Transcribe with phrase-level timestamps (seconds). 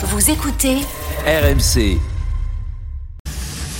[0.00, 0.76] Vous écoutez
[1.26, 1.98] RMC.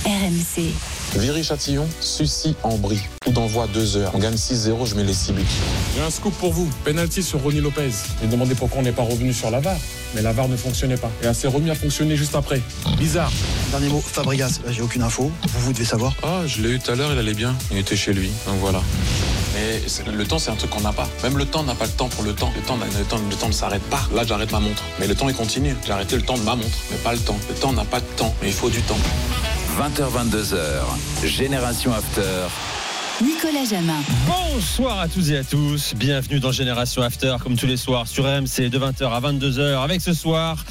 [0.05, 0.73] RMC.
[1.15, 2.99] Viry-Châtillon, Sucy en Brie.
[3.23, 4.11] Coup d'envoi 2 heures.
[4.13, 5.45] On gagne 6-0, je mets les 6 buts.
[5.95, 6.69] J'ai un scoop pour vous.
[6.83, 7.91] Penalty sur Ronnie Lopez.
[8.21, 9.77] J'ai demandé pourquoi on n'est pas revenu sur la VAR.
[10.13, 11.09] Mais la VAR ne fonctionnait pas.
[11.23, 12.61] Et elle s'est remis à fonctionner juste après.
[12.97, 13.31] Bizarre.
[13.71, 15.31] Dernier mot, Fabregas, j'ai aucune info.
[15.53, 16.13] Vous, vous devez savoir.
[16.21, 17.55] Ah, je l'ai eu tout à l'heure, il allait bien.
[17.71, 18.81] Il était chez lui, donc voilà.
[19.53, 19.81] Mais
[20.11, 21.07] le temps, c'est un truc qu'on n'a pas.
[21.23, 22.51] Même le temps n'a pas le temps pour le temps.
[22.55, 24.01] Le temps, le temps, le temps ne s'arrête pas.
[24.13, 24.83] Là, j'arrête ma montre.
[24.99, 25.75] Mais le temps, il continue.
[25.85, 27.37] J'ai arrêté le temps de ma montre, mais pas le temps.
[27.49, 28.97] Le temps n'a pas de temps, mais il faut du temps.
[29.79, 31.25] 20h22h.
[31.25, 32.47] Génération After.
[33.21, 33.99] Nicolas Jamin.
[34.27, 38.23] Bonsoir à tous et à tous, bienvenue dans Génération After comme tous les soirs sur
[38.23, 40.63] RMC de 20h à 22h avec ce soir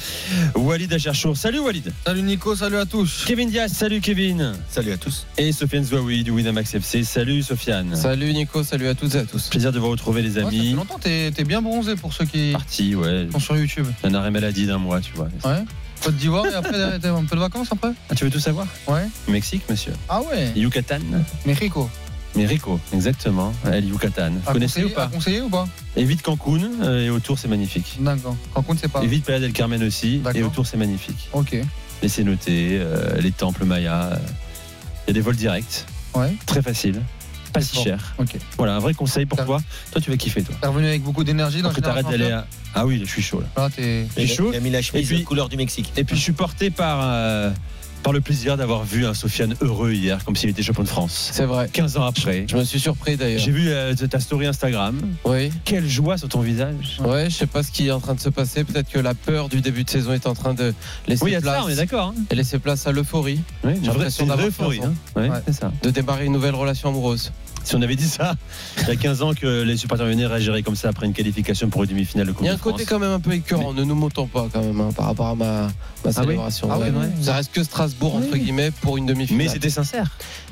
[0.55, 1.37] Walid Acharchour.
[1.37, 1.93] Salut Walid.
[2.05, 3.23] Salut Nico, salut à tous.
[3.27, 4.53] Kevin Diaz, salut Kevin.
[4.67, 5.27] Salut à tous.
[5.37, 7.03] Et Sofiane Zouaoui du Winamax FC.
[7.03, 7.95] Salut Sofiane.
[7.95, 9.49] Salut Nico, salut à toutes et à tous.
[9.49, 10.73] Plaisir de vous retrouver les Ouais, ça fait amis.
[10.73, 13.27] longtemps, t'es t'es bien bronzé pour ceux qui Parti, ouais.
[13.31, 13.85] sont sur YouTube.
[14.03, 15.29] Un arrêt maladie d'un mois, tu vois.
[15.45, 15.63] Ouais.
[16.03, 19.05] Côte d'Ivoire et après un peu de vacances après Ah, tu veux tout savoir Ouais.
[19.27, 19.93] Mexique, monsieur.
[20.07, 20.51] Ah ouais.
[20.55, 20.99] Yucatan.
[21.45, 21.89] Mexico.
[22.35, 23.53] Mexico, exactement.
[23.71, 24.31] El Yucatan.
[24.45, 27.97] Vous connaissez ou pas conseiller ou pas Évite Cancun euh, et autour c'est magnifique.
[27.99, 28.35] D'accord.
[28.53, 29.01] Cancun c'est pas.
[29.03, 31.29] Évite Playa del Carmen aussi et autour c'est magnifique.
[31.33, 31.57] Ok.
[32.01, 34.11] Laissez noter euh, les temples mayas.
[34.13, 34.17] euh,
[35.05, 36.33] Il y a des vols directs, Ouais.
[36.45, 37.01] très facile,
[37.51, 37.83] pas si Bon.
[37.83, 38.13] cher.
[38.19, 38.35] Ok.
[38.57, 39.61] Voilà, un vrai conseil pour toi.
[39.91, 40.55] Toi, tu vas kiffer, toi.
[40.61, 42.45] T'es revenu avec beaucoup d'énergie dans Après, t'arrêtes d'aller à.
[42.75, 43.47] Ah oui, je suis chaud là.
[43.63, 44.05] Là, t'es.
[44.15, 44.51] Je suis chaud.
[44.53, 45.91] Il a mis la chemise Et puis- couleur du Mexique.
[45.97, 47.49] Et puis, je suis porté par, euh,
[48.03, 51.29] par le plaisir d'avoir vu un Sofiane heureux hier, comme s'il était champion de France.
[51.33, 51.69] C'est vrai.
[51.71, 52.45] 15 ans après.
[52.47, 53.39] Je me suis surpris d'ailleurs.
[53.41, 54.99] J'ai vu euh, ta story Instagram.
[55.25, 55.51] Oui.
[55.65, 56.99] Quelle joie sur ton visage.
[57.03, 58.63] Ouais, je sais pas ce qui est en train de se passer.
[58.63, 60.73] Peut-être que la peur du début de saison est en train de
[61.07, 62.13] laisser Oui, y a place ça, on est d'accord.
[62.17, 62.21] hein.
[62.31, 64.79] et laisser place à l'euphorie, Oui, J'ai l'impression d'avoir euphorie.
[64.79, 64.93] 15 ans.
[65.15, 65.21] hein.
[65.21, 65.37] Ouais, Ouais.
[65.47, 65.71] c'est ça.
[65.83, 67.31] de démarrer une nouvelle relation amoureuse.
[67.63, 68.35] Si on avait dit ça
[68.81, 71.69] il y a 15 ans que les supporters lyonnais réagiraient comme ça après une qualification
[71.69, 73.73] pour une demi-finale de Coupe Il y a un côté quand même un peu écœurant.
[73.73, 75.69] Ne nous montons pas quand même hein, par rapport à ma, ma
[76.07, 76.69] oui célébration.
[76.71, 76.97] Ah oui, Ouais.
[76.99, 77.09] ouais.
[77.21, 78.39] Ça reste que Strasbourg entre Oui.
[78.39, 79.45] guillemets pour une demi-finale.
[79.45, 80.09] Mais c'était sincère.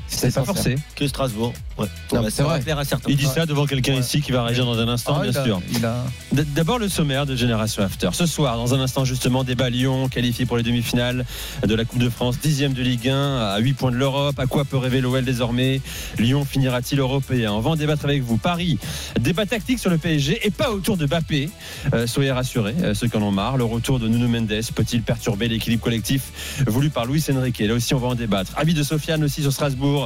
[0.08, 0.76] C'était pas forcé.
[0.96, 1.52] Que Strasbourg.
[1.76, 1.86] Ouais.
[2.12, 2.60] Non, Ouais, mais ça c'est va vrai.
[2.60, 3.10] plaire à certains.
[3.10, 5.38] Il dit ça devant quelqu'un ici qui va réagir dans un instant, Ah, bien il
[5.38, 5.60] a- sûr.
[5.72, 6.04] Il a.
[6.32, 8.08] D- D'abord le sommaire de Génération After.
[8.12, 11.24] Ce soir, dans un instant justement, débat Lyon qualifié pour les demi-finales
[11.66, 14.38] de la Coupe de France, dixième de Ligue 1, à 8 points de l'Europe.
[14.40, 15.80] À quoi peut rêver l'OL désormais?
[16.18, 17.52] Lyon finira-t-il européen?
[17.52, 18.38] On va en débattre avec vous.
[18.38, 18.78] Paris,
[19.20, 21.50] débat tactique sur le PSG et pas autour de Bappé.
[21.94, 23.56] Euh, soyez rassurés, euh, ceux qui en ont marre.
[23.56, 27.58] Le retour de Nuno Mendes peut-il perturber l'équilibre collectif voulu par Luis Enrique?
[27.60, 28.52] Là aussi, on va en débattre.
[28.56, 29.97] Avis de Sofiane aussi sur Strasbourg.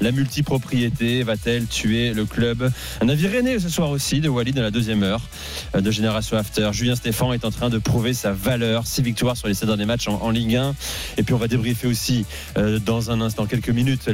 [0.00, 4.62] La multipropriété va-t-elle tuer le club Un avis René ce soir aussi de Walid dans
[4.62, 5.22] la deuxième heure
[5.74, 6.70] euh, de Génération After.
[6.72, 8.86] Julien Stéphan est en train de prouver sa valeur.
[8.86, 10.74] Six victoires sur les sept derniers matchs en, Ligue 1.
[11.16, 12.24] Et puis on va débriefer aussi
[12.56, 14.08] euh, dans un instant, quelques minutes,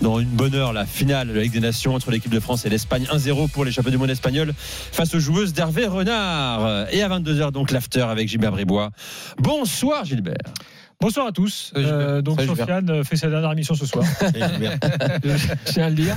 [0.00, 2.64] dans une bonne heure la finale de la Ligue des Nations entre l'équipe de France
[2.64, 7.02] et l'Espagne 1-0 pour les champions du monde espagnols face aux joueuses d'Hervé Renard et
[7.02, 8.90] à 22h donc l'after avec Gilbert Bribois
[9.38, 10.54] bonsoir Gilbert
[11.00, 11.72] Bonsoir à tous.
[11.76, 12.42] Euh, donc.
[12.42, 14.04] Sofiane fait sa dernière émission ce soir.
[14.20, 16.16] Je tiens à le dire.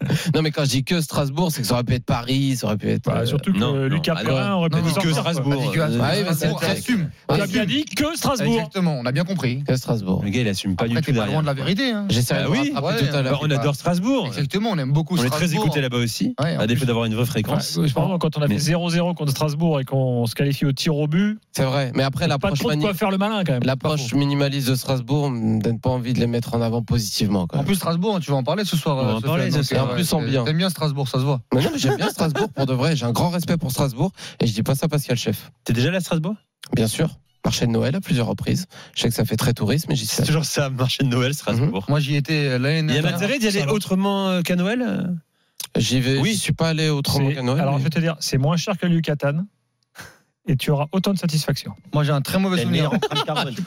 [0.34, 2.66] Non mais quand je dis que Strasbourg, c'est que ça aurait pu être Paris, ça
[2.66, 3.04] aurait pu être.
[3.04, 3.74] Bah, surtout que non.
[3.86, 5.02] Lucas Ah, Perrin aurait pu sortir.
[5.02, 5.18] que quoi.
[5.20, 7.10] Strasbourg On a Ouais, Strasbourg, assume.
[7.28, 8.54] On bien dit que Strasbourg.
[8.54, 9.62] Exactement, on a bien compris.
[9.64, 10.22] que Strasbourg.
[10.24, 11.90] le gars il assume pas Après, du tout pas loin de la vérité.
[11.92, 12.06] hein.
[12.08, 13.32] J'essaierai Ah de me oui rattraper Ouais, tout à l'heure.
[13.32, 15.64] Bah, on adore Strasbourg Exactement, on aime beaucoup on est très Strasbourg.
[15.66, 17.78] écouté là-bas aussi Ouais, à défaut d'avoir une vraie fréquence
[18.20, 21.06] quand on a fait Mais- 0-0 contre Strasbourg et qu'on se qualifie au tir au
[21.06, 21.92] but, C'est vrai.
[21.94, 23.62] Mais après pas l'approche trop de mani- quoi faire le malin quand même.
[23.64, 27.46] l'approche minimaliste de Strasbourg me donne pas envie de les mettre en avant positivement.
[27.46, 29.20] Quand En plus, Strasbourg, tu vas en parler ce soir.
[29.90, 30.44] En plus, en bien.
[30.44, 31.40] T'aimes bien Strasbourg, ça se voit.
[31.54, 32.96] Mais non, mais j'aime bien Strasbourg pour de vrai.
[32.96, 35.14] J'ai un grand respect pour Strasbourg et je dis pas ça parce qu'il y a
[35.16, 35.50] le chef.
[35.64, 36.34] t'es déjà allé à Strasbourg?
[36.74, 37.18] Bien sûr.
[37.44, 38.66] Marché de Noël à plusieurs reprises.
[38.94, 41.08] Je sais que ça fait très tourisme, mais j'y suis c'est toujours ça marché de
[41.08, 43.12] Noël Strasbourg Moi, j'y étais euh, l'année il y a dernière.
[43.12, 45.02] l'intérêt d'y aller autrement euh, qu'à Noël euh?
[45.76, 46.18] J'y vais.
[46.18, 46.34] Oui.
[46.34, 47.60] Je suis pas allé autrement C'est- qu'à Noël.
[47.60, 49.44] Alors mais- je vais te dire, c'est moins cher que le Yucatan
[50.46, 51.72] et tu auras autant de satisfaction.
[51.92, 52.90] Moi, j'ai un très mauvais souvenir.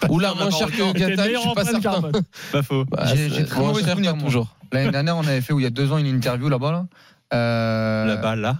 [0.09, 1.79] Oula, moins cher que Yucatan, je suis pas certain.
[1.79, 2.11] carbone.
[2.51, 4.55] pas faux Bah, J'ai- très mauvais souvenir, toujours.
[4.71, 6.71] L'année dernière, on avait fait, où il y a deux ans, une interview là-bas.
[6.71, 6.85] Là.
[7.33, 8.57] Euh, là-bas là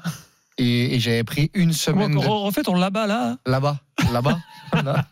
[0.57, 2.11] Et, et j'avais pris une Comment semaine.
[2.13, 3.77] de- re- refais ton là-bas là Là-bas.
[4.11, 4.38] Là-bas.
[4.85, 5.05] Là.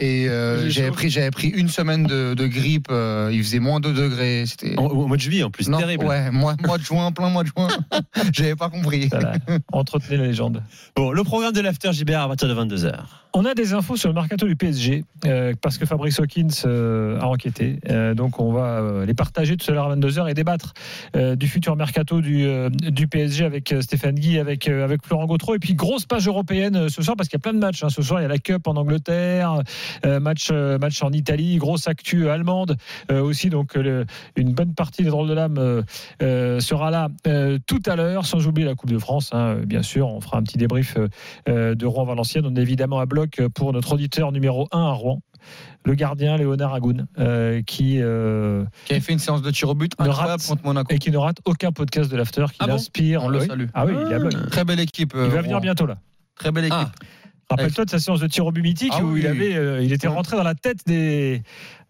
[0.00, 2.88] Et euh, j'avais pris, j'avais pris une semaine de, de grippe.
[2.90, 4.44] euh, il faisait moins 2 degrés.
[4.46, 4.74] C'était.
[4.76, 6.04] Au, au mois de juillet en plus, Non, terrible.
[6.06, 7.68] ouais, mois, mois de juin, plein mois de juin.
[8.32, 9.06] J'avais pas compris.
[9.08, 9.34] Voilà.
[9.72, 10.60] Entretenez la légende.
[10.96, 12.94] Bon, le programme de l'After JBR à partir de 22h.
[13.38, 17.20] On a des infos sur le mercato du PSG euh, parce que Fabrice Hawkins euh,
[17.20, 17.78] a enquêté.
[17.90, 20.72] Euh, donc on va les partager tout à l'heure à 22h et débattre
[21.14, 24.70] du futur mercato du, PSG avec Stéphane Guy, avec,
[25.04, 25.54] Florent Gautreau.
[25.54, 27.84] Et puis grosse page européenne ce soir parce qu'il y a plein de matchs.
[27.84, 27.90] hein.
[27.90, 29.60] Ce soir il y a la Cup en Angleterre,
[30.02, 32.78] match, match en Italie, grosse actu allemande
[33.10, 33.50] aussi.
[33.50, 33.76] Donc
[34.36, 35.84] une bonne partie des drôles de l'âme
[36.20, 37.10] sera là
[37.66, 39.30] tout à l'heure, sans oublier la Coupe de France.
[39.34, 40.96] hein, bien sûr, on fera un petit débrief
[41.46, 42.46] de Rouen-Valenciennes.
[42.46, 45.20] On est évidemment à bloc j'évoque pour notre auditeur numéro 1 à Rouen,
[45.84, 49.74] le gardien Léonard Agoun, euh, qui, euh, Qui avait fait une séance de tir au
[49.74, 50.92] but Ne incroyable rate- contre Monaco.
[50.94, 53.24] et qui ne rate aucun podcast de l'After, qui Ah bon inspire.
[53.24, 53.46] On le oui.
[53.46, 53.66] salue.
[53.74, 54.50] Ah oui, il, bloc.
[54.50, 55.12] Très belle équipe.
[55.14, 55.60] Il euh, va venir Rouen.
[55.60, 55.98] bientôt là.
[56.36, 56.78] Très belle équipe.
[56.78, 56.90] Ah.
[57.48, 59.20] Rappelle-toi de sa séance de tir au but mythique Ah où oui.
[59.20, 61.42] il, avait, euh, il était rentré dans la tête des,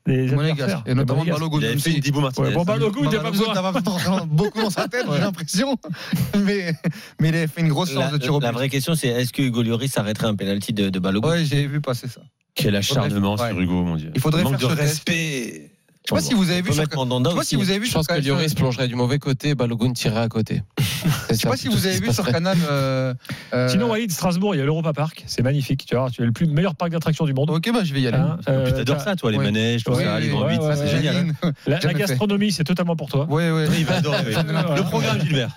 [0.06, 0.60] des Monégasque.
[0.60, 0.82] adversaires.
[0.86, 1.24] Et notamment.
[1.24, 1.58] Balogun.
[1.60, 2.50] Il avait fait si- une Dibo Martinez.
[2.52, 4.26] Bon, Balogun, il n'y a pas besoin.
[4.26, 5.76] beaucoup dans sa tête, j'ai l'impression.
[6.38, 6.74] Mais,
[7.20, 9.08] mais il avait fait une grosse séance La, de tir au la vraie question, c'est
[9.08, 12.20] est-ce que Hugo Lloris arrêterait un penalty de, de Balogun Ouais, j'ai vu passer ça.
[12.54, 14.10] Quel acharnement sur Hugo, mon Dieu.
[14.14, 15.70] Il faudrait Manque faire de respect.
[16.08, 16.82] Je sais pas si vous avez vu sur.
[16.84, 17.48] Je sais pas aussi.
[17.48, 20.28] si vous avez vu Je pense que Lloris plongerait du mauvais côté, Balogun tirerait à
[20.28, 20.62] côté.
[21.30, 22.56] Je sais pas si vous avez vu sur Canal.
[22.70, 23.12] euh,
[23.52, 25.24] euh, Sinon, Walid, Strasbourg, il y a l'Europa Park.
[25.26, 25.84] C'est magnifique.
[25.86, 27.50] Tu vois, tu as le plus meilleur parc d'attractions du monde.
[27.50, 28.16] Ok, bah je vais y aller.
[28.16, 31.34] Hein, euh, t'adores ça, toi, les manèges, tout ça, les grands c'est génial.
[31.42, 31.52] hein.
[31.66, 33.26] La, gastronomie, c'est totalement pour toi.
[33.28, 33.66] Ouais, ouais.
[33.78, 34.34] Il va adorer, oui.
[34.76, 35.50] Le programme, Gilbert.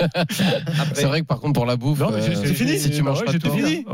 [0.94, 2.80] C'est vrai que par contre, pour la bouffe, Non, mais c'est fini.
[2.80, 3.58] si tu manges pas j'ai de tout porc.
[3.58, 3.86] fini.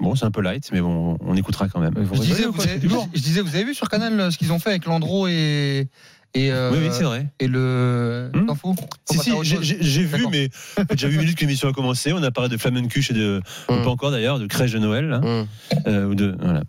[0.00, 1.94] Bon, c'est un peu light, mais bon, on écoutera quand même.
[2.12, 5.87] Je disais, vous avez, C'est vu sur Canal ce qu'ils ont fait avec Landreau et.
[6.34, 7.26] Et, euh, Oui, oui, c'est vrai.
[7.40, 8.30] et le.
[8.34, 8.76] Hmm T'en fous
[9.10, 12.12] Si, si, j'ai- j'ai j'ai vu, mais fait déjà 8 minutes que l'émission a commencé.
[12.12, 13.40] On a parlé de Flamencuche et de.
[13.68, 13.82] Hum.
[13.82, 15.06] Pas encore d'ailleurs, de crèche de Noël.
[15.06, 15.20] là.
[15.24, 15.46] Hum.
[15.86, 16.62] Euh, ou de, voilà.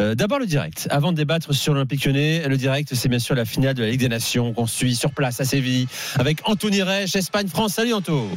[0.00, 0.88] Euh, D'abord le direct.
[0.90, 3.90] Avant de débattre sur l'Olympique lyonnais, le direct, c'est bien sûr la finale de la
[3.90, 5.88] Ligue des Nations qu'on suit sur place à Séville
[6.18, 7.74] avec Anthony Reich, Espagne-France.
[7.74, 8.28] Salut Anto.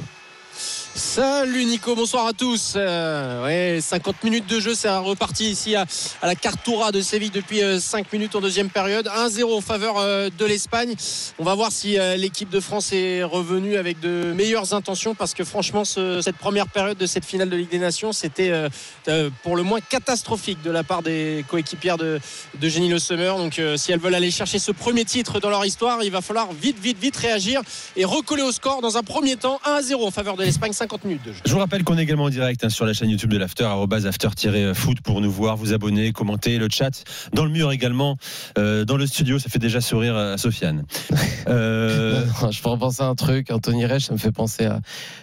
[0.97, 2.75] Salut Nico, bonsoir à tous.
[2.77, 5.85] Euh, ouais, 50 minutes de jeu, c'est reparti ici à,
[6.21, 9.07] à la Cartoura de Séville depuis euh, 5 minutes en deuxième période.
[9.13, 10.95] 1-0 en faveur euh, de l'Espagne.
[11.37, 15.33] On va voir si euh, l'équipe de France est revenue avec de meilleures intentions parce
[15.33, 18.69] que franchement, ce- cette première période de cette finale de Ligue des Nations, c'était euh,
[19.09, 22.21] euh, pour le moins catastrophique de la part des coéquipières de,
[22.57, 23.35] de Jenny Le Summer.
[23.37, 26.21] Donc euh, si elles veulent aller chercher ce premier titre dans leur histoire, il va
[26.21, 27.59] falloir vite, vite, vite réagir
[27.97, 31.25] et recoller au score dans un premier temps 1-0 en faveur de l'Espagne, 50 minutes
[31.25, 31.39] de jeu.
[31.43, 33.67] Je vous rappelle qu'on est également en direct hein, sur la chaîne YouTube de l'After,
[34.05, 37.03] after-foot pour nous voir, vous abonner, commenter, le chat
[37.33, 38.17] dans le mur également,
[38.59, 40.83] euh, dans le studio, ça fait déjà sourire à Sofiane.
[41.47, 43.51] Euh, Non, Je peux repenser à un truc.
[43.51, 44.81] Anthony Reich, ça me fait penser à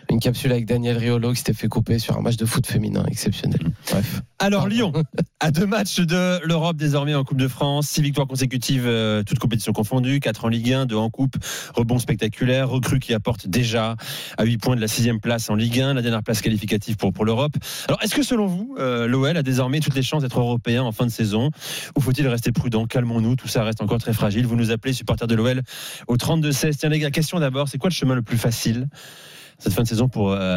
[0.09, 3.05] une capsule avec Daniel Riolo qui s'était fait couper sur un match de foot féminin
[3.09, 3.59] exceptionnel.
[3.91, 4.23] Bref.
[4.39, 4.93] Alors Lyon,
[5.41, 9.39] à deux matchs de l'Europe désormais en Coupe de France, six victoires consécutives, euh, toutes
[9.41, 11.37] compétitions confondues, quatre en Ligue 1, deux en Coupe,
[11.75, 13.97] rebond spectaculaire, recrue qui apporte déjà
[14.39, 17.13] à 8 points de la sixième place en Ligue 1, la dernière place qualificative pour,
[17.13, 17.53] pour l'Europe.
[17.89, 20.93] Alors est-ce que selon vous, euh, l'OL a désormais toutes les chances d'être européen en
[20.93, 21.51] fin de saison
[21.97, 22.87] ou faut-il rester prudent?
[22.87, 24.47] Calmons-nous, tout ça reste encore très fragile.
[24.47, 25.63] Vous nous appelez supporters de l'OL
[26.09, 26.77] au 32-16.
[26.77, 28.89] Tiens les gars, question d'abord, c'est quoi le chemin le plus facile
[29.59, 30.57] cette fin de saison pour euh,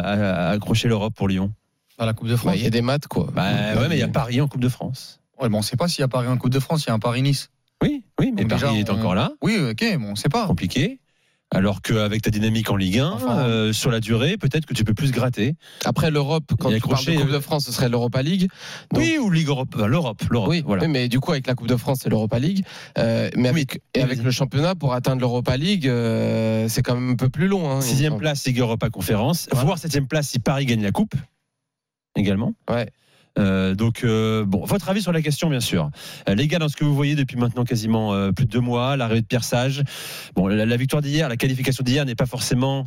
[0.52, 1.52] accrocher l'Europe pour Lyon?
[1.98, 2.54] À la Coupe de Bah, France.
[2.56, 3.28] Il y a des maths, quoi.
[3.34, 3.44] Bah
[3.76, 5.20] ouais, mais il y a Paris en Coupe de France.
[5.40, 6.90] Ouais, bon, on sait pas s'il y a Paris en Coupe de France, il y
[6.90, 7.50] a un Paris-Nice.
[7.82, 10.28] Oui, oui, mais Donc Paris déjà, est on- encore là, Oui, ok, bon, on sait
[10.28, 10.46] pas.
[10.46, 10.98] compliqué.
[11.54, 14.82] Alors qu'avec ta dynamique en Ligue 1, Enfin, euh, sur la durée, peut-être que tu
[14.82, 15.54] peux plus gratter.
[15.84, 17.88] Après l'Europe, quand Il y a tu parles de Coupe euh, de France, ce serait
[17.88, 18.48] l'Europa League.
[18.92, 20.50] Donc- oui, ou Ligue Europe, l'Europe, l'Europe.
[20.50, 20.88] Oui, voilà.
[20.88, 22.64] mais du coup, avec la Coupe de France, c'est l'Europa League.
[22.98, 27.10] Euh, mais avec, et avec le championnat, pour atteindre l'Europa League, euh, c'est quand même
[27.10, 27.70] un peu plus long.
[27.70, 29.66] Hein, Sixième place, Ligue Europa Conférence, Voilà.
[29.66, 31.14] voire septième place si Paris gagne la Coupe
[32.16, 32.54] également.
[32.68, 32.90] Ouais.
[33.38, 35.90] Euh, donc, euh, bon, votre avis sur la question, bien sûr.
[36.28, 38.96] Euh, les gars, dans ce que vous voyez depuis maintenant quasiment plus de deux mois,
[38.96, 39.82] l'arrivée de Pierre Sage,
[40.34, 42.86] bon, la victoire d'hier, la qualification d'hier n'est pas forcément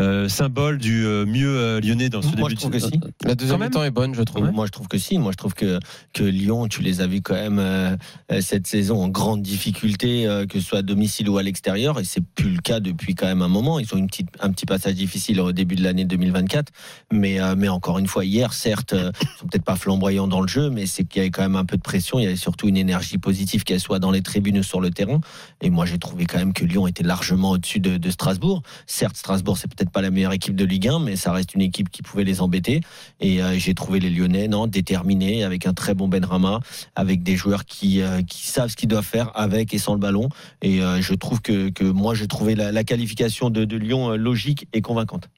[0.00, 2.84] euh, symbole du euh, mieux euh, lyonnais dans ce Moi, début je trouve de que
[2.84, 3.00] si.
[3.24, 4.50] La deuxième mi-temps est bonne, je trouve.
[4.50, 5.18] Moi, je trouve que si.
[5.18, 5.78] Moi, je trouve que,
[6.12, 7.96] que Lyon, tu les as vus quand même euh,
[8.40, 12.04] cette saison en grande difficulté, euh, que ce soit à domicile ou à l'extérieur, et
[12.04, 13.78] c'est plus le cas depuis quand même un moment.
[13.78, 16.72] Ils ont une petite, un petit passage difficile au début de l'année 2024,
[17.12, 20.40] mais, euh, mais encore une fois, hier, certes, euh, ils sont peut-être pas flamboyants dans
[20.40, 22.18] le jeu, mais c'est qu'il y avait quand même un peu de pression.
[22.18, 24.90] Il y avait surtout une énergie positive, qu'elle soit dans les tribunes ou sur le
[24.90, 25.20] terrain.
[25.60, 28.62] Et moi, j'ai trouvé quand même que Lyon était largement au-dessus de, de Strasbourg.
[28.86, 31.60] Certes, Strasbourg, c'est peut-être pas la meilleure équipe de Ligue 1, mais ça reste une
[31.60, 32.80] équipe qui pouvait les embêter.
[33.20, 36.60] Et euh, j'ai trouvé les Lyonnais non déterminés, avec un très bon Benrama,
[36.94, 40.00] avec des joueurs qui, euh, qui savent ce qu'ils doivent faire avec et sans le
[40.00, 40.28] ballon.
[40.62, 45.28] Et euh, je trouve que, moi, j'ai trouvé la, qualification de, Lyon logique et convaincante.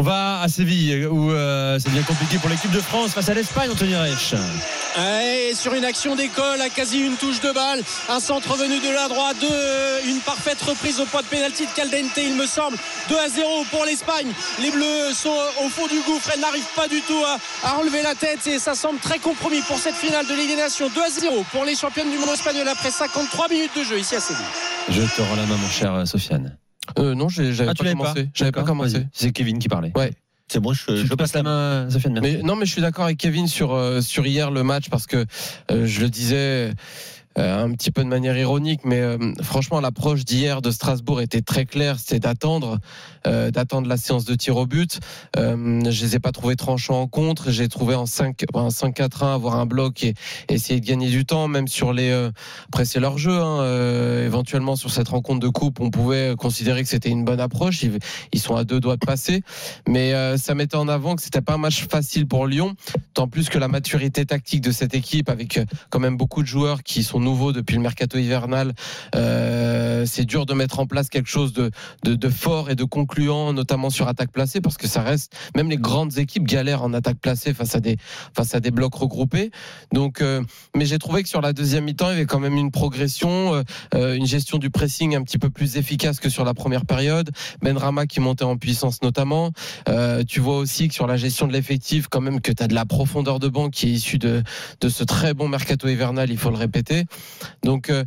[0.00, 3.34] On va à Séville, où euh, c'est bien compliqué pour l'équipe de France face à
[3.34, 4.32] l'Espagne, Anthony Reich.
[4.98, 8.88] Et sur une action d'école, à quasi une touche de balle, un centre venu de
[8.88, 12.78] la droite, deux, une parfaite reprise au point de pénalty de Caldente, il me semble.
[13.10, 14.28] 2 à 0 pour l'Espagne.
[14.62, 18.00] Les Bleus sont au fond du gouffre, elles n'arrivent pas du tout à, à relever
[18.00, 20.88] la tête et ça semble très compromis pour cette finale de Ligue des Nations.
[20.88, 24.16] 2 à 0 pour les championnes du monde espagnol après 53 minutes de jeu ici
[24.16, 24.46] à Séville.
[24.88, 26.56] Je te rends la main, mon cher euh, Sofiane.
[26.98, 28.28] Euh, non, j'avais Ah, pas commencé.
[28.34, 29.06] J'avais pas commencé.
[29.12, 29.92] C'est Kevin qui parlait.
[29.96, 30.12] Ouais.
[30.48, 32.14] C'est bon, je, Je, je passe la main à Sofiane.
[32.20, 32.36] merci.
[32.38, 35.06] Mais non, mais je suis d'accord avec Kevin sur euh, sur hier le match parce
[35.06, 35.24] que
[35.70, 36.72] euh, je le disais.
[37.38, 41.42] Euh, un petit peu de manière ironique, mais euh, franchement, l'approche d'hier de Strasbourg était
[41.42, 42.78] très claire, c'était d'attendre,
[43.24, 44.98] euh, d'attendre la séance de tir au but.
[45.36, 49.56] Je les ai pas trouvés tranchants en contre, j'ai trouvé en 5 en 5-4-1 avoir
[49.56, 50.14] un bloc et
[50.48, 52.10] essayer de gagner du temps, même sur les.
[52.68, 53.38] après, c'est leur jeu.
[53.40, 57.82] Hein, éventuellement, sur cette rencontre de coupe, on pouvait considérer que c'était une bonne approche.
[57.82, 57.98] Ils,
[58.32, 59.42] ils sont à deux doigts de passer,
[59.88, 62.74] mais ça mettait en avant que c'était pas un match facile pour Lyon,
[63.14, 65.60] tant plus que la maturité tactique de cette équipe, avec
[65.90, 68.72] quand même beaucoup de joueurs qui sont nouveaux depuis le mercato hivernal.
[69.14, 71.70] Euh, c'est dur de mettre en place quelque chose de,
[72.04, 75.70] de, de fort et de concluant, notamment sur attaque placée, parce que ça reste même
[75.70, 77.96] les grandes équipes galèrent en attaque placée face à des
[78.34, 79.50] face à des blocs regroupés.
[79.92, 80.42] Donc, euh,
[80.76, 83.54] mais j'ai trouvé que sur la deuxième mi-temps, il y avait quand même une progression,
[83.54, 83.62] euh,
[83.94, 87.30] euh, une gestion du pressing un petit peu plus efficace que sur la première période.
[87.62, 89.52] Ben Rama qui montait en puissance notamment.
[89.88, 92.68] Euh, tu vois aussi que sur la gestion de l'effectif, quand même que tu as
[92.68, 94.42] de la profondeur de banc qui est issue de,
[94.80, 97.04] de ce très bon mercato hivernal, il faut le répéter.
[97.62, 98.04] Donc euh,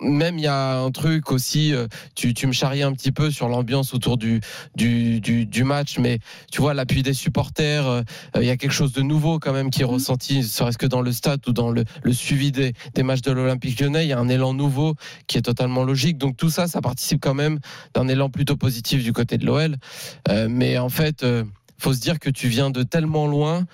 [0.00, 3.30] même il y a un truc aussi, euh, tu, tu me charriais un petit peu
[3.30, 4.40] sur l'ambiance autour du,
[4.76, 6.18] du, du, du match, mais
[6.50, 8.02] tu vois l'appui des supporters, euh,
[8.36, 11.02] il y a quelque chose de nouveau quand même qui est ressenti, serait-ce que dans
[11.02, 14.12] le stade ou dans le, le suivi des, des matchs de l'Olympique lyonnais, il y
[14.12, 14.94] a un élan nouveau
[15.26, 16.18] qui est totalement logique.
[16.18, 17.58] Donc tout ça, ça participe quand même
[17.94, 19.76] d'un élan plutôt positif du côté de l'OL.
[20.48, 21.24] Mais en fait,
[21.78, 23.66] faut se dire que tu viens de tellement loin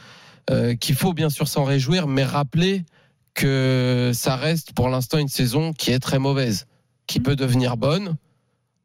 [0.81, 2.85] qu'il faut bien sûr s'en réjouir, mais rappeler
[3.39, 6.67] que ça reste pour l'instant une saison qui est très mauvaise,
[7.07, 8.17] qui peut devenir bonne,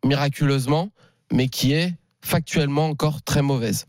[0.05, 0.89] miraculeusement,
[1.31, 3.87] mais qui est factuellement encore très mauvaise.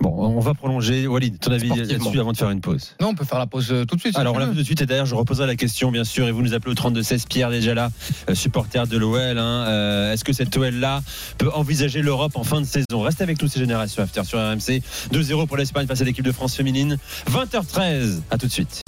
[0.00, 1.06] Bon, on va prolonger.
[1.06, 2.94] Walid, ton avis là-dessus avant de faire une pause?
[3.00, 4.18] Non, on peut faire la pause euh, tout de suite.
[4.18, 6.28] Alors, on l'a fait tout de suite et d'ailleurs, je reposerai la question, bien sûr,
[6.28, 7.26] et vous nous appelez au 32-16.
[7.26, 7.90] Pierre, déjà là,
[8.28, 9.38] euh, supporter de l'OL.
[9.38, 9.64] hein.
[9.68, 11.02] Euh, Est-ce que cette OL-là
[11.38, 13.00] peut envisager l'Europe en fin de saison?
[13.00, 14.82] Reste avec nous, ces générations after sur RMC.
[15.10, 16.98] 2-0 pour l'Espagne face à l'équipe de France féminine.
[17.30, 18.20] 20h13.
[18.30, 18.81] À tout de suite.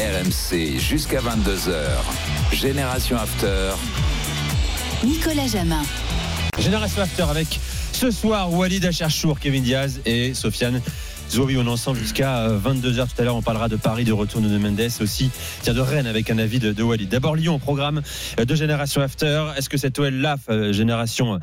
[0.00, 2.54] RMC jusqu'à 22h.
[2.54, 3.72] Génération After.
[5.04, 5.82] Nicolas Jamin.
[6.58, 7.60] Génération After avec
[7.92, 10.80] ce soir Walid Acharchour, Kevin Diaz et Sofiane.
[11.30, 13.36] Zoui, on est ensemble jusqu'à 22h tout à l'heure.
[13.36, 15.30] On parlera de Paris, de retour de Mendes aussi.
[15.60, 17.10] Tiens, de Rennes avec un avis de, de Walid.
[17.10, 18.00] D'abord, Lyon au programme
[18.38, 19.48] de Génération After.
[19.58, 21.38] Est-ce que cette OL-là, euh, Génération euh,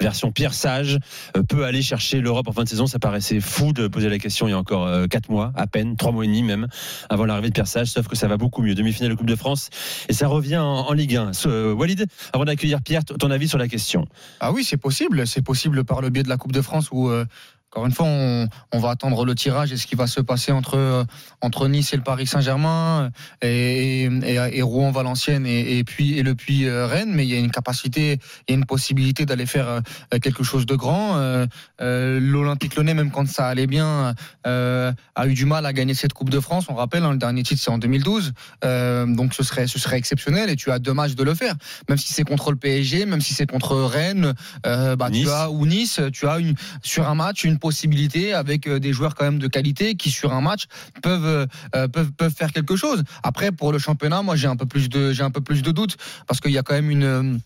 [0.00, 0.98] version Pierre Sage,
[1.36, 4.18] euh, peut aller chercher l'Europe en fin de saison Ça paraissait fou de poser la
[4.18, 6.68] question il y a encore 4 mois, à peine, 3 mois et demi même,
[7.10, 7.88] avant l'arrivée de Pierre Sage.
[7.88, 8.74] Sauf que ça va beaucoup mieux.
[8.74, 9.70] Demi-finale de Coupe de France
[10.08, 11.32] et ça revient en, Ligue 1.
[11.32, 14.06] So, euh, Walid, avant d'accueillir Pierre, ton avis sur la question
[14.40, 15.26] Ah oui, c'est possible.
[15.26, 17.24] C'est possible par le biais de la Coupe de France où, euh,
[17.70, 20.52] encore une fois, on, on va attendre le tirage et ce qui va se passer
[20.52, 21.04] entre, euh,
[21.42, 23.10] entre Nice et le Paris Saint-Germain
[23.42, 27.12] et, et, et- et Rouen-Valenciennes et, et puis et le Puy euh, Rennes.
[27.14, 30.42] Mais il y a une capacité, il y a une possibilité d'aller faire euh, quelque
[30.42, 31.16] chose de grand.
[31.18, 31.46] Euh,
[31.82, 34.14] euh, L'Olympique Lyonnais, même quand ça allait bien,
[34.46, 36.66] euh, a eu du mal à gagner cette Coupe de France.
[36.70, 38.32] On rappelle, hein, le dernier titre c'est en 2012.
[38.64, 41.54] Euh, donc ce serait, ce serait exceptionnel et tu as deux matchs de le faire.
[41.90, 44.32] Même si c'est contre le PSG, même si c'est contre Rennes,
[44.66, 45.24] euh, bah, Nice.
[45.26, 48.92] tu as ou Nice, tu as une sur un match une possibilité avec euh, des
[48.92, 50.64] joueurs quand même de qualité qui sur un match
[51.02, 53.02] peuvent euh, peuvent peuvent faire quelque chose.
[53.22, 55.70] Après pour le championnat, moi j'ai un peu plus de j'ai un peu plus de
[55.70, 55.96] doutes
[56.26, 57.38] parce qu'il y a quand même une euh,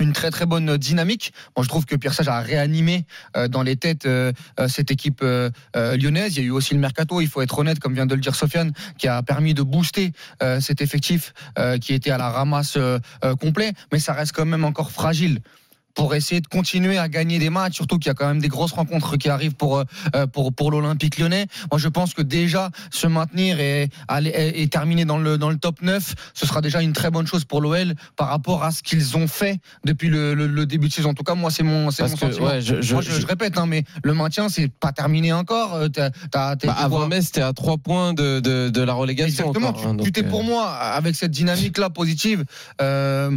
[0.00, 1.32] une très très bonne dynamique.
[1.56, 4.90] Moi, je trouve que Pierre Sage a réanimé euh, dans les têtes euh, euh, cette
[4.90, 6.36] équipe euh, euh, lyonnaise.
[6.36, 8.20] Il y a eu aussi le mercato, il faut être honnête, comme vient de le
[8.20, 12.30] dire Sofiane, qui a permis de booster euh, cet effectif euh, qui était à la
[12.30, 15.40] ramasse euh, euh, complet, mais ça reste quand même encore fragile
[15.94, 18.48] pour essayer de continuer à gagner des matchs, surtout qu'il y a quand même des
[18.48, 21.46] grosses rencontres qui arrivent pour euh, pour pour l'Olympique Lyonnais.
[21.70, 25.56] Moi, je pense que déjà se maintenir et aller et, terminer dans le dans le
[25.56, 28.82] top 9, ce sera déjà une très bonne chose pour l'OL par rapport à ce
[28.82, 31.10] qu'ils ont fait depuis le, le- le début de saison.
[31.10, 32.46] En tout cas, moi, c'est mon c'est mon que, sentiment.
[32.48, 35.74] ouais, je- moi, je, je- je répète, hein, mais le maintien, c'est pas terminé encore.
[35.74, 38.94] Euh, t'as- t'as Bah, été avant Metz, c'était à 3 points de, de, de la
[38.94, 39.46] relégation.
[39.48, 39.68] Exactement.
[39.68, 42.44] encore, hein, tu, t'es pour euh, moi avec cette dynamique là positive.
[42.82, 43.36] Euh,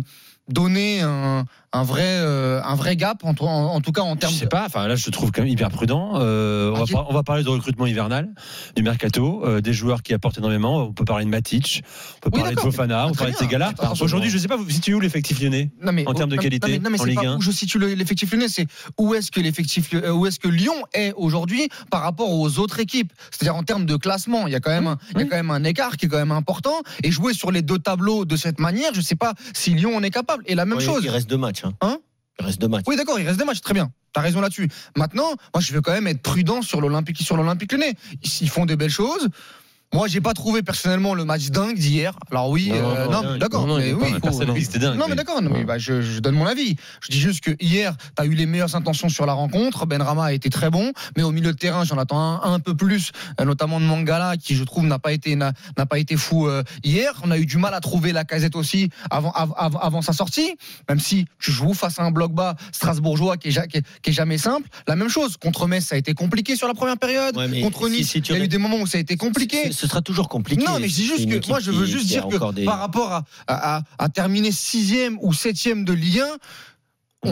[0.50, 4.20] donner un, un vrai euh, un vrai gap en, en, en tout cas en Je
[4.20, 6.14] termes sais pas, enfin là je te trouve quand même hyper prudent.
[6.16, 8.30] Euh, on, va par- on va parler de recrutement hivernal,
[8.76, 10.84] du mercato, euh, des joueurs qui apportent énormément.
[10.84, 11.84] On peut parler de Matic,
[12.18, 12.62] on peut Oui, parler de.
[12.62, 13.74] Fofana, on peut parler de ces gars-là.
[14.00, 16.80] Aujourd'hui, je sais pas, vous situez où l'effectif lyonnais Non, mais, En termes de qualité,
[16.80, 17.38] non, mais, non, mais en Ligue pas 1.
[17.38, 20.48] où je situe le- l'effectif lyonnais, c'est où est-ce que l'effectif, euh, où est-ce que
[20.48, 23.12] Lyon est aujourd'hui par rapport aux autres équipes?
[23.32, 25.36] C'est-à-dire en termes de classement, il y a quand même, un, il y a quand
[25.36, 26.82] même un écart qui est quand même important.
[27.04, 30.04] Et jouer sur les deux tableaux de cette manière, je sais pas si Lyon en
[30.04, 30.44] est capable.
[30.48, 31.02] Et la même Ouais, chose.
[31.04, 31.57] Il reste deux matchs.
[31.64, 31.74] Hein.
[31.82, 32.00] Hein
[32.40, 32.86] il reste deux matchs.
[32.88, 33.92] Oui, d'accord, il reste des matchs, très bien.
[34.14, 34.70] T'as raison là-dessus.
[34.96, 37.96] Maintenant, moi, je veux quand même être prudent sur l'Olympique, sur l'Olympique Lyonnais.
[38.42, 39.30] Ils font des belles choses.
[39.94, 42.14] Moi, j'ai pas trouvé personnellement le match dingue d'hier.
[42.30, 44.12] Alors oui, euh, non, d'accord, mais oui.
[44.12, 44.54] non.
[44.54, 44.98] dit que c'était dingue.
[44.98, 46.76] Non mais d'accord, mais bah, je, je donne mon avis.
[47.02, 49.86] Je dis juste que hier, tu as eu les meilleures intentions sur la rencontre.
[49.86, 52.60] Ben Rama a été très bon, mais au milieu de terrain, j'en attends un, un
[52.60, 55.54] peu plus, euh, notamment de Mangala, qui je trouve n'a pas été n'a
[55.90, 57.14] pas été fou euh, hier.
[57.24, 60.12] On a eu du mal à trouver la casette aussi avant av- av- avant sa
[60.12, 60.58] sortie,
[60.90, 63.84] même si tu joues face à un bloc bas strasbourgeois qui est, ja- qui est,
[64.02, 64.68] qui est jamais simple.
[64.86, 67.38] La même chose contre Metz, ça a été compliqué sur la première période.
[67.38, 69.72] Ouais, contre Nice, si il y a eu des moments où ça a été compliqué.
[69.78, 70.64] Ce sera toujours compliqué.
[70.66, 73.24] Non, mais C'est juste que moi, je veux juste dire que des- par rapport à,
[73.48, 76.38] à, à- à terminer sixième ou septième de Ligue 1, on,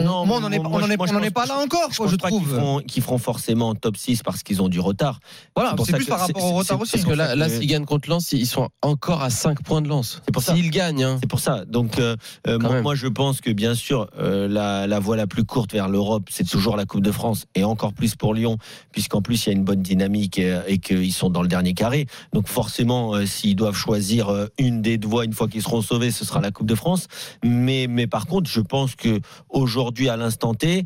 [0.02, 1.46] Non, moi, on n'en est, moi, on en est, moi, je on en est pense-
[1.48, 2.54] pas là encore, Je quoi, pense je pas qu'ils trouve.
[2.54, 5.20] feront, qu'ils feront forcément top 6 parce qu'ils ont du retard.
[5.54, 6.92] Voilà, c'est plus que par rapport au retard aussi.
[6.92, 9.88] Parce que là, là s'ils gagnent contre Lens, ils sont encore à 5 points de
[9.88, 10.20] Lens.
[10.24, 10.54] C'est pour ça.
[10.54, 11.16] S'ils gagnent, hein.
[11.20, 11.64] C'est pour ça.
[11.64, 15.44] Donc, euh, euh, moi, je pense que bien sûr, euh, la, la voie la plus
[15.44, 18.58] courte vers l'Europe, c'est toujours la Coupe de France, et encore plus pour Lyon,
[18.92, 21.74] puisqu'en plus il y a une bonne dynamique et, et qu'ils sont dans le dernier
[21.74, 22.06] carré.
[22.32, 26.10] Donc forcément, euh, s'ils doivent choisir une des deux voies une fois qu'ils seront sauvés,
[26.10, 27.06] ce sera la Coupe de France.
[27.44, 30.84] Mais, mais par contre, je pense que aujourd'hui, à l'instant T.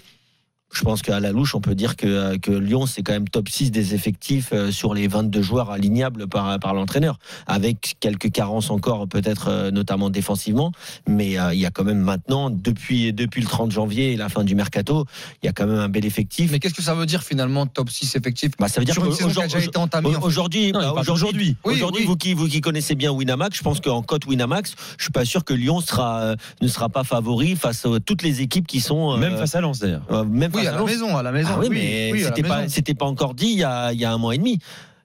[0.72, 3.28] Je pense qu'à la louche, on peut dire que, euh, que Lyon, c'est quand même
[3.28, 8.30] top 6 des effectifs euh, sur les 22 joueurs alignables par, par l'entraîneur, avec quelques
[8.30, 10.72] carences encore, peut-être euh, notamment défensivement.
[11.08, 14.28] Mais euh, il y a quand même maintenant, depuis, depuis le 30 janvier et la
[14.28, 15.04] fin du mercato,
[15.42, 16.52] il y a quand même un bel effectif.
[16.52, 19.04] Mais qu'est-ce que ça veut dire finalement top 6 effectif Bah, ça veut dire sur
[19.04, 20.26] une saison qui a déjà été entamée en fait.
[20.26, 22.06] Aujourd'hui, bah, aujourd'hui, Oui, aujourd'hui, oui.
[22.06, 25.24] vous qui vous qui connaissez bien Winamax, je pense qu'en cote Winamax, je suis pas
[25.24, 28.80] sûr que Lyon sera euh, ne sera pas favori face à toutes les équipes qui
[28.80, 30.02] sont euh, Même face à Lens d'ailleurs.
[30.10, 31.50] euh, même Oui, face à la maison, à la maison.
[31.54, 32.68] Ah oui, mais oui, c'était pas maison.
[32.68, 34.58] c'était pas encore dit il y a il y a un mois et demi.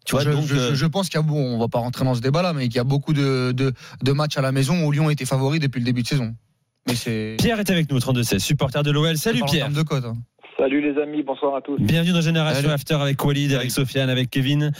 [0.05, 1.79] Tu vois je, donc je- euh, je pense qu'il y a bon, on va pas
[1.79, 4.41] rentrer dans ce débat là, mais qu'il y a beaucoup de, de, de matchs à
[4.41, 6.35] la maison où Lyon était favori depuis le début de saison.
[6.87, 9.17] Mais c'est Pierre est avec nous, 32-16, supporter de l'OL.
[9.17, 9.69] Salut Pierre.
[9.71, 10.05] de cote.
[10.05, 10.13] hein.
[10.57, 11.77] Salut les amis, bonsoir à tous.
[11.79, 12.73] Bienvenue dans Génération Salut.
[12.73, 14.71] After avec Walid, avec Sofiane, avec Kevin.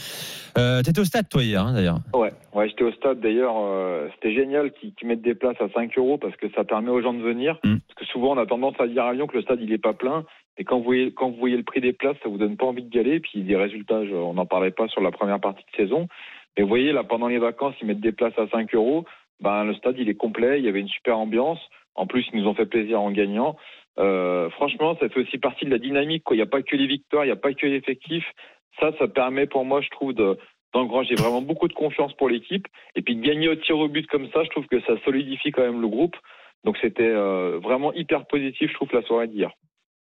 [0.56, 1.98] Euh, T'étais au stade toi hier hein, d'ailleurs.
[2.14, 3.56] Ouais, ouais j'étais au stade d'ailleurs.
[3.58, 7.02] euh, C'était génial qu'ils mettent des places à 5 euros parce que ça permet aux
[7.02, 7.58] gens de venir.
[7.64, 7.76] Mm.
[7.88, 9.76] Parce que souvent on a tendance à dire à Lyon que le stade il est
[9.82, 10.24] pas plein.
[10.58, 12.66] Et quand vous voyez, quand vous voyez le prix des places, ça vous donne pas
[12.66, 13.20] envie de y aller.
[13.20, 16.08] Puis des résultats, on n'en parlait pas sur la première partie de saison.
[16.56, 19.04] Mais vous voyez là, pendant les vacances, ils mettent des places à 5 euros.
[19.40, 20.58] Ben le stade il est complet.
[20.58, 21.60] Il y avait une super ambiance.
[21.94, 23.56] En plus, ils nous ont fait plaisir en gagnant.
[23.98, 26.24] Euh, franchement, ça fait aussi partie de la dynamique.
[26.30, 28.24] Il n'y a pas que les victoires, il n'y a pas que l'effectif.
[28.80, 30.38] Ça, ça permet pour moi, je trouve, de,
[30.74, 32.66] d'engranger vraiment beaucoup de confiance pour l'équipe.
[32.94, 35.50] Et puis de gagner au tir au but comme ça, je trouve que ça solidifie
[35.50, 36.16] quand même le groupe.
[36.64, 39.52] Donc c'était euh, vraiment hyper positif, je trouve, la soirée d'hier.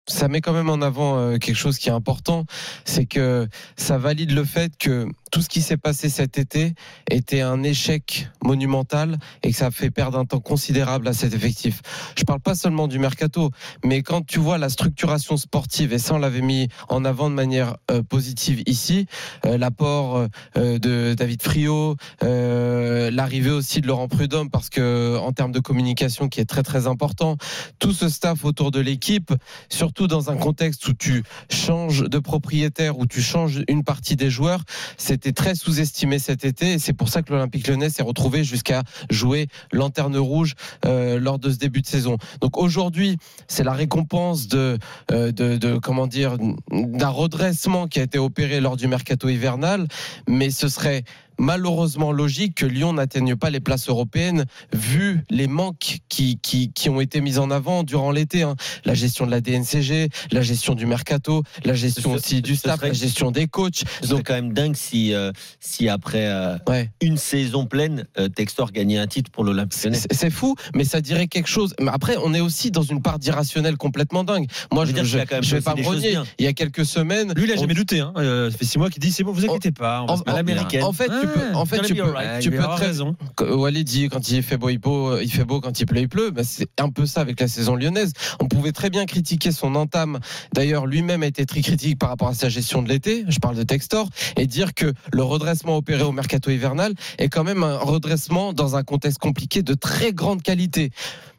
[0.09, 2.45] Ça met quand même en avant euh, quelque chose qui est important,
[2.85, 6.73] c'est que ça valide le fait que tout ce qui s'est passé cet été
[7.11, 11.81] était un échec monumental et que ça fait perdre un temps considérable à cet effectif.
[12.17, 13.51] Je parle pas seulement du mercato,
[13.83, 17.35] mais quand tu vois la structuration sportive, et ça on l'avait mis en avant de
[17.35, 19.05] manière euh, positive ici,
[19.45, 25.59] euh, l'apport de David Friot, l'arrivée aussi de Laurent Prudhomme, parce que en termes de
[25.59, 27.37] communication qui est très très important,
[27.77, 29.33] tout ce staff autour de l'équipe,
[29.69, 34.29] surtout dans un contexte où tu changes de propriétaire, où tu changes une partie des
[34.29, 34.63] joueurs,
[34.97, 38.83] c'était très sous-estimé cet été et c'est pour ça que l'Olympique Lyonnais s'est retrouvé jusqu'à
[39.09, 42.17] jouer lanterne rouge euh, lors de ce début de saison.
[42.41, 44.77] Donc aujourd'hui, c'est la récompense euh,
[45.09, 46.37] de, de comment dire
[46.71, 49.87] d'un redressement qui a été opéré lors du mercato hivernal,
[50.27, 51.03] mais ce serait
[51.39, 56.89] malheureusement logique que Lyon n'atteigne pas les places européennes vu les manques qui, qui, qui
[56.89, 58.43] ont été mis en avant durant l'été.
[58.43, 58.55] hein.
[58.85, 62.77] La gestion de la DNCG, la gestion du mercato, la gestion Ce- aussi du staff,
[62.79, 63.83] serait- la gestion des coachs.
[64.01, 66.89] ce serait quand même dingue si euh, si après euh, Ouais.
[67.01, 69.79] une saison pleine, euh, Textor gagnait un titre pour l'Olympique.
[69.81, 71.73] C'est c'est fou, mais ça dirait quelque chose.
[71.79, 74.47] Mais après, on est aussi dans une part d'irrationnel complètement dingue.
[74.71, 75.17] Moi, Je je je,
[75.55, 76.17] vais pas me renier.
[76.37, 77.99] Il y a quelques semaines, Lui il a on- jamais douté.
[78.01, 78.13] Hein.
[78.17, 80.15] Euh, ça fait six mois qu'il dit c'est bon, vous inquiétez pas, on va en,
[80.17, 80.83] se mettre à en- l'américaine.
[80.83, 83.15] en fait, tu peux, en fait, tu peux, tu très, raison.
[83.39, 86.31] Walid dit quand il fait beau, il fait beau, quand il pleut, il pleut.
[86.31, 88.13] Bah, c'est un peu ça avec la saison lyonnaise.
[88.39, 90.19] On pouvait très bien critiquer son entame.
[90.53, 93.25] D'ailleurs, lui-même a été très critique par rapport à sa gestion de l'été.
[93.27, 97.43] Je parle de Textor et dire que le redressement opéré au mercato hivernal est quand
[97.43, 100.91] même un redressement dans un contexte compliqué de très grande qualité.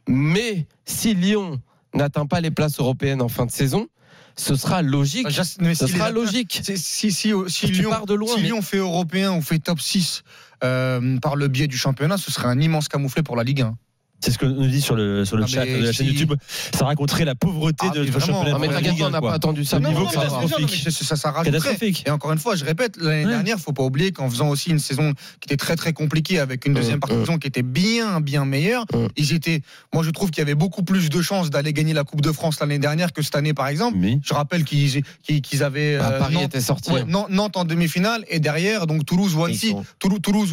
[0.09, 1.61] Mais si Lyon
[1.95, 3.89] n'atteint pas les places européennes en fin de saison,
[4.37, 5.27] ce sera logique.
[5.61, 6.61] Mais Ce s'il sera logique.
[6.65, 9.43] Si, si, si, si Tu Lyon, pars de loin, si mais- Lyon fait européen ou
[9.43, 10.23] fait top 6
[10.65, 13.77] euh, par le biais du championnat, ce serait un immense camouflet pour la Ligue 1.
[14.21, 16.07] C'est ce que nous dit sur le, sur le chat de la chaîne.
[16.07, 16.35] YouTube.
[16.75, 18.43] Ça raconterait la pauvreté ah, de championnat.
[18.47, 19.81] Ah, non, mais t'inquiète, on n'a pas attendu ça.
[19.81, 20.87] niveau catastrophique.
[20.91, 22.05] Ça, ça, catastrophique.
[22.07, 23.31] Et encore une fois, je répète, l'année ouais.
[23.31, 26.67] dernière, faut pas oublier qu'en faisant aussi une saison qui était très très compliquée avec
[26.67, 27.25] une mm, deuxième partie de mm.
[27.25, 29.07] saison qui était bien bien meilleure, mm.
[29.17, 29.63] ils étaient.
[29.95, 32.33] Moi, je trouve qu'il y avait beaucoup plus de chances d'aller gagner la Coupe de
[32.33, 33.99] France l'année dernière que cette année, par exemple.
[34.23, 35.99] Je rappelle qu'ils qu'ils avaient.
[35.99, 36.91] Bah, euh, Paris Nantes, était sorti.
[36.91, 37.27] Hein.
[37.31, 39.47] Nantes en demi-finale et derrière donc Toulouse ou
[39.99, 40.53] Toulouse, Toulouse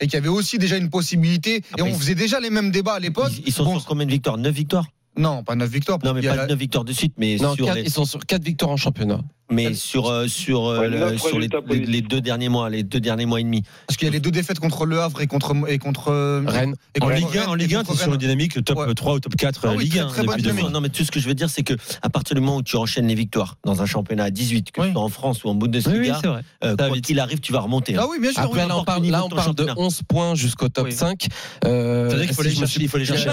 [0.00, 1.62] et qu'il y avait aussi déjà une possibilité.
[1.76, 3.32] et on faisait déjà les mêmes débats à l'époque.
[3.38, 4.38] Ils, ils sont bon, sur combien de victoires?
[4.38, 4.86] 9 victoires?
[5.16, 5.98] Non, pas 9 victoires.
[6.04, 6.46] Non, mais pas la...
[6.46, 7.82] 9 victoires de suite, mais non, sur 4, les...
[7.82, 9.20] ils sont sur 4 victoires en championnat.
[9.50, 13.00] Mais sur euh, sur, ouais, le, sur les, les, les, deux derniers mois, les deux
[13.00, 13.62] derniers mois et demi.
[13.86, 16.74] Parce qu'il y a les deux défaites contre Le Havre et contre et contre Rennes.
[16.94, 18.94] Et contre en Ligue 1, en Ligue 1, t'es sur une dynamique top ouais.
[18.94, 20.06] 3 ou top 4 ah oui, Ligue 1.
[20.06, 22.34] Très, très depuis non, mais tout ce que je veux dire, c'est que à partir
[22.34, 24.86] du moment où tu enchaînes les victoires dans un championnat à 18, que oui.
[24.86, 26.30] ce soit en France ou en Bundesliga, oui,
[26.64, 27.96] euh, quand il arrive, tu vas remonter.
[27.98, 28.40] Ah oui, bien sûr.
[28.40, 31.26] Après, là, on parle, là, on parle de 11 points jusqu'au top 5.
[31.62, 32.80] C'est-à-dire qu'il faut les chercher.
[32.80, 33.30] Il faut les chercher.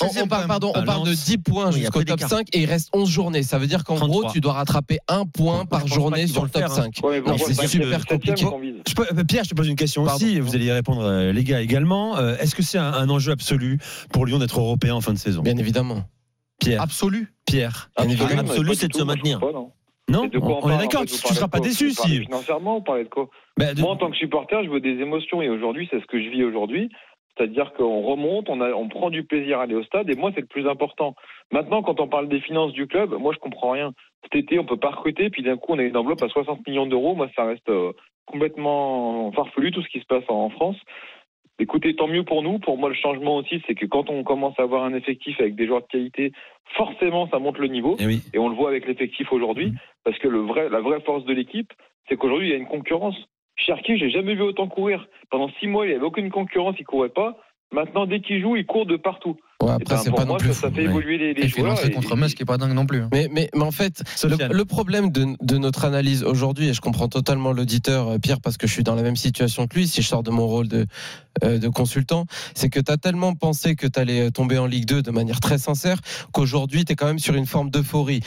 [0.00, 3.08] On, on, parle, pardon, on de 10 points jusqu'au top 5 et il reste 11
[3.08, 3.42] journées.
[3.42, 6.68] Ça veut dire qu'en gros, tu dois rattraper un point par journée sur le top
[6.68, 7.00] 5.
[7.02, 7.36] Hein.
[7.38, 8.44] C'est super compliqué.
[8.44, 10.40] Euh, Pierre, je te pose une question aussi.
[10.40, 12.16] Vous allez y répondre, euh, les gars, également.
[12.18, 13.78] Euh, est-ce que c'est un enjeu absolu
[14.12, 15.42] pour Lyon d'être européen en fin de saison?
[15.42, 16.04] Bien évidemment.
[16.58, 16.82] Pierre.
[16.82, 17.32] Absolu.
[17.46, 17.90] Pierre.
[17.96, 19.40] Absolu, c'est de se maintenir.
[20.10, 20.28] Non,
[20.62, 22.22] on, est d'accord, tu ne seras pas déçu si.
[22.24, 23.28] Financièrement, on parlait de quoi?
[23.56, 26.20] Bah, Moi, en tant que supporter, je veux des émotions et aujourd'hui, c'est ce que
[26.20, 26.90] je vis aujourd'hui.
[27.40, 30.46] C'est-à-dire qu'on remonte, on, prend du plaisir à aller au stade, et moi, c'est le
[30.46, 31.14] plus important.
[31.50, 33.94] Maintenant, quand on parle des finances du club, moi, je comprends rien.
[34.24, 36.66] Cet été, on peut pas recruter, puis d'un coup, on a une enveloppe à 60
[36.66, 37.14] millions d'euros.
[37.14, 37.92] Moi, ça reste euh,
[38.26, 40.76] complètement farfelu, tout ce qui se passe en France.
[41.58, 42.58] Écoutez, tant mieux pour nous.
[42.58, 45.54] Pour moi, le changement aussi, c'est que quand on commence à avoir un effectif avec
[45.54, 46.32] des joueurs de qualité,
[46.76, 47.96] forcément, ça monte le niveau.
[48.00, 49.78] Eh et, on le voit avec l'effectif aujourd'hui, mmh.
[50.04, 51.72] parce que la vraie force de l'équipe,
[52.06, 53.16] c'est qu'aujourd'hui, il y a une concurrence.
[53.66, 55.06] Cherki, j'ai jamais vu autant courir.
[55.30, 57.36] Pendant six mois, il n'y avait aucune concurrence, il ne courait pas.
[57.72, 59.36] Maintenant, dès qu'il joue, il court de partout.
[59.62, 60.38] Ouais, après, ben, c'est pas moi.
[60.40, 61.84] Ça, fait évoluer les, les joueurs.
[61.84, 63.02] Et, contre Musk, qui est pas dingue non plus.
[63.02, 63.08] Hein.
[63.12, 66.80] Mais, mais, mais en fait, le, le, problème de, de notre analyse aujourd'hui, et je
[66.80, 69.86] comprends totalement l'auditeur, euh, Pierre, parce que je suis dans la même situation que lui,
[69.86, 70.86] si je sors de mon rôle de
[71.44, 74.66] euh, de consultant, c'est que tu as tellement pensé que tu allais euh, tomber en
[74.66, 76.00] Ligue 2 de manière très sincère
[76.32, 78.20] qu'aujourd'hui tu es quand même sur une forme d'euphorie.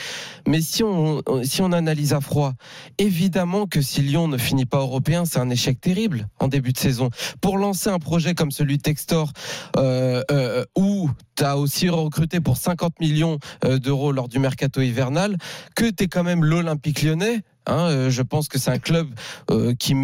[0.48, 2.54] Mais si on, si on analyse à froid,
[2.96, 6.78] évidemment que si Lyon ne finit pas européen, c'est un échec terrible en début de
[6.78, 7.10] saison.
[7.42, 9.32] Pour lancer un projet comme celui Textor,
[9.76, 15.36] euh, où tu as aussi recruté pour 50 millions d'euros lors du mercato hivernal,
[15.76, 19.08] que tu es quand même l'Olympique lyonnais, Hein, euh, je pense que c'est un club
[19.50, 19.94] euh, qui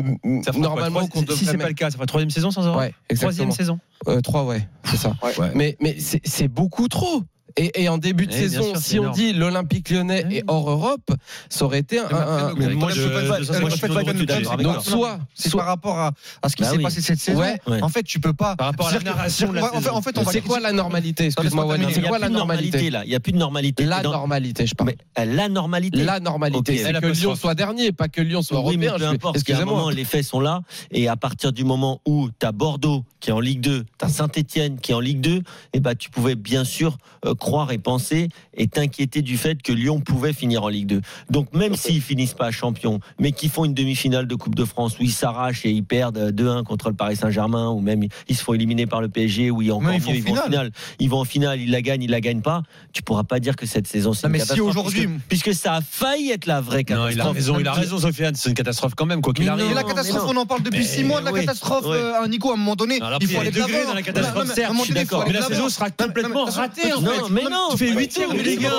[0.55, 1.27] normalement qu'on.
[1.27, 2.87] Si c'est pas le cas, ça fera troisième saison sans avoir.
[3.15, 3.79] Troisième saison.
[4.09, 5.15] Euh, trois, ouais, c'est ça.
[5.55, 7.23] Mais c'est beaucoup trop.
[7.57, 11.11] Et, en début de eh, saison, si on dit l'Olympique lyonnais est hors Europe,
[11.49, 12.55] ça aurait été un.
[12.57, 15.19] mais moi, je ne Donc, soit.
[15.35, 16.13] C'est par rapport à,
[16.49, 17.43] ce qui bah s'est passé cette saison.
[17.83, 18.57] En fait, tu peux pas.
[18.57, 19.53] Par rapport à la narration.
[19.93, 21.27] En fait, on C'est quoi la normalité?
[21.27, 23.85] Excuse-moi, C'est quoi la normalité là Il n'y a plus de normalité.
[23.85, 24.93] La normalité, je parle.
[25.19, 26.05] Euh, la normalité.
[26.05, 26.79] La normalité.
[26.79, 28.95] C'est que Lyon soit dernier, pas que Lyon soit européen.
[28.97, 29.37] Peu importe.
[29.37, 29.93] Excusez-moi.
[29.93, 30.63] Les faits sont là.
[30.91, 34.05] Et à partir du moment où tu as Bordeaux qui est en Ligue 2, tu
[34.05, 37.73] as Saint-Etienne qui est en Ligue 2, eh ben, tu pouvais bien sûr euh, croire
[37.73, 41.01] et penser est inquiété du fait que Lyon pouvait finir en Ligue 2.
[41.31, 44.99] Donc même s'ils finissent pas champion, mais qu'ils font une demi-finale de Coupe de France
[44.99, 48.37] où ils s'arrachent et ils perdent euh, 2-1 contre le Paris Saint-Germain, ou même ils
[48.37, 50.71] se font éliminer par le PSG, ou ils, encore ils, mieux, ils vont en finale.
[50.99, 52.63] Ils vont en finale, ils la gagnent, ils la gagnent pas.
[52.93, 54.73] Tu pourras pas dire que cette saison c'est une mais catastrophe.
[54.73, 57.17] Si aujourd'hui, puisque, ça a failli être la vraie catastrophe.
[57.17, 58.35] Non, il a raison, il a raison, Sofiane.
[58.35, 59.75] C'est une catastrophe quand même, quoi qu'il arrive.
[59.75, 61.85] La catastrophe, on en parle depuis 6 mois de la catastrophe.
[61.87, 61.97] Oui.
[61.97, 64.55] Euh, Nico, à un moment donné, il faut aller de dans la catastrophe.
[64.55, 64.73] Certes,
[65.27, 66.93] mais la saison sera complètement ratée
[67.31, 68.73] mais non, tu fais 8 les gars,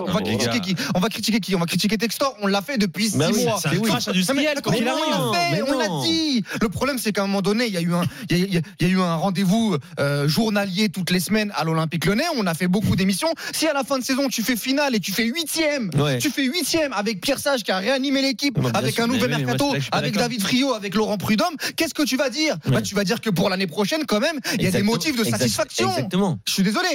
[0.00, 0.74] on va critiquer qui?
[0.94, 1.54] On va critiquer qui?
[1.54, 3.58] On va critiquer Textor, on l'a fait depuis 6 mois.
[3.60, 5.64] C'est un crash industriel quand il arrive.
[5.68, 6.44] On l'a dit.
[6.60, 10.88] Le problème, c'est qu'à un moment donné, il y a eu un, rendez-vous euh, journalier
[10.88, 12.24] toutes les semaines à l'Olympique Lyonnais.
[12.36, 13.32] On a fait beaucoup d'émissions.
[13.52, 16.46] Si à la fin de saison, tu fais finale et tu fais 8ème tu fais
[16.46, 20.74] 8ème avec Pierre Sage qui a réanimé l'équipe, avec un nouvel mercato, avec David Frio,
[20.74, 22.56] avec Laurent Prudhomme, qu'est-ce que tu vas dire?
[22.66, 25.16] Bah, tu vas dire que pour l'année prochaine, quand même, il y a des motifs
[25.16, 25.88] de satisfaction.
[25.90, 26.38] Exactement.
[26.46, 26.88] Je suis désolé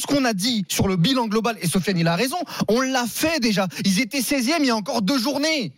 [0.00, 3.06] ce qu'on a dit sur le bilan global, et Sofiane, il a raison, on l'a
[3.06, 3.68] fait déjà.
[3.84, 5.72] Ils étaient 16e il y a encore deux journées.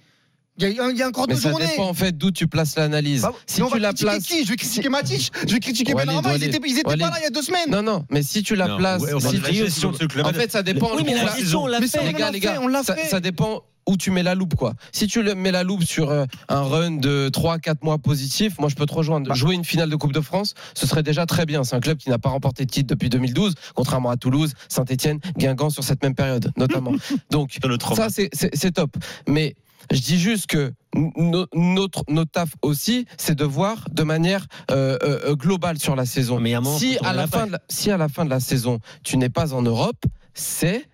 [0.59, 1.51] Il y, a, encore mais ça.
[1.53, 3.23] Dépend, en fait d'où tu places l'analyse.
[3.23, 6.37] Bah, si tu la places, je vais critiquer Matich, je vais critiquer ouais, Benarma.
[6.37, 7.71] Ils étaient, ils étaient pas là il y a deux semaines.
[7.71, 9.55] Non non, mais si tu la places, ouais, si tu...
[9.55, 9.93] Gestion,
[10.25, 10.91] en fait ça dépend.
[10.95, 12.05] L'a fait.
[12.05, 14.75] Les gars les gars, ça, ça dépend où tu mets la loupe quoi.
[14.93, 18.69] Si tu mets la loupe sur euh, un run de 3 4 mois positif, moi
[18.69, 19.29] je peux te rejoindre.
[19.29, 19.35] Bah.
[19.35, 21.65] Jouer une finale de Coupe de France, ce serait déjà très bien.
[21.65, 25.19] C'est un club qui n'a pas remporté de titre depuis 2012, contrairement à Toulouse, Saint-Étienne,
[25.37, 26.93] Guingamp sur cette même période notamment.
[27.31, 27.59] Donc
[27.97, 28.97] ça c'est top.
[29.27, 29.55] Mais
[29.91, 34.99] je dis juste que no- notre, notre taf aussi, c'est de voir de manière euh,
[35.03, 36.39] euh, globale sur la saison.
[36.41, 38.41] Mais à moment, si, à la fin de la, si à la fin de la
[38.41, 40.89] saison, tu n'es pas en Europe, c'est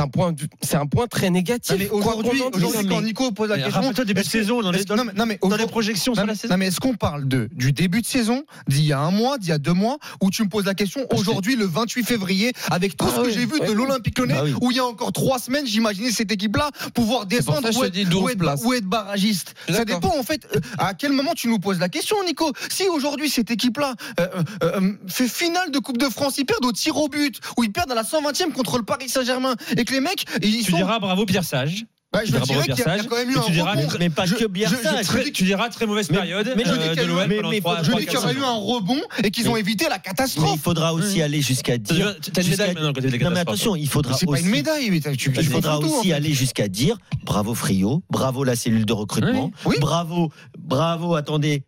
[0.00, 1.74] un point, du- c'est un point très négatif.
[1.78, 2.42] Mais aujourd'hui,
[2.88, 5.12] quand Nico pose la question, rappelle-toi, début de saison, dans les- est-ce que- non, mais-
[5.14, 6.52] non, mais Dans les aujourd'hui- projections non, sur la saison.
[6.54, 9.38] non, mais est-ce qu'on parle de du début de saison, d'il y a un mois,
[9.38, 12.52] d'il y a deux mois, où tu me poses la question aujourd'hui, le 28 février,
[12.70, 14.54] avec tout Ah ce que j'ai vu de l'Olympique Lyonnais, Bah oui.
[14.60, 18.04] où il y a encore trois semaines, j'imaginais cette équipe-là pouvoir descendre ou, être, dis
[18.04, 18.62] 12 ou être- places.
[18.64, 19.54] ou être barragiste.
[19.70, 22.52] Ça dépend en fait euh, à quel moment tu nous poses la question, Nico.
[22.70, 24.26] Si aujourd'hui cette équipe-là euh,
[24.62, 27.72] euh, fait finale de Coupe de France, ils perdent au tir au but, ou ils
[27.72, 30.76] perdent à la 120e contre le Paris Saint-Germain, et que les mecs, ils Tu sont
[30.76, 31.84] diras bravo Pierre Sage.
[32.12, 33.16] bah, je Tu diras dirais bravo qu'il y, a- Pierre il y a Sage, quand
[33.16, 33.88] même eu un tu diras- rebond.
[33.98, 36.64] Mais pas Je- que je- je- je- Très- tu diras très mauvaise Mais- période mais
[36.64, 38.16] je euh, dis qu'il y de a eu- l'OM mais- mais Je dis qu'il y
[38.16, 40.50] aurait eu un rebond et qu'ils ont évité la Mais catastrophe.
[40.54, 42.14] il faudra aussi aller jusqu'à dire.
[42.20, 44.42] Tu as une médaille maintenant fais des Non mais attention, il faudra C'est pas aussi.
[44.44, 48.86] une médaille, mais tu, Il faudra aussi aller jusqu'à dire bravo Frio, bravo la cellule
[48.86, 51.62] de recrutement, bravo, bravo, attendez,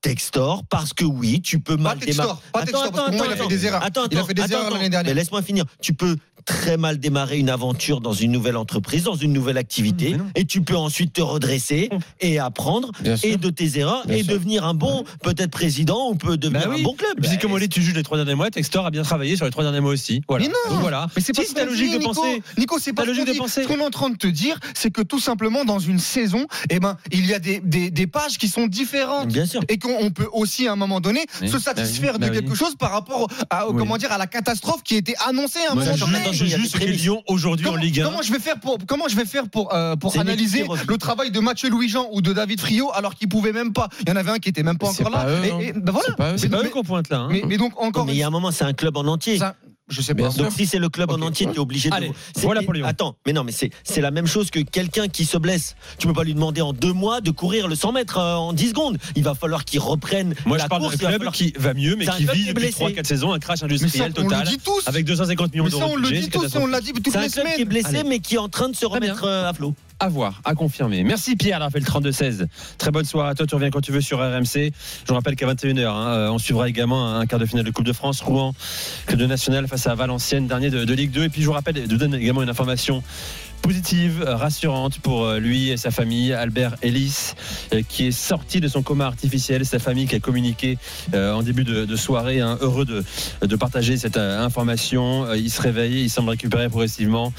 [0.00, 2.06] Textor, parce que oui, tu peux mal démarrer.
[2.06, 3.82] Textor, pas Textor, parce que moi, il a fait des erreurs.
[3.82, 4.76] Attends, Il a attends, fait des attends, erreurs attends.
[4.76, 5.12] l'année dernière.
[5.14, 5.64] Mais laisse-moi finir.
[5.82, 10.16] Tu peux très mal démarrer une aventure dans une nouvelle entreprise, dans une nouvelle activité,
[10.34, 13.28] et tu peux ensuite te redresser et apprendre Bien sûr.
[13.30, 14.32] et de tes erreurs Bien et sûr.
[14.32, 16.80] devenir un bon, peut-être président ou peut devenir Bah oui.
[16.80, 17.20] un bon club.
[17.20, 19.44] Bah, comme on dit, tu juges les trois derniers mois, Textor a bien travaillé sur
[19.44, 20.22] les trois derniers mois aussi.
[20.26, 20.46] Voilà.
[20.46, 20.72] Mais non.
[20.74, 21.08] Donc voilà.
[21.16, 22.14] Mais c'est pas si ta logique dit, de Nico.
[22.14, 22.42] penser.
[22.56, 23.64] Nico, c'est pas logique de penser.
[23.64, 26.46] Ce qu'on est en train de te dire, c'est que tout simplement dans une saison,
[26.70, 29.28] eh ben, il y a des, des, des pages qui sont différentes.
[29.28, 29.60] Bien sûr.
[29.68, 31.48] Et qu'on on peut aussi à un moment donné Oui.
[31.48, 32.26] se satisfaire Bah oui.
[32.26, 32.56] de Bah quelque oui.
[32.56, 33.76] chose par rapport à, Oui.
[33.78, 36.18] comment dire, à la catastrophe qui était annoncée à un moment je donné.
[36.32, 37.02] je qu'est prémices.
[37.02, 38.04] Lyon aujourd'hui en Comment, Ligue 1.
[38.04, 41.30] comment je vais faire pour comment je vais faire pour euh, pour analyser le travail
[41.30, 43.88] de Mathieu Louis-Jean ou de David Friot alors qu'ils pouvaient même pas?
[44.02, 45.30] Il y en avait un qui était même pas encore pas là.
[45.30, 45.60] eux, Et- non.
[45.60, 46.36] et- ben voilà.
[46.38, 47.18] C'est pas eux, qu'on pointe là.
[47.20, 47.28] hein.
[47.30, 49.38] Mais, mais donc encore mais il y a un moment, c'est un club en entier.
[49.38, 49.54] Ça,
[49.88, 50.34] je sais Bien pas.
[50.34, 51.94] Donc si c'est le club en entier, tu es obligé de.
[51.94, 52.86] Allez, voilà pour Lyon.
[52.86, 55.76] Attends, mais non, mais c'est c'est la même chose que quelqu'un qui se blesse.
[55.98, 58.52] Tu peux pas lui demander en deux mois de courir le 100 mètres euh, en
[58.52, 58.98] 10 secondes.
[59.16, 60.96] Il va falloir qu'il reprenne Moi, la je parle course.
[60.96, 62.84] club falloir- qui va mieux, mais qui vit depuis blessé.
[62.84, 64.46] 3-4 saisons un crash ça, industriel on le total.
[64.48, 64.82] dit tous.
[64.86, 65.82] Avec 250 millions Mais d'euros.
[65.82, 67.50] ça, on de le dit tous on l'a dit toutes C'est un les club qui
[67.50, 67.68] est semaines.
[67.68, 69.74] blessé, mais qui est en train de se remettre euh, à flot.
[70.00, 71.02] À voir, à confirmer.
[71.02, 72.46] Merci Pierre, rappel 32-16.
[72.78, 74.46] Très bonne soirée à toi, tu reviens quand tu veux sur RMC.
[74.54, 77.72] Je vous rappelle qu'à 21h, hein, euh, on suivra également un quart de finale de
[77.72, 78.54] Coupe de France, Rouen,
[79.06, 81.24] club de national face à Valenciennes, dernier de, de Ligue 2.
[81.24, 83.02] Et puis je vous rappelle, je vous donne également une information
[83.62, 87.32] positive, rassurante pour euh, lui et sa famille, Albert Ellis,
[87.72, 89.64] euh, qui est sorti de son coma artificiel.
[89.66, 90.78] Sa famille qui a communiqué
[91.14, 95.32] euh, en début de, soirée, hein, heureux de, partager cette information.
[95.34, 97.32] Il se réveille, il semble récupérer progressivement.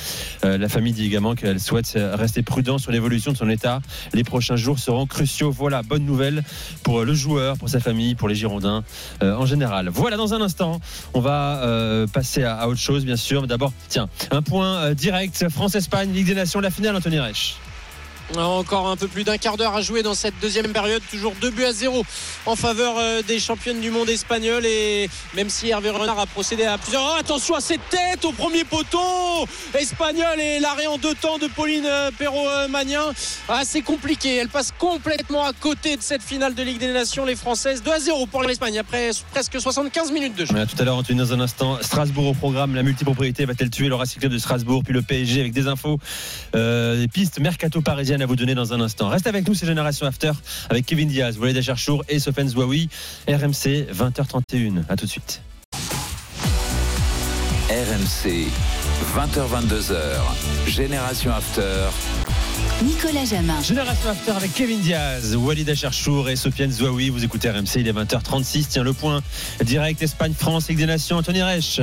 [0.43, 3.79] La famille dit également qu'elle souhaite rester prudent sur l'évolution de son état.
[4.13, 5.51] Les prochains jours seront cruciaux.
[5.51, 6.43] Voilà, bonne nouvelle
[6.83, 8.83] pour le joueur, pour sa famille, pour les Girondins
[9.21, 9.89] en général.
[9.89, 10.81] Voilà, dans un instant,
[11.13, 13.47] on va passer à, à autre chose, bien sûr.
[13.47, 17.55] D'abord, tiens, un point direct France-Espagne, Ligue des Nations, la finale, Anthony Reich.
[18.37, 21.01] Encore un peu plus d'un quart d'heure à jouer dans cette deuxième période.
[21.09, 22.05] Toujours 2 buts à 0
[22.45, 24.65] en faveur euh, des championnes du monde espagnol.
[24.65, 27.03] Et même si Hervé Renard a procédé à plusieurs.
[27.03, 28.99] Oh, attention à cette tête au premier poteau
[29.73, 33.13] espagnol et l'arrêt en deux temps de Pauline euh, Perrault-Magnin.
[33.47, 34.35] Ah, c'est compliqué.
[34.35, 37.25] Elle passe complètement à côté de cette finale de Ligue des Nations.
[37.25, 40.53] Les Françaises 2 à 0 pour l'Espagne après presque 75 minutes de jeu.
[40.53, 42.75] Tout à l'heure, Anthony, dans un instant, Strasbourg au programme.
[42.75, 44.83] La multipropriété va-t-elle tuer le Racing de Strasbourg?
[44.83, 45.99] Puis le PSG avec des infos,
[46.55, 49.09] euh, des pistes mercato parisiennes à vous donner dans un instant.
[49.09, 50.31] Reste avec nous, c'est Génération After
[50.69, 52.89] avec Kevin Diaz, Walid Acharchour et Sofiane Zouaoui.
[53.27, 54.83] RMC, 20h31.
[54.89, 55.41] À tout de suite.
[57.69, 58.47] RMC,
[59.15, 59.95] 20h22h,
[60.67, 61.89] Génération After.
[62.83, 63.61] Nicolas Jamin.
[63.61, 67.09] Génération After avec Kevin Diaz, Walid Acharchour et Sofiane Zouaoui.
[67.09, 68.67] Vous écoutez RMC, il est 20h36.
[68.69, 69.21] Tiens le point
[69.63, 71.17] direct Espagne-France, Ligue des Nations.
[71.17, 71.79] Anthony Reich.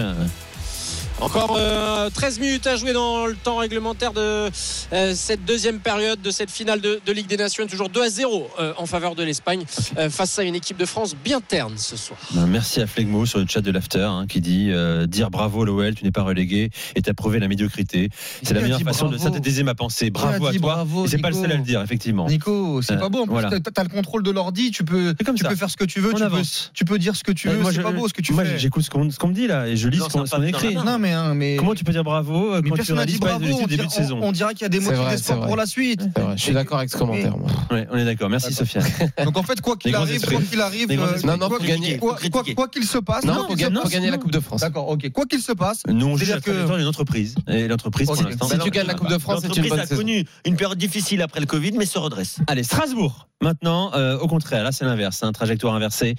[1.19, 4.51] Encore euh, 13 minutes à jouer dans le temps réglementaire de
[4.93, 7.67] euh, cette deuxième période de cette finale de, de Ligue des Nations.
[7.67, 9.65] Toujours 2 à 0 euh, en faveur de l'Espagne
[9.97, 12.19] euh, face à une équipe de France bien terne ce soir.
[12.47, 15.95] Merci à Flegmo sur le chat de l'After hein, qui dit euh, dire bravo l'OL,
[15.95, 18.11] tu n'es pas relégué et t'as prouvé la médiocrité.
[18.43, 20.11] C'est la meilleure façon de synthétiser ma pensée.
[20.11, 20.87] Bravo à toi.
[21.09, 22.27] c'est pas le Nico seul à le dire, effectivement.
[22.29, 23.21] Nico, c'est Euh, pas beau.
[23.21, 23.59] En plus, voilà.
[23.59, 25.49] t'as- t'as le contrôle de l'ordi, tu peux, C'est comme tu ça.
[25.49, 26.71] peux faire ce que tu veux, tu peux, avance.
[26.75, 27.57] tu peux dire ce que tu veux.
[27.57, 28.59] moi, C'est pas beau ce que tu moi, fais.
[28.59, 30.77] j'écoute ce qu'on me dit là et je lis Non, ce qu'on écrit.
[31.07, 33.13] Mais, hein, mais Comment tu peux dire bravo euh, mais quand tu personne n'a dit
[33.13, 33.63] réalises pas bravo.
[33.63, 35.57] On début de saison on, on dirait qu'il y a des motifs vrai, d'espoir pour
[35.57, 36.03] la suite.
[36.37, 37.37] Je suis d'accord avec ce commentaire.
[37.37, 37.49] moi.
[37.71, 38.29] Ouais, on est d'accord.
[38.29, 38.85] Merci Sofiane.
[39.25, 40.97] Donc en fait, quoi qu'il arrive, quoi qu'il arrive, euh.
[41.25, 41.99] Non, non, quoi qu'il- gagner.
[41.99, 42.55] quoi- Faut quoi- critiquer.
[42.55, 44.19] quoi qu'il se passe, Non, qu'il gagner, la.
[44.19, 44.61] Coupe de France.
[44.63, 45.11] D'accord, ok.
[45.13, 48.17] Quoi qu'il se passe, Nous on la que- d'une entreprise et l'entreprise pour.
[48.17, 50.01] Si tu gagnes la Coupe de France, c'est une L'entreprise bonne a saison.
[50.01, 52.39] connu une période difficile après le Covid, mais se redresse.
[52.47, 53.29] Allez, Strasbourg.
[53.43, 56.15] Maintenant, euh, au contraire, là c'est l'inverse, un trajectoire inversée.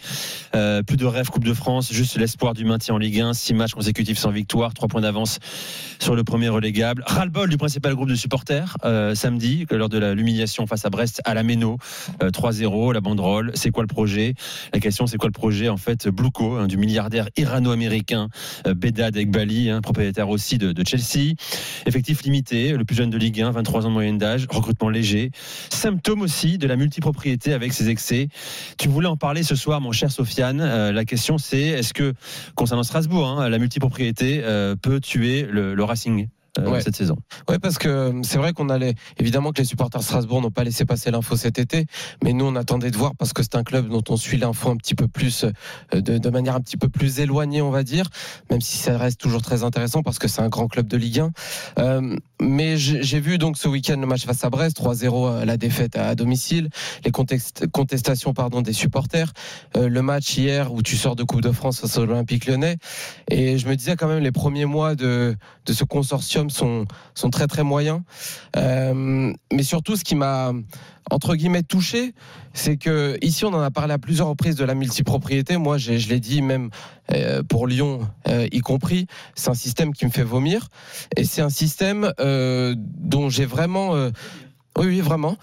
[0.56, 3.56] Euh, plus de rêve Coupe de France, juste l'espoir du maintien en Ligue 1, six
[3.56, 5.40] matchs consécutifs sans victoire, trois points d'avance
[6.00, 7.04] sur le premier relégable.
[7.06, 11.34] Ras-le-bol du principal groupe de supporters euh, samedi, lors de l'humiliation face à Brest à
[11.34, 11.78] la Méno.
[12.22, 13.52] Euh, 3-0, la banderole.
[13.56, 14.36] C'est quoi le projet?
[14.74, 18.30] La question, c'est quoi le projet En fait, Blouko, hein, du milliardaire irano-américain
[18.68, 21.34] euh, Bedad hein, propriétaire aussi de, Chelsea.
[21.88, 25.32] Effectif limité, le plus jeune de Ligue 1, 23 ans de moyenne d'âge, recrutement léger.
[25.72, 28.30] Symptôme aussi de la multipropriété avec ses excès.
[28.78, 30.62] Tu voulais en parler ce soir, mon cher Sofiane.
[30.62, 32.14] Euh, la question, c'est est-ce que,
[32.56, 36.82] concernant Strasbourg, hein, la multipropriété euh, peut tuer le, le Racing euh, Ouais.
[36.82, 37.16] cette saison
[37.50, 38.96] Ouais, parce que euh, c'est vrai qu'on allait.
[39.18, 41.86] Évidemment que les supporters de Strasbourg n'ont pas laissé passer l'info cet été,
[42.24, 44.70] mais nous on attendait de voir parce que c'est un club dont on suit l'info
[44.70, 45.46] un petit peu plus,
[45.94, 48.06] euh, de, de manière un petit peu plus éloignée, on va dire,
[48.50, 51.20] même si ça reste toujours très intéressant parce que c'est un grand club de Ligue
[51.20, 51.32] 1.
[51.80, 55.58] Euh, mais j'ai vu donc ce week-end le match face à Brest, 3-0 euh, la
[55.58, 56.70] défaite à, à domicile,
[57.06, 59.32] les contextes- contestations pardon des supporters,
[59.76, 62.78] le match hier où tu sors de Coupe de France face à l'Olympique Lyonnais,
[63.30, 67.30] et je me disais quand même les premiers mois de, de ce consortium sont sont
[67.30, 68.02] très très moyens.
[68.56, 70.54] Euh, mais surtout, ce qui m'a
[71.10, 72.14] entre guillemets touché,
[72.54, 75.58] c'est que ici on en a parlé à plusieurs reprises de la multipropriété.
[75.58, 76.70] Moi, je l'ai dit même
[77.14, 80.68] euh, pour Lyon euh, y compris, c'est un système qui me fait vomir
[81.16, 83.94] et c'est un système dont j'ai vraiment,
[84.78, 85.38] oui oui vraiment.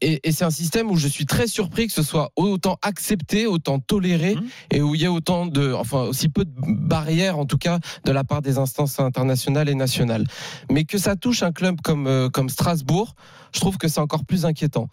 [0.00, 3.46] Et, et c'est un système où je suis très surpris que ce soit autant accepté,
[3.46, 4.36] autant toléré,
[4.70, 7.78] et où il y a autant de, enfin aussi peu de barrières en tout cas
[8.04, 10.26] de la part des instances internationales et nationales.
[10.70, 13.14] Mais que ça touche un club comme euh, comme Strasbourg,
[13.52, 14.88] je trouve que c'est encore plus inquiétant.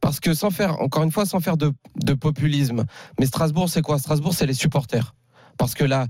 [0.00, 2.84] Parce que sans faire, encore une fois, sans faire de, de populisme,
[3.18, 3.98] mais Strasbourg, c'est quoi?
[3.98, 5.14] Strasbourg, c'est les supporters.
[5.58, 6.06] Parce que la,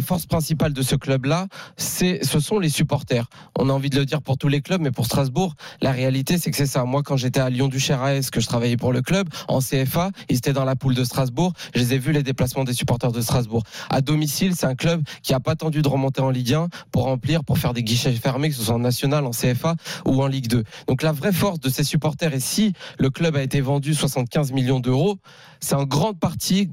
[0.00, 3.26] force principale de ce club-là, ce sont les supporters.
[3.58, 6.38] On a envie de le dire pour tous les clubs, mais pour Strasbourg, la réalité,
[6.38, 6.84] c'est que c'est ça.
[6.84, 10.10] Moi, quand j'étais à Lyon du AS, que je travaillais pour le club, en CFA,
[10.28, 11.52] ils étaient dans la poule de Strasbourg.
[11.74, 13.62] Je les ai vus les déplacements des supporters de Strasbourg.
[13.88, 17.04] À domicile, c'est un club qui a pas attendu de remonter en Ligue 1 pour
[17.04, 20.26] remplir, pour faire des guichets fermés, que ce soit en national, en CFA ou en
[20.26, 20.64] Ligue 2.
[20.88, 24.52] Donc la vraie force de ces supporters, et si le club a été vendu 75
[24.52, 25.18] millions d'euros,
[25.60, 26.70] c'est en grande partie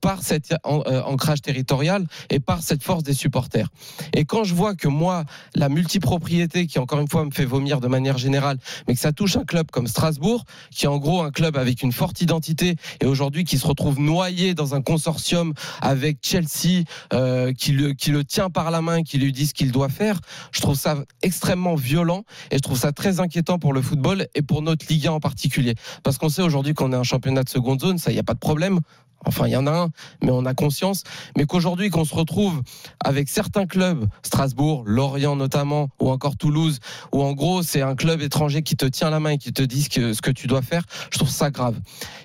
[0.00, 3.68] par cet euh, ancrage territorial et par cette force des supporters.
[4.14, 7.80] Et quand je vois que moi, la multipropriété, qui encore une fois me fait vomir
[7.80, 11.22] de manière générale, mais que ça touche un club comme Strasbourg, qui est en gros
[11.22, 15.54] un club avec une forte identité et aujourd'hui qui se retrouve noyé dans un consortium
[15.80, 19.54] avec Chelsea, euh, qui, le, qui le tient par la main, qui lui dit ce
[19.54, 20.20] qu'il doit faire,
[20.52, 24.42] je trouve ça extrêmement violent et je trouve ça très inquiétant pour le football et
[24.42, 25.74] pour notre Ligue 1 en particulier.
[26.02, 28.24] Parce qu'on sait aujourd'hui qu'on est un championnat de seconde zone, ça, il n'y a
[28.24, 28.80] pas de problème.
[29.26, 29.90] Enfin, il y en a un,
[30.22, 31.02] mais on a conscience.
[31.36, 32.62] Mais qu'aujourd'hui, qu'on se retrouve
[33.04, 36.78] avec certains clubs, Strasbourg, Lorient notamment, ou encore Toulouse,
[37.12, 39.62] où en gros, c'est un club étranger qui te tient la main et qui te
[39.62, 41.78] dit ce que, tu dois faire, je trouve ça grave.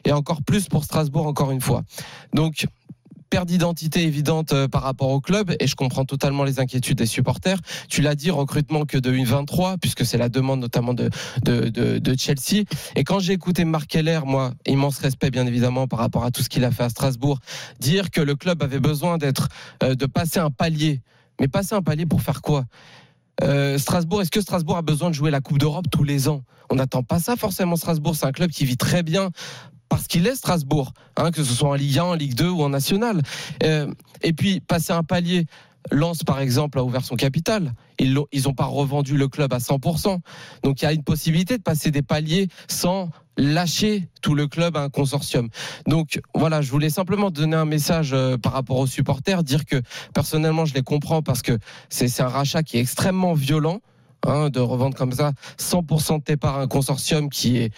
[0.06, 1.84] Et encore plus pour Strasbourg, encore une fois.
[2.34, 2.66] Donc,
[3.32, 7.06] perte d'identité évidente euh, par rapport au club et je comprends totalement les inquiétudes des
[7.06, 7.58] supporters.
[7.90, 11.10] Tu l'as dit, recrutement que de U23 puisque c'est la demande notamment de,
[11.42, 12.66] de, de, de Chelsea.
[12.96, 16.44] Et quand j'ai écouté Marc Keller, moi, immense respect bien évidemment par rapport à tout
[16.44, 17.40] ce qu'il a fait à Strasbourg,
[17.80, 19.48] dire que le club avait besoin d'être,
[19.82, 21.02] euh, de passer un palier.
[21.40, 22.66] Mais passer un palier pour faire quoi?
[23.44, 26.44] Euh, Strasbourg, est-ce que Strasbourg a besoin de jouer la Coupe d'Europe tous les ans?
[26.70, 27.76] On n'attend pas ça forcément.
[27.76, 29.30] Strasbourg, c'est un club qui vit très bien
[29.92, 32.64] parce qu'il est Strasbourg, hein, que ce soit en Ligue 1, en Ligue 2 ou
[32.64, 33.22] en National.
[33.64, 35.46] Euh, et puis passer un palier.
[35.92, 37.74] Lens, par exemple, a ouvert son capital.
[38.00, 40.20] Ils n'ont pas revendu le club à 100%.
[40.64, 44.78] Donc il y a une possibilité de passer des paliers sans lâcher tout le club
[44.78, 45.50] à un consortium.
[45.88, 49.82] Donc voilà, je voulais simplement donner un message euh, par rapport aux supporters, dire que
[50.14, 51.58] personnellement je les comprends parce que
[51.90, 53.80] c'est c'est un rachat qui est extrêmement violent.
[54.28, 57.74] hein, de revendre comme ça 100% de tes parts à un consortium qui est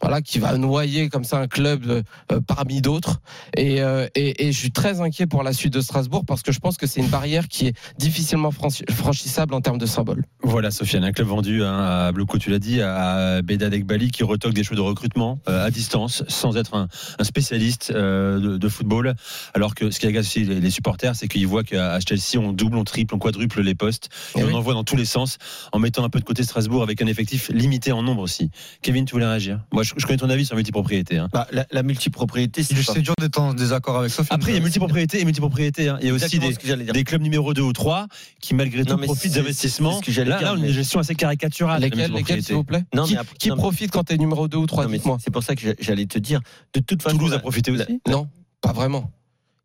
[0.00, 3.20] voilà qui va noyer comme ça un club euh, euh, parmi d'autres
[3.56, 6.52] et, euh, et, et je suis très inquiet pour la suite de Strasbourg parce que
[6.52, 10.24] je pense que c'est une barrière qui est difficilement franchi- franchissable en termes de symbole.
[10.42, 14.22] Voilà, Sofiane, un club vendu hein, à Blocco, tu l'as dit, à Bedad Ekbali qui
[14.22, 18.68] retoque des choix de recrutement euh, à distance sans être un, un spécialiste de, de
[18.68, 19.14] football.
[19.54, 22.52] Alors que ce qui agace aussi les, les supporters, c'est qu'ils voient qu'à Chelsea, on
[22.52, 24.54] double, on triple, on quadruple les postes et, Eh on oui.
[24.54, 25.38] envoie dans tous les sens
[25.72, 28.50] en mettant un peu de côté Strasbourg avec un effectif limité en nombre aussi.
[28.82, 29.60] Kevin, tu voulais réagir?
[29.72, 31.18] Moi, je, je connais ton avis sur la multipropriété.
[31.18, 31.28] hein.
[31.32, 34.28] Bah, la, la multipropriété, c'est C'est dur d'être en désaccord avec Sophie.
[34.32, 35.88] Après, il y a multipropriété et multipropriété.
[35.88, 35.98] hein.
[36.00, 38.06] Il y a aussi des, clubs numéro 2 ou 3
[38.40, 40.00] qui, malgré tout, profitent d'investissements.
[40.16, 41.80] Là, là, on a une gestion assez caricaturale.
[41.82, 42.84] Lesquels, s'il vous plaît?
[42.94, 44.90] Non, Qui, mais après- qui non, mais- profite quand t'es numéro 2 ou 3 Non,
[44.90, 45.18] mais Dites-moi.
[45.22, 46.40] c'est pour ça que j'allais te dire.
[46.74, 48.00] De toute façon, Toulouse a profité aussi?
[48.08, 48.28] Non,
[48.60, 49.10] pas vraiment.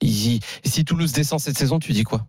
[0.03, 2.25] Si Toulouse descend cette saison, tu dis quoi?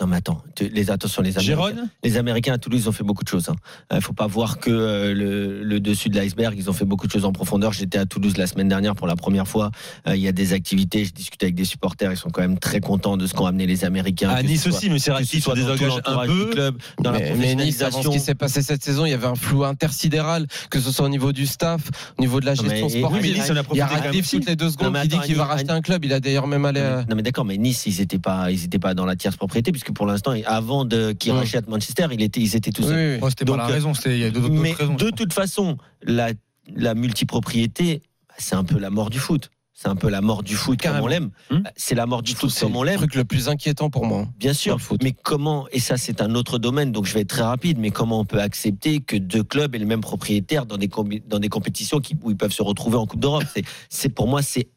[0.00, 1.66] Non mais attends, tu- les attention les Américains.
[1.68, 3.48] Gérone Les Américains à Toulouse ils ont fait beaucoup de choses.
[3.92, 6.56] Il ne faut pas voir que euh, le, le dessus de l'iceberg.
[6.58, 7.72] Ils ont fait beaucoup de choses en profondeur.
[7.72, 9.70] J'étais à Toulouse la semaine dernière pour la première fois.
[10.08, 11.04] Euh, Il y a des activités.
[11.04, 12.10] Je discutais avec des supporters.
[12.10, 14.30] Ils sont quand même très contents de ce qu'ont amené les Américains.
[14.30, 16.46] À Nice soit- aussi, mais se dans tout désengage un du peu.
[16.50, 19.14] club, dans la mais, mais Nice, avant ce qui s'est passé cette saison, il y
[19.14, 22.52] avait un flou intersidéral, que ce soit au niveau du staff, au niveau de la
[22.54, 23.22] mais- gestion sportive.
[23.22, 25.70] mais il y a Radcliffe toutes les deux secondes mais qui dit qu'il va racheter
[25.70, 26.04] un club.
[26.04, 26.80] Il a d'ailleurs même allé.
[26.80, 29.14] Non, mais- Non mais d'accord, mais Nice ils étaient pas, ils étaient pas dans la
[29.14, 31.36] tierce propriété puisque pour l'instant, avant qu'ils Mm.
[31.36, 34.24] rachètent Manchester, il était, ils étaient tous Oui, oui, c'était pas la raison, il y
[34.24, 34.94] a d'autres raisons.
[34.94, 36.30] de toute façon, la,
[36.74, 38.02] la multipropriété,
[38.38, 39.50] c'est un peu la mort du foot.
[39.76, 41.00] C'est un peu la mort du foot Carrément.
[41.00, 41.30] comme on l'aime.
[41.50, 41.62] Hmm.
[41.76, 42.98] C'est la mort du foot C'est comme on le l'aime.
[42.98, 44.28] truc le plus inquiétant pour moi.
[44.38, 45.02] Bien dans sûr, le foot.
[45.02, 47.90] mais comment, et ça c'est un autre domaine, donc je vais être très rapide, mais
[47.90, 50.88] comment on peut accepter que deux clubs aient le même propriétaire dans des,
[51.26, 53.42] dans des compétitions qui, où ils peuvent se retrouver en Coupe d'Europe?
[53.52, 54.68] C'est, c'est Pour moi, c'est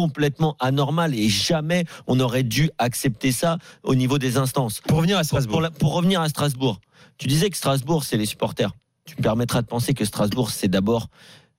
[0.00, 4.82] complètement anormal et jamais on aurait dû accepter ça au niveau des instances.
[4.82, 5.52] Pour revenir à Strasbourg.
[5.52, 6.80] pour la- pour revenir à Strasbourg,
[7.16, 8.72] tu disais que Strasbourg, c'est les supporters.
[9.06, 11.08] Tu me permettras de penser que Strasbourg, c'est d'abord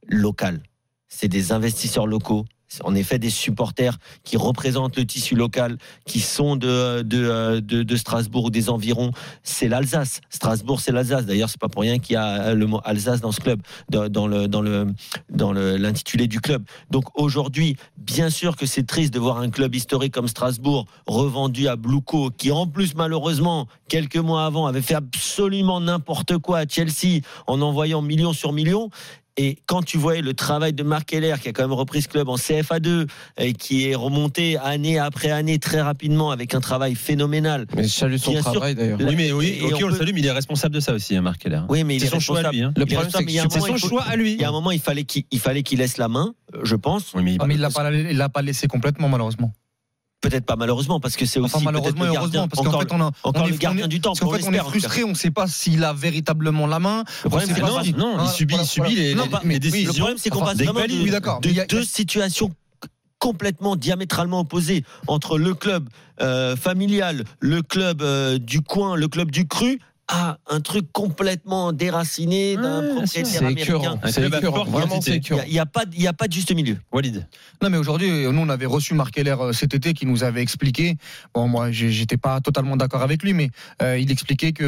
[0.07, 0.61] local.
[1.07, 2.45] C'est des investisseurs locaux.
[2.83, 7.95] En effet des supporters qui représentent le tissu local, qui sont de, de, euh, de,
[7.95, 9.11] Strasbourg ou des environs.
[9.41, 10.19] C'est l'Alsace.
[10.29, 11.25] Strasbourg, c'est l'Alsace.
[11.25, 14.27] D'ailleurs, c'est pas pour rien qu'il y a le mot Alsace dans ce club, dans,
[14.27, 14.87] le dans le
[15.29, 16.63] dans l'intitulé du club.
[16.91, 21.67] Donc aujourd'hui, bien sûr que c'est triste de voir un club historique comme Strasbourg revendu
[21.67, 26.67] à Bluco, qui en plus malheureusement quelques mois avant avait fait absolument n'importe quoi à
[26.67, 28.89] Chelsea en envoyant millions sur millions.
[29.39, 32.07] Et quand tu voyais le travail de Marc Keller, qui a quand même repris ce
[32.07, 33.07] club en CFA2,
[33.37, 37.67] et qui est remonté année après année très rapidement avec un travail phénoménal.
[37.75, 38.99] Mais je salue son travail d'ailleurs.
[38.99, 40.93] Oui, mais oui, Et ok, on on le salue, mais il est responsable de ça
[40.93, 41.61] aussi, hein, Marc Keller.
[41.69, 42.57] Oui, mais il C'est est son choix à responsable.
[42.57, 42.63] lui.
[42.63, 42.73] hein.
[42.75, 44.33] Le est problème, c'est que C'est son choix à lui.
[44.33, 46.33] Il y a un moment, il fallait qu'il il fallait qu'il laisse la main,
[46.63, 47.13] je pense.
[47.13, 49.53] Oui, mais il- Ah, pas, l'a pas laissé complètement, malheureusement.
[50.19, 52.91] Peut-être pas malheureusement, parce que c'est aussi Enfin, malheureusement le gardien, heureusement, parce qu'en fait,
[52.91, 53.11] on a.
[53.23, 54.09] encore on est- le gardien on est- du temps.
[54.11, 56.65] Parce qu'en on fait, on est en frustré, on ne sait pas s'il a véritablement
[56.65, 57.03] la main.
[57.23, 59.91] Le problème, c'est Voilà, il subit, voilà, les- Non, les- pas- les mais oui, décisions.
[59.91, 62.49] Le problème, c'est qu'on Enfin, passe vraiment de, oui, deux situations
[63.19, 65.87] complètement diamétralement opposées entre le club
[66.19, 69.79] euh, familial, le club euh, du coin, le club du cru,
[70.09, 73.99] à un truc complètement déraciné d'un Ouais, propriétaire américain.
[74.05, 74.63] C'est écœurant.
[74.63, 76.77] Vraiment, c'est Il n'y a, pas de- il y a pas de juste milieu.
[76.93, 77.27] Walid.
[77.61, 80.41] Non, mais aujourd'hui, nous, on avait reçu Marc Heller euh, cet été qui nous avait
[80.41, 80.95] expliqué.
[81.33, 83.49] Bon, moi, j'étais pas totalement d'accord avec lui, mais
[83.81, 84.63] euh, il expliquait que,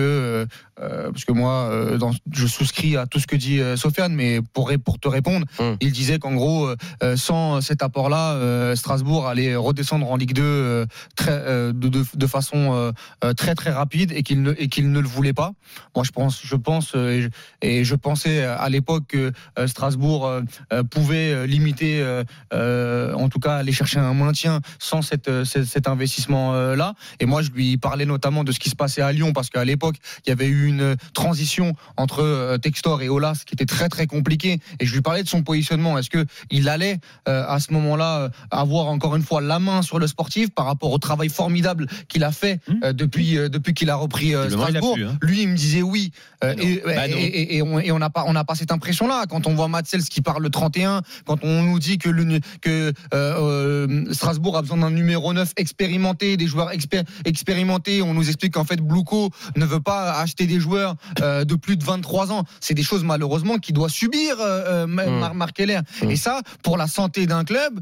[0.81, 4.13] euh, parce que moi, euh, dans- je souscris à tout ce que dit euh, Sofiane,
[4.13, 4.69] mais pour,
[4.99, 5.77] te répondre, Hum.
[5.79, 6.69] il disait qu'en gros,
[7.15, 10.85] sans cet apport-là, euh, Strasbourg allait redescendre en Ligue 2 euh,
[11.15, 12.93] très, euh, de, de, de façon
[13.37, 15.51] très très rapide et qu'il ne, et qu'il ne le voulait pas.
[15.95, 17.29] Moi, je pense, je pense, euh, et je,
[17.61, 20.41] et je pensais à l'époque que euh, Strasbourg euh,
[20.73, 22.01] euh, pouvait euh, limiter.
[22.01, 22.23] euh,
[22.53, 26.75] euh, en tout cas aller chercher un maintien sans cette, euh, cet, cet investissement euh,
[26.75, 29.49] là et moi je lui parlais notamment de ce qui se passait à Lyon parce
[29.49, 33.65] qu'à l'époque il y avait eu une transition entre euh, Textor et Olas qui était
[33.65, 37.45] très très compliquée et je lui parlais de son positionnement est-ce que il allait euh,
[37.47, 40.91] à ce moment-là euh, avoir encore une fois la main sur le sportif par rapport
[40.91, 42.73] au travail formidable qu'il a fait Mmh.
[42.83, 45.17] euh, depuis euh, depuis qu'il a repris euh, Strasbourg hein.
[45.21, 46.11] Lui il me disait oui.
[46.43, 46.63] Euh, Non.
[46.63, 47.15] et, Bah non.
[47.17, 50.21] et- on n'a pas on n'a pas cette impression là quand on voit Matsels qui
[50.21, 54.77] parle le 31 quand on nous dit que le que euh, euh, Strasbourg a besoin
[54.77, 59.65] d'un numéro 9 expérimenté des joueurs expé- expérimentés on nous explique qu'en fait Blouco ne
[59.65, 62.43] veut pas acheter des joueurs euh, de plus de 23 ans.
[62.59, 66.11] C'est des choses malheureusement qu'il doit subir euh, Mar- Marc Heller Mm.
[66.11, 67.79] et ça pour la santé d'un club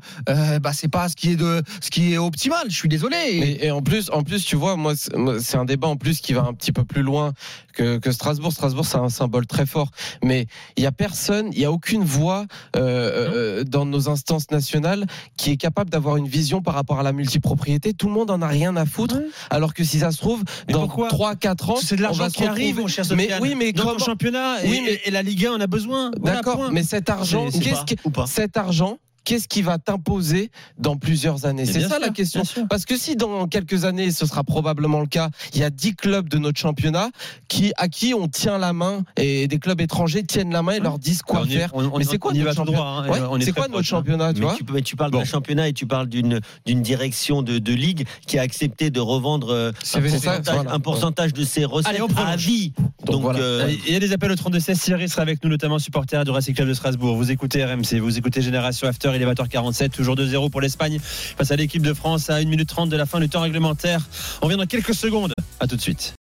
[0.62, 2.66] bah c'est pas ce qui est de ce qui est optimal.
[2.70, 3.18] Je suis désolé.
[3.18, 6.34] Et- Et, en plus, en plus, tu vois, moi, c'est un débat en plus qui
[6.34, 7.27] va un petit peu plus loin
[7.74, 8.52] que, que Strasbourg.
[8.52, 9.90] Strasbourg, c'est un symbole très fort,
[10.24, 10.48] mais
[10.78, 15.06] il y a personne, il y a aucune voix euh, euh, dans nos instances nationales
[15.38, 17.94] qui est capable d'avoir une vision par rapport à la multipropriété.
[17.94, 19.20] Tout le monde en a rien à foutre,
[19.50, 22.24] alors que si ça se trouve, Mais dans pourquoi 3-4 ans, C'est de on l'argent
[22.24, 23.42] va se qui arrive, retrouver- mon cher Mais Sofiane.
[23.42, 25.68] oui, mais dans comment ton championnat et, Oui, mais- et la Ligue 1, on a
[25.68, 26.12] besoin.
[26.22, 28.98] D'accord, mais cet argent, qu'est-ce pas cet argent,
[29.28, 32.44] qu'est-ce qui va t'imposer dans plusieurs années C'est ça sûr, la question.
[32.70, 35.96] Parce que si dans quelques années, ce sera probablement le cas, il y a 10
[35.96, 37.10] clubs de notre championnat
[37.50, 40.80] qui, à qui on tient la main et des clubs étrangers tiennent la main et
[40.80, 41.72] leur disent quoi On y- faire.
[41.74, 43.80] on- on- mais c'est quoi on y notre championnat droit, hein, Ouais, est quoi notre
[43.80, 43.84] hein.
[43.84, 45.18] championnat, tu Mais vois tu, mais tu parles Bon.
[45.20, 49.02] d'un championnat et tu parles d'une d'une direction de, de ligue qui a accepté de
[49.02, 50.72] revendre euh, un, ça, pourcentage, voilà.
[50.74, 52.72] un pourcentage de ses recettes Allez, on à vie.
[53.06, 53.40] Donc Donc, voilà.
[53.40, 54.80] euh, Il y a des appels au 32 16.
[54.80, 57.18] Thierry sera avec nous, notamment supporter du Racing Club de Strasbourg.
[57.18, 61.56] Vous écoutez RMC, vous écoutez Génération After, élévateur 47, toujours 2-0 pour l'Espagne face à
[61.56, 64.08] l'équipe de France à 1 minute 30 de la fin du temps réglementaire.
[64.42, 65.34] On vient dans quelques secondes.
[65.60, 66.14] À tout de suite.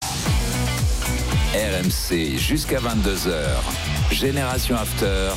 [1.53, 4.13] RMC jusqu'à 22h.
[4.13, 5.29] Génération After.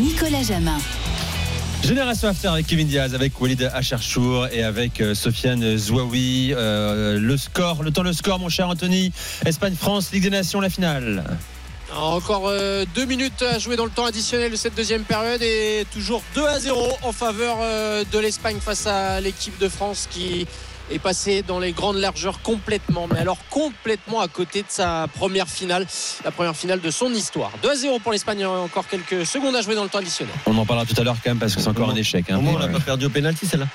[0.00, 0.78] Nicolas Jamin.
[1.84, 6.52] Génération After avec Kevin Diaz, avec Walid Acharchour et avec euh, Sofiane Zouaoui.
[6.54, 9.12] Euh, le score, le temps, le score, mon cher Anthony.
[9.46, 11.24] Espagne-France, Ligue des Nations, la finale.
[11.96, 15.84] Encore euh, deux minutes à jouer dans le temps additionnel de cette deuxième période et
[15.92, 20.46] toujours 2 à 0 en faveur euh, de l'Espagne face à l'équipe de France qui
[20.92, 25.48] est passée dans les grandes largeurs complètement, mais alors complètement à côté de sa première
[25.48, 25.86] finale,
[26.24, 27.50] la première finale de son histoire.
[27.62, 30.34] 2 à 0 pour l'Espagne, encore quelques secondes à jouer dans le temps additionnel.
[30.46, 32.24] On en parlera tout à l'heure quand même parce que c'est encore un échec.
[32.30, 32.38] hein.
[32.38, 32.72] Au moins, on n'a ouais.
[32.72, 33.66] pas perdu au pénalty, celle-là.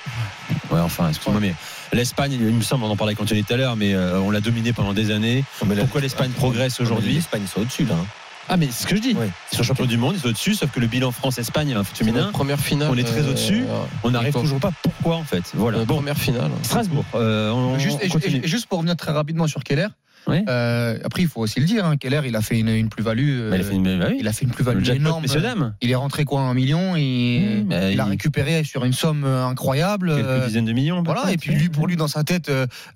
[0.71, 1.53] Ouais, enfin, excuse-moi, mais
[1.95, 4.29] l'Espagne, il me semble, on en parlait avec Anthony tout à l'heure, mais euh, on
[4.31, 5.43] l'a dominé pendant des années.
[5.79, 7.95] Pourquoi l'Espagne progresse aujourd'hui L'Espagne, ils sont au-dessus, là.
[7.99, 8.05] hein.
[8.47, 9.13] Ah, mais c'est ce que je dis.
[9.15, 9.27] Ouais.
[9.51, 11.97] Ils sont champions du monde, ils sont au-dessus, sauf que le bilan France-Espagne, un foot
[11.97, 12.89] féminin, première finale.
[12.91, 13.65] on est très euh, au-dessus.
[14.03, 14.71] on n'arrive toujours pas.
[14.83, 15.43] Pourquoi en fait?
[15.55, 15.79] Voilà.
[15.85, 16.51] Bon, première finale.
[16.61, 17.05] Strasbourg.
[17.15, 18.35] euh, on, Juste, on et- continue.
[18.35, 19.87] et- et juste pour revenir très rapidement sur Keller,
[20.27, 20.37] Oui.
[20.49, 23.39] euh, après il faut aussi le dire, hein, Keller il a fait une, une plus-value.
[23.41, 24.17] euh, Mais il a fait une, bah oui.
[24.19, 25.25] il a fait une plus-value énorme.
[25.81, 28.93] Il est rentré quoi un million et Mmh, bah, il a il- récupéré sur une
[28.93, 30.13] somme euh, incroyable.
[30.15, 31.03] Quelques euh, dizaines de millions.
[31.03, 32.49] Voilà, et puis lui, pour lui, dans sa tête,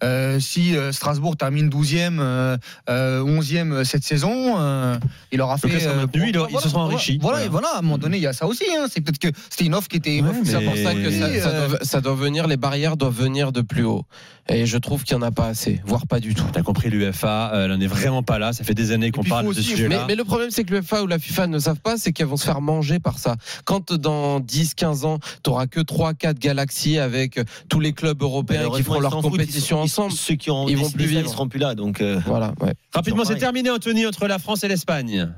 [0.04, 2.58] euh, si euh, Strasbourg termine 12e, euh,
[2.90, 4.98] euh, 11e cette saison, euh,
[5.32, 5.86] il aura Donc fait.
[5.86, 7.18] là, euh, maintenu, il aura- il voilà, se sera enrichi.
[7.22, 7.46] Voilà, Voilà.
[7.46, 8.64] et voilà, à un moment donné, il y a ça aussi.
[8.78, 10.22] Hein, c'est peut-être que c'était une offre qui était.
[10.22, 10.30] Ouais.
[10.44, 13.84] C'est pour ça que ça, doit, ça doit venir, les barrières doivent venir de plus
[13.84, 14.06] haut.
[14.52, 16.44] Et je trouve qu'il n'y en a pas assez, voire pas du tout.
[16.52, 18.54] T'as compris, l'UFA, euh, elle n'en est vraiment pas là.
[18.54, 20.06] Ça fait des années qu'on parle de ce Mais, sujet-là.
[20.08, 22.28] mais le problème, c'est que le FA ou la FIFA ne savent pas, c'est qu'elles
[22.28, 23.36] vont se faire manger par ça.
[23.66, 27.40] Quand dans 10, 15 ans, tu n'auras que 3, 4 galaxies avec
[27.70, 30.14] tous les clubs européens qui feront leur compétition ils- ils- ensemble.
[30.14, 31.22] Ceux qui ont ils vont plus vivre.
[31.26, 31.76] ils seront plus là.
[31.76, 32.74] Donc, euh, Voilà, ouais.
[32.94, 35.30] Rapidement, c'est terminé, Anthony, entre la France et l'Espagne.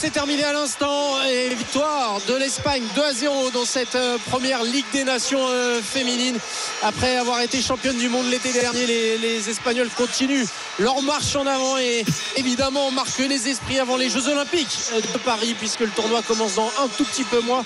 [0.00, 4.62] C'est terminé à l'instant et victoire de l'Espagne 2 à 0 dans cette euh, première
[4.62, 6.36] Ligue des Nations euh, féminine.
[6.82, 10.46] Après avoir été championne du monde l'été dernier, les, Espagnols continuent
[10.78, 12.04] leur marche en avant et
[12.36, 16.54] évidemment marquent les esprits avant les Jeux Olympiques euh, de Paris puisque le tournoi commence
[16.54, 17.64] dans un tout petit peu moins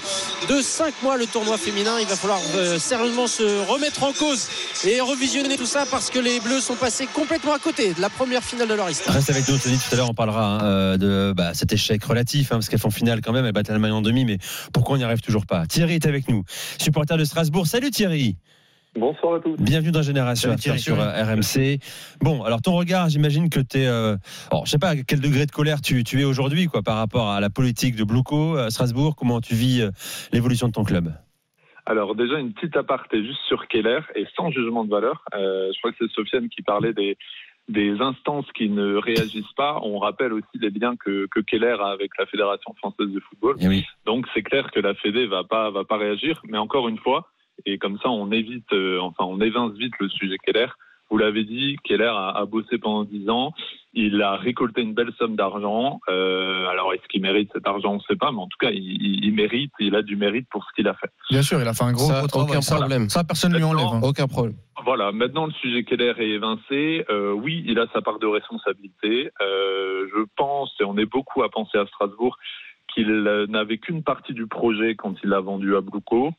[0.48, 1.98] de 5 mois le tournoi féminin.
[2.00, 2.40] Il va falloir
[2.78, 4.48] sérieusement se remettre en cause
[4.84, 8.10] et revisionner tout ça parce que les Bleus sont passés complètement à côté de la
[8.10, 9.14] première finale de leur histoire.
[9.14, 9.78] Reste avec nous, Anthony.
[9.78, 13.20] Tout à l'heure, on parlera hein, de bah, échec relatif, hein, parce qu'elles font finale
[13.20, 13.44] quand même.
[13.44, 14.38] Elles battent l'Allemagne en demi, mais
[14.72, 15.66] pourquoi on n'y arrive toujours pas?
[15.66, 16.42] Thierry est avec nous,
[16.78, 17.66] supporter de Strasbourg.
[17.66, 18.36] Salut Thierry.
[18.96, 19.56] Bonsoir à tous.
[19.58, 20.78] Bienvenue dans Génération After Thierry.
[20.78, 21.78] sur euh, RMC.
[22.20, 23.86] Bon, alors ton regard, j'imagine que tu es.
[23.86, 24.16] Euh,
[24.50, 26.96] alors, je sais pas à quel degré de colère tu, tu es aujourd'hui, quoi, par
[26.96, 29.16] rapport à la politique de Blouco à Strasbourg?
[29.16, 29.90] Comment tu vis euh,
[30.32, 31.12] l'évolution de ton club?
[31.86, 35.22] Alors déjà une petite aparté juste sur Keller et sans jugement de valeur.
[35.34, 37.18] Euh, je crois que c'est Sofiane qui parlait des
[37.68, 39.80] des instances qui ne réagissent pas.
[39.82, 43.56] On rappelle aussi les liens que, que Keller a avec la Fédération française de football.
[43.60, 43.84] Eh oui.
[44.04, 46.42] Donc c'est clair que la Fédé va pas va pas réagir.
[46.48, 47.30] Mais encore une fois,
[47.64, 50.68] et comme ça on évite, euh, enfin on évince vite le sujet Keller.
[51.10, 53.52] Vous l'avez dit, Keller a, a bossé pendant 10 ans.
[53.92, 56.00] Il a récolté une belle somme d'argent.
[56.08, 57.92] Euh, alors est-ce qu'il mérite cet argent?
[57.92, 59.70] On ne sait pas, mais en tout cas il, il- il mérite.
[59.78, 61.10] Il a du mérite pour ce qu'il a fait.
[61.30, 62.48] Bien sûr, il a fait un gros, Ça, gros travail.
[62.50, 63.08] aucun Ça, problème.
[63.08, 63.86] Ça, personne ne lui enlève.
[63.86, 64.00] hein.
[64.02, 64.56] Aucun problème.
[64.84, 67.04] Voilà, maintenant le sujet Keller est évincé.
[67.10, 69.30] Euh, oui, il a sa part de responsabilité.
[69.40, 72.36] Euh, je pense, et on est beaucoup à penser à Strasbourg,
[72.92, 73.08] qu'il
[73.48, 76.32] n'avait qu'une partie du projet quand il l'a vendu à Blouco.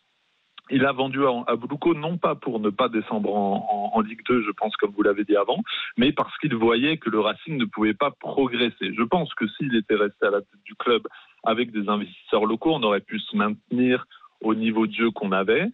[0.71, 4.25] Il a vendu à, Blouco non pas pour ne pas descendre en, en- en Ligue
[4.25, 5.61] 2, je pense, comme vous l'avez dit avant,
[5.97, 8.93] mais parce qu'il voyait que le Racing ne pouvait pas progresser.
[8.93, 11.03] Je pense que s'il était resté à la tête du club
[11.43, 14.05] avec des investisseurs locaux, on aurait pu se maintenir
[14.41, 15.67] au niveau de jeu qu'on avait.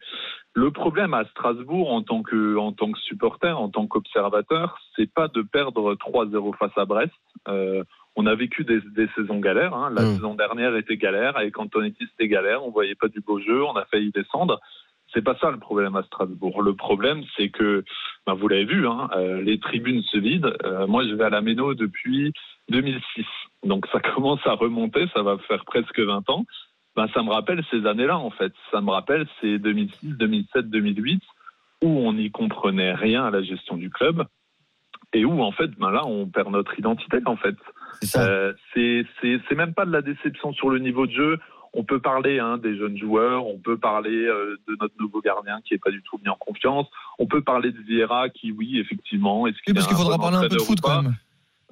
[0.53, 5.11] Le problème à Strasbourg en tant que en tant que supporter, en tant qu'observateur, c'est
[5.11, 7.13] pas de perdre 3-0 face à Brest.
[7.47, 7.83] Euh,
[8.16, 9.74] on a vécu des, des saisons galères.
[9.74, 9.89] hein.
[9.93, 10.16] La Mm.
[10.16, 12.64] saison dernière était galère avec Antonetti, c'était galère.
[12.66, 13.64] On voyait pas du beau jeu.
[13.64, 14.59] On a failli descendre.
[15.14, 16.62] C'est pas ça le problème à Strasbourg.
[16.62, 17.84] Le problème, c'est que,
[18.26, 20.51] ben, vous l'avez vu, hein, euh, les tribunes se vident.
[20.64, 22.32] Euh, moi, je vais à la Méno depuis
[22.70, 23.26] 2006,
[23.64, 25.05] donc ça commence à remonter.
[25.14, 26.45] Ça va faire presque 20 ans
[26.97, 28.51] ben, ça me rappelle ces années-là, en fait.
[28.70, 31.22] Ça me rappelle ces 2006, 2007, 2008,
[31.84, 34.26] où on n'y comprenait rien à la gestion du club
[35.14, 37.55] et où, en fait, ben là, on perd notre identité, en fait.
[38.01, 38.19] C'est.
[38.19, 41.39] Euh, c'est même pas de la déception sur le niveau de jeu.
[41.73, 45.59] On peut parler hein, des jeunes joueurs, on peut parler euh, de notre nouveau gardien
[45.63, 46.85] qui est pas du tout mis en confiance,
[47.17, 50.17] on peut parler de Vieira qui, oui, effectivement, est-ce Oui, qu'il parce est qu'il faudra
[50.17, 51.15] parler un peu de foot quand même.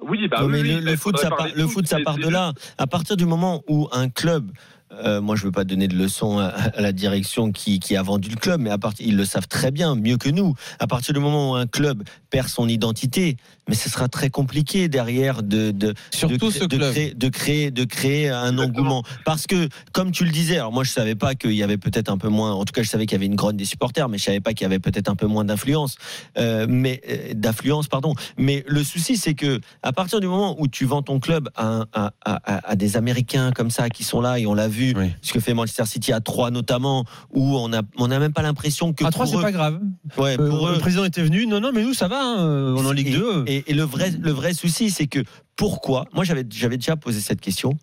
[0.00, 1.98] Oui, bah Non, oui, mais oui, le, foot, ça part, de le foot, foot, ça
[1.98, 2.52] c'est- part de c'est- là.
[2.78, 4.50] À partir du moment où un club,
[4.92, 8.02] euh, moi je veux pas donner de leçons à, à la direction qui, qui a
[8.02, 10.54] vendu le club, mais à partir, ils le savent très bien, mieux que nous.
[10.78, 13.36] À partir du moment où un club perd son identité,
[13.68, 16.90] mais ce sera très compliqué derrière de, de, Surtout de, ce de club.
[16.92, 18.62] créer, de créer, de créer un Exactement.
[18.68, 19.02] engouement.
[19.24, 22.08] Parce que, comme tu le disais, alors moi je savais pas qu'il y avait peut-être
[22.10, 24.08] un peu moins, en tout cas je savais qu'il y avait une grogne des supporters,
[24.08, 25.96] mais je savais pas qu'il y avait peut-être un peu moins d'influence,
[26.38, 28.14] euh, mais euh, d'affluence, pardon.
[28.36, 31.84] Mais le souci, c'est que à partir du moment où tu vends ton club à-
[31.92, 35.12] à- à des Américains comme ça qui sont là et on l'a vu vu Oui.
[35.22, 38.42] ce que fait Manchester City à 3 notamment, où on a on a même pas
[38.42, 39.80] l'impression que À 3, pour c'est eux- pas grave.
[40.18, 41.46] Ouais, Euh, pour eux, le président était venu.
[41.46, 42.20] Non, non, mais nous, ça va.
[42.22, 43.44] hein, On est en Ligue et, 2.
[43.46, 45.20] Et, et le vrai, le vrai souci, c'est que
[45.56, 47.76] pourquoi Moi, j'avais, j'avais déjà posé cette question.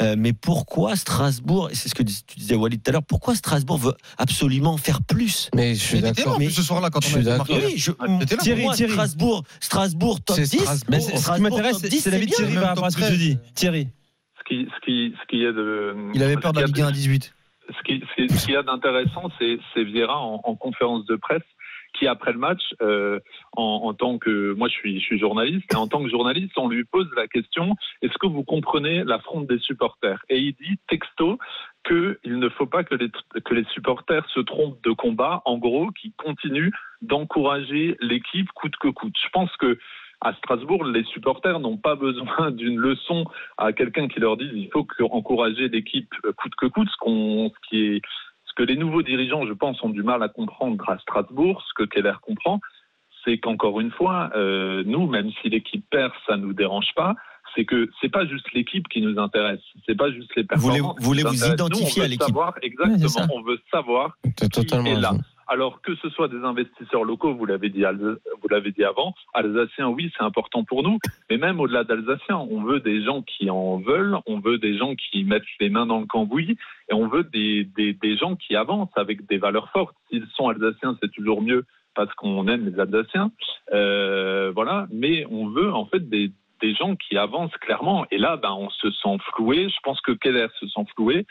[0.00, 3.34] euh, mais pourquoi Strasbourg, et c'est ce que tu disais Walid tout à l'heure, pourquoi
[3.34, 5.50] Strasbourg veut absolument faire plus?
[5.54, 6.36] Mais je suis Mais d'accord.
[6.36, 7.46] plus ce soir-là quand Je on suis d'accord.
[7.48, 7.66] marqué.
[7.66, 8.92] Oui, je, là Thierry, moi, Thierry.
[8.92, 10.60] Strasbourg, Strasbourg top C'est 10.
[10.60, 10.86] Strasbourg.
[10.90, 12.32] Mais c'est- ce qui Strasbourg m'intéresse, c'est 10, c'est l'avis de.
[12.34, 13.18] Thierry par rapport à ce que tu 13.
[13.18, 13.38] dis.
[13.54, 13.88] Thierry.
[14.52, 16.64] Ce qui, ce qui, ce qui est de, Il avait peur de qu'il la y
[16.64, 17.34] a Ligue 1 à 18.
[17.70, 21.16] ce qui, ce qui- ce qu'il y a d'intéressant, c'est, Vieira en, en conférence de
[21.16, 21.42] presse
[21.94, 23.18] qui, après le match, euh,
[23.56, 26.52] en, en tant que moi je suis, je suis journaliste, et en tant que journaliste,
[26.56, 30.22] on lui pose la question est-ce que vous comprenez la des supporters?
[30.28, 31.38] Et il dit texto
[31.86, 33.10] qu'il ne faut pas que les,
[33.44, 36.72] que les supporters se trompent de combat, en gros, qu'ils continuent
[37.02, 39.14] d'encourager l'équipe coûte que coûte.
[39.22, 39.78] Je pense que
[40.24, 43.24] à Strasbourg, les supporters n'ont pas besoin d'une leçon
[43.58, 47.50] à quelqu'un qui leur dise il faut encourager l'équipe euh, coûte que coûte, ce, qu'on,
[47.50, 48.02] ce qui est
[48.46, 51.72] ce que les nouveaux dirigeants, je pense, ont du mal à comprendre à Strasbourg, ce
[51.74, 52.60] que Keller comprend,
[53.24, 57.14] c'est qu'encore une fois, euh, nous, même si l'équipe perd, ça nous dérange pas.
[57.54, 60.48] C'est que c'est pas juste l'équipe qui nous intéresse, c'est pas juste les Voulez-
[60.78, 60.98] performances.
[60.98, 61.58] qui voulez nous vous intéressent.
[61.58, 62.26] Nous, on identifier veut à l'équipe?
[62.26, 64.16] savoir- exactement, on veut savoir
[64.52, 65.10] totalement est là.
[65.10, 65.22] raison.
[65.46, 69.88] Alors que ce soit des investisseurs locaux, vous l'avez dit, vous l'avez dit avant, Alsaciens,
[69.88, 70.98] oui, c'est important pour nous,
[71.30, 74.94] mais même au-delà d'Alsaciens, on veut des gens qui en veulent, on veut des gens
[74.94, 76.56] qui mettent les mains dans le cambouis,
[76.90, 79.96] et on veut des, des, des gens qui avancent avec des valeurs fortes.
[80.10, 81.64] S'ils sont Alsaciens, c'est toujours mieux
[81.94, 83.30] parce qu'on aime les Alsaciens,
[83.72, 84.86] euh, voilà.
[84.90, 86.32] Mais on veut en fait des,
[86.62, 88.06] des gens qui avancent clairement.
[88.10, 89.68] Et là, ben, on se sent floué.
[89.68, 91.26] Je pense que Keller se sent floué.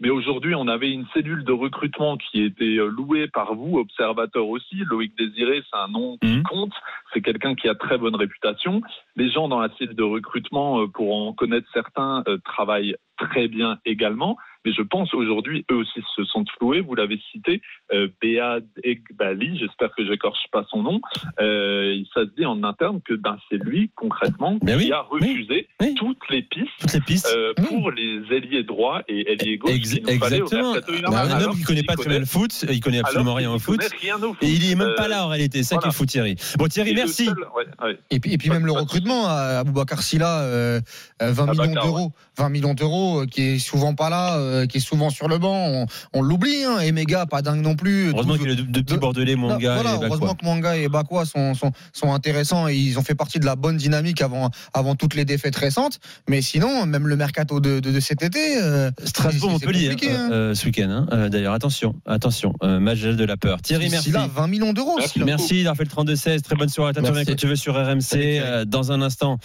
[0.00, 4.48] Mais aujourd'hui, on avait une cellule de recrutement qui était euh, louée par vous, observateurs
[4.48, 4.76] aussi.
[4.90, 6.42] Loïc Désiré, c'est un nom qui Mhm.
[6.42, 6.72] compte.
[7.12, 8.82] C'est quelqu'un qui a très bonne réputation.
[9.16, 13.46] Les gens dans la cellule de recrutement, euh, pour en connaître certains, euh, travaillent très
[13.46, 14.36] bien également.
[14.64, 16.80] Mais je pense aujourd'hui, eux aussi se sont floués.
[16.80, 17.60] Vous l'avez cité,
[17.92, 21.00] euh, Béad Egbali, j'espère que j'écorche pas son nom.
[21.40, 25.00] Euh, ça se dit en interne que ben, c'est lui, concrètement, Ben qui oui, a
[25.02, 25.94] refusé oui.
[25.96, 27.34] toutes les pistes Toutes les pistes.
[27.36, 30.72] euh, pour les ailiers droits et ailiers gauche Ex- au exactement.
[30.74, 33.36] mercato Bah, un homme qui connaît pas très bien le foot, il connaît absolument alors
[33.36, 33.76] rien au foot.
[33.78, 34.42] connaît rien au foot.
[34.42, 35.90] Et il est même Euh, pas là en réalité, c'est ça voilà.
[35.90, 36.36] qui est fou Thierry.
[36.58, 37.26] Bon Thierry, merci.
[37.26, 37.98] seul- ouais, ouais.
[38.10, 39.62] Et puis, et puis même le recrutement, à
[40.04, 40.80] Silla, euh,
[41.22, 44.78] euh, 20 millions d'euros, 20 millions d'euros, euh, qui est souvent pas là, euh, qui
[44.78, 45.54] est souvent sur le banc.
[45.66, 46.78] On, on l'oublie, hein.
[46.80, 48.10] Et méga, pas dingue non plus.
[48.10, 50.06] Heureusement qu'il y a deux, deux petits de- bordelais, mon Non, gars voilà, et Bakwa.
[50.08, 53.46] heureusement que Manga et Bakwa sont, sont, sont intéressants et ils ont fait partie de
[53.46, 55.98] la bonne dynamique avant, avant toutes les défaites récentes.
[56.28, 58.58] Mais sinon, même le mercato de, de, de cet été.
[58.62, 60.32] euh, Strasbourg Montpellier compliqué, hein, hein.
[60.32, 60.88] euh, ce week-end.
[60.90, 61.06] hein.
[61.12, 63.60] Euh, D'ailleurs, attention, attention, euh, match de la peur.
[63.62, 64.10] Thierry, merci.
[64.10, 64.96] Silla, 20 millions d'euros.
[64.98, 65.20] Merci.
[65.24, 66.42] Merci d'avoir fait le 32-16.
[66.42, 66.92] Très bonne soirée.
[66.92, 67.24] T'as Merci.
[67.26, 68.14] quand tu veux sur RMC.
[68.14, 69.38] Euh, dans un instant,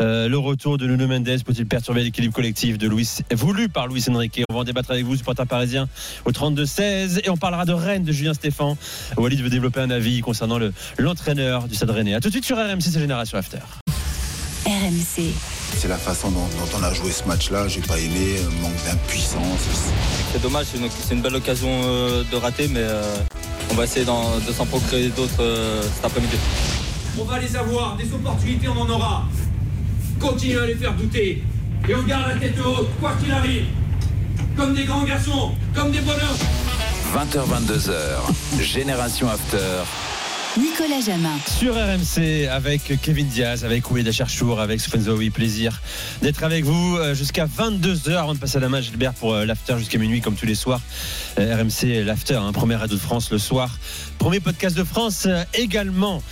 [0.00, 4.04] euh, le retour de Nuno Mendes peut-il perturber l'équilibre collectif de Luis, voulu par Luis
[4.08, 4.42] Enrique?
[4.52, 5.88] On va en débattre avec vous, supporter parisien,
[6.26, 7.20] au 32-16.
[7.24, 8.76] Et on parlera de Rennes de Julien Stéphan.
[9.16, 12.12] Walid veut développer un avis concernant le- l'entraîneur du Stade Rennais.
[12.14, 13.58] A tout de suite sur RMC, c'est Génération After.
[14.66, 15.32] RMC,
[15.78, 17.66] C'est la façon dont, dont on a joué ce match-là.
[17.66, 19.40] J'ai pas aimé, euh, manque d'impuissance.
[20.32, 23.02] C'est dommage, c'est une, c'est une belle occasion euh, de rater, mais euh,
[23.70, 26.36] on va essayer de s'en procurer d'autres euh, cet après-midi.
[27.18, 29.24] On va les avoir, des opportunités on en aura.
[30.20, 31.42] Continuez à les faire douter.
[31.88, 33.64] Et on garde la tête haute, quoi qu'il arrive.
[34.56, 36.18] Comme des grands garçons, comme des bonhommes.
[37.14, 39.84] 20h, 22h, Génération After.
[40.58, 41.38] Nicolas Jamin.
[41.46, 45.30] Sur RMC avec Kevin Diaz, avec Oueda Cherchour, avec Spenzowi.
[45.30, 45.80] Plaisir
[46.20, 49.46] d'être avec vous euh, jusqu'à 22h avant de passer à la main Gilbert pour euh,
[49.46, 50.80] l'after jusqu'à minuit comme tous les soirs.
[51.38, 53.78] Euh, RMC l'after, hein, premier radio de France le soir.
[54.18, 56.22] Premier podcast de France également.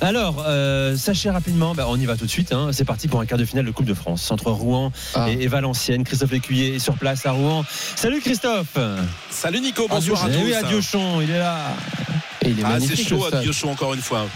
[0.00, 2.52] Alors, euh, sachez rapidement, bah, on y va tout de suite.
[2.52, 2.68] hein.
[2.72, 5.28] C'est parti pour un quart de finale de Coupe de France entre Rouen Ah.
[5.28, 6.04] et, et Valenciennes.
[6.04, 7.64] Christophe Lécuyer est sur place à Rouen.
[7.96, 8.78] Salut Christophe.
[9.30, 10.44] Salut Nico, bonsoir à Eh tous.
[10.44, 11.56] oui, à Diochon, il est là.
[12.42, 13.40] Et il est Ah, c'est chaud à.
[13.40, 14.26] Diochon encore une fois.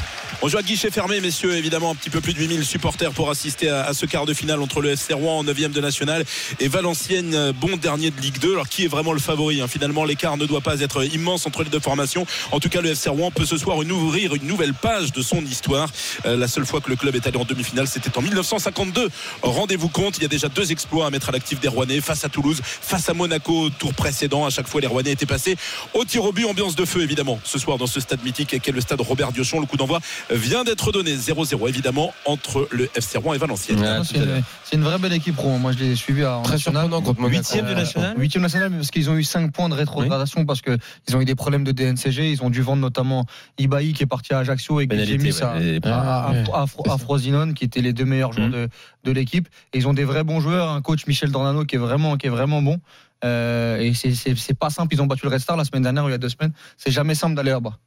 [0.45, 1.55] On joue à guichet fermé, messieurs.
[1.55, 4.61] Évidemment, un petit peu plus de 8000 supporters pour assister à, ce quart de finale
[4.61, 6.25] entre le FC Rouen en 9 de national
[6.59, 8.55] et Valenciennes, euh, bon dernier de Ligue 2.
[8.55, 9.69] Alors, qui est vraiment le favori hein?
[9.69, 12.27] Finalement, l'écart ne doit pas être immense entre les deux formations.
[12.51, 15.45] En tout cas, le FC Rouen peut ce soir ouvrir une nouvelle page de son
[15.45, 15.89] histoire.
[16.27, 19.11] Euh, la seule fois que le club est allé en demi-finale, c'était en 1952.
[19.43, 22.25] Rendez-vous compte, il y a déjà deux exploits à mettre à l'actif des Rouennais face
[22.25, 24.45] à Toulouse, face à Monaco, tour précédent.
[24.45, 25.55] À chaque fois, les Rouennais étaient passés
[25.95, 27.39] au tir au but, ambiance de feu évidemment.
[27.45, 30.01] Ce soir, dans ce stade mythique qu'est le stade Robert Diochon, le coup d'envoi
[30.33, 33.79] vient d'être donné 0-0 évidemment entre le FC Rouen et Valenciennes.
[33.81, 35.59] Ouais, tout C'est à une, c'est une vraie belle équipe, Rouen.
[35.59, 36.83] Moi, je l'ai suivi en Très national.
[36.85, 37.39] surprenant contre Monaco.
[37.39, 38.15] Huitième de national.
[38.19, 40.77] Huitième national, mais parce qu'ils ont eu 5 points de rétrogradation parce que
[41.09, 42.31] ils ont eu des problèmes de DNCG.
[42.33, 43.27] Ils ont dû vendre notamment
[43.59, 46.93] Ibaï qui est parti à Ajaccio et Pénalité, Guillemets à, ouais, à, à- à- à-
[46.95, 48.53] à Frosinone qui étaient les deux meilleurs joueurs Mhm.
[48.53, 48.69] de,
[49.05, 49.49] de l'équipe.
[49.73, 50.69] Et ils ont des vrais bons joueurs.
[50.71, 52.79] Un coach Michel Dornano qui est vraiment, qui est vraiment bon.
[53.25, 54.95] Euh, et c'est- c'est c'est pas simple.
[54.95, 56.53] Ils ont battu le Red Star la semaine dernière ou il y a deux semaines.
[56.77, 57.79] C'est jamais simple d'aller là-bas.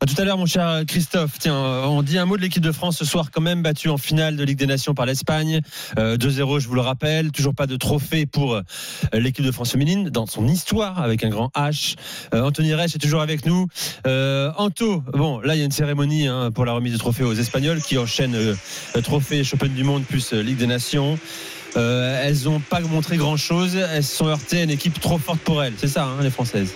[0.00, 1.38] Tout à l'heure, mon cher Christophe.
[1.38, 3.88] Tiens, euh, on dit un mot de l'équipe de France ce soir, quand même battue
[3.88, 5.60] en finale de Ligue des Nations par l'Espagne.
[5.98, 7.32] Euh, 2-0, je vous le rappelle.
[7.32, 8.62] Toujours pas de trophée pour euh,
[9.14, 11.94] l'équipe de France féminine dans son histoire avec un grand H.
[12.34, 13.66] Euh, Anthony Reich est toujours avec nous.
[14.06, 17.24] Euh, Anto, bon, là, il y a une cérémonie hein, pour la remise de trophée
[17.24, 18.54] aux Espagnols qui enchaînent euh,
[19.02, 21.18] trophée champion du monde plus euh, Ligue des Nations.
[21.76, 23.74] Euh, elles n'ont pas montré grand chose.
[23.74, 25.74] Elles se sont heurtées à une équipe trop forte pour elles.
[25.78, 26.74] C'est ça, hein, les Françaises.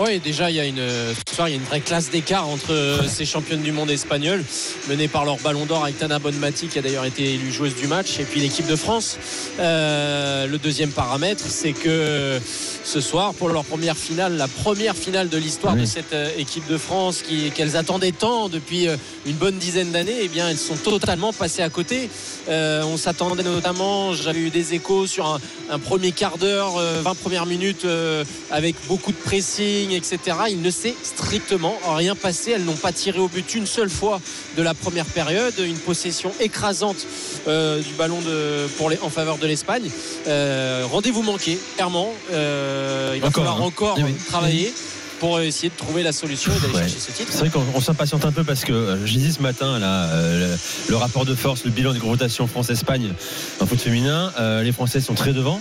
[0.00, 2.48] Oui, déjà, il y a une, ce soir, il y a une vraie classe d'écart
[2.48, 4.44] entre euh, ces championnes du monde espagnoles,
[4.88, 7.88] menées par leur ballon d'or avec Tana Bonmati, qui a d'ailleurs été élue joueuse du
[7.88, 9.18] match, et puis l'équipe de France.
[9.58, 12.38] Euh, le deuxième paramètre, c'est que
[12.84, 15.80] ce soir, pour leur première finale, la première finale de l'histoire Oui.
[15.80, 17.24] de cette euh, équipe de France,
[17.56, 18.86] qu'elles attendaient tant depuis
[19.26, 22.08] une bonne dizaine d'années, eh bien, elles sont totalement passées à côté.
[22.48, 25.40] Euh, on s'attendait notamment, j'avais eu des échos sur un,
[25.70, 30.18] un premier quart d'heure, euh, 20 premières minutes euh, avec beaucoup de pressing, etc.
[30.50, 32.52] Il ne s'est strictement rien passé.
[32.52, 34.20] Elles n'ont pas tiré au but une seule fois
[34.56, 35.54] de la première période.
[35.58, 37.06] Une possession écrasante
[37.46, 39.90] euh, du ballon de, pour les, en faveur de l'Espagne.
[40.26, 42.12] Euh, Rendez-vous manqué, clairement.
[42.32, 43.66] Euh, il va Encore, falloir hein.
[43.66, 44.14] encore Eh oui.
[44.28, 44.72] travailler
[45.20, 46.80] pour essayer de trouver la solution et d'aller Ouais.
[46.82, 47.28] chercher ce titre.
[47.32, 50.04] C'est vrai qu'on on s'impatiente un peu parce que euh, j'ai dit ce matin là,
[50.12, 50.56] euh, le,
[50.90, 53.12] le rapport de force, le bilan des confrontations France-Espagne
[53.60, 55.60] en foot féminin, euh, les Français sont très devant.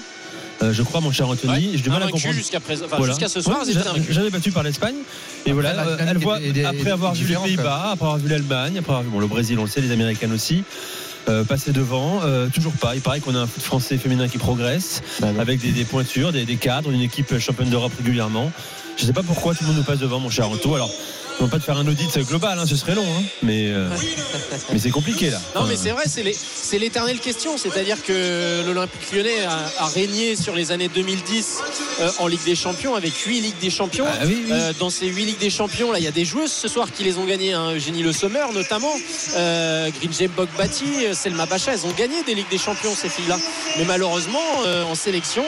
[0.63, 2.33] Euh, je crois, mon cher Anthony, j'ai du mal à comprendre.
[2.33, 3.13] jusqu'à présent, enfin, Voilà.
[3.13, 4.01] jusqu'à ce soir, Ouais.
[4.09, 4.95] J'avais battu par l'Espagne.
[5.45, 8.77] Et voilà, la euh, elle voit, après avoir vu les Pays-Bas, après avoir vu l'Allemagne,
[8.79, 10.63] après avoir vu bon, le Brésil, on le sait, les Américaines aussi.
[11.29, 12.95] euh, passer devant, euh, toujours pas.
[12.95, 15.01] Il paraît qu'on a un foot français féminin qui progresse,
[15.37, 18.49] avec des, des pointures, des, des cadres, une équipe championne d'Europe régulièrement.
[18.97, 20.73] Je sais pas pourquoi tout le monde nous passe devant, mon cher Anto.
[20.73, 20.89] Alors,
[21.39, 23.87] on va pas faire un audit global, hein, ce serait long, hein, mais, euh,
[24.71, 25.39] mais c'est compliqué là.
[25.55, 27.57] Non, mais c'est vrai, c'est l'éternelle question.
[27.57, 31.57] C'est-à-dire que l'Olympique lyonnais a, a régné sur les années 2010
[31.99, 34.05] euh, en Ligue des Champions avec 8 Ligues des Champions.
[34.09, 34.51] Ah oui, oui.
[34.51, 36.91] Euh, dans ces 8 Ligues des Champions, là, il y a des joueuses ce soir
[36.91, 37.53] qui les ont gagnées.
[37.53, 37.73] Hein.
[37.75, 38.93] Eugénie Le Sommer, notamment.
[39.35, 41.73] Euh, Grimjem Bogbati, Selma Bacha.
[41.73, 43.37] Elles ont gagné des Ligues des Champions, ces filles-là.
[43.77, 44.39] Mais malheureusement,
[44.89, 45.43] en sélection,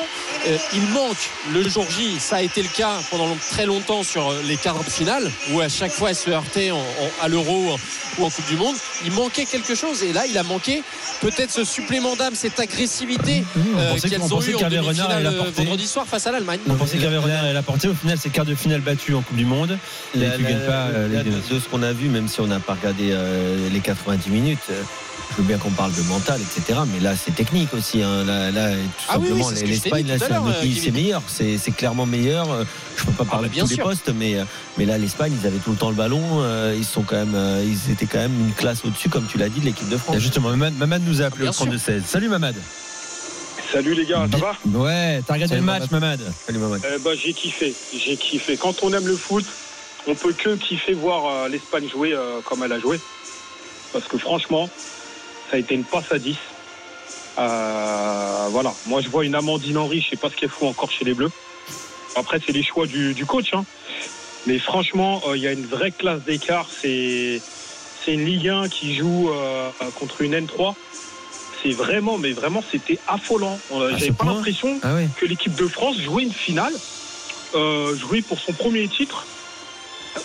[0.74, 1.18] il manque
[1.52, 2.20] le jour J.
[2.20, 5.60] Ça a été le cas pendant long- très longtemps sur les quarts de finale, où
[5.62, 7.78] à chaque fois elles se heurtaient en- en- à l'Euro
[8.18, 8.76] ou en Coupe du Monde.
[9.06, 10.04] Il manquait quelque chose.
[10.04, 10.84] Et là, il a manqué
[11.22, 15.24] peut-être ce supplément d'âme, cette agressivité on euh, pensait- qu'elles on ont eu en demi-finale
[15.24, 16.60] la euh, vendredi soir face à l'Allemagne.
[16.70, 17.88] On pensait qu'Hervé Renard allait la porter.
[17.88, 19.78] Au final, c'est quart de finale battu en Coupe du Monde.
[20.16, 22.60] Et tu gagnes euh, la des de, ce qu'on a vu, même si on n'a
[22.60, 24.82] pas regardé euh, les 90 minutes, euh,
[25.32, 26.80] je veux bien qu'on parle de mental, etc.
[26.94, 28.02] Mais là, c'est technique aussi.
[28.02, 28.24] hein.
[28.26, 28.78] Là, là, tout
[29.10, 31.22] Ah oui, oui, simplement, l'Espagne, c'est euh, meilleur.
[31.28, 32.52] C'est clairement meilleur.
[32.52, 32.64] Euh,
[32.98, 34.44] Je peux pas parler bah, bien de tous les postes, mais, euh,
[34.78, 36.22] mais là, l'Espagne, ils avaient tout le temps le ballon.
[36.44, 39.50] euh, Ils sont quand même, ils étaient quand même une classe au-dessus, comme tu l'as
[39.50, 40.16] dit, de l'équipe de France.
[40.16, 42.04] Et justement, Mamad, Mamad nous a appelé au 32-16.
[42.06, 42.56] Salut Mamad.
[43.72, 46.20] Salut les gars, ça va Ouais, t'as regardé Salut, le match, Mamad.
[46.48, 46.82] Salut Mamad.
[47.04, 48.58] Ben, J'ai kiffé, j'ai kiffé.
[48.58, 49.46] Quand on aime le foot,
[50.08, 53.00] on peut que kiffer voir euh, l'Espagne jouer euh, comme elle a joué.
[53.94, 54.68] Parce que franchement,
[55.50, 56.36] ça a été une passe à 10.
[57.38, 60.92] Euh, voilà, moi je vois une Amandine Henry, je sais pas ce qu'elle fout encore
[60.92, 61.32] chez les Bleus.
[62.16, 63.54] Après, c'est les choix du, du coach.
[63.54, 63.64] hein.
[64.48, 66.68] Mais franchement, euh, il y a une vraie classe d'écart.
[66.82, 67.42] C'est
[68.04, 69.70] c'est une Ligue 1 qui joue euh,
[70.00, 70.74] contre une N3.
[71.62, 73.60] C'est vraiment, mais vraiment, c'était affolant.
[73.70, 76.74] Ce J'avais pas l'impression Ah que l'équipe de France jouait une finale,
[77.54, 79.26] jouait pour son premier titre.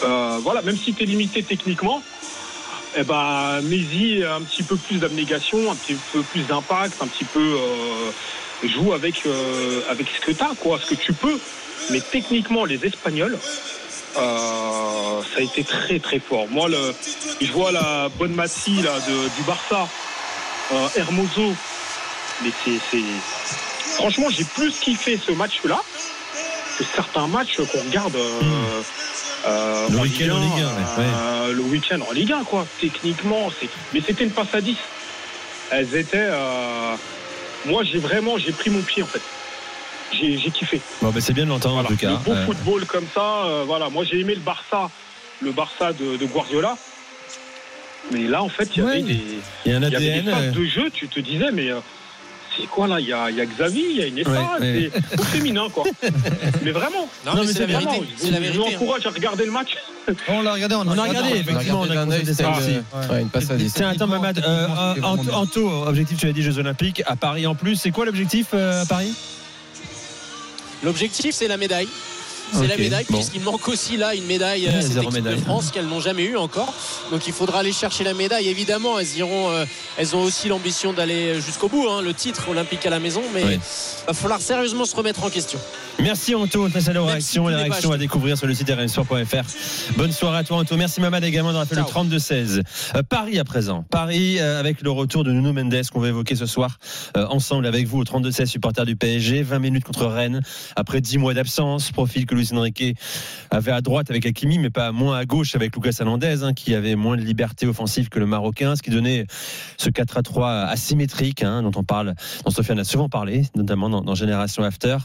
[0.01, 2.03] Voilà, même si tu es limité techniquement,
[2.97, 7.24] eh ben, Messi un petit peu plus d'abnégation, un petit peu plus d'impact, un petit
[7.24, 11.38] peu euh, joue avec, euh, avec ce que tu as, quoi, ce que tu peux.
[11.90, 13.36] Mais techniquement, les Espagnols,
[14.16, 16.47] euh, ça a été très très fort.
[16.49, 16.68] Moi,
[17.40, 19.88] je vois la bonne Massi du Barça,
[20.97, 21.55] Hermoso,
[22.42, 22.99] mais c'est,
[23.97, 25.80] franchement, j'ai plus kiffé ce match-là
[26.78, 28.16] que certains matchs qu'on regarde
[29.47, 32.66] euh, Le en week-end en Ligue 1, ouais, euh, le week-end en Ligue 1, quoi.
[32.80, 34.76] Techniquement, c'est, mais c'était une passe à 10.
[35.70, 36.95] Elles étaient, euh,
[37.66, 39.20] moi, j'ai vraiment, j'ai pris mon pied en fait.
[40.12, 40.80] J'ai, j'ai kiffé.
[41.03, 41.88] Bon, bah, c'est bien de l'entendre Voilà.
[41.88, 42.11] en tout cas.
[42.11, 43.88] Le beau Euh, football comme ça, euh, voilà.
[43.90, 44.90] Moi, j'ai aimé le Barça,
[45.42, 46.76] le Barça de, de Guardiola.
[48.12, 49.03] Mais là, en fait, il y avait Ouais.
[49.03, 49.20] des,
[49.64, 50.24] Il y a un il y avait ADN.
[50.26, 50.90] des phases euh, de jeu.
[50.92, 51.70] Tu te disais, mais
[52.59, 53.00] c'est quoi là?
[53.00, 54.90] Il y a, il y a Xavi, il y a Ouais, ouais.
[55.11, 55.84] c'est féminin, quoi.
[56.62, 57.09] mais vraiment.
[57.26, 57.90] Non, Non, mais mais c'est la vérité.
[58.00, 58.59] La je vérité.
[58.59, 58.68] vous hein.
[58.74, 59.76] encourage à regarder le match.
[60.28, 62.78] On l'a regardé, on a, On a regardé, effectivement, on a regardé ça aussi.
[63.11, 63.72] ouais, une passe à 10.
[63.72, 64.38] Tiens, attends, Mamad.
[64.38, 64.66] euh,
[64.98, 67.76] vraiment Anto, objectif, tu l'as dit, Jeux Olympiques, à Paris en plus.
[67.76, 69.14] C'est quoi l'objectif euh, à Paris?
[70.82, 71.88] L'objectif, c'est la médaille.
[72.53, 73.16] C'est la médaille, bon.
[73.16, 75.36] puisqu'il manque aussi là une médaille à cette équipe médaille.
[75.36, 76.72] de France qu'elles n'ont jamais eu encore.
[77.11, 78.49] Donc il faudra aller chercher la médaille.
[78.49, 79.64] Évidemment, elles iront, euh,
[79.97, 83.40] elles ont aussi l'ambition d'aller jusqu'au bout, hein, le titre olympique à la maison, mais
[83.42, 83.59] il Oui.
[84.07, 85.59] va falloir sérieusement se remettre en question.
[86.01, 89.45] Merci Anto, très salut aux réactions, les à découvrir sur le site rmsport.fr.
[89.97, 90.76] Bonne soirée à toi Anto.
[90.76, 92.62] Merci Mamad également de rappeler le 32-16.
[92.97, 93.84] Euh, Paris à présent.
[93.90, 96.78] Paris euh, avec le retour de Nuno Mendes qu'on va évoquer ce soir
[97.16, 99.42] euh, ensemble avec vous au 32-16 supporters du PSG.
[99.42, 100.42] 20 minutes contre Rennes
[100.74, 101.92] après 10 mois d'absence.
[101.92, 102.97] Profil que Luis Enrique
[103.51, 106.74] avait à droite avec Hakimi mais pas moins à gauche avec Lucas Hernandez hein, qui
[106.74, 108.76] avait moins de liberté offensive que le Marocain.
[108.76, 109.26] Ce qui donnait
[109.76, 112.14] ce 4 à 3 asymétrique hein, dont on parle,
[112.45, 114.99] dont Sofiane a souvent parlé, notamment dans, Génération After,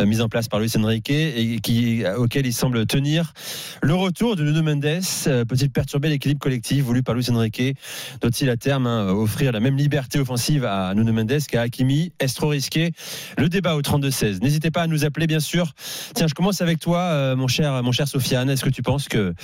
[0.00, 3.32] euh, mise en place par Luis Enrique et qui, auquel il semble tenir.
[3.82, 4.84] Le retour de Nuno Mendes
[5.26, 7.76] euh, peut-il perturber l'équilibre collectif voulu par Luis Enrique?
[8.20, 12.12] Doit-il à terme hein, offrir la même liberté offensive à Nuno Mendes qu'à Hakimi?
[12.18, 12.92] Est-ce trop risqué?
[13.38, 14.42] Le débat au 32-16.
[14.42, 15.72] N'hésitez pas à nous appeler, bien sûr.
[16.14, 18.50] Tiens, je commence avec toi, euh, mon cher, mon cher Sofiane.
[18.50, 19.34] Est-ce que tu penses que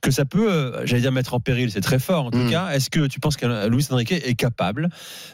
[0.00, 2.70] que ça peut, euh, j'allais dire mettre en péril, c'est très fort en tout cas.
[2.70, 4.90] Est-ce que tu penses que Luis Enrique est capable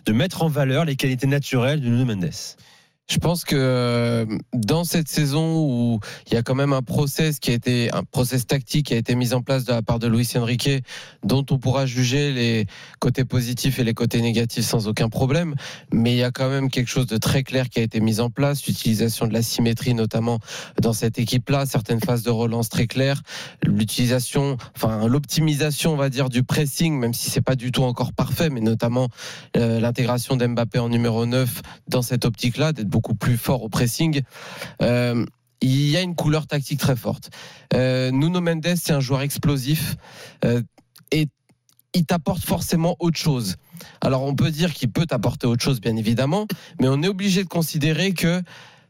[0.07, 2.31] de mettre en valeur les qualités naturelles de Nuno Mendes?
[3.07, 4.25] Je pense que euh,
[4.55, 8.03] dans cette saison où il y a quand même un process qui a été un
[8.03, 10.71] process tactique qui a été mis en place de la part de Luis Enrique,
[11.23, 12.67] dont on pourra juger les
[13.01, 15.55] côtés positifs et les côtés négatifs sans aucun problème,
[15.93, 18.21] mais il y a quand même quelque chose de très clair qui a été mis
[18.21, 20.39] en place, l'utilisation de la symétrie notamment
[20.81, 23.21] dans cette équipe-là, certaines phases de relance très claires,
[23.63, 28.15] l'utilisation, enfin l'optimisation, on va dire, du pressing, même si c'est pas du tout encore
[28.15, 29.09] parfait, mais notamment
[29.59, 34.23] euh, l'intégration d'Mbappé en numéro 9 dans cette optique-là, beaucoup plus fort au pressing.
[34.81, 35.27] Euh,
[35.61, 37.31] il y a une couleur tactique très forte.
[37.75, 39.97] Euh, Nuno Mendes, c'est un joueur explosif
[40.45, 40.63] euh,
[41.11, 41.27] et
[41.93, 43.57] il t'apporte forcément autre chose.
[44.01, 46.47] Alors on peut dire qu'il peut t'apporter autre chose, bien évidemment,
[46.81, 48.43] mais on est obligé de considérer que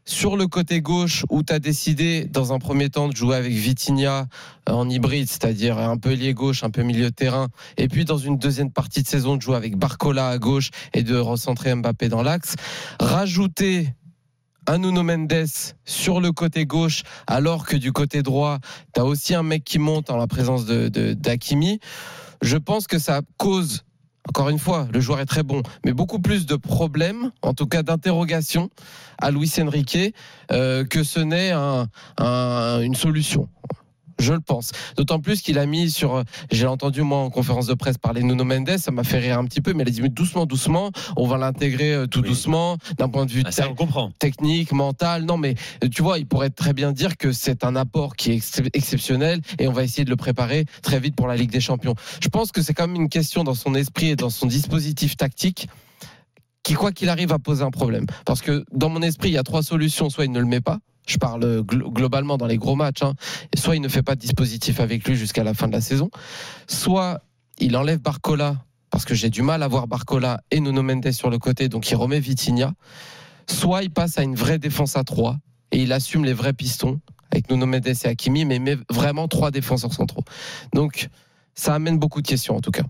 [0.05, 3.51] sur le côté gauche, où tu as décidé dans un premier temps de jouer avec
[3.51, 4.27] Vitinha
[4.69, 7.47] euh, en hybride, c'est-à-dire un peu lié gauche, un peu milieu de terrain,
[7.77, 11.01] et puis dans une deuxième partie de saison de jouer avec Barcola à gauche et
[11.03, 12.55] de recentrer Mbappé dans l'axe,
[12.99, 13.93] rajouter
[14.67, 15.47] un Nuno Mendes
[15.85, 18.59] sur le côté gauche, alors que du côté droit,
[18.93, 21.79] tu as aussi un mec qui monte en la présence de, d'Hakimi.
[22.41, 23.83] Je pense que ça cause,
[24.27, 27.67] encore une fois, le joueur est très bon, mais beaucoup plus de problèmes, en tout
[27.67, 28.69] cas d'interrogations,
[29.19, 30.13] à Luis Enrique,
[30.51, 33.47] euh, que ce n'est un- un- une solution.
[34.19, 34.71] Je le pense.
[34.97, 36.23] D'autant plus qu'il a mis sur.
[36.51, 39.37] J'ai entendu, moi, en conférence de presse parler de Nuno Mendes, ça m'a fait rire
[39.39, 42.21] un petit peu, mais il a dit mais doucement, doucement, on va l'intégrer euh, tout
[42.21, 44.11] doucement, d'un point de vue Ah, ça, on comprend.
[44.19, 45.25] technique, mental.
[45.25, 48.31] Non, mais euh, tu vois, il pourrait très bien dire que c'est un apport qui
[48.31, 51.51] est ex- exceptionnel et on va essayer de le préparer très vite pour la Ligue
[51.51, 51.95] des Champions.
[52.21, 55.17] Je pense que c'est quand même une question dans son esprit et dans son dispositif
[55.17, 55.67] tactique
[56.63, 58.05] qui, quoi qu'il arrive, va poser un problème.
[58.25, 60.09] Parce que dans mon esprit, il y a trois solutions.
[60.09, 60.79] Soit il ne le met pas.
[61.07, 63.03] Je parle glo- globalement dans les gros matchs.
[63.03, 63.13] hein.
[63.55, 66.09] Soit il ne fait pas de dispositif avec lui jusqu'à la fin de la saison.
[66.67, 67.21] Soit
[67.59, 68.57] il enlève Barcola
[68.89, 71.89] parce que j'ai du mal à voir Barcola et Nuno Mendes sur le côté, donc
[71.91, 72.73] il remet Vitinha.
[73.49, 75.37] Soit il passe à une vraie défense à 3
[75.71, 76.99] et il assume les vrais pistons
[77.31, 80.23] avec Nuno Mendes et Hakimi, mais met vraiment trois défenseurs centraux.
[80.73, 81.09] Donc
[81.53, 82.83] ça amène beaucoup de questions en tout cas.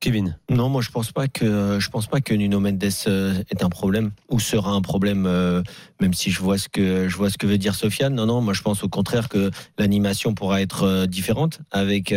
[0.00, 3.62] Kevin Non, moi je pense pas que je pense pas que Nuno Mendes euh, est
[3.62, 5.62] un problème ou sera un problème, euh,
[6.00, 8.14] même si je vois ce que je vois ce que veut dire Sofiane.
[8.14, 12.14] Non, non, moi je pense au contraire que l'animation pourra être euh, différente avec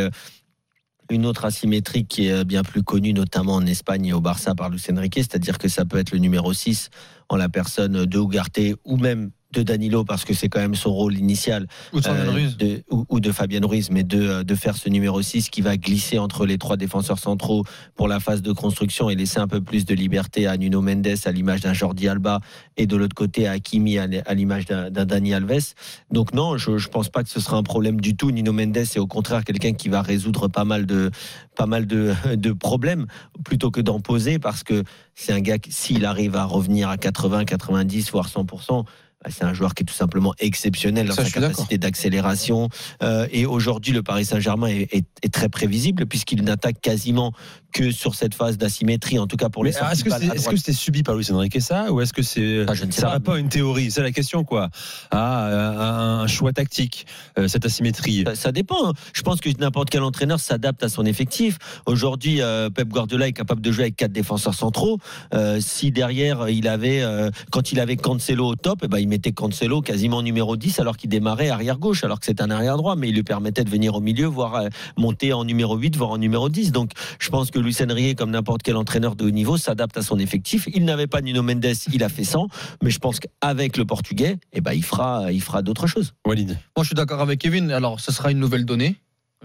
[1.12, 4.70] une autre asymétrie qui est bien plus connue, notamment en Espagne et au Barça par
[4.70, 6.90] Luis Enrique, c'est-à-dire que ça peut être le numéro 6
[7.28, 10.92] en la personne de Ugarte ou même de Danilo parce que c'est quand même son
[10.94, 12.58] rôle initial Ou de Fabian Ruiz.
[12.58, 15.78] de- ou, ou de Fabien Ruiz mais de, de faire ce numéro 6 qui va
[15.78, 17.64] glisser entre les trois défenseurs centraux
[17.96, 21.08] pour la phase de construction et laisser un peu plus de liberté à Nuno Mendes
[21.26, 22.40] à l'image d'un Jordi Alba
[22.78, 25.74] et de l'autre côté à Hakimi à l'image d'un Dani Alves
[26.12, 28.76] donc non je, je pense pas que ce sera un problème du tout Nuno Mendes
[28.78, 31.12] est au contraire quelqu'un qui va résoudre pas mal de
[31.56, 33.06] pas mal de, de problèmes
[33.46, 34.84] plutôt que d'en poser parce que
[35.14, 38.84] c'est un gars qui s'il arrive à revenir à 80 90 voire 100%
[39.24, 42.70] bah, c'est un joueur qui est tout simplement exceptionnel dans Ça, sa capacité d'accélération.
[43.02, 47.32] Euh, et aujourd'hui, le Paris Saint-Germain est, est- est très prévisible puisqu'il n'attaque quasiment
[47.74, 50.04] que sur cette phase d'asymétrie, en tout cas pour les sorties
[50.36, 53.36] Est-ce que c'est subi par Luis Enrique ça ou est-ce que c'est Ah, ça pas,
[53.36, 53.90] à une théorie?
[53.90, 54.70] C'est la question quoi.
[55.12, 57.06] Ah, un un choix tactique,
[57.40, 58.24] euh, cette asymétrie.
[58.28, 58.90] Ça, ça dépend.
[58.90, 58.94] hein.
[59.14, 61.58] Je pense que n'importe quel entraîneur s'adapte à son effectif.
[61.86, 65.00] Aujourd'hui, euh, Pep Guardiola est capable de jouer avec quatre défenseurs centraux.
[65.34, 69.08] Euh, si derrière il avait, euh, quand il avait Cancelo au top, eh ben, il
[69.14, 72.78] mettait Cancelo quasiment numéro 10 alors qu'il démarrait arrière gauche, alors que c'est un arrière
[72.78, 75.96] droit, mais il lui permettait de venir au milieu, voire euh, monter en numéro 8,
[75.96, 76.72] voire en numéro 10.
[76.72, 80.02] Donc je pense que Luis Enrique, comme n'importe quel entraîneur de haut niveau, s'adapte à
[80.02, 80.68] son effectif.
[80.74, 82.48] Il n'avait pas Nuno Mendes, il a fait 100,
[82.82, 86.14] mais je pense qu'avec le Portugais, eh ben, il fera, il fera d'autres choses.
[86.26, 86.50] Walid.
[86.76, 87.72] Moi, je suis d'accord avec Kevin.
[87.72, 88.96] Alors, ce sera une nouvelle donnée.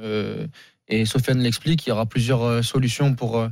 [0.00, 0.46] Euh,
[0.88, 3.46] et Sofiane l'explique, il y aura plusieurs euh, solutions pour,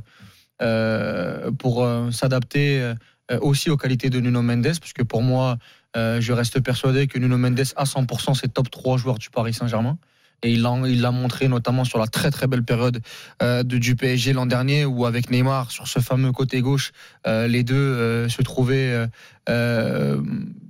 [0.61, 5.57] euh, pour euh, s'adapter euh, aussi aux qualités de Nuno Mendes, parce que pour moi,
[5.95, 9.53] euh, je reste persuadé que Nuno Mendes, à 100%, c'est top 3 joueurs du Paris
[9.53, 9.97] Saint-Germain.
[10.43, 13.01] Et il l'a montré notamment sur la très très belle période
[13.41, 16.91] euh, du PSG l'an dernier, où avec Neymar, sur ce fameux côté gauche,
[17.25, 19.07] euh, les deux se trouvaient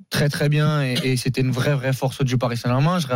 [0.10, 3.00] très très bien et, c'était une vraie vraie force du Paris Saint-Germain.
[3.00, 3.08] Je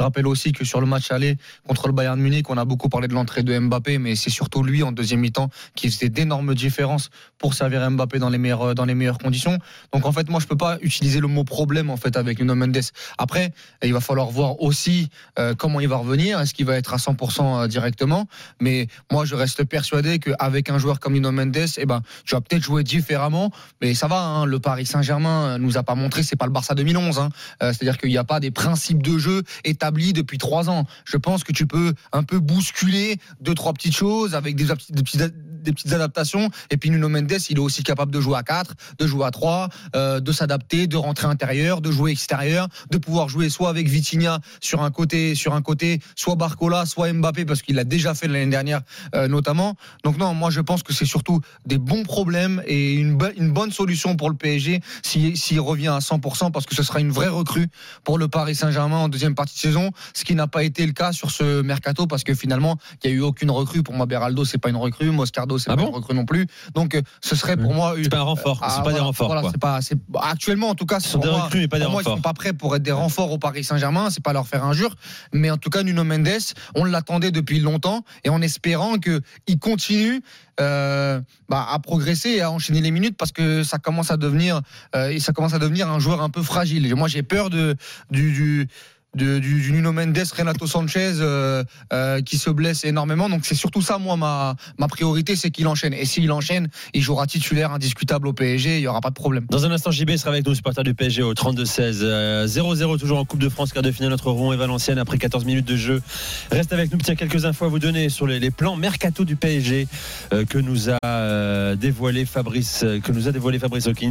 [0.00, 1.36] rappelle, aussi que sur le match aller
[1.66, 4.62] contre le Bayern Munich, on a beaucoup parlé de l'entrée de Mbappé, mais c'est surtout
[4.62, 8.84] lui en deuxième mi-temps qui faisait d'énormes différences pour servir Mbappé dans les meilleures dans
[8.84, 9.58] les meilleures conditions.
[9.92, 12.54] Donc en fait, moi je peux pas utiliser le mot problème en fait avec Nuno
[12.54, 12.78] Mendes.
[13.18, 13.52] Après,
[13.82, 16.40] il va falloir voir aussi euh, comment il va revenir.
[16.40, 18.26] Est-ce qu'il va être à 100% directement?
[18.60, 22.40] Mais moi je reste persuadé qu'avec un joueur comme Nuno Mendes, eh ben tu vas
[22.40, 23.50] peut-être jouer différemment,
[23.82, 24.20] mais ça va.
[24.22, 27.18] hein, le Paris Saint-Germain nous a pas montré, c'est pas le Barça 2011.
[27.18, 27.28] hein.
[27.62, 30.86] Euh, C'est-à-dire qu'il n'y a pas des principes de jeu établis depuis trois ans.
[31.04, 35.02] Je pense que tu peux un peu bousculer deux trois petites choses avec des, des
[35.02, 36.50] petites des petites adaptations.
[36.70, 39.30] Et puis Nuno Mendes, il est aussi capable de jouer à 4, de jouer à
[39.30, 43.88] 3, euh, de s'adapter, de rentrer intérieur, de jouer extérieur, de pouvoir jouer soit avec
[43.88, 48.14] Vitinha sur un côté, sur un côté, soit Barcola, soit Mbappé, parce qu'il l'a déjà
[48.14, 48.82] fait l'année dernière
[49.14, 49.74] euh, notamment.
[50.04, 53.52] Donc non, moi je pense que c'est surtout des bons problèmes et une, bo- une
[53.52, 57.10] bonne solution pour le PSG s'il s'il revient à 100%, parce que ce sera une
[57.10, 57.68] vraie recrue
[58.04, 60.92] pour le Paris Saint-Germain en deuxième partie de saison, ce qui n'a pas été le
[60.92, 63.82] cas sur ce mercato, parce que finalement, il n'y a eu aucune recrue.
[63.82, 66.46] Pour moi, Beraldo, c'est pas une recrue, Moscardo, c'est pas une recrue non plus.
[66.74, 67.94] Donc euh, ce serait pour moi...
[68.02, 69.28] C'est pas un renfort, Ah, c'est pas des renforts.
[69.32, 71.84] voilà, pas, c'est- actuellement, en tout cas, Ce sont des moi- recrues, mais pas des
[71.84, 72.18] pour moi, Ils renforts.
[72.18, 74.10] sont pas prêts pour être des renforts au Paris Saint-Germain.
[74.10, 74.94] C'est pas leur faire injure.
[75.32, 76.28] Mais en tout cas, Nuno Mendes,
[76.74, 80.20] on l'attendait depuis longtemps et en espérant que il continue
[80.60, 84.60] euh, bah, à progresser et à enchaîner les minutes parce que ça commence à devenir
[84.96, 86.84] euh, et ça commence à devenir un joueur un peu fragile.
[86.86, 87.76] Et moi, j'ai peur de
[88.10, 88.68] du, du
[89.14, 93.28] de- du, du Nuno Mendes, Renato Sanchez euh, euh, qui se blesse énormément.
[93.28, 95.94] Donc c'est surtout ça, moi, ma, ma priorité, c'est qu'il enchaîne.
[95.94, 99.46] Et s'il enchaîne, il jouera titulaire indiscutable au PSG, il n'y aura pas de problème.
[99.50, 102.00] Dans un instant, JB sera avec nous, supporter du PSG au 32-16.
[102.02, 105.18] Euh, 0-0 toujours en Coupe de France, quart de finale entre Rouen et Valenciennes après
[105.18, 106.02] 14 minutes de jeu.
[106.50, 109.86] Reste avec nous, tiens, quelques infos à vous donner sur les, plans mercato du PSG
[110.32, 114.10] euh, que nous a euh, dévoilé Fabrice, euh, que nous a dévoilé Fabrice Hawkins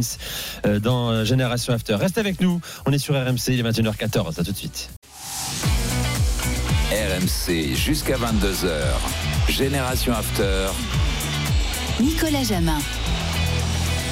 [0.66, 1.94] euh, dans euh, Génération After.
[1.94, 4.90] Reste avec nous, on est sur RMC, il est 21h14, à tout de suite.
[6.90, 8.70] RMC jusqu'à 22h.
[9.48, 10.68] Génération After.
[12.00, 12.78] Nicolas Jamin.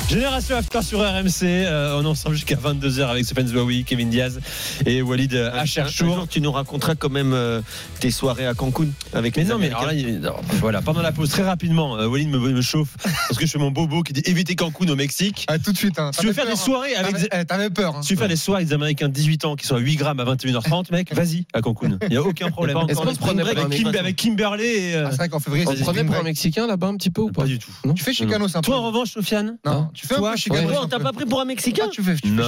[0.08, 4.38] Génération After sur RMC, euh, on est ensemble jusqu'à 22h avec Stéphane Zouaoui, Kevin Diaz
[4.86, 6.28] et Walid euh, Acharchour.
[6.30, 7.60] tu nous raconteras quand même euh,
[7.98, 11.10] tes soirées à Cancun avec Mais les non, mais alors là, non, voilà, pendant la
[11.10, 14.12] pause, très rapidement, euh, Walid me, me chauffe parce que je fais mon bobo qui
[14.12, 15.44] dit éviter Cancun au Mexique.
[15.48, 15.98] Ah, tout de suite.
[15.98, 16.12] Hein.
[16.14, 17.02] Si tu veux faire des peur, soirées hein.
[17.04, 17.96] avec eh, T'avais peur.
[17.96, 18.02] hein.
[18.02, 19.78] Si tu veux faire des soirées avec des Américains de 18 ans qui sont à
[19.80, 21.98] 8 grammes à 21h30, mec, vas-y à Cancun.
[22.02, 22.78] Il n'y a aucun problème.
[22.88, 24.94] Est-ce qu'on se prenait pour un avec, Kim- Mexicain avec Kimberley et.
[24.94, 26.22] euh, Ah, c'est vrai qu'en février, On c'est se prenait pour un.
[26.22, 27.72] Mexicain là-bas un petit peu ou pas Pas du tout.
[27.96, 28.66] Tu fais Chicanos un peu.
[28.66, 30.70] Toi, en revanche, Sofiane Non, tu fais un peu Chicanos.
[30.70, 31.04] Ouais, un on t'a peu.
[31.04, 32.42] pas pris pour un Mexicain Ah, tu fais, tu fais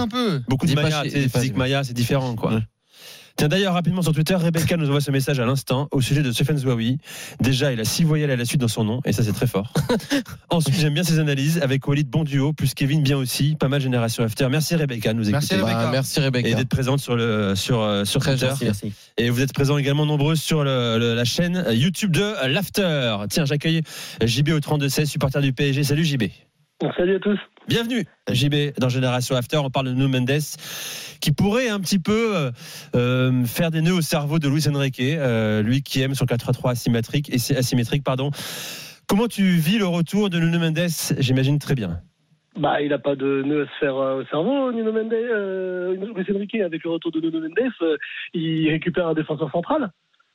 [0.00, 0.40] un peu.
[0.48, 2.60] Beaucoup de Maya, physique Maya, c'est différent, quoi.
[3.34, 6.30] Tiens, d'ailleurs, rapidement sur Twitter, Rebecca nous envoie ce message à l'instant au sujet de
[6.32, 6.98] Stéphane Zouaoui.
[7.40, 9.46] Déjà, il a six voyelles à la suite dans son nom, et ça, c'est très
[9.46, 9.72] fort.
[10.50, 13.56] Ensuite, j'aime bien ses analyses avec Walid, bon duo, plus Kevin, bien aussi.
[13.58, 14.48] Pas mal Génération After.
[14.50, 15.62] Merci Rebecca de nous Merci, écouter.
[15.62, 15.84] Rebecca.
[15.86, 16.54] Bah, Merci Et Rebecca.
[16.54, 18.52] d'être présente sur, le, sur, euh, sur Très Twitter.
[18.64, 18.92] Merci.
[19.16, 23.16] Et vous êtes présents également nombreux sur le- le- la chaîne YouTube de l'After.
[23.30, 23.80] Tiens, j'accueille
[24.22, 25.84] JB au 32-16, supporter du PSG.
[25.84, 26.24] Salut JB.
[26.96, 27.38] Salut à tous.
[27.68, 29.58] Bienvenue JB dans Génération After.
[29.58, 30.40] On parle de Nuno Mendes
[31.20, 32.50] qui pourrait un petit peu euh,
[32.96, 36.70] euh, faire des nœuds au cerveau de Luis Enrique, euh, lui qui aime son 4-3-3
[36.72, 38.02] asymétrique, asymétrique.
[38.02, 38.30] Pardon.
[39.06, 42.00] Comment tu vis le retour de Nuno Mendes J'imagine très bien.
[42.56, 46.26] Bah, il n'a pas de nœud à se faire au cerveau, Nuno Mendes, euh, Luis
[46.34, 47.96] Enrique, avec le retour de Nuno Mendes,
[48.34, 49.90] il récupère un défenseur central.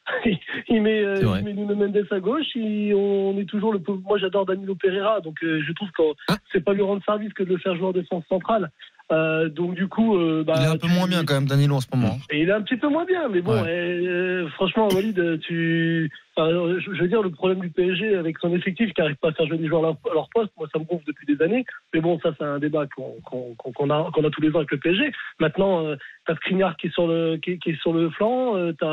[0.70, 4.01] il, met, euh, il met Nuno Mendes à gauche, et on est toujours le pauvre-
[4.08, 6.38] Moi, j'adore Danilo Pereira, donc euh, je trouve que Ah.
[6.51, 8.72] c'est pas lui rendre service que de le faire jouer en défense centrale.
[9.10, 11.45] Euh, donc du coup, euh, bah, Il est un peu tu- moins bien quand même,
[11.47, 12.18] Danilo, en ce moment.
[12.30, 13.70] Et il est un petit peu moins bien, mais bon, Ouais.
[13.70, 18.53] euh, franchement, Walid, tu, enfin, je, je veux dire, le problème du PSG avec son
[18.53, 20.84] effectif qui n'arrive pas à faire jouer des joueurs à leur, poste, moi, ça me
[20.84, 21.66] gonfle depuis des années.
[21.93, 24.49] Mais bon, ça, c'est un débat qu'on qu'on- qu'on- qu'on a, qu'on a tous les
[24.51, 25.12] ans avec le PSG.
[25.39, 25.95] Maintenant, euh,
[26.26, 28.88] t'as Skriniar qui est sur le, qui, est- qui est sur le flanc, euh, t'as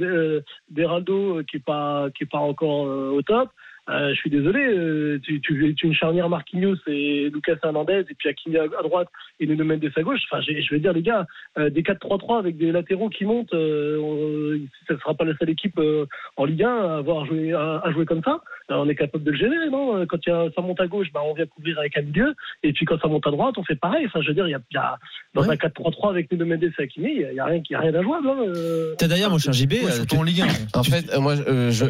[0.00, 0.40] euh,
[0.70, 3.50] Beraldo qui est pas, qui est pas encore au top.
[3.90, 8.14] Euh, je suis désolé, euh, tu, tu, tu une charnière Marquinhos et Lucas Hernandez et
[8.14, 9.08] puis Hakimi à, à droite
[9.40, 10.20] et Nuno Mendes à gauche.
[10.30, 11.26] Enfin, je veux dire les gars,
[11.58, 15.36] euh, des 4-3-3 avec des latéraux qui montent, euh, on- ça ne sera pas la
[15.36, 18.40] seule équipe euh, en Ligue 1 à avoir joué à, à jouer comme ça.
[18.72, 20.06] On est capable de le gérer, non?
[20.06, 22.34] Quand il y a, ça monte à gauche, bah, on vient couvrir avec un milieu
[22.62, 24.06] et puis quand ça monte à droite, on fait pareil.
[24.06, 24.96] Enfin, je veux dire, il y a, il y a-
[25.34, 28.28] dans un 4-3-3 avec Nuno Mendes et Hakimi, il y a rien, rien d'injouable.
[28.28, 28.94] Hein, euh.
[28.98, 30.78] T'as d'ailleurs, mon cher JB, Ouais, en Ligue 1.
[30.78, 31.86] En fait, euh, moi, euh, je,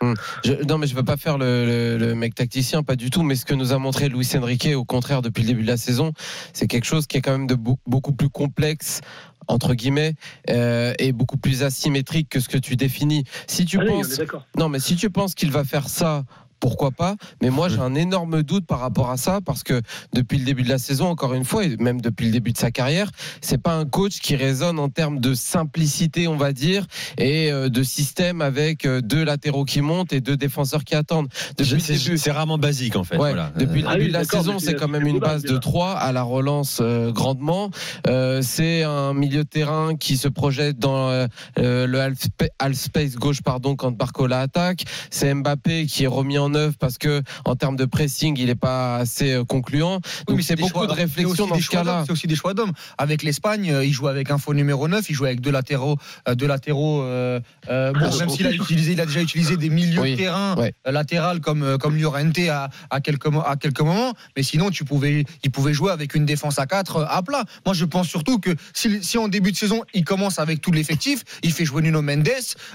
[0.00, 0.10] Ligue 1.
[0.10, 0.14] Hum.
[0.44, 3.22] Je- non, mais je veux pas faire le, le- le mec tacticien, pas du tout.
[3.22, 5.76] Mais ce que nous a montré Luis Enrique, au contraire, depuis le début de la
[5.76, 6.12] saison,
[6.52, 9.00] c'est quelque chose qui est quand même de beau- beaucoup plus complexe
[9.48, 10.14] entre guillemets
[10.50, 13.22] euh, et beaucoup plus asymétrique que ce que tu définis.
[13.46, 14.06] Si tu Ah penses,
[14.58, 16.24] non, mais si tu penses qu'il va faire ça.
[16.60, 19.80] Pourquoi pas Mais moi, j'ai un énorme doute par rapport à ça parce que
[20.12, 22.58] depuis le début de la saison, encore une fois, et même depuis le début de
[22.58, 26.86] sa carrière, c'est pas un coach qui résonne en termes de simplicité, on va dire,
[27.18, 31.28] et euh, de système avec euh, deux latéraux qui montent et deux défenseurs qui attendent.
[31.58, 33.16] Depuis c'est début, c'est rarement basique en fait.
[33.16, 33.52] Ouais, voilà.
[33.56, 35.60] depuis le Euh, début oui, de la saison, c'est quand même une base de déjà.
[35.60, 37.70] 3 à la relance euh, grandement.
[38.06, 41.26] Euh, c'est un milieu de terrain qui se projette dans euh,
[41.56, 42.18] le half,
[42.58, 44.84] half space gauche pardon quand Barcola attaque.
[45.10, 48.54] C'est Mbappé qui est remis en œuvre parce que en termes de pressing, il n'est
[48.54, 50.00] pas assez euh, concluant.
[50.28, 52.02] Donc c'est des beaucoup de c'est réflexion dans ce cas-là.
[52.06, 52.72] C'est aussi des choix d'hommes.
[52.98, 55.96] Avec l'Espagne, euh, il joue avec un faux numéro 9, il joue avec deux latéraux,
[56.28, 57.02] euh, deux latéraux.
[57.02, 60.00] euh, euh, bon, Ah, même c'est s'il a utilisé, il a déjà utilisé des milieux
[60.00, 60.74] Oui, de terrain ouais.
[60.84, 64.12] latéral comme comme Llorente à, à quelques à quelques moments.
[64.36, 67.44] Mais sinon, tu pouvais, il pouvait jouer avec une défense à 4 à plat.
[67.64, 70.72] Moi, je pense surtout que si, si en début de saison, il commence avec tout
[70.72, 72.28] l'effectif, il fait jouer Nuno Mendes,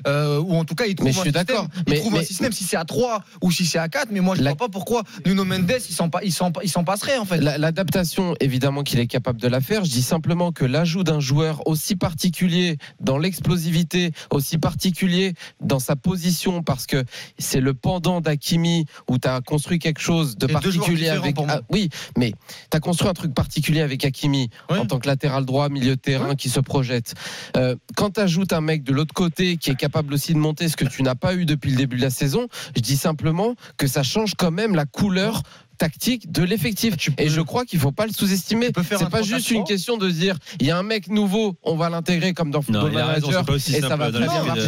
[0.08, 1.68] euh, ou en tout cas, il trouve Mais je un suis système.
[1.88, 4.20] Il Mais- trouve un système si c'est à 3 ou si c'est à 4 Mais
[4.20, 6.70] moi, je ne La- vois pas pourquoi Nuno Mendes, il s'en pa- il s'en il
[6.70, 7.38] s'en passerait en fait.
[7.40, 9.86] La- L'adaptation, évidemment qu'il est capable de la faire.
[9.86, 15.96] Je dis simplement que l'ajout d'un joueur aussi particulier dans l'explosivité, aussi particulier dans sa
[15.96, 17.04] position, parce que
[17.38, 21.36] c'est le pendant d'Akimi où tu as construit quelque chose de particulier avec.
[21.36, 21.58] pour moi.
[21.60, 22.32] Ah, oui, mais
[22.70, 26.02] tu as construit un truc particulier avec Akimi en tant que latéral droit, milieu de
[26.02, 27.14] terrain qui se projette.
[27.58, 30.70] Euh, quand tu ajoutes un mec de l'autre côté qui est capable aussi de monter
[30.70, 33.51] ce que tu n'as pas eu depuis le début de la saison, je dis simplement
[33.78, 35.42] que ça change quand même la couleur
[35.86, 39.24] tactique de l'effectif et je crois qu'il faut pas le sous-estimer c'est pas 3-4-3.
[39.24, 42.52] juste une question de dire il y a un mec nouveau on va l'intégrer comme
[42.52, 44.28] dans Non, Football il a raison, Manager c'est pas aussi et ça va très la
[44.28, 44.62] bien marcher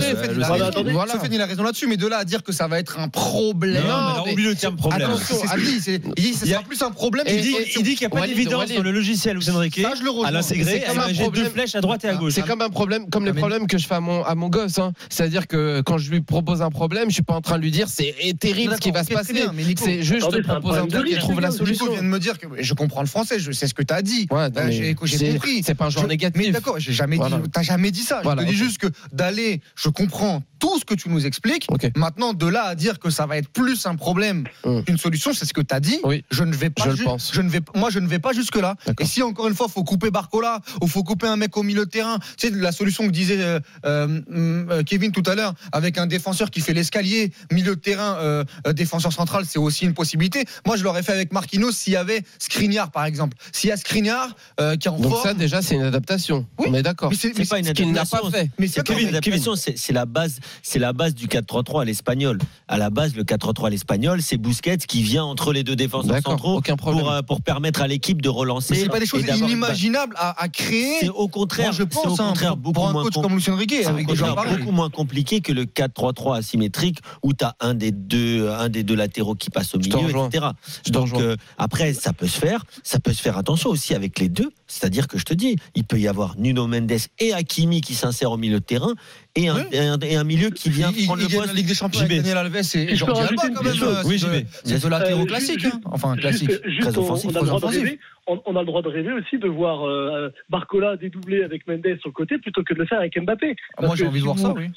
[1.31, 1.63] il a raison.
[1.63, 3.83] Là-dessus, mais de là à dire que ça va être un problème.
[3.87, 5.09] Non, oublie le terme problème.
[5.09, 7.25] Attention, C'est c'est- il dit que ce Il y a- sera plus un problème.
[7.29, 7.53] Il dit,
[7.95, 10.27] qu'il n'y a pas d'évidence dans le logiciel Luis Enrique Ça, je le rejoins.
[10.27, 11.51] à l'intégrer, C'est deux problème.
[11.51, 12.33] flèches à droite et à gauche.
[12.33, 14.79] C'est comme un problème, comme les problèmes que je fais à mon, à mon gosse.
[14.79, 14.93] hein.
[15.09, 17.71] C'est-à-dire que quand je lui propose un problème, je suis pas en train de lui
[17.71, 19.45] dire c'est terrible ce qui va se passer.
[19.77, 21.91] C'est juste je te c'est un propose un truc riche, trouve la solution.
[21.91, 24.01] vient de me dire que je comprends le français, je sais ce que tu as
[24.01, 24.27] dit.
[24.31, 25.61] Euh, j'ai compris.
[25.63, 26.41] c'est pas un Je- négatif.
[26.41, 27.23] Mais d'accord, j'ai jamais dit.
[27.51, 28.21] T'as jamais dit ça.
[28.23, 31.67] Je te dis juste que d'aller, je comprends tout ce que tu nous expliques.
[31.95, 34.45] Maintenant, de là à dire que ça va être plus un problème
[34.85, 35.99] qu'une solution, c'est ce que tu as dit.
[36.31, 36.93] Je ne vais pas.
[36.95, 37.35] Je pense.
[37.37, 38.75] Ne vais, moi, je ne vais pas jusque là.
[38.99, 41.85] Et si encore une fois, faut couper Barcola ou faut couper un mec au milieu
[41.85, 45.53] de terrain, tu sais la solution que disait euh, euh, euh, Kevin tout à l'heure,
[45.71, 49.85] avec un défenseur qui fait l'escalier, milieu de terrain, euh, euh, défenseur central, c'est aussi
[49.85, 50.45] une possibilité.
[50.65, 53.35] Moi, je l'aurais fait avec Marquinhos s'il y avait Skriniar, par exemple.
[53.51, 55.23] S'il y a Skriniar euh, qui est en Donc forme.
[55.23, 56.45] ça déjà c'est une adaptation.
[56.59, 57.09] On est d'accord.
[57.09, 58.29] Mais c'est- pas une n'a adaptation.
[58.31, 58.49] pas fait.
[58.59, 59.55] Mais c'est une adaptation,
[59.93, 62.37] la base, c'est la base du 4-3-3 à l'espagnol.
[62.67, 66.21] À la base, le 4-3-3 à l'espagnol, c'est Busquets qui vient entre les deux défenseurs
[66.23, 67.01] centraux aucun problème.
[67.03, 68.75] pour, euh, pour permettre à l'équipe de relancer.
[68.75, 70.97] C'est pas des choses inimaginables à, à créer.
[70.99, 73.23] C'est au contraire, Moi, je pense, au hein, contraire beaucoup pour un moins coach com-
[73.23, 74.57] comme avec des contraire pareils.
[74.57, 78.83] beaucoup moins compliqué que le 4-3-3 asymétrique où tu as un des deux un des
[78.83, 80.47] deux latéraux qui passe au milieu, etc.
[80.89, 84.29] Donc euh, après ça peut se faire, ça peut se faire attention aussi avec les
[84.29, 87.95] deux, c'est-à-dire que je te dis, il peut y avoir Nuno Mendes et Hakimi qui
[87.95, 88.93] s'insèrent au milieu de terrain
[89.35, 91.47] et un, et un, et un milieu qui vient Il, prendre il le poste.
[91.47, 93.83] la Ligue des Champions avec Daniel Alves et, et Jordi Alba quand même.
[93.83, 95.59] euh, Oui, c'est de- de latéraux Euh, classiques.
[95.59, 95.81] juste- hein.
[95.85, 96.51] Enfin, classique.
[96.65, 97.83] juste, Très on, offensif, on a très de offensif.
[98.27, 101.97] On, on a le droit de rêver aussi de voir euh, Barcola dédoubler avec Mendes
[101.99, 103.55] sur le côté plutôt que de le faire avec Mbappé.
[103.77, 104.67] Ah, Moi, j'ai envie de voir vous- ça, oui.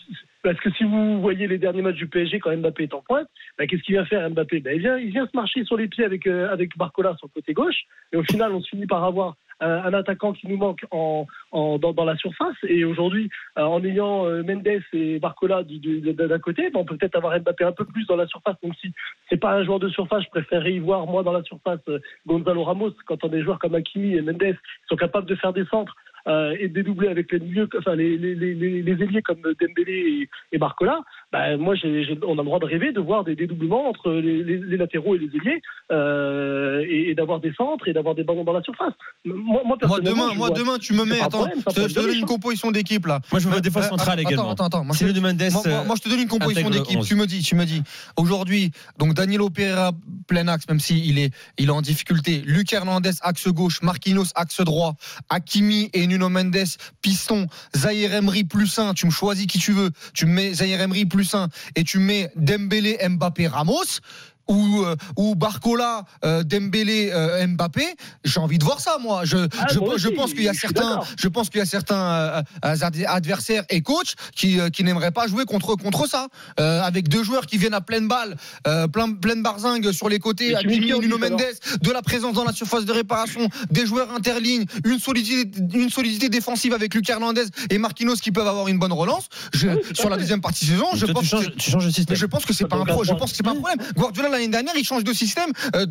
[0.43, 3.29] Parce que si vous voyez les derniers matchs du PSG quand Mbappé est en pointe,
[3.59, 4.61] bah, qu'est-ce qu'il vient faire Mbappé?
[4.61, 7.27] Bah, il, vient, il vient se marcher sur les pieds avec, euh, avec Barcola sur
[7.29, 7.83] le côté gauche.
[8.13, 11.79] Et au final, on se finit par avoir un attaquant qui nous manque en, en-
[11.79, 12.57] dans, dans la surface.
[12.69, 17.17] Et aujourd'hui, euh, en ayant euh, Mendes et Barcola d'un côté, bah, on peut peut-être
[17.17, 18.57] avoir Mbappé un peu plus dans la surface.
[18.63, 18.93] Donc si
[19.29, 21.99] c'est pas un joueur de surface, je préférerais y voir moi dans la surface euh,
[22.27, 25.35] Gonzalo Ramos quand on a des joueurs comme Hakimi et Mendes qui sont capables de
[25.37, 25.95] faire des centres
[26.29, 29.93] euh, et dédoubler avec les milieux, enfin les, les, les- les ailiers comme Dembélé
[30.23, 31.01] et, et Barcola,
[31.39, 34.59] bah, moi on a le droit de rêver de voir des dédoublements entre les, les-
[34.59, 35.61] les latéraux et les ailiers
[35.93, 38.93] euh, et, et d'avoir des centres et d'avoir des ballons dans la surface.
[39.25, 41.21] Moi, moi, demain, moi vois- demain, tu me mets.
[41.21, 43.21] Attends, problème, je te, un je te donne une composition d'équipe là.
[43.33, 44.51] Moi, je me vois défense Euh, centrale attends, également.
[44.51, 46.99] Attends, attends, moi, je te- Mendes, moi, moi- moi, je te donne une composition d'équipe.
[46.99, 47.07] 11.
[47.09, 47.83] Tu me dis, tu me dis.
[48.17, 49.93] Aujourd'hui, donc Danilo Pereira
[50.27, 52.43] plein axe, même s'il est, il est en difficulté.
[52.47, 54.95] Luc Hernandez axe gauche, Marquinhos axe droit,
[55.31, 56.57] Hakimi et Nuno Mendes
[57.03, 58.95] piston, Zahir Emery plus 1.
[58.95, 59.91] Tu me choisis qui tu veux.
[60.15, 64.01] Tu me mets Zahir Emery plus 1 et tu mets Dembélé, Mbappé, Ramos.
[64.49, 67.85] Ou, euh, ou Barcola, euh, Dembélé, euh, Mbappé,
[68.25, 69.25] j'ai envie de voir ça, moi.
[69.25, 71.63] Je, Ah, je, moi je aussi, pense qu'il y a certains, je pense qu'il y
[71.63, 76.29] a certains ad- adversaires et coachs qui, euh, qui n'aimeraient pas jouer contre contre ça,
[76.61, 80.19] Euh, avec deux joueurs qui viennent à pleine balle, euh, plein pleine barzingue sur les
[80.21, 81.43] côtés, en Nuno Mendes,
[81.83, 86.29] de la présence dans la surface de réparation, des joueurs interlignes, une solidité, une solidité
[86.29, 89.29] défensive avec Luc Hernandez et Marquinhos qui peuvent avoir une bonne relance.
[89.53, 91.91] Je, sur la deuxième partie de saison, je pense tu changes, que tu changes de
[91.91, 92.15] système.
[92.15, 93.79] mais je pense que c'est pas un pro, je pense que c'est pas un problème.
[93.97, 95.87] Guardiola l'année dernière, il change de système euh,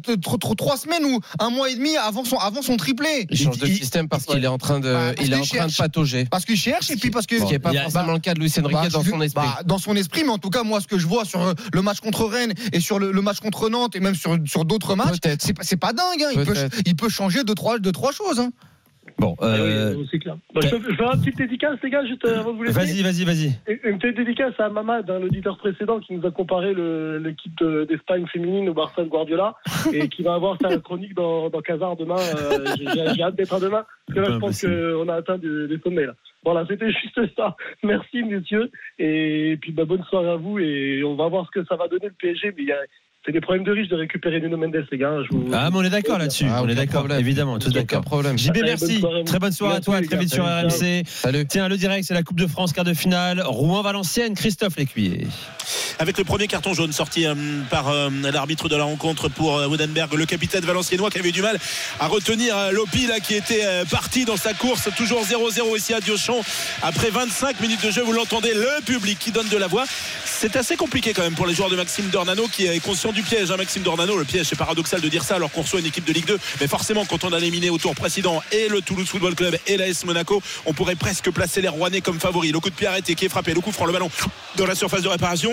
[0.58, 3.28] trois semaines ou un mois et demi avant son avant son triplé.
[3.30, 5.68] Il change de système parce qu'il est en train de, Bah, il est en train
[5.68, 6.26] de patauger.
[6.30, 8.34] Parce qu'il cherche et puis parce que Ce qui n'est pas Bah, forcément le cas
[8.34, 9.46] de Luis Enrique bah, dans son esprit.
[9.46, 11.54] bah, dans son esprit, mais en tout cas, moi, ce que je vois sur euh,
[11.74, 14.66] le match contre Rennes et sur le, le match contre Nantes et même sur, sur
[14.66, 16.24] d'autres matchs, c'est pas, c'est pas dingue.
[16.24, 16.30] hein.
[16.32, 16.78] Il, peut, Peut-être.
[16.86, 18.40] il peut changer deux trois, deux, trois choses.
[18.40, 18.52] hein.
[19.18, 20.36] Bon, euh, Eh oui, c'est clair.
[20.54, 22.78] Bah, je, je fais un petite dédicace, les gars, juste euh, avant de vous laisser.
[22.80, 23.80] vas-y, vas-y, vas-y.
[23.90, 28.26] Une petite dédicace à Mamad, hein, l'auditeur précédent qui nous a comparé l'équipe de- d'Espagne
[28.28, 29.56] féminine au Barça de Guardiola
[29.94, 32.16] et qui va avoir sa chronique dans, dans Casar demain.
[32.18, 32.66] Euh,
[33.16, 34.94] J'ai hâte d'être à demain parce que là, je pense Impossible.
[34.98, 36.06] qu'on a atteint des, des sommets.
[36.06, 36.16] Là.
[36.44, 37.56] Voilà, c'était juste ça.
[37.84, 38.70] Merci, messieurs.
[39.00, 40.60] Et puis, bah, bonne soirée à vous.
[40.60, 42.54] Et on va voir ce que ça va donner le PSG.
[42.58, 42.84] Mais il y a-
[43.26, 45.18] c'est des problèmes de riches de récupérer Nuno Mendes, les gars.
[45.30, 46.46] Je vous- Ah, mais on est d'accord là-dessus.
[46.50, 48.02] Ah, on est d'accord, évidemment, tous d'accord.
[48.02, 48.38] problème.
[48.38, 49.00] JB, merci.
[49.00, 49.24] bonne.
[49.26, 50.00] Très bonne soirée à toi.
[50.02, 50.68] Très vite sur ciao.
[50.68, 51.04] RMC.
[51.08, 51.46] Salut.
[51.48, 53.42] Tiens, le direct, c'est la Coupe de France, quart de finale.
[53.44, 55.26] Rouen-Valenciennes, Christophe Lécuyer.
[55.98, 57.34] avec le premier carton jaune sorti euh,
[57.72, 61.42] par euh, l'arbitre de la rencontre pour euh, Woodenberg, le capitaine valenciennois qui avait du
[61.42, 61.58] mal
[62.00, 66.00] à retenir euh, Lopi là, qui était parti dans sa course, toujours 0-0 ici à
[66.02, 66.42] Diochon.
[66.84, 69.86] Après 25 minutes de jeu, vous l'entendez, le public qui donne de la voix.
[70.26, 73.24] C'est assez compliqué quand même pour les joueurs de Maxime Dornano qui est conscient du
[73.24, 73.50] piège.
[73.50, 76.06] hein, Maxime Dornano, le piège, c'est paradoxal de dire ça alors qu'on reçoit une équipe
[76.06, 76.38] de Ligue 2.
[76.60, 79.78] Mais forcément, quand on a éliminé au tour précédent et le Toulouse Football Club et
[79.78, 82.52] l'AS Monaco, on pourrait presque placer les Rouennais comme favoris.
[82.52, 84.12] Le coup de pied arrêté qui est frappé, le coup franc, le ballon
[84.58, 85.52] dans la surface de réparation.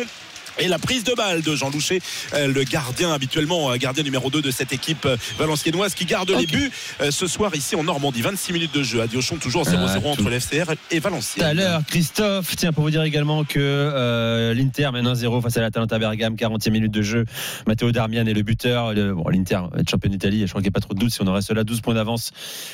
[0.58, 2.00] Et la prise de balle de Jean Loucher,
[2.34, 6.30] euh, le gardien habituellement, euh, gardien numéro 2 de cette équipe euh, valenciennoise qui garde
[6.30, 6.70] les buts
[7.10, 8.20] ce soir ici en Normandie.
[8.22, 10.24] 26 minutes de jeu à Diochon, toujours 0-0 Ah, entre tout.
[10.28, 11.56] le FCR et Tout à Valenciennes.
[11.56, 15.98] l'heure, Christophe, tiens, pour vous dire également que euh, l'Inter mène 1-0 face à l'Atalanta
[15.98, 17.24] Bergame, 40e minute de jeu.
[17.66, 18.92] Matteo Darmian est le buteur.
[18.92, 21.10] Le- bon, L'Inter est champion d'Italie, je crois qu'il n'y a pas trop de doute
[21.12, 22.30] si on en reste là, 12 points d'avance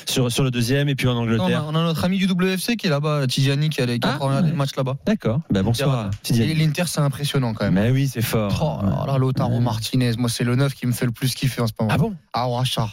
[0.07, 0.89] sur, sur le deuxième.
[0.89, 1.61] Et puis en Non, on, Angleterre.
[1.63, 3.97] a, on a notre ami du WFC qui est là-bas, Tiziani, qui a, qui a
[4.03, 4.51] Ah, regardé ouais.
[4.51, 4.97] le match là-bas.
[5.05, 6.09] D'accord, ben, bonsoir.
[6.29, 7.68] L'Inter, c'est impressionnant quand même.
[7.71, 8.81] Mais oui, c'est fort.
[8.83, 11.61] Oh là là, Lautaro Martinez, moi c'est le neuf qui me fait le plus kiffer
[11.61, 11.91] en ce moment.
[11.93, 12.15] Ah bon?
[12.33, 12.89] Ah ouais, ça.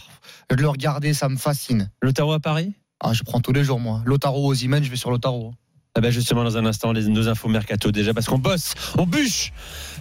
[0.49, 1.89] De le regarder, ça me fascine.
[2.01, 2.73] Lautaro à Paris?
[2.99, 4.01] Ah, je prends tous les jours moi.
[4.05, 5.53] Lautaro Ozymen, je vais sur Lautaro.
[5.95, 9.07] Ah bah justement dans un instant les, nos infos mercato déjà parce qu'on bosse, on
[9.07, 9.51] bûche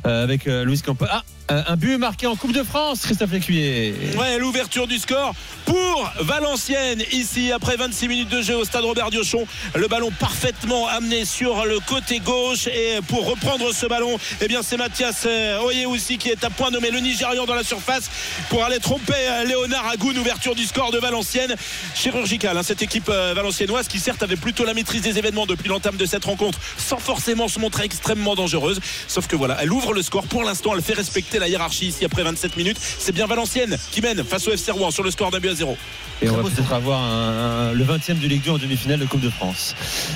[0.07, 1.07] avec euh, Louis Campos.
[1.11, 3.95] Ah, euh, un but marqué en Coupe de France, Christophe Lécuyer.
[4.19, 5.35] Ouais, l'ouverture du score
[5.65, 9.47] pour Valenciennes ici après 26 minutes de jeu au stade Robert Diochon.
[9.75, 14.63] Le ballon parfaitement amené sur le côté gauche et pour reprendre ce ballon, eh bien
[14.63, 18.11] c'est Mathias euh, Oyewusi qui est à point nommé le Nigérian dans la surface
[18.49, 20.17] pour aller tromper euh, Léonard Agoun.
[20.19, 21.55] Ouverture du score de Valenciennes,
[21.95, 22.57] chirurgicale.
[22.57, 25.97] hein, cette équipe euh, valenciennoise qui certes avait plutôt la maîtrise des événements depuis l'entame
[25.97, 28.81] de cette rencontre, sans forcément se montrer extrêmement dangereuse.
[29.09, 30.25] Sauf que voilà, elle ouvre le score.
[30.29, 32.79] Pour l'instant, elle fait respecter la hiérarchie ici après 27 minutes.
[32.81, 35.55] C'est bien Valenciennes qui mène face au FC Rouen sur le score d'un but à
[35.55, 35.77] zéro.
[36.23, 39.05] Et on va peut-être avoir un- un- le 20e de Ligue 2 en demi-finale de
[39.07, 39.75] Coupe de France.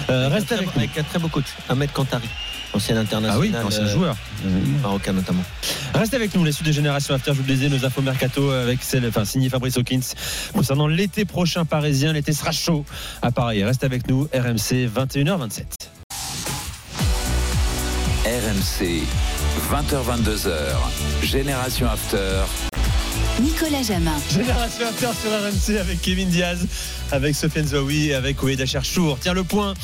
[0.08, 0.72] Euh, reste avec nous.
[0.82, 2.28] Avec un très beau coach, Ahmed Kantari,
[2.72, 3.36] ancien international.
[3.36, 4.16] Ah oui, ancien euh, joueur.
[4.82, 5.42] Marocain notamment.
[5.94, 7.32] Reste avec nous, les suites de Génération After.
[7.34, 10.00] Je vous le disais, nos infos mercato avec celle, enfin, signé Fabrice Hawkins
[10.54, 12.12] concernant l'été prochain parisien.
[12.14, 12.84] L'été sera chaud
[13.22, 13.62] à Paris.
[13.64, 15.64] Reste avec nous, RMC 21h27.
[18.24, 19.02] RMC,
[19.58, 20.52] 20h-22h,
[21.22, 22.44] Génération After.
[23.40, 24.16] Nicolas Jamin.
[24.30, 26.66] Génération After sur RMC avec Kevin Diaz,
[27.10, 29.18] avec Sofiane et avec Oueda Cherchour.
[29.20, 29.74] Tiens le point,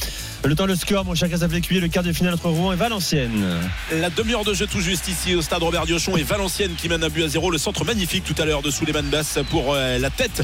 [0.45, 2.77] le temps, le score, mon cher Christophe Lécuyer, le quart de finale entre Rouen et
[2.77, 3.45] Valenciennes.
[3.93, 7.03] La demi-heure de jeu tout juste ici au stade Robert Diochon et Valenciennes qui mène
[7.03, 7.51] un but à zéro.
[7.51, 10.43] Le centre magnifique tout à l'heure de Souleymane Bass pour euh, la tête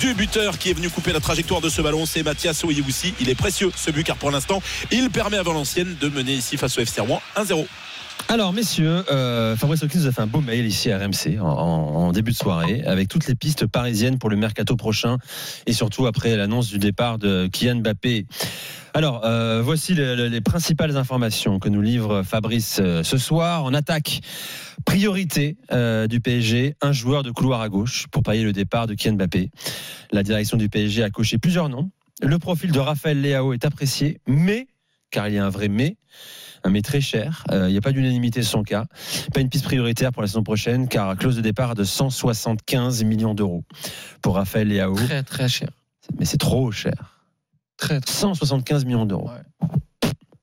[0.00, 2.06] du buteur qui est venu couper la trajectoire de ce ballon.
[2.06, 3.14] C'est Mathias Oyewusi.
[3.20, 6.56] Il est précieux ce but car pour l'instant il permet à Valenciennes de mener ici
[6.56, 7.66] face au FC Rouen 1-0.
[8.28, 12.12] Alors, messieurs, euh, Fabrice Hawkins nous a fait un beau mail ici à RMC en,
[12.12, 15.18] début de soirée avec toutes les pistes parisiennes pour le mercato prochain
[15.66, 18.26] et surtout après l'annonce du départ de Kylian Mbappé.
[18.94, 23.64] Alors, euh, voici le- le- les principales informations que nous livre Fabrice euh, ce soir.
[23.64, 24.20] En attaque,
[24.86, 25.56] priorité
[26.08, 29.50] du PSG, un joueur de couloir à gauche pour payer le départ de Kylian Mbappé.
[30.10, 31.90] La direction du PSG a coché plusieurs noms.
[32.22, 34.66] Le profil de Raphaël Leao est apprécié, mais,
[35.10, 35.96] car il y a un vrai mais,
[36.68, 37.44] mais très cher.
[37.50, 38.86] Euh, Il n'y a pas d'unanimité sur son cas.
[39.34, 43.34] Pas une piste prioritaire pour la saison prochaine, car clause de départ de 175 millions
[43.34, 43.64] d'euros
[44.22, 44.94] pour Raphaël Leao.
[44.94, 45.68] Très, très cher.
[46.18, 47.20] Mais c'est trop cher.
[47.76, 49.30] Très, 175 millions d'euros.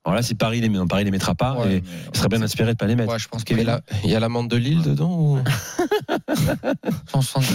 [0.06, 1.84] Alors là, si Paris les met, Paris les mettra pas, et
[2.14, 3.16] il serait bien inspiré de pas les mettre.
[3.20, 5.40] je pense Il y a la- il y a l'amende de Lille dedans ou...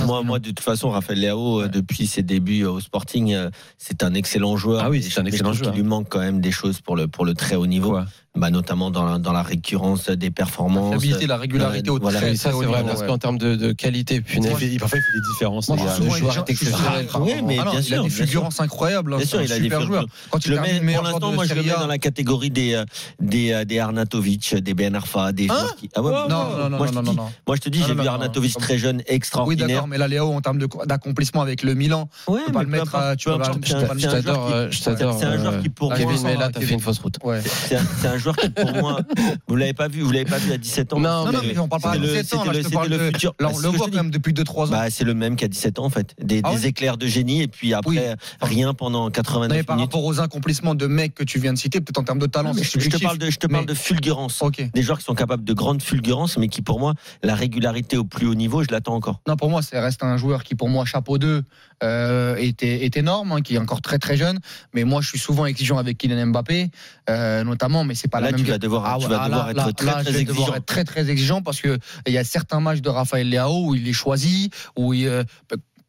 [0.07, 4.03] Moi, moi, de toute façon, Raphaël Léao, euh, depuis ses débuts au Sporting, euh, c'est
[4.03, 4.83] un excellent joueur.
[4.85, 5.73] Ah oui, c'est un excellent joueur.
[5.73, 7.99] qu'il lui manque quand même des choses pour le, pour le très haut niveau.
[8.37, 10.93] Bah, notamment dans la, dans la récurrence des performances.
[10.93, 12.19] La fiabilité, la régularité au Voilà.
[12.19, 13.07] très, Oui, ça très haut c'est vrai, niveau, parce ouais.
[13.07, 14.51] qu'en termes de, de qualité, punaise.
[14.61, 15.69] Il fait- parfois, il fait des différences.
[15.69, 17.07] Moi, le joueur est exceptionnel.
[17.21, 18.27] Oui, mais ah non, bien il sûr, a des bien sûr.
[18.27, 19.15] fulgurances incroyables.
[19.15, 20.01] hein, Bien sûr, il a des super joueur.
[20.01, 20.11] fulgurances.
[20.31, 22.85] Quand il pour l'instant, moi, je le mets A, dans la catégorie des, euh,
[23.21, 25.89] des, euh, des Arnatovic, des Ben Arfa, des joueurs qui.
[25.95, 27.15] Ah ouais, Non, non, non, moi, je non, te non,
[27.47, 29.69] moi, je te dis, j'ai vu Arnatovic très jeune, Oui, extraordinaire.
[29.69, 33.15] d'accord, mais là, Léo, en termes d'accomplissement avec le Milan, tu peux pas le mettre.
[33.17, 35.17] Tu euh, je t'adore.
[35.21, 37.19] C'est un joueur euh, qui, pour Kevin, moi, mais là, t'as fait une fausse route.
[37.23, 37.41] Ouais.
[37.45, 39.01] C'est un, c'est un joueur qui, pour moi,
[39.49, 41.01] vous l'avez pas vu, vous l'avez pas vu à 17 ans.
[41.01, 43.35] Non, Non, mais on parle pas à C'était le- 17 ans, c'était le- parle futur.
[43.41, 44.71] Là, on le voit quand même depuis 2-3 ans.
[44.73, 46.15] Bah, c'est le même qu'à 17 ans en fait.
[46.21, 48.01] Des, Ah des ouais éclairs de génie et puis après Oui.
[48.41, 49.93] rien pendant Non, mais 89 par minutes.
[49.93, 52.53] rapport aux accomplissements de mecs que tu viens de citer, peut-être en termes de talent,
[52.55, 54.41] Non, je, je te parle de, je te parle Mais- de fulgurance.
[54.43, 54.63] Ok.
[54.73, 58.05] Des joueurs qui sont capables de grandes fulgurances, mais qui pour moi, la régularité au
[58.05, 59.21] plus haut niveau, je l'attends encore.
[59.29, 61.43] Non, pour moi, ça reste un joueur qui, pour moi, chapeau 2,
[61.83, 64.39] euh, est, est énorme, hein, qui est encore très très jeune.
[64.75, 66.71] Mais moi, je suis souvent exigeant avec Kylian Mbappé,
[67.11, 69.25] euh, notamment, mais c'est pas Là, la même tu vas devoir- Ah tu ouais, vas
[69.29, 70.57] devoir là, être là, très, là, très je vais devoir exigeant.
[70.57, 73.75] être très très exigeant parce que il y a certains matchs de Raphaël Leao où
[73.75, 75.25] il est choisi, où il, euh,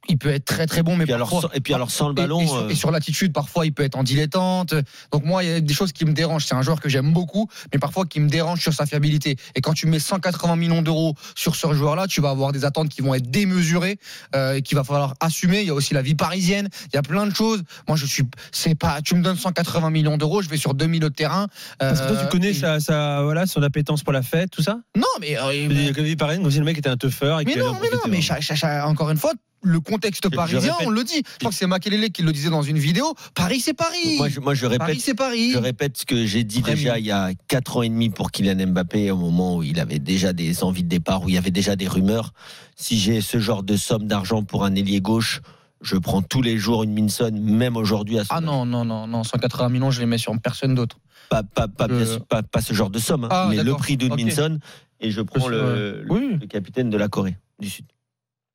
[0.07, 1.91] il peut être très très bon, mais Et puis alors, parfois- sans- et puis alors,
[1.91, 4.03] sans le et- ballon, Et, sur, euh, et sur l'attitude, parfois, il peut être en
[4.03, 4.73] dilettante.
[5.11, 6.45] Donc, moi, il y a des choses qui me dérangent.
[6.45, 9.37] C'est un joueur que j'aime beaucoup, mais parfois qui me dérange sur sa fiabilité.
[9.55, 12.89] Et quand tu mets 180 millions d'euros sur ce joueur-là, tu vas avoir des attentes
[12.89, 13.97] qui vont être démesurées,
[14.35, 15.61] euh, et qu'il va falloir assumer.
[15.61, 16.69] Il y a aussi la vie parisienne.
[16.93, 17.63] Il y a plein de choses.
[17.87, 21.01] Moi, je suis, c'est pas, tu me donnes 180 millions d'euros, je vais sur 2000
[21.01, 21.47] de terrain.
[21.79, 24.51] Parce que toi, tu Euh, connais et- sa, sa- voilà, son appétence pour la fête,
[24.51, 24.79] tout ça?
[24.95, 26.97] Non, mais, euh, Il y a que lui, pareil, comme si le mec était un
[26.97, 27.39] teufeur.
[27.41, 28.21] et mais non, mais non, mais hein.
[28.21, 29.33] cha- cha- cha- encore une fois,
[29.65, 31.23] le contexte parisien, répète- on le dit.
[31.25, 33.13] Je crois que c'est Makelele qui le disait dans une vidéo.
[33.33, 34.17] Paris, c'est Paris.
[34.17, 35.51] moi, je, moi, je Paris, répète, c'est Paris.
[35.51, 36.97] je répète ce que j'ai dit Très déjà bien.
[36.99, 39.99] il y a 4 ans et demi pour Kylian Mbappé, au moment où il avait
[39.99, 42.33] déjà des envies de départ, où il y avait déjà des rumeurs.
[42.75, 45.41] Si j'ai ce genre de somme d'argent pour un ailier gauche,
[45.81, 49.23] je prends tous les jours une Minson, même aujourd'hui à Ah non, non, non, non,
[49.23, 50.97] 180 millions, je les mets sur personne d'autre.
[51.29, 53.97] Pas, pas, pas, Je- pas, pas ce genre de somme, hein, Ah, mais le prix
[53.97, 54.21] d'une Ok.
[54.21, 54.59] Minson,
[54.99, 55.75] et je prends le, Ouais.
[56.03, 56.37] le- Oui.
[56.39, 57.85] le capitaine de la Corée du Sud.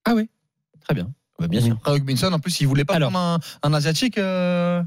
[0.04, 0.28] Ah oui,
[0.84, 1.10] très bien.
[1.38, 1.74] Bah, bien sûr.
[1.76, 3.10] Après, Hugminson, en plus, il voulait pas Alors.
[3.10, 4.18] prendre un, un asiatique.
[4.18, 4.82] euh,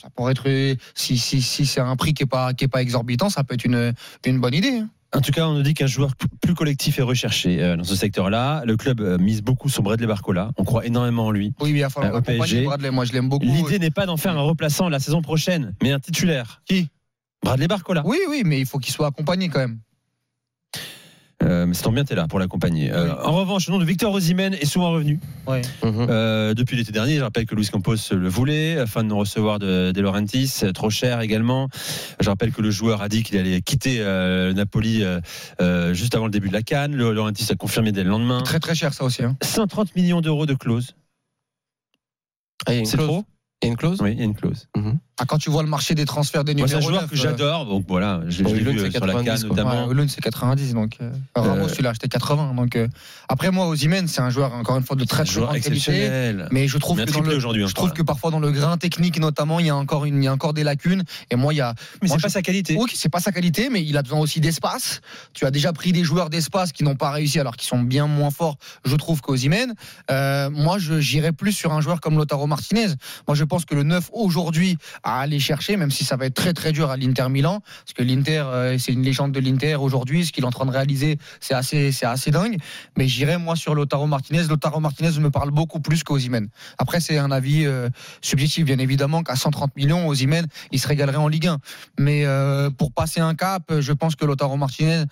[0.00, 0.76] ça pourrait être.
[0.94, 3.54] Si, si, si c'est un prix qui est pas, qui est pas exorbitant, ça peut
[3.54, 3.92] être une,
[4.24, 4.78] une bonne idée.
[4.78, 4.88] hein.
[5.14, 7.94] En tout cas, on nous dit qu'un joueur plus collectif est recherché euh, dans ce
[7.94, 8.62] secteur-là.
[8.64, 10.52] Le club euh, mise beaucoup sur Bradley Barcola.
[10.56, 11.52] On croit énormément en lui.
[11.60, 12.64] Oui, il va falloir Euh, au accompagner PSG.
[12.64, 12.90] Bradley.
[12.90, 13.44] Moi, je l'aime beaucoup.
[13.44, 16.62] L'idée n'est pas d'en faire un remplaçant la saison prochaine, mais un titulaire.
[16.64, 16.88] Qui?
[17.42, 18.02] Bradley Barcola.
[18.06, 19.80] Oui, oui, mais il faut qu'il soit accompagné quand même.
[21.42, 22.92] Euh, mais ça tombe bien, t'es là pour l'accompagner.
[22.92, 25.18] Euh, En revanche, le nom de Victor Osimhen est souvent revenu.
[25.46, 25.62] Ouais.
[25.82, 26.06] Mhm.
[26.08, 29.58] Euh, depuis l'été dernier, je rappelle que Luis Campos le voulait, afin de nous recevoir
[29.58, 31.68] de, De Laurentiis, euh, trop cher également.
[32.20, 35.02] Je rappelle que le joueur a dit qu'il allait quitter euh, Napoli
[35.92, 36.94] juste avant le début de la Cannes.
[36.94, 38.42] Le Laurentiis a confirmé dès le lendemain.
[38.42, 39.22] Très, très cher, ça aussi.
[39.24, 39.36] hein.
[39.42, 40.94] 130 millions d'euros de clause.
[42.66, 43.24] Ah, C'est trop?
[43.62, 43.98] Il y a une clause?
[44.02, 44.66] Oui, il y a une clause.
[45.18, 47.10] Ah, quand tu vois le marché des transferts des Moi, numéros c'est un joueur 9,
[47.10, 48.24] que j'adore, donc voilà, Bon,
[48.54, 49.48] Hulun, vu c'est euh, sur la 90, Cannes quoi.
[49.64, 49.86] notamment.
[49.86, 52.54] Ouais, c'est 90, donc euh, Ramos, Euh, il a acheté 80.
[52.54, 52.88] Donc, euh,
[53.28, 56.32] après, moi, Osimhen, c'est un joueur, encore une fois, de très, très grande qualité.
[56.50, 58.76] Mais je trouve que dans le, hein, je je trouve que parfois dans le grain
[58.78, 61.04] technique notamment, il y a encore une, il y a encore des lacunes.
[61.30, 61.74] Et moi, il y a.
[62.00, 62.76] Mais c'est pas je- sa qualité.
[62.76, 65.02] Oui, c'est pas sa qualité, mais il a besoin aussi d'espace.
[65.34, 68.06] Tu as déjà pris des joueurs d'espace qui n'ont pas réussi, alors qu'ils sont bien
[68.08, 69.74] moins forts, je trouve, qu'Ozimène.
[70.10, 72.88] Euh, moi, je j'irais plus sur un joueur comme Lotaro Martinez.
[73.28, 76.32] Moi, je pense que le 9 aujourd'hui à aller chercher, même si ça va être
[76.32, 79.74] très très dur à l'Inter Milan, parce que l'Inter, euh, c'est une légende de l'Inter
[79.74, 80.24] aujourd'hui.
[80.24, 82.56] Ce qu'il est en train de réaliser, c'est assez, c'est dingue.
[82.96, 84.44] Mais j'irais moi sur Lotaro Martinez.
[84.44, 86.48] Lotaro Martinez me parle beaucoup plus qu'Ozimène.
[86.78, 87.90] Après, c'est un avis euh,
[88.22, 91.58] subjectif, bien évidemment, qu'à 130 millions, Ozimène, il se régalerait en Ligue 1.
[91.98, 95.04] Mais euh, pour passer un cap, je pense que Lotaro Martinez.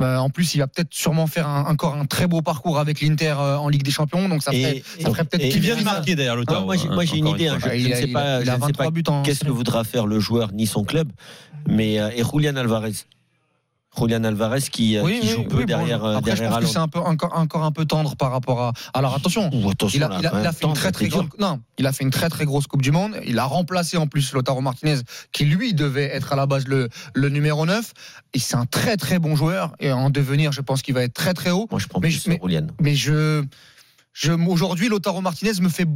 [0.00, 3.00] Euh, en plus, il va peut-être sûrement faire un- encore un très beau parcours avec
[3.00, 4.82] l'Inter euh, en Ligue des Champions, donc ça ferait,
[5.24, 6.60] peut-être et- Qui vient de marquer d'ailleurs, Lautaro.
[6.60, 7.48] Ah, moi, j'ai, j'ai une idée.
[7.48, 9.44] hein, je, ne sais pas, il je a ne sais 23 pas buts en qu'est-ce
[9.44, 11.10] que voudra faire le joueur ni son club,
[11.68, 12.92] mais euh, et Julian Alvarez.
[13.98, 16.50] Julian Alvarez qui, euh, Oui, qui joue oui, peu bon, derrière, euh, Après, je derrière
[16.58, 18.72] pense que c'est un peu encore, encore un peu tendre par rapport à.
[18.94, 20.72] Alors attention, Ouh, attention, il a, là, il a- quand il a même, fait une
[20.74, 21.28] très très d'être grande.
[21.38, 23.16] Non, il a fait une très très grosse Coupe du Monde.
[23.26, 24.96] Il a remplacé en plus Lautaro Martinez,
[25.32, 27.92] qui lui devait être à la base le, le numéro 9.
[28.34, 29.72] Et c'est un très très bon joueur.
[29.80, 31.66] Et en devenir, je pense qu'il va être très très haut.
[31.70, 32.66] Moi, je prends mais, plus je- mais, Julian.
[32.80, 33.44] mais je,
[34.12, 35.86] je aujourd'hui, Lautaro Martinez me fait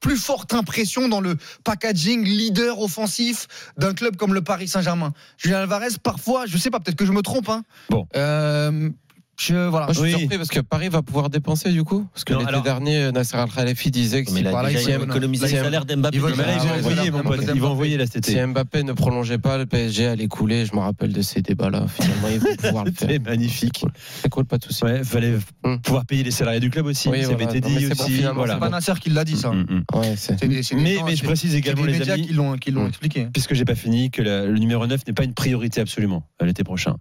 [0.00, 3.46] plus forte impression dans le packaging leader offensif
[3.76, 5.12] d'un club comme le Paris Saint-Germain.
[5.38, 7.48] Julien Alvarez, parfois, je sais pas, peut-être que je me trompe.
[7.48, 7.62] Hein.
[7.90, 8.06] Bon.
[8.16, 8.90] Euh,
[9.38, 9.86] je, voilà.
[9.86, 10.18] Moi, je suis Oui.
[10.20, 12.06] surpris parce que Paris va pouvoir dépenser du coup.
[12.12, 16.16] Parce que l'été alors- dernier, Nasser Al-Khalifi disait que si, Voilà, économiser le salaire d'Mbappé.
[16.16, 16.44] ils vont envoyer,
[16.82, 17.36] voilà, mon vraiment, pote.
[17.38, 17.72] deuxième Ils vont Mbappé.
[17.72, 18.36] envoyer là cet si.
[18.40, 20.64] Mbappé ne prolongeait pas, le PSG allait couler.
[20.66, 21.86] Je me rappelle de ces débats-là.
[21.88, 23.08] Finalement, ils vont pouvoir le faire.
[23.10, 23.84] C'est magnifique.
[24.22, 24.84] C'est cool, pas de souci.
[24.84, 25.34] Ouais, fallait
[25.64, 25.80] Hum.
[25.80, 27.08] pouvoir payer les salariés du club aussi.
[27.08, 27.46] Oui, voilà.
[27.46, 28.22] dit c'est bon, aussi.
[28.34, 28.54] voilà.
[28.54, 29.50] C'est pas Nasser qui l'a dit ça.
[29.50, 29.84] Hum, hum.
[30.00, 30.14] Ouais,
[30.46, 32.88] Mais, gens- mais je précise également, les médias amis, qui l'ont qui l'ont Hum.
[32.88, 33.26] expliqué.
[33.32, 36.46] puisque j'ai pas fini, que la- le numéro 9 n'est pas une priorité absolument euh,
[36.46, 36.96] l'été prochain.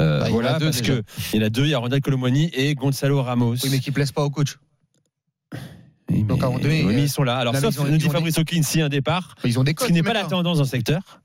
[0.00, 0.94] Euh, Bah, il y en a voilà, deux, parce déjà.
[0.96, 1.02] que
[1.32, 3.54] il y en a deux, il y a Ronald Colomwani et Gonzalo Ramos.
[3.62, 4.58] Oui, mais qui plaisent pas au coach.
[6.10, 7.36] Oui, Donc, mais- à oui, mais euh, ils sont là.
[7.36, 9.92] Alors, là, sauf, nous dit Fabrice Hawkins, si un départ, Ils ont des ce qui
[9.92, 11.20] n'est pas la tendance dans le secteur.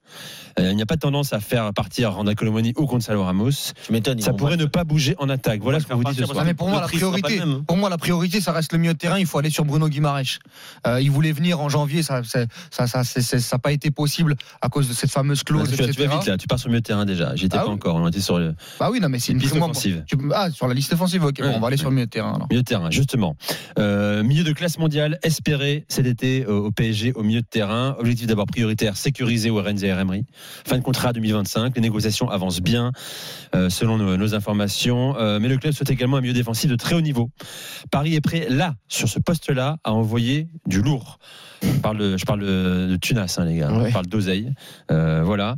[0.59, 3.49] Euh, il n'y a pas tendance à faire partir Ronald Colomwani ou Gonzalo Ramos.
[3.89, 5.61] Ils Ça pourrait ne pas bouger en attaque.
[5.61, 6.45] Voilà ce que vous dites ce soir.
[6.45, 9.17] Mais pour moi, la priorité, pour moi, la priorité, ça reste le milieu de terrain.
[9.17, 10.37] Il faut aller sur Bruno Guimaraes.
[10.85, 13.71] Euh, il voulait venir en janvier, ça, ça, ça, ça, c'est- c'est- ça n'a pas
[13.71, 16.09] été possible à cause de cette fameuse clause, tu, vas, tu vas etc.
[16.19, 17.35] vite là, tu pars sur le milieu de terrain déjà.
[17.35, 17.73] J'y étais Ah pas oui.
[17.73, 17.95] encore.
[17.95, 20.03] On était sur le Bah oui, non, mais c'est une piste moi, offensive.
[20.07, 21.41] tu- Ah, sur la liste offensive, ok.
[21.41, 21.77] Bon, on va aller ouais.
[21.77, 22.33] sur le milieu de terrain.
[22.35, 22.47] alors.
[22.49, 23.35] Milieu de terrain, justement.
[23.79, 27.95] Euh, milieu de classe mondiale espéré cet été euh, au PSG au milieu de terrain.
[27.97, 30.25] Objectif d'abord prioritaire, sécuriser Warren Emery.
[30.65, 31.75] Fin de contrat 2025.
[31.75, 32.91] Les négociations avancent bien
[33.55, 35.17] euh, selon nos, nos informations.
[35.17, 37.29] Euh, mais le club souhaite également un milieu défensif de très haut niveau.
[37.91, 41.19] Paris est prêt là, sur ce poste-là, à envoyer du lourd.
[41.63, 43.71] Je parle de, je parle de, de Tunas, hein, les gars.
[43.71, 43.87] Ouais.
[43.87, 44.51] Je parle d'oseille.
[44.91, 45.55] Euh, voilà.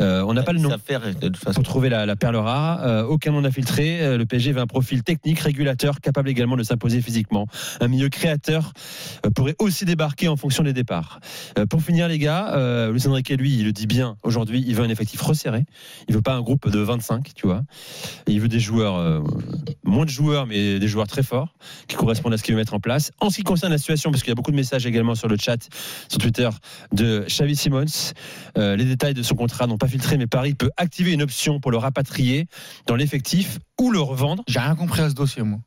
[0.00, 1.54] Euh, on n'a pas le nom Ça fait, de toute façon.
[1.54, 2.80] pour trouver la, la perle rare.
[2.82, 4.00] Euh, aucun nom n'a filtré.
[4.02, 7.46] Euh, le PSG veut un profil technique, régulateur, capable également de s'imposer physiquement.
[7.80, 8.72] Un milieu créateur
[9.24, 11.20] euh, pourrait aussi débarquer en fonction des départs.
[11.58, 14.74] Euh, pour finir, les gars, euh, Luis Enrique, lui, il le dit bien aujourd'hui, il
[14.74, 15.64] veut un effectif resserré.
[16.08, 17.62] Il veut pas un groupe de 25, tu vois.
[18.26, 19.20] Il veut des joueurs, euh,
[19.84, 21.54] moins de joueurs, mais des joueurs très forts,
[21.88, 23.12] qui correspondent à ce qu'il veut mettre en place.
[23.20, 25.28] En ce qui concerne la situation, parce qu'il y a beaucoup de messages également sur
[25.28, 25.43] le chat,
[26.08, 26.48] sur Twitter,
[26.92, 27.84] de Xavi Simons,
[28.58, 31.60] euh, les détails de son contrat n'ont pas filtré, mais Paris peut activer une option
[31.60, 32.46] pour le rapatrier
[32.86, 34.42] dans l'effectif ou le revendre.
[34.48, 35.58] J'ai rien compris à ce dossier, moi.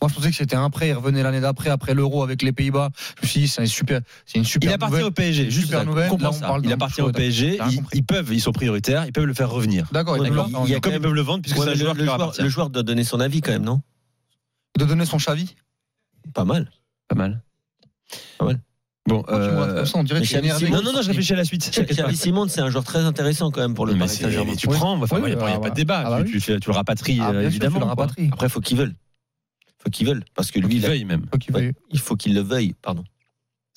[0.00, 0.88] Moi, je pensais que c'était un prêt.
[0.88, 2.88] Il revenait l'année d'après, après l'euro avec les Pays-Bas.
[3.18, 5.06] Je me suis dit, c'est une super, c'est une super Il appartient nouvelle.
[5.06, 6.08] au PSG, juste Super nouvelle.
[6.18, 6.46] Là, on ça.
[6.46, 9.50] parle Il appartient au PSG, ils, ils peuvent, ils sont prioritaires, ils peuvent le faire
[9.50, 9.86] revenir.
[9.92, 11.72] D'accord, Ouais, il il y a Comme quand ils peuvent le vendre, puisque Ouais, c'est
[11.72, 12.40] un joueur le, qui joueur, appartient.
[12.42, 13.82] le joueur doit donner son avis quand même, non?
[14.78, 15.54] De donner son chavis.
[16.32, 16.70] Pas mal.
[17.08, 17.42] Pas mal.
[18.38, 18.60] Pas mal.
[19.06, 20.66] Bon, Quand tu me regardes euh, comme ça, on dirait que tu es Xavi énervé.
[20.66, 21.70] Simons- non, non, non, je réfléchis à la suite.
[21.90, 24.50] Xavi Simons, c'est un joueur très intéressant quand même pour le Mais Paris c'est- Saint-Germain.
[24.50, 25.70] mais tu prends, enfin, Oui, il n'y a, ah pas bah.
[25.70, 26.02] de débat.
[26.04, 26.40] Ah bah tu, oui.
[26.40, 27.74] tu- tu le rapatries, Ah, euh, bien sûr, tu évidemment.
[27.78, 27.88] le quoi.
[27.90, 28.30] rapatries.
[28.32, 28.94] Après, faut qu'il veuille.
[29.78, 30.20] Faut qu'il veuille.
[30.34, 31.26] Parce que lui, il, a- veuille même.
[31.32, 31.60] Faut qu'il Ouais.
[31.62, 31.72] veuille.
[31.92, 32.74] il faut qu'il le veuille.
[32.82, 33.04] Pardon.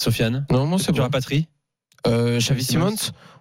[0.01, 1.03] Sofiane, Non, moi, c'est tu bon.
[1.03, 1.47] rapatries
[2.07, 2.95] Euh, Xavi Simons,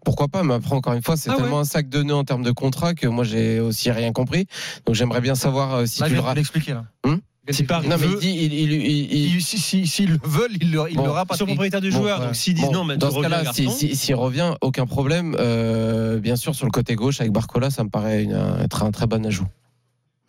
[0.04, 1.42] pourquoi pas Mais après, encore une fois, c'est Ah ouais.
[1.42, 4.46] tellement un sac de nœuds en termes de contrat que moi, j'ai aussi rien compris.
[4.84, 6.84] Donc, j'aimerais bien savoir euh, si Là, tu je le vais te ra- l'expliquer, là.
[7.06, 7.20] Hum
[7.50, 7.88] Si Paris.
[7.88, 10.50] Non, mais il veut- dit, il, il, il- il- Ils- si- si- S'ils le veulent,
[10.60, 12.84] ils le, ils Bon, le Ils sont propriétaires du joueur, donc s'ils disent Bon, non,
[12.84, 13.76] mais dans ce cas-là, si- garçon.
[13.78, 15.34] si- s'il revient, aucun problème.
[15.38, 18.90] Euh, bien sûr, sur le côté gauche avec Barcola, ça me paraît une- être un
[18.90, 19.46] très bon ajout.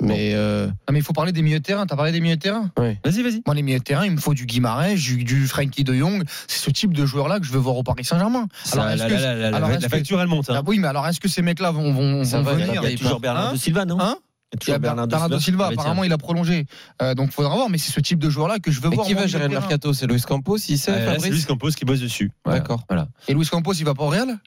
[0.02, 1.86] Mais euh, Ah, mais il faut parler des milieux de terrain.
[1.86, 3.42] T'as parlé des milieux de terrain Vas-y, vas-y.
[3.46, 6.24] Moi, les milieux de terrain, il me faut du Guimarães, du, du Frankie de Jong.
[6.48, 8.48] C'est ce type de joueur-là que je veux voir au Paris Saint-Germain.
[8.64, 10.50] Ça, Alors, est-ce la, que- la- la- la- alors, la est-ce que- facture, elle monte.
[10.50, 10.54] hein.
[10.60, 12.64] Ah oui, mais alors est-ce que ces mecs-là vont, vont, Ça vont va, Il y
[12.64, 14.16] a, venir il y a toujours Bernardo Hein Silva, non Hein?
[14.52, 15.66] Il y a Il y a toujours Bernardo Bernardo Silva.
[15.68, 16.66] Silva, apparemment, il a prolongé.
[17.02, 17.70] Euh, donc, il faudra voir.
[17.70, 19.06] Mais c'est ce type de joueur-là que je veux et voir.
[19.06, 19.94] qui va gérer le de mercato?
[19.94, 22.32] C'est Luis Campos, il sait, Euh, c'est Luis Campos qui bosse dessus.
[22.44, 22.60] Voilà.
[22.62, 22.84] D'accord.
[22.90, 23.08] Voilà.
[23.28, 24.38] Et Luis Campos, il va pas au Real?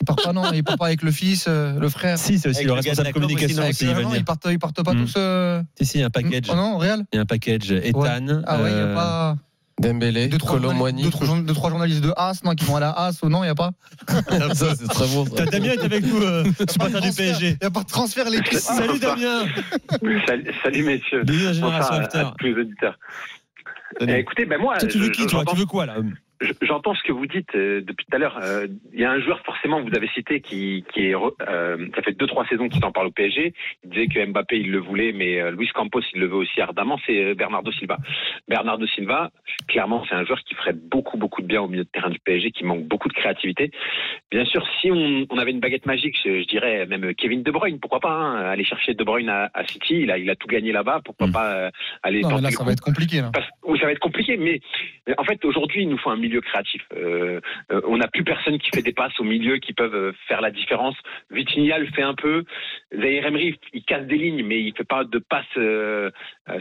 [0.00, 2.48] Il part pas, non Il part pas avec le fils, euh, le frère Si, c'est
[2.48, 4.94] aussi Avec le de responsable la com communication aussi, non, il partent, ils partent pas
[4.94, 5.04] Mm.
[5.04, 5.14] tous.
[5.16, 6.46] euh, Si, si, il y a un package.
[6.50, 7.04] Oh non, au Real?
[7.12, 8.42] Il y a un package Ethan.
[8.46, 9.36] Ah ouais, il y a euh, pas.
[9.80, 11.02] Dembélé, Deux trois, Colomboigny.
[11.02, 13.42] deux, trois, deux, trois journalistes de As, non, qui vont à la As ou non,
[13.42, 13.70] il n'y a pas
[14.54, 15.24] Ça, c'est très bon.
[15.26, 15.32] ça.
[15.36, 17.48] T'as Damien est avec nous, euh, supporter du PSG.
[17.50, 18.60] Il n'y a pas de transfert, les cuisses.
[18.76, 19.44] Salut Damien
[20.26, 21.24] Salut, salut, messieurs.
[21.24, 22.98] Bienvenue dans Génération Bonsoir à, à tous les auditeurs.
[24.00, 25.96] Eh, écoutez, ben moi, Toi, tu veux je- qui, toi Tu veux quoi, là?
[26.62, 28.38] J'entends ce que vous dites euh, depuis tout à l'heure.
[28.42, 31.88] Euh, Il y a un joueur forcément que vous avez cité qui, qui est, euh,
[31.94, 33.52] ça fait deux trois saisons qu'il en parle au PSG.
[33.84, 36.98] Il disait que Mbappé il le voulait, mais Luis Campos il le veut aussi ardemment.
[37.06, 37.98] C'est Bernardo Silva.
[38.48, 39.30] Bernardo Silva,
[39.68, 42.18] clairement, c'est un joueur qui ferait beaucoup beaucoup de bien au milieu de terrain du
[42.18, 43.70] PSG, qui manque beaucoup de créativité.
[44.30, 47.50] Bien sûr, si on, on avait une baguette magique, je, je dirais même Kevin De
[47.50, 50.00] Bruyne, pourquoi pas hein, aller chercher De Bruyne à, à City.
[50.02, 51.00] Il a, il a tout gagné là-bas.
[51.04, 51.32] Pourquoi Mm.
[51.32, 51.70] pas
[52.02, 53.20] aller Non, mais là, ça va être compliqué.
[53.20, 53.30] Là.
[53.32, 54.60] parce- oui, ça va être compliqué, mais
[55.06, 56.82] mais en fait, aujourd'hui, il nous faut un milieu milieu créatif.
[56.96, 57.40] Euh,
[57.70, 60.40] euh, on n'a plus personne qui fait des passes au milieu qui peuvent euh, faire
[60.40, 60.96] la différence.
[61.30, 62.44] Vitinha le fait un peu.
[62.94, 65.44] Zaire Emery, il casse des lignes, mais il fait pas de passes.
[65.58, 66.10] Euh,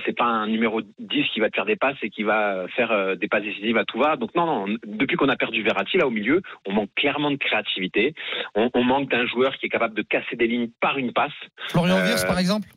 [0.06, 3.15] c'est pas un numéro 10 qui va te faire des passes et qui va faire
[3.18, 4.18] des passes décisives à tout va.
[4.18, 4.76] Donc non, non.
[4.85, 8.14] Depuis qu'on a perdu Verratti là au milieu, on manque clairement de créativité.
[8.56, 11.31] On, on manque d'un joueur qui est capable de casser des lignes par une passe.
[11.69, 12.68] Florian Euh, Wirtz, par exemple?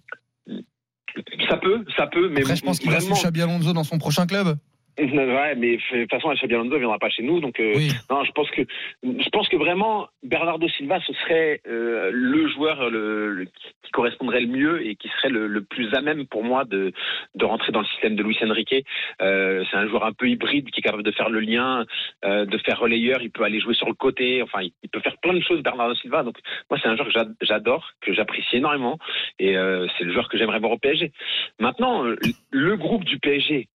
[1.49, 3.99] Ça peut, ça peut, mais Après, je pense qu'il vraiment- suivre Xabi Alonso dans son
[3.99, 4.57] prochain club.
[4.99, 7.75] Ouais, mais de toute façon, Xabi Alonso viendra pas chez nous, donc euh,
[8.11, 8.63] non, je pense que
[9.03, 13.45] je pense que vraiment Bernardo Silva, ce serait euh, le joueur le, le-
[13.83, 16.93] qui correspondrait le mieux et qui serait le, le plus à même pour moi de
[17.35, 18.75] de rentrer dans le système de Luis Enrique.
[19.21, 21.85] Euh, c'est un joueur un peu hybride qui est capable de faire le lien,
[22.25, 23.21] euh, de faire relayeur.
[23.23, 24.43] Il peut aller jouer sur le côté.
[24.43, 26.23] Enfin, il, il peut faire plein de choses, Bernardo Silva.
[26.23, 26.37] Donc
[26.71, 28.99] moi, c'est un joueur que j'a- j'adore, que j'apprécie énormément,
[29.39, 31.11] et euh, c'est le joueur que j'aimerais voir au PSG.
[31.59, 32.05] Maintenant,
[32.51, 33.69] le groupe du PSG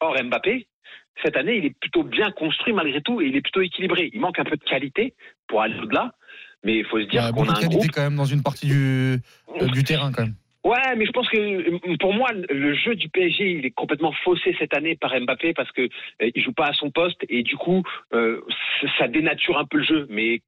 [0.00, 0.66] hors Mbappé,
[1.22, 4.10] cette année, il est plutôt bien construit malgré tout et il est plutôt équilibré.
[4.12, 5.14] Il manque un peu de qualité
[5.46, 6.12] pour aller au-delà,
[6.64, 7.90] mais il faut se dire a qu'on a un qualité groupe.
[7.92, 9.20] quand même dans une partie du,
[9.60, 10.34] euh, du terrain quand même.
[10.64, 14.12] Ouais, mais je pense que euh, pour moi, le jeu du PSG, il est complètement
[14.24, 17.42] faussé cette année par Mbappé parce que euh, il joue pas à son poste et
[17.42, 17.82] du coup,
[18.14, 18.40] euh,
[18.80, 20.06] ça- ça dénature un peu le jeu.
[20.08, 20.40] Mais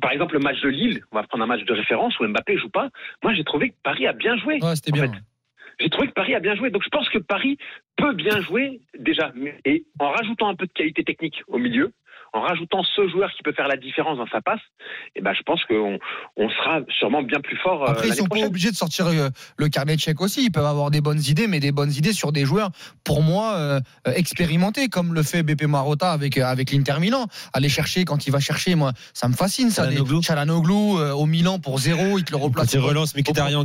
[0.00, 2.56] par exemple, le match de Lille, on va prendre un match de référence où Mbappé
[2.56, 2.88] joue pas.
[3.24, 4.58] Moi, j'ai trouvé que Paris a bien joué.
[4.62, 5.10] Ouais, c'était bien.
[5.78, 6.70] J'ai trouvé que Paris a bien joué.
[6.70, 7.58] Donc je pense que Paris
[7.96, 9.32] peut bien jouer déjà.
[9.64, 11.92] Et en rajoutant un peu de qualité technique au milieu,
[12.36, 14.60] en rajoutant ce joueur qui peut faire la différence dans sa passe,
[15.14, 15.98] et ben je pense qu'on
[16.36, 17.82] on sera sûrement bien plus fort.
[17.84, 20.44] euh, Après, ils sont pas obligés de sortir euh, le carnet de chèques aussi.
[20.44, 22.70] Ils peuvent avoir des bonnes idées, mais des bonnes idées sur des joueurs,
[23.04, 23.80] pour moi, euh,
[24.20, 27.26] expérimentés, comme le fait BP Marotta avec, euh, avec l'Inter Milan.
[27.52, 29.86] Aller chercher quand il va chercher, moi, ça me fascine, ça.
[29.86, 32.72] Des Chalanoglu euh, au Milan pour zéro, il te le replace.
[32.72, 33.64] Il relance Mkhitaryan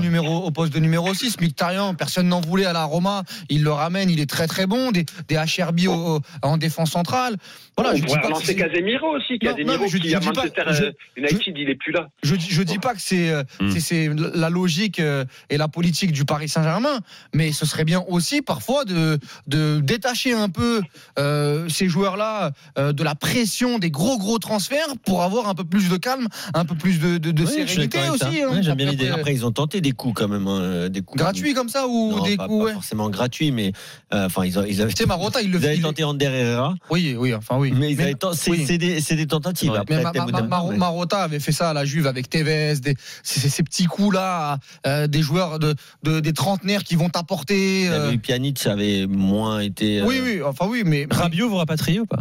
[0.00, 1.36] numéro, au poste de numéro 6.
[1.40, 3.22] Mkhitaryan, personne n'en voulait à la Roma.
[3.48, 4.90] Il le ramène, il est très très bon.
[4.92, 7.36] Des, des HRB au- au- en défense centrale.
[7.76, 9.38] Voilà, on je dis pas que relancer c'est- Casemiro aussi.
[9.38, 12.08] Casemiro non, mais je qui à pas- Manchester je- euh, United, il est plus là.
[12.22, 13.70] Je dis, je dis pas que c'est euh, Hmm.
[13.70, 17.00] c'est- c'est la logique euh, et la politique du Paris Saint-Germain,
[17.34, 20.82] mais ce serait bien aussi parfois de, de détacher un peu
[21.18, 25.64] euh, ces joueurs-là euh, de la pression des gros gros transferts pour avoir un peu
[25.64, 28.42] plus de calme, un peu plus de, de, de Oui, sérénité aussi.
[28.42, 28.60] hein.
[28.62, 29.08] J'aime bien Après, l'idée.
[29.10, 32.10] Après, ils ont tenté des coups quand même, hein, des coups Gratuits comme ça ou
[32.16, 32.72] Non, des pas, coups pas ouais.
[32.74, 33.72] forcément gratuits, mais
[34.12, 34.92] euh, enfin ils, ont- ils avaient.
[34.92, 36.74] Tu sais, Marotta, il le ils avaient tenté Ander Herrera.
[36.90, 37.72] Oui, oui, enfin oui.
[37.74, 37.94] Mais,
[38.34, 38.64] c'est oui.
[38.66, 39.72] c'est des, c'est des tentatives.
[39.74, 42.74] Après, Mais Ma- ou Ma- Mar- Marotta avait fait ça à la Juve avec Tevez,
[42.80, 47.08] des, ces, ces petits coups là, euh, des joueurs de, de- des trentenaires qui vont
[47.08, 47.88] t'apporter.
[47.88, 50.00] Euh, Pjanic, avait moins été.
[50.00, 52.20] euh, Oui, oui, enfin oui, mais Rabiot, vous rapatriez ou pas?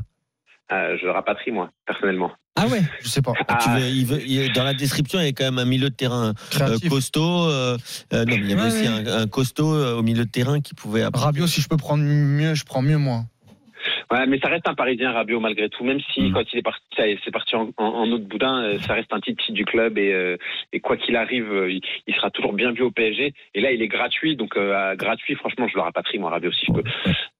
[0.72, 2.32] Euh, je le rapatrie moi, personnellement.
[2.56, 2.82] Ah ouais?
[3.02, 3.34] Je sais pas.
[3.48, 5.66] Ah, tu veux- il veut- il- dans la description, il y a quand même un
[5.66, 7.46] milieu de terrain euh, costaud.
[7.46, 7.78] euh,
[8.14, 9.10] euh, non, mais il y avait Ouais, aussi ouais.
[9.10, 11.04] un, un costaud euh, au milieu de terrain qui pouvait.
[11.04, 13.24] apporter- Rabiot, si je peux prendre mieux, je prends mieux moi.
[14.12, 16.82] Ouais, mais ça reste un Parisien Rabiot malgré tout, même si quand il est parti,
[16.98, 19.98] est, c'est parti en, en, en autre boudin, euh, ça reste un titre du club
[20.00, 20.36] et, euh,
[20.74, 23.34] et quoi qu'il arrive, euh, il, il sera toujours bien vu au PSG.
[23.54, 26.66] Et là, il est gratuit, donc euh, gratuit, franchement, je le rapatrie moi Rabiot si
[26.68, 26.84] je peux.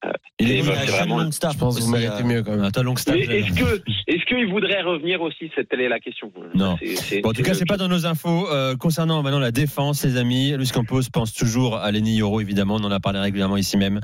[0.04, 1.18] Euh, Il est vraiment.
[1.20, 2.60] Je pense que vous méritez mieux quand même.
[2.60, 6.32] Euh, est-ce que est-ce qu'il voudrait revenir aussi C'est telle est la question?
[6.54, 6.76] Non.
[6.78, 8.48] C'est- c'est- Bon, en tout cas, c'est pas dans nos infos.
[8.50, 12.76] Euh, concernant maintenant la défense, les amis, Luis Campos pense toujours à Lenny Euro, évidemment.
[12.80, 14.00] On en a parlé régulièrement ici même,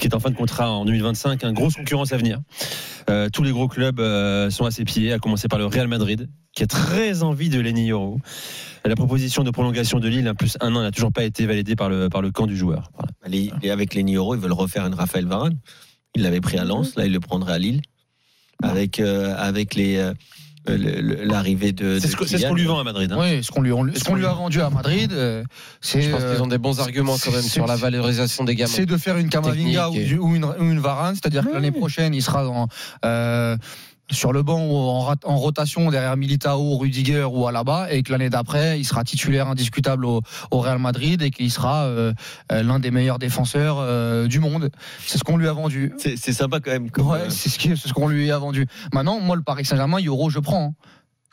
[0.00, 1.42] qui est en fin de contrat en 2025.
[1.44, 2.40] Un grosse concurrence à venir.
[3.10, 5.88] Euh, tous les gros clubs euh, sont à ses pieds, à commencer par le Real
[5.88, 8.18] Madrid, qui a très envie de Lenny Euro.
[8.84, 11.76] La proposition de prolongation de Lille, un plus un an, n'a toujours pas été validée
[11.76, 12.90] par le, par le camp du joueur.
[12.94, 13.12] Voilà.
[13.26, 15.58] Les- les- avec les Euro, ils veulent refaire une Raphaël Varane.
[16.14, 17.80] Ils l'avaient pris à Lens, là ils le prendraient à Lille.
[18.62, 20.14] Avec, euh, avec les, le- le-
[20.66, 21.98] l'arrivée de.
[22.00, 22.16] C'est ce
[22.46, 23.12] qu'on lui vend à Madrid.
[23.12, 23.16] hein.
[23.20, 25.44] Oui, ce qu'on lui, on- ce qu'on lui a vendu à Madrid, euh,
[25.80, 26.02] c'est.
[26.02, 28.70] Je pense qu'ils ont des bons arguments quand même sur la valorisation des gamins.
[28.72, 32.14] C'est de faire une Kamavinga ou, et- une, ou une Varane, c'est-à-dire que l'année prochaine,
[32.14, 32.68] il sera dans,
[33.04, 33.56] euh,
[34.10, 38.78] sur le banc ou en, rotation derrière Militao, Rudiger ou Alaba, et que l'année d'après,
[38.78, 40.20] il sera titulaire indiscutable au,
[40.50, 42.12] au Real Madrid et qu'il sera euh,
[42.52, 44.70] euh, l'un des meilleurs défenseurs euh, du monde.
[45.06, 45.92] C'est ce qu'on lui a vendu.
[45.98, 46.88] C'est, sympa quand même.
[46.98, 48.66] Ouais, euh, c'est ce qui- c'est ce qu'on lui a vendu.
[48.92, 50.74] Maintenant, moi, le Paris Saint-Germain, Euro, je prends.
[50.78, 50.86] hein.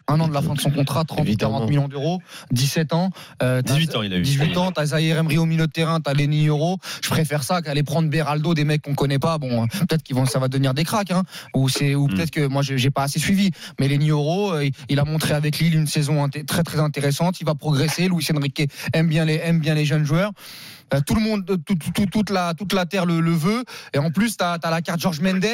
[0.07, 2.19] Un an de la fin de son contrat, 30, 40 millions d'euros,
[2.51, 3.11] 17 ans.
[3.41, 4.21] euh, t'as- 18 ans, il a eu.
[4.21, 6.77] 18 ans, t'as Zahir Emery au milieu de terrain, t'as Lenny Euro.
[7.03, 9.37] Je préfère ça qu'aller prendre Beraldo, des mecs qu'on connaît pas.
[9.37, 11.23] Bon, euh, peut-être qu'ils vont, ça va devenir des cracks, hein.
[11.55, 13.51] Ou c'est, ou peut-être que moi, j'ai pas assez suivi.
[13.79, 17.39] Mais Lenny Euro, euh, il a montré avec Lille une saison très, très intéressante.
[17.39, 18.07] Il va progresser.
[18.07, 20.31] Luis Enrique aime bien les, aime bien les jeunes joueurs.
[20.93, 23.63] Euh, tout le monde, tout- tout- tout- toute la toute la terre le, le veut.
[23.93, 25.45] Et en plus, tu as, la carte Georges Mendes.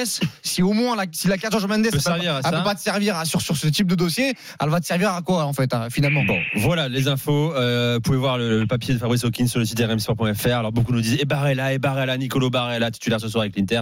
[0.42, 2.52] Si au moins la, si la carte Georges Mendes Peut elle, ça.
[2.52, 5.12] peut pas te servir à- sur sur ce type de dossier, elle va te servir
[5.14, 6.24] à quoi en fait hein, finalement?
[6.24, 7.54] Bon, voilà les infos.
[7.56, 10.48] Euh, vous pouvez voir le, le papier de Fabrice Hawkins sur le site rmsport.fr.
[10.48, 13.82] Alors beaucoup nous disent et Barella, et Barella, Nicolo Barella, titulaire ce soir avec l'Inter.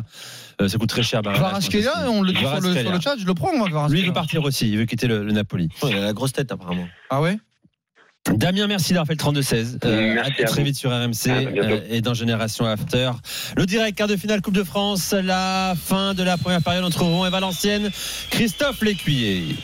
[0.62, 1.22] Euh, ça coûte très cher.
[1.22, 1.78] Barella, aussi.
[2.08, 3.70] on le dit sur le, sur le chat, je le prends moi.
[3.90, 4.70] Lui, il veut partir aussi.
[4.70, 5.70] Il veut quitter le, le Napoli.
[5.84, 6.88] il a la grosse tête apparemment.
[7.10, 7.38] Ah ouais?
[8.34, 9.78] Damien, merci d'avoir fait le 32-16.
[9.86, 13.12] Euh, à à très vite sur RMC euh, et dans Génération After.
[13.56, 17.04] Le direct quart de finale Coupe de France, la fin de la première période entre
[17.04, 17.92] Rouen et Valenciennes.
[18.32, 19.56] Christophe Lécuyer.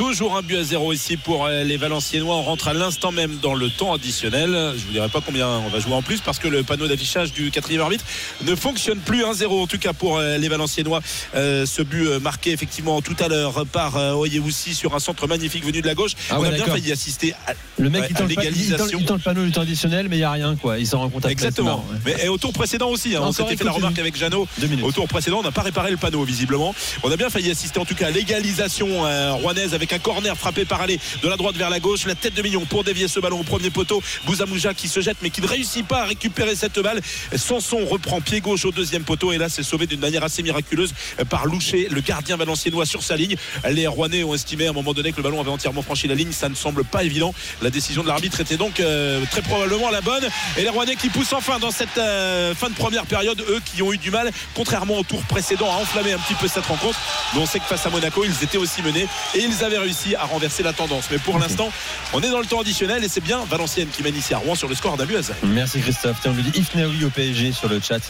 [0.00, 2.34] Toujours un but à zéro ici pour euh, les Valenciennois.
[2.34, 4.72] On rentre à l'instant même dans le temps additionnel.
[4.74, 7.34] Je vous dirai pas combien on va jouer en plus parce que le panneau d'affichage
[7.34, 8.06] du quatrième arbitre
[8.46, 9.24] ne fonctionne plus.
[9.24, 11.02] 1-0 en tout cas pour euh, les Valenciennois.
[11.34, 15.66] Euh, ce but euh, marqué effectivement tout à l'heure par Oyewusi sur un centre magnifique
[15.66, 16.12] venu de la gauche.
[16.30, 19.00] Ah on a bien failli assister à, Le mec, ouais, il, l'égalisation.
[19.00, 20.56] il le panneau du temps additionnel, mais il n'y a rien.
[20.56, 20.78] quoi.
[20.78, 21.32] Il s'en rend compte après.
[21.32, 21.68] Exactement.
[21.68, 21.98] marrant, ouais.
[22.16, 24.48] Mais et au tour précédent aussi, hein, on s'était fait la remarque avec Jeannot.
[24.82, 26.74] Au tour précédent, on n'a pas réparé le panneau visiblement.
[27.02, 30.36] On a bien failli assister en tout cas à l'égalisation euh, rouennaise avec un corner
[30.36, 32.06] frappé par aller de la droite vers la gauche.
[32.06, 34.02] La tête de million pour dévier ce ballon au premier poteau.
[34.26, 37.00] Bouzamouja qui se jette mais qui ne réussit pas à récupérer cette balle.
[37.36, 40.92] Sanson reprend pied gauche au deuxième poteau et là c'est sauvé d'une manière assez miraculeuse
[41.28, 43.36] par Loucher, le gardien valenciennois sur sa ligne.
[43.68, 46.14] Les Rouennais ont estimé à un moment donné que le ballon avait entièrement franchi la
[46.14, 46.32] ligne.
[46.32, 47.34] Ça ne semble pas évident.
[47.62, 50.24] La décision de l'arbitre était donc euh, très probablement la bonne.
[50.56, 53.82] Et les Rouennais qui poussent enfin dans cette euh, fin de première période, eux qui
[53.82, 56.98] ont eu du mal, contrairement au tour précédent, à enflammer un petit peu cette rencontre.
[57.34, 60.14] Mais on sait que face à Monaco, ils étaient aussi menés et ils avaient réussi
[60.14, 61.08] à renverser la tendance.
[61.10, 61.70] Mais pour l'instant,
[62.12, 64.54] on est dans le temps additionnel et c'est bien Valenciennes qui mène ici à Rouen
[64.54, 65.38] sur le score d'un but à zéro.
[65.44, 66.18] Merci Christophe.
[66.22, 68.00] Tiens, on lui dit Ifnaoui au PSG sur le chat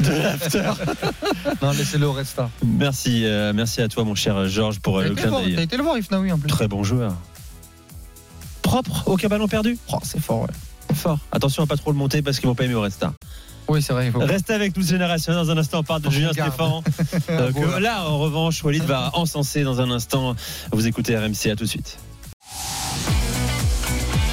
[0.00, 0.70] de l'after.
[1.62, 2.50] Non, laissez-le au Resta.
[2.64, 5.54] merci, euh, merci à toi, mon cher Georges, pour euh, le été, clin d'œil.
[5.54, 6.48] t'as été le voir, Ifnaoui en plus.
[6.48, 7.14] Très bon joueur.
[8.62, 9.78] Propre, aucun ballon perdu.
[9.92, 10.94] Oh, c'est fort, ouais.
[10.94, 11.18] Fort.
[11.32, 13.12] Attention à pas trop le monter parce qu'ils vont pas aimer au Resta.
[13.68, 14.06] Oui, c'est vrai.
[14.06, 14.20] Il faut...
[14.20, 15.32] Restez avec nous, Génération.
[15.32, 16.52] Dans un instant, on parle de On Julien regarde.
[16.52, 16.82] Stéphane.
[17.30, 20.36] Euh, que là, en revanche, Walid va encenser dans un instant.
[20.72, 21.98] Vous écoutez RMC, à tout de suite.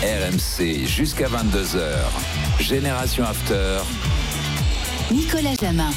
[0.03, 2.61] RMC jusqu'à 22h.
[2.61, 3.79] Génération After.
[5.11, 5.89] Nicolas Jamin.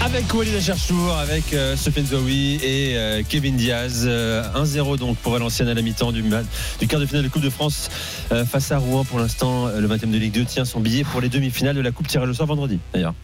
[0.00, 4.04] Avec Walid Acharchour, avec euh, Sofiane et euh, Kevin Diaz.
[4.06, 7.42] Euh, 1-0 donc pour Valenciennes à la mi-temps du, du quart de finale de Coupe
[7.42, 7.88] de France
[8.32, 9.04] euh, face à Rouen.
[9.04, 11.80] Pour l'instant, euh, le 20e de Ligue 2 tient son billet pour les demi-finales de
[11.80, 13.14] la Coupe tirée le soir vendredi d'ailleurs.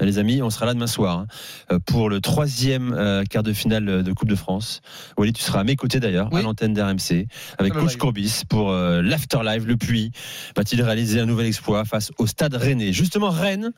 [0.00, 1.26] Les amis, on sera là demain soir
[1.70, 4.80] hein, pour le troisième euh, quart de finale de Coupe de France.
[5.16, 7.26] Walid, tu seras à mes côtés d'ailleurs, à l'antenne d'RMC,
[7.58, 7.98] avec Le Coach live.
[7.98, 9.64] Courbis pour euh, l'Afterlife.
[9.64, 10.10] Le Puy
[10.56, 12.92] va-t-il réaliser un nouvel exploit face au Stade Rennais?
[12.92, 13.70] Justement, Rennes.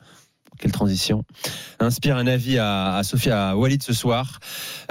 [0.59, 1.23] Quelle transition
[1.79, 4.39] inspire un avis à, à Sophia à Walid ce soir.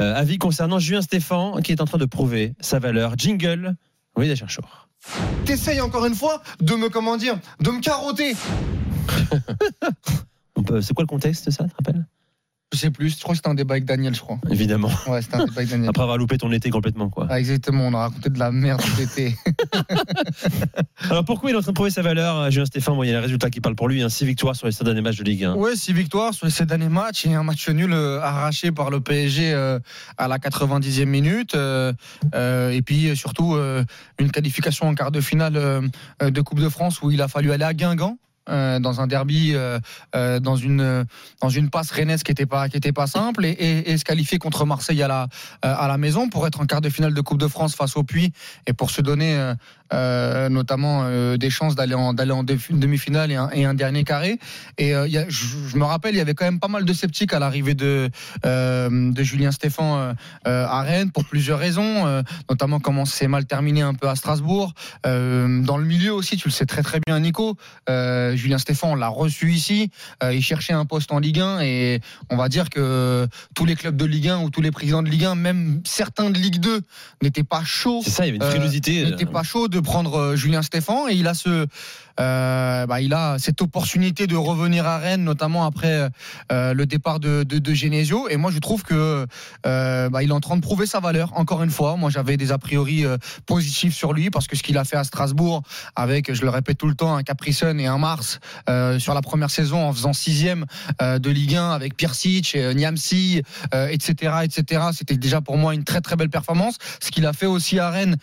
[0.00, 3.14] Euh, avis concernant Julien Stéphan qui est en train de prouver sa valeur.
[3.16, 3.74] Jingle,
[4.16, 4.88] Walid Acharchour.
[5.44, 8.34] T'essayes encore une fois de me, comment dire, de me carotter.
[10.80, 12.06] C'est quoi le contexte ça, tu te rappelles?
[12.74, 14.38] Je sais plus, je crois que c'était un débat avec Daniel, je crois.
[14.50, 14.90] Évidemment.
[15.06, 15.88] Ouais, c'était un débat avec Daniel.
[15.90, 17.28] Après avoir loupé ton été complètement, quoi.
[17.30, 19.36] Ah, exactement, on a raconté de la merde cet été.
[21.10, 23.06] Alors pourquoi il est en train de prouver sa valeur, euh, Julien Stéphan Bon, il
[23.08, 24.02] y a les résultats qui parlent pour lui.
[24.08, 25.54] 6 victoires sur les 7 derniers matchs de Ligue 1.
[25.54, 28.90] Ouais, six victoires sur les sept derniers matchs et un match nul euh, arraché par
[28.90, 29.78] le PSG euh,
[30.18, 31.54] à la 90e minute.
[31.54, 31.92] euh,
[32.34, 33.84] euh, et puis surtout euh,
[34.18, 35.54] une qualification en quart de finale
[36.20, 38.16] de Coupe de France où il a fallu aller à Guingamp.
[38.50, 39.78] Euh, dans un derby, euh,
[40.14, 41.06] euh, dans une
[41.70, 45.28] passe rennaise qui était pas simple et, se qualifier contre Marseille à la
[45.62, 48.02] à la maison pour être en quart de finale de Coupe de France face au
[48.02, 48.32] Puy
[48.66, 49.54] et pour se donner
[49.94, 53.74] euh, notamment euh, des chances d'aller en d'aller en demi- demi-finale et un, et un
[53.74, 54.38] dernier carré
[54.76, 56.68] et euh, il y a- je, je me rappelle il y avait quand même pas
[56.68, 58.10] mal de sceptiques à l'arrivée de
[58.44, 60.14] de Julien Stéphan
[60.44, 64.72] à Rennes pour plusieurs raisons notamment comment c'est mal terminé un peu à Strasbourg
[65.04, 67.56] dans le milieu aussi tu le sais très très bien Nico
[67.88, 69.90] Julien Stéphan on l'a reçu ici
[70.22, 72.00] il cherchait un poste en Ligue 1 et
[72.30, 75.08] on va dire que tous les clubs de Ligue 1 ou tous les présidents de
[75.08, 76.80] Ligue 1 même certains de Ligue 2
[77.22, 79.04] n'étaient pas chauds C'est ça, il y avait une frilosité.
[79.04, 81.66] n'était pas chaud de prendre euh, Julien Stéphan et il a ce
[82.20, 86.08] euh, bah, il a cette opportunité de revenir à Rennes notamment après
[86.52, 89.26] euh, le départ de, de, Genesio et moi je trouve que
[89.66, 92.36] euh, bah, il est en train de prouver sa valeur encore une fois moi j'avais
[92.36, 93.04] des a priori
[93.46, 95.62] positifs sur lui parce que ce qu'il a fait à Strasbourg
[95.96, 98.38] avec je le répète tout le temps un Capricen et un Mars
[98.98, 100.66] sur la première saison en faisant sixième
[101.00, 103.42] de Ligue 1 avec Pirsic, euh, Niamsi,
[103.72, 104.82] etc., etc.
[104.92, 106.76] C'était déjà pour moi une très très belle performance.
[107.00, 108.16] Ce qu'il a fait aussi à Rennes,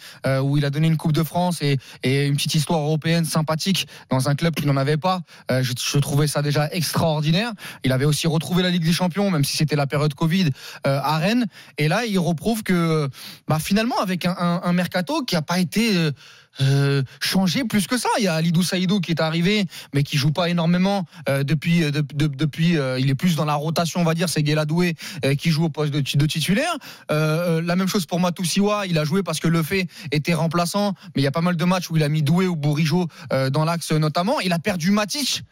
[0.44, 4.30] où il a donné une Coupe de France et une petite histoire européenne sympathique dans
[4.30, 5.22] un club qui n'en avait pas.
[5.50, 7.52] Euh, je, trouvais ça déjà extraordinaire.
[7.84, 10.50] Il avait aussi retrouvé la Ligue des Champions, même si c'était la période Covid
[10.88, 11.46] euh, à Rennes.
[11.78, 13.10] Et là, il reprouve que
[13.48, 16.12] bah, finalement, avec un, mercato qui n'a pas été
[16.60, 18.10] euh, changé plus que ça.
[18.18, 21.84] Il y a Alidou Saïdou qui est arrivé, mais qui joue pas énormément euh, depuis.
[21.84, 24.28] euh, de- de- depuis, euh, il est plus dans la rotation, on va dire.
[24.30, 24.96] C'est Guéladoué
[25.38, 26.74] qui joue au poste de, titulaire.
[27.10, 28.86] La même chose pour Matoussiwa.
[28.88, 31.56] Il a joué parce que le fait était remplaçant, mais il y a pas mal
[31.56, 33.08] de matchs où il a mis Doué ou Bourigeau
[33.52, 34.40] dans l'axe notamment.
[34.42, 35.44] Il a perdu Matic.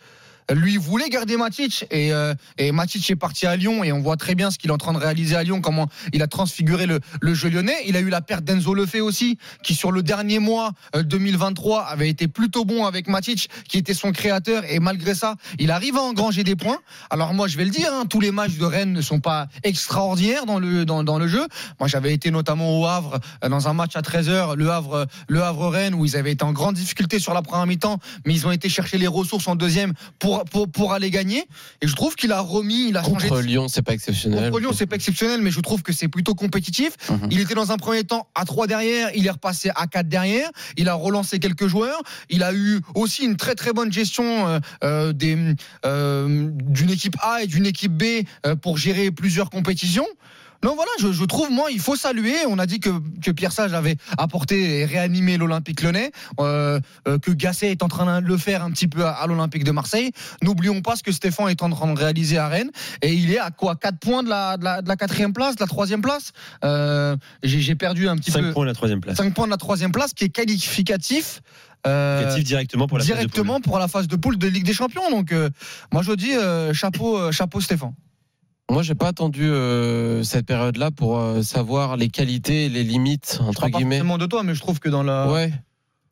[0.51, 2.34] Lui voulait garder Matic et, euh,
[2.73, 4.93] Matic est parti à Lyon et on voit très bien ce qu'il est en train
[4.93, 7.77] de réaliser à Lyon, comment il a transfiguré le, jeu lyonnais.
[7.88, 11.84] Il a eu la perte d'Enzo Lefebvre aussi, qui sur le dernier mois euh, 2023
[11.84, 15.97] avait été plutôt bon avec Matic, qui était son créateur et malgré ça, il arrive
[15.97, 16.80] à engranger des points.
[17.09, 19.47] Alors moi je vais le dire, hein, tous les matchs de Rennes ne sont pas
[19.63, 21.47] extraordinaires dans le, jeu.
[21.80, 25.43] Moi j'avais été notamment au Havre euh, dans un match à 13h, le Havre, le
[25.43, 28.51] Havre-Rennes, où ils avaient été en grande difficulté sur la première mi-temps, mais ils ont
[28.51, 31.45] été chercher les ressources en deuxième pour, pour, pour aller gagner.
[31.82, 34.45] Et je trouve qu'il a remis, il a changé Contre de- Lyon, c'est pas exceptionnel.
[34.52, 36.94] Contre Lyon, c'est pas exceptionnel, mais je trouve que c'est plutôt compétitif.
[37.10, 37.28] Mhm.
[37.32, 40.49] Il était dans un premier temps à 3 derrière, il est repassé à 4 derrière,
[40.78, 44.60] il a relancé quelques joueurs, il a eu aussi une très très bonne gestion euh,
[44.84, 45.38] euh, des,
[45.86, 48.03] euh, d'une équipe A et d'une équipe B
[48.61, 50.07] pour gérer plusieurs compétitions.
[50.64, 52.36] Non, voilà, je, je trouve, moi, il faut saluer.
[52.48, 52.90] On a dit que,
[53.23, 57.88] que Pierre Sage avait apporté et réanimé l'Olympique lyonnais, euh, euh, que Gasset est en
[57.88, 60.11] train de le faire un petit peu à, à l'Olympique de Marseille.
[60.44, 62.72] N'oublions pas ce que Stéphane est en train de réaliser à Rennes.
[63.02, 65.56] Et il est à quoi 4 points de la, de la, de la quatrième place,
[65.56, 66.31] de la troisième place?
[66.65, 68.52] Euh, J'ai perdu un petit 5 peu.
[68.53, 69.15] points à la troisième place.
[69.18, 71.41] 5 points de la troisième place, qui est qualificatif.
[71.88, 74.73] euh, directement pour la phase de directement pour la phase de poule de Ligue des
[74.73, 75.10] Champions.
[75.10, 75.49] Donc, euh,
[75.94, 77.94] moi, je dis euh, chapeau, chapeau Stéphane.
[78.70, 83.40] Moi, j'ai pas attendu euh, cette période-là pour euh, savoir les qualités, et les limites
[83.41, 83.98] entre Je pas guillemets.
[83.98, 85.32] forcément de toi, mais je trouve que dans la.
[85.32, 85.52] Ouais.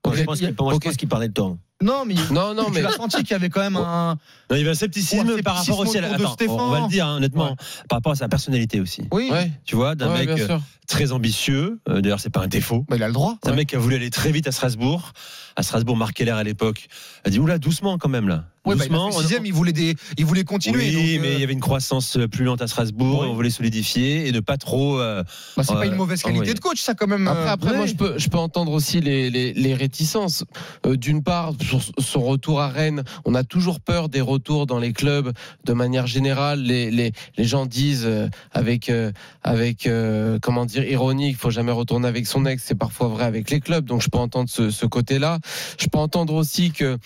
[0.05, 0.25] Moi, je Ok.
[0.25, 1.57] pense qu'il moi, je pense qu'il parlait de toi.
[1.81, 4.17] Non, mais Non, non, mais tu as senti qu'il y avait quand même un.
[4.49, 6.13] Non, il y avait un scepticisme Ouais, par rapport aussi à la.
[6.13, 6.55] Attends, Stéphane.
[6.59, 7.55] on va le dire hein, honnêtement,
[7.87, 9.03] par rapport à sa personnalité aussi.
[9.11, 9.29] Oui.
[9.31, 9.51] Ouais.
[9.65, 11.79] Tu vois, d'un Ouais, mec euh, très ambitieux.
[11.87, 12.83] euh, D'ailleurs, c'est pas un défaut.
[12.89, 13.37] Bah, il a le droit.
[13.43, 15.11] C'est un mec qui a voulu aller très vite à Strasbourg.
[15.55, 16.87] À Strasbourg, Marc Keller à l'époque
[17.25, 18.45] a dit oula, doucement quand même là.
[18.65, 19.11] Oui, bah, il a doucement.
[19.11, 20.77] sixième, il voulait, des, il voulait continuer.
[20.77, 23.21] oui, donc, euh, mais il y avait une croissance plus lente à Strasbourg.
[23.21, 23.27] Oui.
[23.29, 24.99] On voulait solidifier et ne pas trop.
[24.99, 25.23] euh,
[25.55, 26.53] bah, c'est euh, pas une mauvaise qualité envoyer.
[26.53, 27.27] de coach, ça, quand même.
[27.27, 30.43] Après, euh, après moi, je peux, je peux entendre aussi les, les, les réticences.
[30.85, 31.53] Euh, D'une part,
[31.99, 35.31] son retour à Rennes, on a toujours peur des retours dans les clubs
[35.65, 36.61] de manière générale.
[36.61, 39.11] Les, les, les gens disent euh, avec, euh,
[39.43, 42.63] avec euh, comment dire, ironie, il faut jamais retourner avec son ex.
[42.65, 43.85] C'est parfois vrai avec les clubs.
[43.85, 45.39] Donc, je peux entendre ce côté-là.
[45.79, 46.97] Je peux entendre aussi que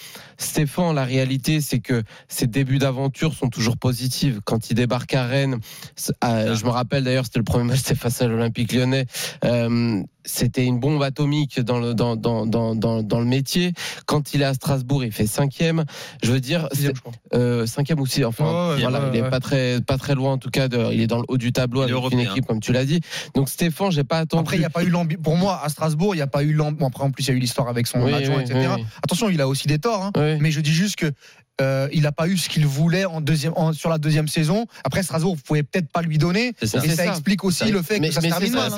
[0.41, 4.39] Stéphane, la réalité, c'est que ses débuts d'aventure sont toujours positifs.
[4.43, 5.59] Quand il débarque à Rennes,
[5.97, 9.05] je me rappelle d'ailleurs, c'était le premier match, c'était face à l'Olympique lyonnais.
[9.45, 13.73] Euh, c'était une bombe atomique dans le, dans, dans, dans, dans, le métier.
[14.05, 15.83] Quand il est à Strasbourg, il fait cinquième.
[16.23, 17.13] Je veux dire, Sixième, c'est- je crois.
[17.33, 18.23] euh, cinquième ou six.
[18.23, 19.29] Enfin, Ouais, ouais, voilà, ouais, il est ouais.
[19.31, 20.67] pas très, pas très loin en tout cas.
[20.67, 22.99] De, il est dans le haut du tableau avec une équipe comme tu l'as dit.
[23.33, 24.41] Donc Stéphane, j'ai pas attendu.
[24.41, 25.17] Après, il n'y a pas eu l'ambi.
[25.17, 26.77] Pour moi, à Strasbourg, il n'y a pas eu l'ambi.
[26.77, 28.69] Bon, après, en plus, il y a eu l'histoire avec son Oui, adjoint, oui, etc.
[28.77, 28.85] oui.
[29.03, 30.03] Attention, il a aussi des torts.
[30.03, 30.11] hein.
[30.39, 31.11] Mais je dis juste que.
[31.59, 34.65] Euh, il n'a pas eu ce qu'il voulait en deuxième, en- sur la deuxième saison.
[34.83, 36.53] Après, Strasbourg, vous pouvez peut-être pas lui donner.
[36.63, 36.83] Ça.
[36.83, 37.05] Et ça, ça.
[37.07, 38.71] explique aussi Ça- le fait mais- que ça se termine ça, mal.
[38.73, 38.75] hein.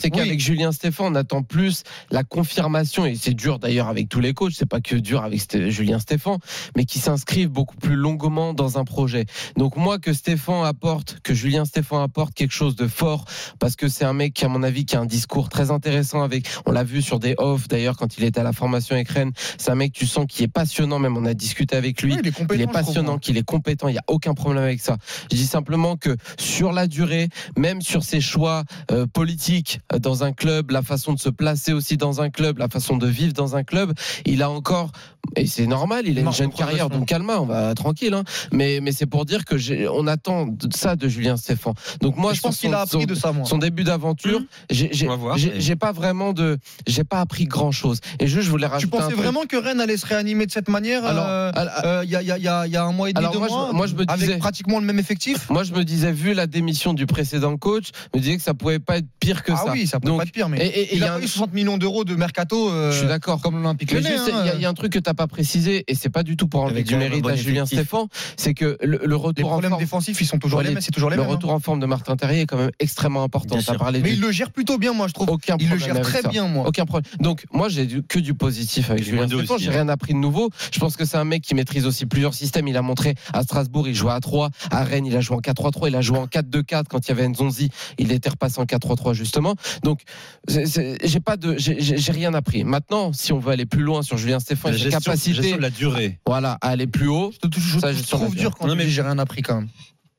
[0.00, 0.10] c'est Oui.
[0.10, 4.32] qu'avec Julien Stéphane, on attend plus la confirmation, et c'est dur d'ailleurs avec tous les
[4.34, 5.40] coachs, c'est pas que dur avec
[5.70, 6.38] Julien Stéphane,
[6.76, 9.26] mais qui s'inscrivent beaucoup plus longuement dans un projet.
[9.56, 13.24] Donc moi, que Stéphane apporte, que Julien Stéphane apporte quelque chose de fort,
[13.58, 16.22] parce que c'est un mec qui, à mon avis, qui a un discours très intéressant
[16.22, 19.08] avec, on l'a vu sur des off d'ailleurs quand il était à la formation avec
[19.08, 22.12] Rennes, c'est un mec, tu sens, qui est passionnant, même on a discuté avec lui.
[22.12, 23.18] Oui, il est compétent, Il est je trouve, passionnant, moi.
[23.20, 24.96] qu'il est compétent, il n'y a aucun problème avec ça.
[25.30, 30.24] Je dis simplement que sur la durée, même sur ses choix euh, politiques euh, dans
[30.24, 33.32] un club, la façon de se placer aussi dans un club, la façon de vivre
[33.32, 33.92] dans un club,
[34.24, 34.92] il a encore,
[35.34, 38.14] et c'est normal, il a une jeune carrière, donc calme, on va tranquille.
[38.14, 38.24] hein.
[38.52, 39.56] Mais, mais c'est pour dire que
[39.88, 41.74] on attend ça de Julien Stéphane.
[42.00, 43.44] Donc moi, je pense qu'il a appris son- de ça, moi.
[43.46, 44.40] son début d'aventure,
[44.70, 48.00] j'ai- j'ai pas vraiment de, j'ai pas appris grand chose.
[48.20, 50.52] Et juste, je voulais Tu rajouter un pensais vraiment que Rennes allait se réanimer de
[50.52, 52.66] cette manière Alors, euh, alors, euh, il y, a, il y a- il y a-
[52.66, 54.04] il y a un mois et demi, Alors, deux moi, je- mois, moi, je me
[54.04, 55.48] disais- avec pratiquement le même effectif?
[55.50, 58.54] Moi, je me disais, vu la démission du précédent coach, je me disais que ça
[58.54, 59.72] pouvait pas être pire que Ah ça.
[59.72, 61.26] oui, ça peut Donc, pas être pire, mais et- il y a a un- eu
[61.28, 63.40] 60 millions d'euros de mercato euh, Je suis d'accord.
[63.40, 64.06] comme l'Olympique hein, il y
[64.50, 66.46] a- il y, a un truc que t'as pas précisé, et c'est pas du tout
[66.48, 67.66] pour enlever du mérite bon à Julien.
[67.66, 68.06] Stéphane,
[68.36, 70.90] c'est que le, le Les retour en forme, défensifs, ils sont toujours les mêmes, c'est
[70.90, 71.30] toujours les le mêmes.
[71.30, 71.34] hein.
[71.34, 73.56] retour en forme de Martin Terrier est quand même extrêmement important.
[73.78, 75.28] Parlé Mais il le gère plutôt bien, moi, je trouve.
[75.30, 76.66] aucun Il le problème gère très bien, moi.
[76.66, 77.10] Aucun problème.
[77.20, 79.72] Donc moi j'ai que du positif avec Il Julien aussi, J'ai hein.
[79.72, 80.50] rien appris de nouveau.
[80.72, 82.68] Je pense que c'est un mec qui maîtrise aussi plusieurs systèmes.
[82.68, 84.50] Il a montré à Strasbourg, il jouait à 3.
[84.70, 85.88] À Rennes, il a joué en 4-3-3.
[85.88, 87.70] Il a joué en 4-2-4 quand il y avait Nzonzi.
[87.98, 89.54] Il était repassé en 4-3-3 justement.
[89.82, 90.00] Donc,
[90.48, 92.64] j'ai pas de, j'ai- rien appris.
[92.64, 95.62] Maintenant, si on veut aller plus loin sur Julien Stéphane, La gestion- capacité, gestion de
[95.62, 96.18] la durée.
[96.26, 97.32] voilà, à aller plus haut.
[97.42, 99.68] Je la trouve dur quand Non, je mais- j'ai rien appris quand même.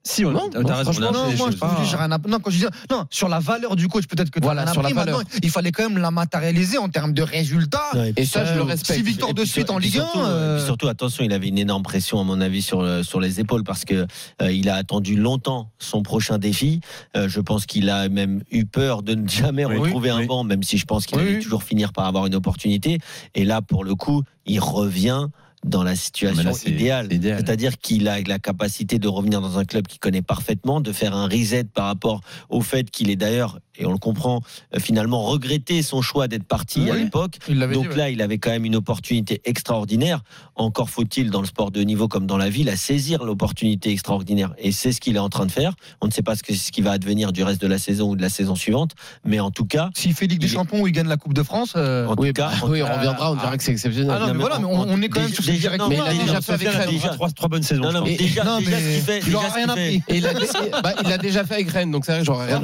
[0.08, 0.84] Si, on, Non, raison.
[0.84, 1.60] franchement, on a non, fait des moi, je choses.
[1.60, 2.32] trouve que j'ai rien appris.
[2.32, 4.72] Non, quand je dis non, sur la valeur du coach, peut-être que tu Voilà, rien
[4.72, 4.98] sur la appris.
[5.00, 5.18] valeur.
[5.18, 7.82] Maintenant, il fallait quand même la matérialiser en termes de résultats.
[7.94, 8.98] Non, Et ça, je le respecte.
[9.00, 10.02] Six victoires Et de suite en Ligue 1.
[10.04, 13.20] surtout, euh, puis surtout, attention, il avait une énorme pression, à mon avis, sur, sur
[13.20, 14.08] les épaules parce que
[14.42, 16.80] euh, il a attendu longtemps son prochain défi.
[17.18, 20.26] Euh, je pense qu'il a même eu peur de ne jamais Oui, retrouver un oui.
[20.28, 23.00] banc, même si je pense qu'il Oui, allait toujours finir par avoir une opportunité.
[23.36, 25.28] Et là, pour le coup, il revient
[25.68, 27.08] dans la situation là, c'est- idéale.
[27.10, 27.38] c'est idéal.
[27.40, 31.16] C'est-à-dire qu'il a la capacité de revenir dans un club qu'il connaît parfaitement, de faire
[31.16, 34.42] un reset par rapport au fait qu'il est d'ailleurs, et on le comprend,
[34.76, 37.38] euh, finalement regretté son choix d'être parti à Oui, l'époque.
[37.48, 37.96] Donc dit, ouais.
[37.96, 40.22] là, il avait quand même une opportunité extraordinaire.
[40.56, 43.92] Encore faut-il, dans le sport de haut niveau comme dans la vie, la saisir l'opportunité
[43.92, 44.54] extraordinaire.
[44.58, 45.74] Et c'est ce qu'il est en train de faire.
[46.02, 48.10] On ne sait pas ce, que, ce qui va advenir du reste de la saison
[48.10, 48.92] ou de la saison suivante.
[49.26, 51.18] Mais en tout cas, S'il fait Ligue des il est- Champions ou il gagne la
[51.18, 51.74] Coupe de France.
[51.76, 54.16] euh, en tout cas, en- Oui, on reviendra, on dira que c'est exceptionnel.
[54.16, 56.02] Ah non, mais voilà, mais on, on est quand même sur ce déjà- mais il
[56.02, 56.42] a déjà hein.
[56.42, 56.90] fait avec Rennes.
[56.90, 57.92] déjà trois, trois bonnes saisons.
[57.92, 58.60] déjà,
[60.10, 60.34] il a,
[60.82, 62.62] bah, déjà fait avec Rennes, donc c'est vrai que j'aurais rien.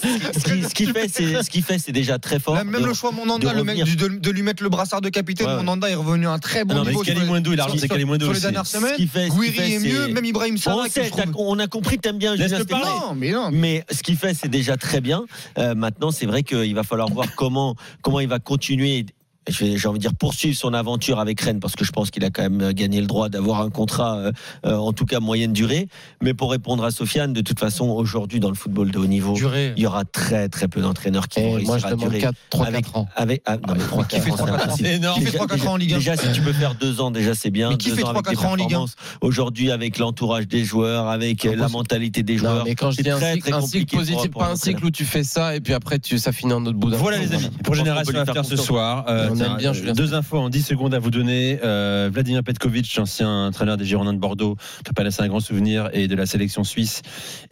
[0.34, 2.54] ce qu'il ce qu'il fait, c'est ce qu'il fait, c'est déjà très fort.
[2.54, 3.96] Même, même De- le choix de de Monanda, le mec, revenir.
[3.96, 5.58] de, de lui mettre le brassard de capitaine, Ouais, ouais.
[5.58, 7.02] Monanda est revenu à un très bon Ah non, niveau.
[7.02, 10.56] Kalimundo, il a relancé sur- Kalimundo Sur les dernières semaines, Guiri est mieux, même Ibrahim
[10.56, 12.34] t'as- on a compris, t'aimes bien.
[12.36, 13.50] Non, mais non.
[13.52, 15.24] Mais ce qu'il fait, c'est déjà très bien.
[15.58, 19.06] Euh, maintenant, c'est vrai qu'il va falloir voir comment, comment il va continuer.
[19.48, 22.30] J'ai envie de dire poursuivre son aventure avec Rennes parce que je pense qu'il a
[22.30, 24.32] quand même gagné le droit d'avoir un contrat, euh,
[24.66, 25.88] euh, en tout cas moyenne durée.
[26.22, 29.32] Mais pour répondre à Sofiane, de toute façon, aujourd'hui dans le football de haut niveau,
[29.32, 29.72] Durée.
[29.76, 32.18] il y aura très très peu d'entraîneurs qui vont réussir à durer.
[32.18, 33.08] 4, 3, avec, 4 ans.
[33.16, 35.20] avec, ah, non, mais 3, Qui fait 3-4 ans C'est énorme.
[35.20, 37.34] Qui fait 3-4 ans en Ligue 1 Déjà, si tu peux faire deux ans, déjà
[37.34, 37.70] c'est bien.
[37.70, 38.68] Mais qui fait ans avec 3-4 des ans en Ligue 1?
[38.68, 38.96] performances.
[39.22, 42.64] Aujourd'hui, avec l'entourage des joueurs, avec la mentalité des joueurs.
[42.64, 45.04] mais quand je c'est dis un très, cycle, un positif, pas un cycle où tu
[45.04, 47.50] fais ça et puis après tu, ça finit en autre bout d'un Voilà les amis,
[47.64, 50.62] pour Génération After ce soir, euh, On tiens, aime bien Julien deux infos en 10
[50.62, 51.60] secondes à vous donner.
[51.62, 55.90] Euh, Vladimir Petkovic, ancien entraîneur des Girondins de Bordeaux, qui a laissé un grand souvenir,
[55.92, 57.02] et de la sélection suisse,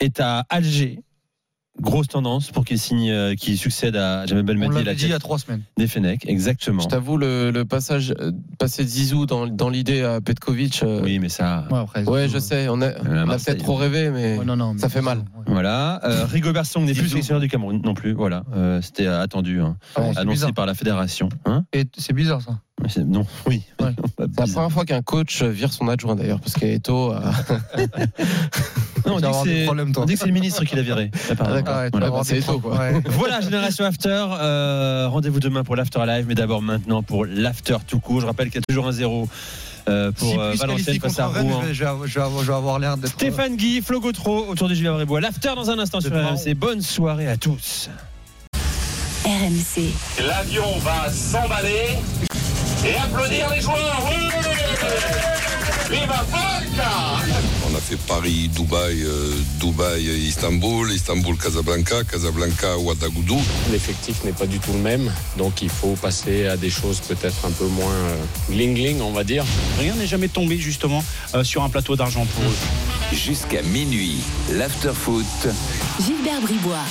[0.00, 1.00] est à Alger.
[1.80, 5.10] Grosse tendance pour qu'il signe, euh, qu'il succède à Jamel On Belmadi, la dit il
[5.10, 5.62] y a trois semaines.
[5.76, 6.82] des Fenech, exactement.
[6.82, 10.82] Je t'avoue, le, le passage, euh, passer de Zizou dans, dans l'idée à Petkovic.
[10.82, 11.66] euh, Oui, mais ça.
[11.70, 14.56] Ouais, après, ouais, je sais, on a, on a peut-être trop rêvé, mais Ouais, non,
[14.56, 15.18] non, mais ça fait mal.
[15.18, 15.24] ouais.
[15.46, 16.00] Voilà.
[16.05, 18.12] Euh, Rigobert Song n'est plus sélectionneur du Cameroun non plus.
[18.12, 18.42] Voilà.
[18.55, 19.76] Euh, C'était attendu, hein.
[19.94, 20.55] Ah annoncé bizarre.
[20.55, 21.28] par la fédération.
[21.44, 22.59] Hein Et C'est bizarre ça.
[23.06, 23.62] Non, oui.
[23.80, 23.94] Ouais.
[24.18, 27.12] C'est la première fois qu'un coach vire son adjoint d'ailleurs, parce qu'Eto.
[27.12, 27.20] Euh...
[29.06, 31.10] Non, on dit que on dit que c'est le ministre qui l'a viré.
[31.38, 32.10] Ah ouais, Voilà.
[32.24, 32.78] c'est quoi.
[32.78, 33.00] Ouais.
[33.06, 34.26] Voilà, Génération After.
[34.40, 38.20] Euh, Rendez-vous demain pour l'After Live, mais d'abord maintenant pour l'After tout court.
[38.20, 39.26] Je rappelle qu'il y a toujours un zéro
[39.88, 41.62] euh, pour Si euh, Valenciennes face à Rouen.
[41.62, 43.12] je vais- je vais avoir- je vais avoir- je vais avoir l'air d'être.
[43.12, 45.20] Stéphane Guy, Flo Gautreau, autour de Julien Brébois.
[45.22, 46.55] L'After dans un instant sur C'est RMC.
[46.55, 47.88] Bonne soirée à tous.
[49.24, 49.90] RMC.
[50.26, 51.96] L'avion va s'emballer
[52.84, 54.09] et applaudir les joueurs.
[54.09, 54.28] Oui
[55.90, 56.90] Viva Polka
[57.66, 63.40] On a fait Paris, Dubaï, euh, Dubaï, Istanbul, Istanbul, Casablanca, Casablanca, Ouagadougou.
[63.72, 67.46] L'effectif n'est pas du tout le même, donc il faut passer à des choses peut-être
[67.46, 68.16] un peu moins euh,
[68.52, 69.44] gling-gling, on va dire.
[69.78, 71.02] Rien n'est jamais tombé justement
[71.34, 73.16] euh, sur un plateau d'argent pour eux.
[73.16, 74.18] Jusqu'à minuit,
[74.50, 75.48] l'after foot.
[76.05, 76.84] Gilbert Bribois.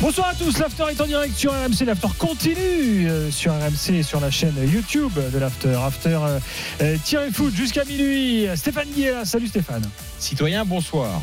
[0.00, 4.02] Bonsoir à tous, l'After est en direct sur RMC, l'After continue euh, sur RMC et
[4.02, 5.74] sur la chaîne YouTube de l'After.
[5.74, 6.38] After euh,
[6.82, 8.46] euh, tiré foot jusqu'à minuit.
[8.56, 9.88] Stéphane Guilla, salut Stéphane.
[10.18, 11.22] Citoyen, bonsoir.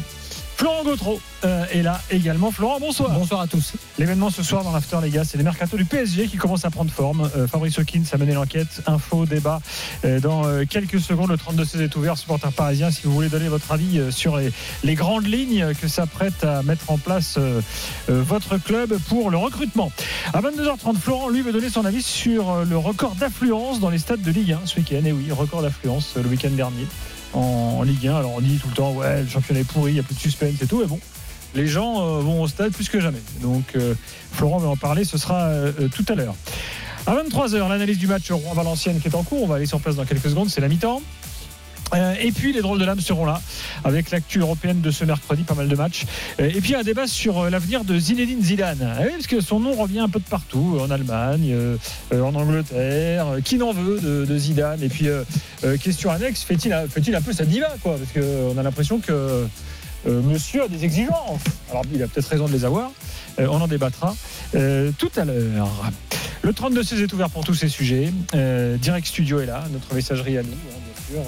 [0.63, 2.49] Florent Gautreau euh, est là également.
[2.49, 3.11] Florent, bonsoir.
[3.11, 3.73] Bonsoir à tous.
[3.99, 6.69] L'événement ce soir dans l'After, les gars, c'est les mercato du PSG qui commencent à
[6.69, 7.29] prendre forme.
[7.35, 8.81] Euh, Fabrice Hawkins a mené l'enquête.
[8.87, 9.59] Info, débat
[10.05, 11.31] euh, dans quelques secondes.
[11.31, 12.91] Le 32-16 est ouvert, supporter parisien.
[12.91, 14.53] Si vous voulez donner votre avis sur les,
[14.85, 17.37] les grandes lignes que s'apprête à mettre en place
[18.07, 19.91] votre club pour le recrutement.
[20.33, 24.21] À 22h30, Florent, lui, veut donner son avis sur le record d'affluence dans les stades
[24.21, 25.03] de Ligue 1 ce week-end.
[25.03, 26.87] Et oui, record d'affluence le week-end dernier
[27.33, 28.15] en, Ligue 1.
[28.15, 30.15] Alors on dit tout le temps, ouais, le championnat est pourri, il n'y a plus
[30.15, 30.79] de suspense et tout.
[30.79, 30.99] Mais bon,
[31.55, 33.21] les gens euh, vont au stade plus que jamais.
[33.41, 33.93] Donc euh,
[34.31, 36.35] Florent va en parler, ce sera euh, tout à l'heure.
[37.05, 39.43] À 23h, l'analyse du match Rouen-Valenciennes qui est en cours.
[39.43, 41.01] On va aller sur place dans quelques secondes, c'est la mi-temps.
[41.93, 43.41] Euh, et puis les drôles de l'âme seront là
[43.83, 46.05] avec l'actu européenne de ce mercredi, pas mal de matchs.
[46.39, 48.79] Euh, et puis un débat sur euh, l'avenir de Zinedine Zidane.
[48.81, 51.55] Ah oui, parce que son nom revient un peu de partout, en Allemagne,
[52.11, 53.27] en Angleterre.
[53.43, 54.81] Qui n'en veut de, Zidane?
[54.81, 55.07] Et puis
[55.81, 57.97] question annexe, fait-il un- peu sa diva quoi?
[57.97, 59.45] Parce qu'on a l'impression que
[60.05, 61.41] monsieur a des exigences.
[61.69, 62.91] Alors, il a peut-être raison de les avoir.
[63.37, 64.15] On en débattra
[64.51, 65.91] tout à l'heure.
[66.41, 68.11] Le 32-16 est ouvert pour tous ces sujets.
[68.79, 71.23] Direct Studio est là, notre messagerie à nous, hein, bien sûr,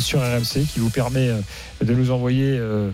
[0.00, 1.40] sur RMC, qui vous permet euh,
[1.84, 2.90] de nous envoyer euh,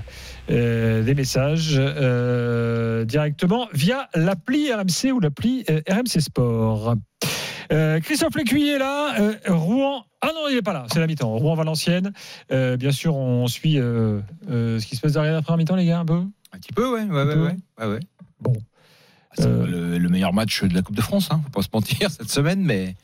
[0.51, 6.97] euh, des messages euh, directement via l'appli RMC ou l'appli euh, RMC Sport.
[7.73, 9.21] Euh, Christophe Lécuyer est là.
[9.21, 10.05] Euh, Rouen.
[10.21, 10.87] Ah non, il n'est pas là.
[10.93, 11.31] C'est la mi-temps.
[11.31, 12.13] Rouen-Valenciennes.
[12.51, 15.77] Euh, bien sûr, on suit euh, euh, ce qui se passe derrière la première mi-temps,
[15.77, 16.23] les gars, un peu?
[16.53, 18.01] Un petit peu, ouais, ouais, ouais, ouais, ouais, ouais.
[18.41, 18.53] Bon.
[19.35, 22.11] C'est le, le meilleur match de la Coupe de France, hein, faut pas se mentir
[22.11, 22.95] cette semaine, mais.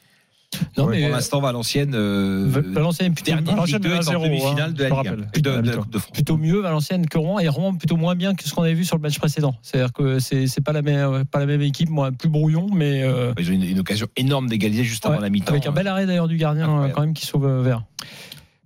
[0.79, 1.95] Non, Ouais, mais- pour l'instant, Valenciennes.
[1.95, 4.99] Euh, Valenciennes plutôt Valenciennes Ligue 2 est en 1-0, demi-finale hein, de la je me
[5.03, 5.31] Ligue 1, rappelle.
[5.35, 6.13] de, de la Plutôt- Coupe de France.
[6.15, 8.85] Plutôt mieux Valenciennes que Rouen et Rouen plutôt moins bien que ce qu'on avait vu
[8.87, 9.55] sur le match précédent.
[9.63, 13.03] C'est-à-dire que c'est c'est pas la même pas la même équipe, moi plus brouillon, mais
[13.03, 15.51] euh, Ils ont une, une occasion énorme d'égaliser juste avant la mi-temps.
[15.53, 17.85] avec un bel arrêt d'ailleurs du gardien quand même qui sauve euh, vert.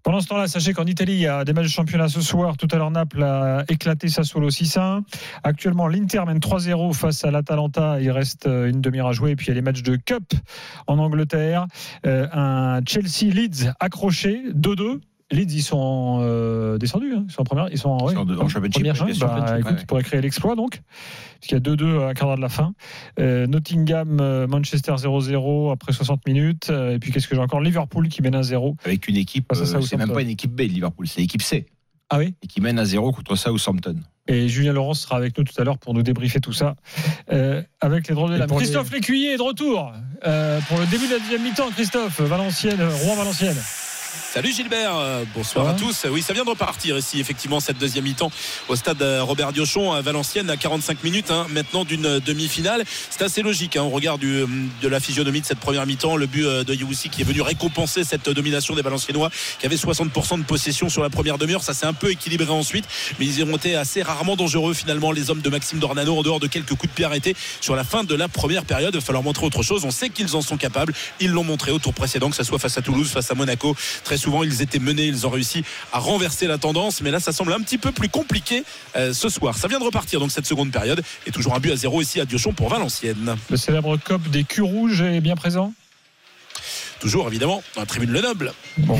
[0.03, 2.57] Pendant ce temps-là, sachez qu'en Italie, il y a des matchs de championnat ce soir.
[2.57, 5.03] Tout à l'heure, Naples a éclaté Sassuolo 6-1.
[5.45, 8.01] Actuellement, l'Inter mène 3-0 face à l'Atalanta.
[8.01, 9.31] Il reste euh, une demi-heure à jouer.
[9.31, 10.35] Et puis, il y a les matchs de Cup
[10.89, 11.67] en Angleterre.
[12.05, 15.01] Euh, un Chelsea-Leeds accroché, 2-2.
[15.33, 17.15] Leeds, ils sont euh, descendus.
[17.17, 17.25] hein.
[17.29, 17.69] Ils sont en première.
[17.73, 19.85] Ils sont en, ouais, en- en championship, première sûr, Bah, championship, écoute, ouais.
[19.87, 20.81] pourrait créer l'exploit donc.
[21.41, 22.75] Puisqu'il y a 2-2 à un quart d'heure de la fin.
[23.19, 26.71] Euh, Nottingham, euh, Manchester 0-0 après 60 minutes.
[26.71, 27.61] Et puis qu'est-ce que j'ai encore?
[27.61, 28.77] Liverpool qui mène à 0.
[28.85, 31.67] Avec une équipe, c'est même pas une équipe B de Liverpool, c'est l'équipe C.
[32.11, 32.35] Ah oui?
[32.43, 33.97] Et qui mène à 0 contre Southampton.
[34.29, 36.77] Et Julien Laurence sera avec nous tout à l'heure pour nous débriefer tout ça
[37.33, 39.93] euh, avec les drôles de les- Christophe Lécuyer est de retour
[40.27, 41.71] euh, pour le début de la deuxième mi-temps.
[41.71, 43.57] Christophe, Valenciennes, Rouen-Valenciennes.
[44.33, 46.07] Salut Gilbert, euh, bonsoir à tous.
[46.11, 48.33] Oui, ça vient de repartir ici, effectivement, cette deuxième mi-temps
[48.71, 52.83] au stade euh, Robert Diochon à Valenciennes à 45 minutes hein, maintenant d'une euh, demi-finale.
[53.11, 54.47] C'est assez logique hein, au regard du, euh,
[54.81, 56.17] de la physionomie de cette première mi-temps.
[56.17, 60.39] Le but de Youssi qui est venu récompenser cette domination des Valenciennois qui avaient 60%
[60.39, 61.63] de possession sur la première demi-heure.
[61.63, 62.87] Ça s'est un peu équilibré ensuite,
[63.19, 66.41] mais ils ont été assez rarement dangereux finalement, les hommes de Maxime Dornano, en dehors
[66.41, 68.95] de quelques coups de pied arrêtés sur la fin de la première période.
[68.95, 69.85] Il va falloir montrer autre chose.
[69.85, 70.95] On sait qu'ils en sont capables.
[71.21, 73.77] Ils l'ont montré au tour précédent, que ce soit face à Toulouse, face à Monaco.
[74.05, 77.01] Très souvent, ils étaient menés, ils ont réussi à renverser la tendance.
[77.03, 78.65] Mais là, ça semble un petit peu plus compliqué
[78.97, 79.57] euh, ce soir.
[79.57, 81.03] Ça vient de repartir donc cette seconde période.
[81.27, 83.37] Et toujours un but à zéro ici à Diochon pour Valenciennes.
[83.51, 85.73] Le célèbre COP des culs rouges est bien présent?
[87.01, 88.53] Toujours évidemment dans la tribune Le Noble.
[88.79, 88.99] Bon.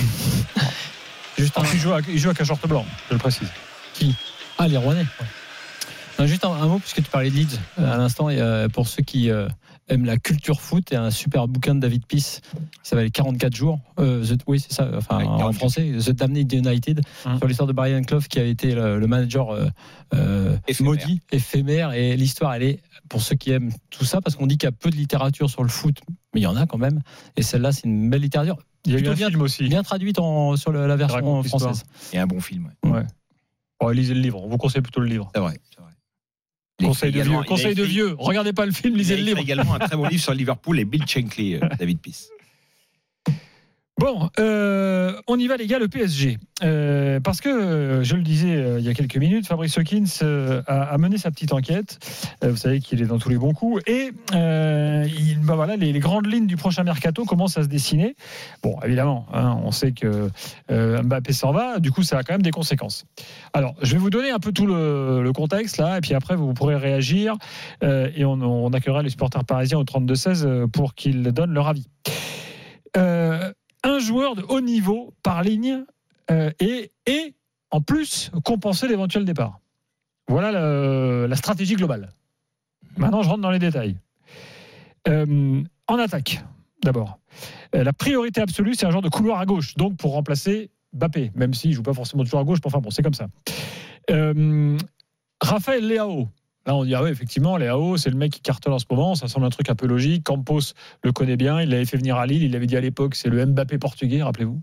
[1.39, 1.63] Juste un...
[1.73, 3.49] il, joue il joue à Cachorte Blanc, je le précise.
[3.95, 4.15] Qui?
[4.59, 5.07] Ah, les Rouennais.
[6.19, 8.69] Non, juste un, un mot, puisque tu parlais de Leeds euh, à l'instant, et, euh,
[8.69, 9.49] pour ceux qui euh,
[9.89, 12.41] aiment la culture foot, a un super bouquin de David Peace
[12.83, 13.79] qui s'appelle 44 jours.
[13.99, 17.01] Euh, The- oui, c'est ça, enfin, en français, The Damned United,
[17.39, 19.67] sur l'histoire de Brian Clough qui a été le, le manager euh,
[20.15, 21.93] euh, maudit, éphémère.
[21.93, 24.69] Et l'histoire, elle est, pour ceux qui aiment tout ça, parce qu'on dit qu'il y
[24.69, 25.99] a peu de littérature sur le foot,
[26.35, 27.03] mais il y en a quand même.
[27.37, 28.57] Et celle-là, c'est une belle littérature.
[28.87, 29.69] Il y a eu un bien, film aussi.
[29.69, 31.85] bien traduite en- sur le- la version française.
[32.13, 32.71] Et un bon film.
[32.85, 33.03] Ouais.
[33.81, 34.41] Bon, lisez le livre.
[34.43, 35.31] On vous conseille plutôt le livre.
[35.35, 35.59] C'est vrai.
[36.87, 37.33] Conseil de vieux.
[37.41, 38.15] il Conseil de vieux.
[38.19, 39.39] Regardez pas le film, lisez Il le livre.
[39.39, 42.29] également un très bon livre sur Liverpool et Bill Shankly, euh, David Peace.
[44.03, 46.37] Bon, euh, on y va les gars, le PSG.
[46.65, 50.09] Euh, parce que, euh, je le disais il y a quelques minutes, Fabrice Hawkins
[50.67, 52.01] a, mené sa petite enquête.
[52.43, 53.81] Vous savez qu'il est dans tous les bons coups.
[53.87, 58.17] Et il, bah voilà, les, les grandes lignes du prochain mercato commencent à se dessiner.
[58.65, 60.31] Bon, évidemment, hein, on sait que
[60.69, 61.79] Mbappé s'en va.
[61.79, 63.05] Du coup, ça a quand même des conséquences.
[63.53, 66.55] Alors, je vais vous donner un peu tout le, contexte là, et puis après, vous
[66.55, 67.37] pourrez réagir.
[67.83, 71.87] et on, accueillera les supporters parisiens au 32-16 euh, pour qu'ils donnent leur avis.
[73.85, 75.85] Un joueur de haut niveau par ligne
[76.31, 76.91] euh, et,
[77.71, 79.61] en plus compenser l'éventuel départ.
[80.29, 82.13] Voilà la stratégie globale.
[82.97, 83.97] Maintenant, je rentre dans les détails.
[85.09, 86.45] Euh, en attaque,
[86.83, 87.19] d'abord.
[87.75, 91.33] Euh, la priorité absolue, c'est un genre de couloir à gauche, donc pour remplacer Bappé,
[91.35, 93.27] même s'il ne joue pas forcément toujours à gauche, enfin bon, c'est comme ça.
[95.41, 96.29] Raphaël Leao.
[96.67, 99.15] Là, on dit, ah oui, effectivement, Leao, c'est le mec qui cartonne en ce moment.
[99.15, 100.25] Ça semble un truc un peu logique.
[100.25, 100.61] Campos
[101.03, 101.61] le connaît bien.
[101.61, 102.43] Il l'avait fait venir à Lille.
[102.43, 104.61] Il l'avait dit à l'époque, c'est le Mbappé portugais, rappelez-vous.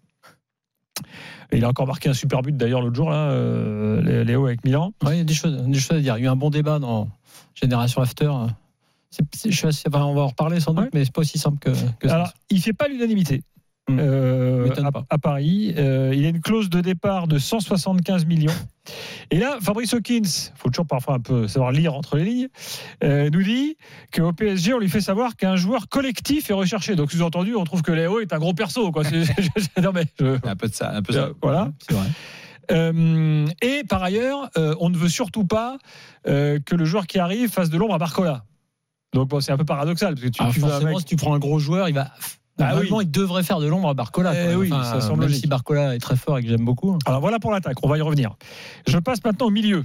[1.52, 4.64] Et il a encore marqué un super but d'ailleurs l'autre jour, là, euh, Léo avec
[4.64, 4.94] Milan.
[5.04, 6.18] Ouais, il y a des choses, des choses à dire.
[6.18, 7.10] Il y a eu un bon débat dans
[7.56, 8.28] Génération After.
[8.28, 12.16] On va en reparler sans doute, mais c'est pas aussi simple que, que ça.
[12.16, 13.44] Alors, il fait pas l'unanimité.
[13.90, 18.54] Euh, à, à Paris, Euh, il a une clause de départ de 175 millions.
[19.32, 20.22] Et là, Fabrice Hawkins,
[20.56, 22.48] faut toujours parfois un peu savoir lire entre les lignes,
[23.04, 23.78] euh, nous dit
[24.14, 26.96] qu'au PSG, on lui fait savoir qu'un joueur collectif est recherché.
[26.96, 28.92] Donc, sous-entendu, on trouve que Léo est un gros perso.
[28.92, 29.04] Quoi.
[29.82, 31.20] Non, mais je- Un peu de ça, un peu ça.
[31.26, 31.72] euh, voilà.
[31.88, 32.08] C'est vrai.
[32.72, 35.78] Euh, et par ailleurs, euh, on ne veut surtout pas
[36.28, 38.44] euh, que le joueur qui arrive fasse de l'ombre à Barcola.
[39.14, 41.00] Donc bon, c'est un peu paradoxal parce que tu, Alors, tu veux un forcément, mec-
[41.00, 42.12] si tu prends un gros joueur, il va
[42.60, 44.34] Bah Normalement, il devrait faire de l'ombre à Barcola.
[44.52, 45.42] Eh oui, Enfin, ça semble même logique.
[45.44, 46.98] si Barcola est très fort et que j'aime beaucoup.
[47.06, 48.36] Alors voilà pour l'attaque, on va y revenir.
[48.88, 49.84] Je passe maintenant au milieu.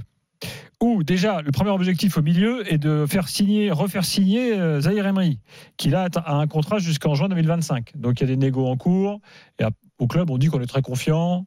[0.83, 5.07] Où déjà, le premier objectif au milieu est de faire signer, refaire signer euh, Zahir
[5.07, 5.39] Emery,
[5.77, 7.93] qui là a un contrat jusqu'en juin 2025.
[7.95, 9.21] Donc il y a des négos en cours.
[9.59, 11.45] Et à- au club, on dit qu'on est très confiant.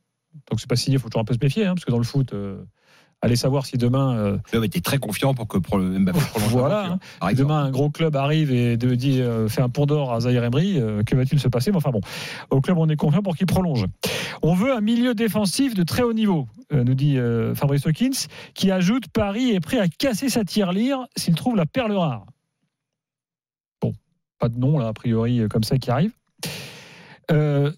[0.50, 1.98] Donc c'est pas signé, il faut toujours un peu se méfier, hein, parce que dans
[1.98, 2.64] le foot, euh,
[3.20, 4.16] allez savoir si demain.
[4.16, 6.98] euh, Le club était très confiant pour que pour le Mbappé prolonge voilà.
[7.20, 7.32] hein.
[7.34, 10.44] demain, un gros club arrive et de, dit, euh, fait un pont d'or à Zahir
[10.44, 11.70] Emery, euh, que va-t-il se passer?
[11.70, 12.00] Mais enfin bon,
[12.50, 13.86] au club, on est confiant pour qu'il prolonge.
[14.42, 17.18] On veut un milieu défensif de très haut niveau, euh, nous dit
[17.54, 21.92] Fabrice Hawkins, qui ajoute Paris est prêt à casser sa tirelire s'il trouve la perle
[21.92, 22.24] rare.
[23.80, 23.92] Bon,
[24.38, 26.12] pas de nom, là, a priori, comme ça qui arrive.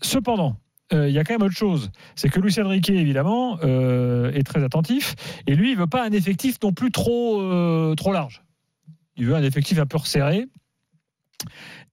[0.03, 0.57] Cependant,
[0.93, 1.91] euh, il y a quand même autre chose.
[2.17, 5.15] C'est que Luis Enrique, évidemment, euh, est très attentif.
[5.47, 8.43] Et lui, il veut pas un effectif non plus trop, euh, trop large.
[9.17, 10.47] Il veut un effectif un peu resserré.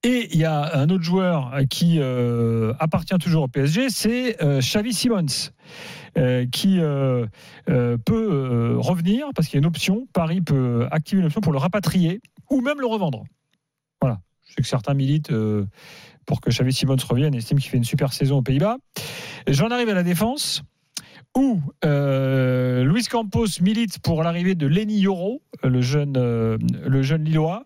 [0.03, 1.99] Et il y a un autre joueur qui
[2.79, 5.51] appartient toujours au PSG, c'est Xavi Simons,
[6.51, 6.79] qui
[8.05, 10.05] peut revenir parce qu'il y a une option.
[10.13, 13.23] Paris peut activer une option pour le rapatrier ou même le revendre.
[14.01, 14.19] Voilà.
[14.45, 15.31] Je sais que certains militent
[16.27, 18.77] pour que Xavi Simons revienne et estiment qu'il fait une super saison aux Pays-Bas.
[19.47, 20.61] J'en arrive à la défense
[21.35, 27.23] où euh, Luis Campos milite pour l'arrivée de Lenny Yoro, le jeune, euh, le jeune
[27.23, 27.65] Lillois.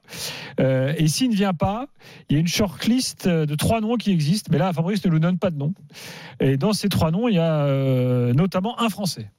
[0.59, 1.87] Euh, et s'il ne vient pas,
[2.29, 5.19] il y a une shortlist de trois noms qui existent, mais là, Fabrice ne nous
[5.19, 5.73] donne pas de nom.
[6.39, 9.31] Et dans ces trois noms, il y a notamment un Français.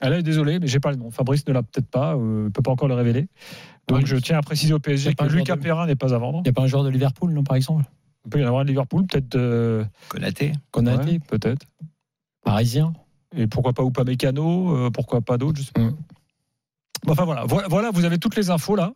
[0.00, 1.10] Ah là, désolé, mais j'ai pas le nom.
[1.10, 3.26] Fabrice ne l'a peut-être pas, ne peut pas encore le révéler.
[3.88, 6.38] Donc je tiens à préciser au PSG que Lucas de- Perrin n'est pas à vendre.
[6.40, 7.84] Il n'y a pas un joueur de Liverpool, non, par exemple?
[8.28, 9.36] Il peut y en avoir un de Liverpool, peut-être.
[9.36, 10.52] euh, Konaté.
[10.70, 11.64] Konaté, ouais, peut-être.
[12.44, 12.92] Parisien.
[13.34, 15.80] Et pourquoi pas Upamecano, euh, pourquoi pas d'autres, je sais pas.
[15.80, 15.96] Bon,
[17.12, 17.46] Enfin voilà.
[17.46, 18.92] voilà, voilà, vous avez toutes les infos là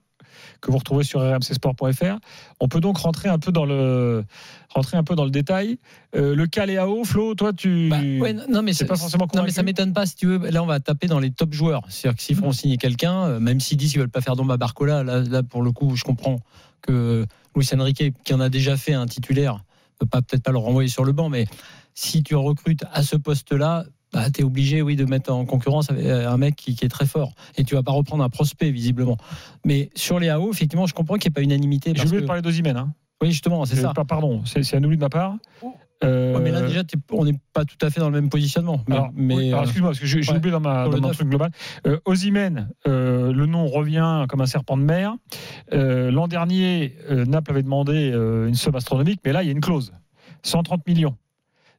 [0.60, 2.18] que vous retrouvez sur rmcsport.fr.
[2.60, 4.22] On peut donc rentrer un peu dans le
[4.68, 5.78] rentrer un peu dans le détail.
[6.14, 9.44] Euh, le cas Léao, Flo, toi tu Bah, Ouais, non, mais c'est pas forcément Non,
[9.44, 10.50] mais ça m'étonne pas si tu veux.
[10.50, 11.82] Là, on va taper dans les top joueurs.
[11.88, 14.52] C'est-à-dire que s'ils font signer quelqu'un, euh, même s'ils disent qu'ils veulent pas faire d'ombre
[14.52, 16.36] à Barcola, là, là, pour le coup, je comprends
[16.82, 17.24] que
[17.56, 19.62] Luis Enrique, qui en a déjà fait un titulaire,
[19.98, 21.46] peut pas peut-être pas le renvoyer sur le banc, mais
[21.94, 23.84] si tu recrutes à ce poste-là.
[24.14, 26.84] Bah, tu es obligé, oui, de mettre en concurrence avec euh, un mec qui, qui
[26.84, 27.32] est très fort.
[27.56, 29.16] Et tu vas pas reprendre un prospect, visiblement.
[29.64, 31.94] Mais sur les AO, effectivement, je comprends qu'il n'y ait pas unanimité.
[31.96, 32.76] J'ai oublié que- de parler d'Ozimène.
[32.76, 32.92] Hein.
[33.22, 33.94] Oui, justement, c'est ça.
[33.94, 35.36] pas- Pardon, c'est c'est un oubli de ma part.
[36.04, 38.28] Euh, Ouais, mais là, déjà, t'es- on n'est pas tout à fait dans le même
[38.30, 38.82] positionnement.
[38.88, 41.00] Mais, Alors, mais, oui, alors, euh, excuse-moi, parce que j'ai ouais, oublié dans, ma, dans
[41.00, 41.50] mon truc global.
[41.86, 45.14] Euh, Osimhen, euh, le nom revient comme un serpent de mer.
[45.72, 49.48] Euh, L'an dernier, euh, Naples avait demandé euh, une somme astronomique, mais là, il y
[49.50, 49.92] a une clause
[50.42, 51.16] 130 millions.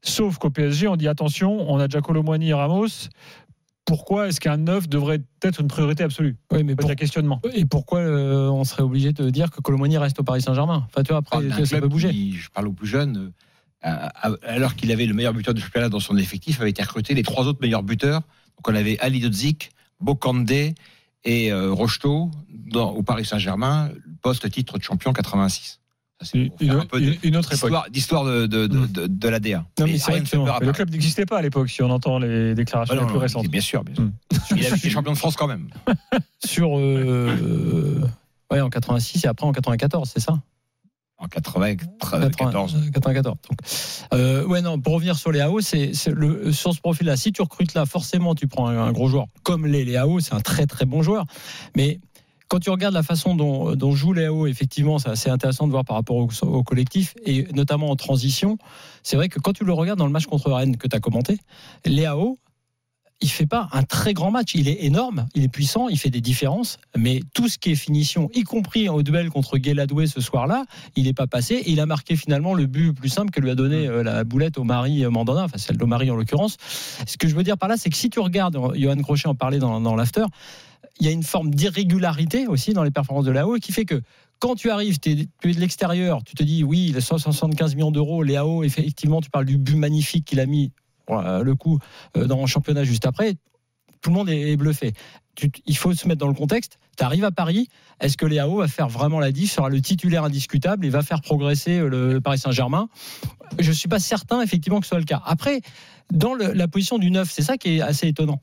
[0.02, 2.88] Sauf qu'au PSG, on dit attention, on a déjà Colomboigny et Ramos.
[3.86, 6.38] Pourquoi est-ce qu'un neuf devrait être une priorité absolue?
[6.52, 7.42] Oui, mais Il y a questionnement.
[7.54, 10.86] Et pourquoi euh, on serait obligé de dire que Colomoni reste au Paris Saint-Germain?
[10.88, 12.10] Enfin, tu vois, après, vois, ça peut bouger.
[12.10, 13.32] qui, je parle aux plus jeunes, euh,
[13.84, 17.24] alors qu'il avait le meilleur buteur du championnat dans son effectif, avait été recruté les
[17.24, 18.22] trois autres meilleurs buteurs.
[18.58, 20.74] Donc on avait Ali Dodzik, Bokandé
[21.26, 23.90] et euh, Rocheteau dans- au Paris Saint-Germain,
[24.22, 25.80] poste-titre de champion 86.
[26.22, 27.72] Ça, c'est pour faire un peu une- une autre époque.
[27.92, 29.66] d'histoire- de, de, de, de, de l'ADA.
[29.80, 33.16] Le club n'existait pas à l'époque, si on entend les déclarations Ah non, les plus
[33.16, 33.48] non, récentes.
[33.48, 34.04] Bien sûr, bien sûr.
[34.06, 34.12] Mm.
[34.58, 35.68] Il a été champion de France quand même.
[36.46, 36.78] Sur.
[36.78, 38.02] euh,
[38.52, 40.40] ouais, en 86 et après en 94, c'est ça?
[41.18, 42.92] En 94.
[42.92, 43.24] 94.
[43.24, 43.58] Donc,
[44.14, 47.16] euh, ouais, non, pour revenir sur les AO, c'est le, sur ce profil-là.
[47.16, 50.42] Si tu recrutes là, forcément, tu prends un, gros joueur comme les Léao, c'est un
[50.42, 51.26] très très bon joueur.
[51.76, 52.00] Mais
[52.50, 55.96] quand tu regardes la façon dont, joue Léao, effectivement, c'est assez intéressant de voir par
[55.96, 58.58] rapport au, au collectif et notamment en transition.
[59.02, 61.00] C'est vrai que quand tu le regardes dans le match contre Rennes que tu as
[61.00, 61.38] commenté,
[61.86, 62.38] Léao,
[63.24, 64.54] il fait pas un très grand match.
[64.54, 67.76] Il est énorme, il est puissant, il fait des différences, mais tout ce qui est
[67.76, 71.56] finition, y compris au duel contre Guéladoué ce soir-là, il n'est pas passé.
[71.56, 74.26] Et il a marqué finalement le but plus simple que lui a donné euh, la
[74.26, 76.58] boulette au mari Mandanda, enfin celle d'Omari en l'occurrence.
[77.08, 79.36] Ce que je veux dire par là, c'est que si tu regardes, Johan Crochet en
[79.36, 80.26] parlait dans, dans l'after,
[81.00, 84.02] il y a une forme d'irrégularité aussi dans les performances de Léao qui fait que
[84.40, 87.92] quand tu arrives, tu es de l'extérieur, tu te dis oui, il a 175 millions
[87.92, 90.72] d'euros, Léao, effectivement, tu parles du but magnifique qu'il a mis
[91.10, 91.80] le coup
[92.18, 93.36] euh, dans le championnat juste après,
[94.02, 94.94] tout le monde est bluffé.
[95.66, 96.78] Il faut se mettre dans le contexte.
[96.98, 97.70] Tu arrives à Paris,
[98.00, 101.22] est-ce que Léao va faire vraiment la diff, sera le titulaire indiscutable et va faire
[101.22, 102.90] progresser euh, le Paris Saint-Germain?
[103.60, 105.22] Je ne suis pas certain effectivement que ce soit le cas.
[105.26, 105.62] Après,
[106.12, 108.40] dans la position du 9, c'est ça qui est assez étonnant.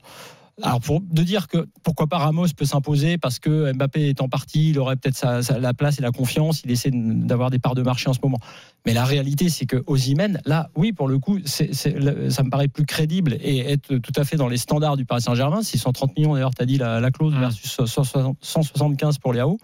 [0.63, 4.29] Alors pour de dire que pourquoi pas Ramos peut s'imposer parce que Mbappé est en
[4.29, 7.59] partie, il aurait peut-être sa- sa- la place et la confiance, il essaie d'avoir des
[7.59, 8.39] parts de marché en ce moment.
[8.85, 12.85] Mais la réalité, c'est que Osimhen, là, oui, pour le coup, ça me paraît plus
[12.85, 15.61] crédible et être tout à fait dans les standards du Paris Saint-Germain.
[15.61, 19.57] 630 millions, d'ailleurs, tu as dit la, la clause versus 160 175 pour les AO.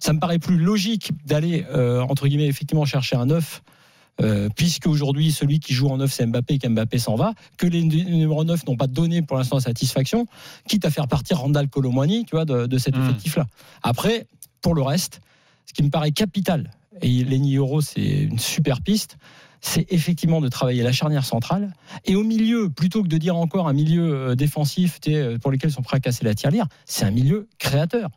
[0.00, 3.62] Ça me paraît plus logique d'aller, euh, entre guillemets, effectivement chercher un neuf
[4.20, 7.66] euh, puisque aujourd'hui celui qui joue en 9 c'est Mbappé et qu'Mbappé s'en va, que
[7.66, 10.26] les numéros 9 n'ont pas donné pour l'instant satisfaction,
[10.68, 13.00] quitte à faire partir Randall Colomwani, tu vois, de, de cet Hmm.
[13.02, 13.46] effectif-là.
[13.82, 14.26] Après,
[14.60, 15.20] pour le reste,
[15.66, 16.70] ce qui me paraît capital,
[17.00, 19.16] et Lenny Euro c'est une super piste,
[19.62, 21.72] c'est effectivement de travailler la charnière centrale
[22.04, 25.70] et au milieu, plutôt que de dire encore un milieu euh, défensif euh, pour lequel
[25.70, 28.10] ils sont prêts à casser la tirelire, c'est un milieu créateur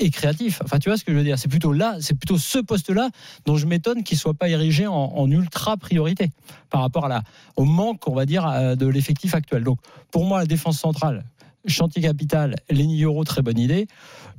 [0.00, 0.60] et créatif.
[0.64, 3.10] Enfin, tu vois ce que je veux dire C'est plutôt là, c'est plutôt ce poste-là
[3.46, 6.30] dont je m'étonne qu'il soit pas érigé en, en ultra priorité
[6.70, 7.22] par rapport à la,
[7.56, 9.64] au manque, on va dire, euh, de l'effectif actuel.
[9.64, 9.78] Donc,
[10.10, 11.24] pour moi, la défense centrale,
[11.66, 13.86] chantier capital, Lenny Euro, très bonne idée.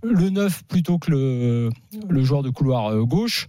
[0.03, 1.69] Le 9 plutôt que le,
[2.09, 3.47] le joueur de couloir euh, gauche.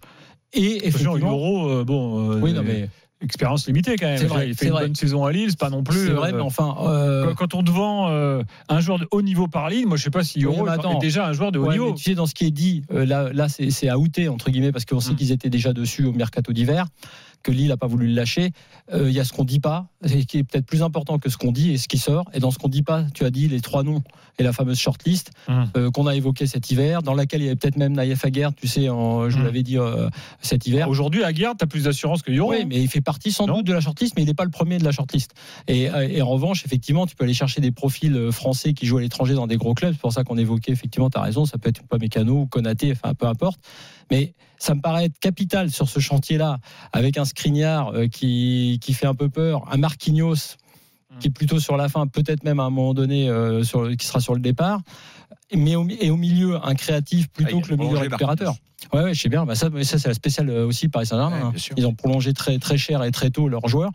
[0.52, 2.30] Et effectivement, Euro, euh, bon.
[2.32, 2.88] euh, Oui, non, mais-
[3.24, 4.18] Expérience limitée quand même.
[4.18, 4.82] C'est vrai, il fait une vrai.
[4.84, 6.06] bonne saison à Lille, c'est pas non plus.
[6.06, 9.22] C'est vrai, euh, mais enfin, euh, quand- on te vend euh, un joueur de haut
[9.22, 11.66] niveau par Lille, moi je sais pas si Euro est déjà un joueur de haut
[11.66, 11.88] Ouais, niveau.
[11.88, 14.28] mais tu sais, dans ce qui est dit, euh, là, là c'est c'est à outer,
[14.28, 15.16] entre guillemets, parce qu'on sait Mm.
[15.16, 16.86] qu'ils étaient déjà dessus au mercato d'hiver,
[17.44, 18.50] que Lille n'a pas voulu le lâcher.
[18.92, 21.28] Euh, Il y a ce qu'on dit pas, et qui est peut-être plus important que
[21.30, 22.24] ce qu'on dit et ce qui sort.
[22.34, 24.02] Et dans ce qu'on dit pas, tu as dit les trois noms
[24.38, 25.64] et la fameuse shortlist Mm.
[25.76, 28.52] euh, qu'on a évoqué cet hiver, dans laquelle il y avait peut-être même Naïef Aguerre,
[28.54, 29.44] tu sais, en- je vous Mm.
[29.46, 30.08] l'avais dit euh,
[30.40, 30.88] cet hiver.
[30.88, 32.50] Aujourd'hui, à Guerre, tu as plus d'assurance que Euro.
[32.50, 34.50] Oui, mais il fait partie sans doute de la shortlist, mais il n'est pas le
[34.50, 35.32] premier de la shortlist.
[35.68, 38.86] Et, euh, et en revanche, effectivement, tu peux aller chercher des profils euh, français qui
[38.86, 39.92] jouent à l'étranger dans des gros clubs.
[39.92, 42.46] C'est pour ça qu'on évoquait, effectivement, tu as raison, ça peut être pas Mécano ou
[42.46, 43.60] Konaté, enfin peu importe.
[44.10, 44.34] Mais
[44.64, 46.58] ça me paraît être capital sur ce chantier-là,
[46.92, 50.56] avec un Skriniar euh, qui, qui fait un peu peur, un Marquinhos
[51.20, 54.06] qui est plutôt sur la fin, peut-être même à un moment donné euh, sur, qui
[54.06, 54.80] sera sur le départ.
[55.54, 58.54] Mais au, et au milieu, un créatif plutôt Ah, il que le a milieu récupérateur.
[58.92, 59.44] Ouais, ouais, je sais bien.
[59.44, 61.50] Bah, ça, ça c'est la spéciale euh, aussi Paris Saint-Germain.
[61.50, 61.74] Ouais, hein.
[61.76, 63.90] Ils ont prolongé très, très cher et très tôt leurs joueurs.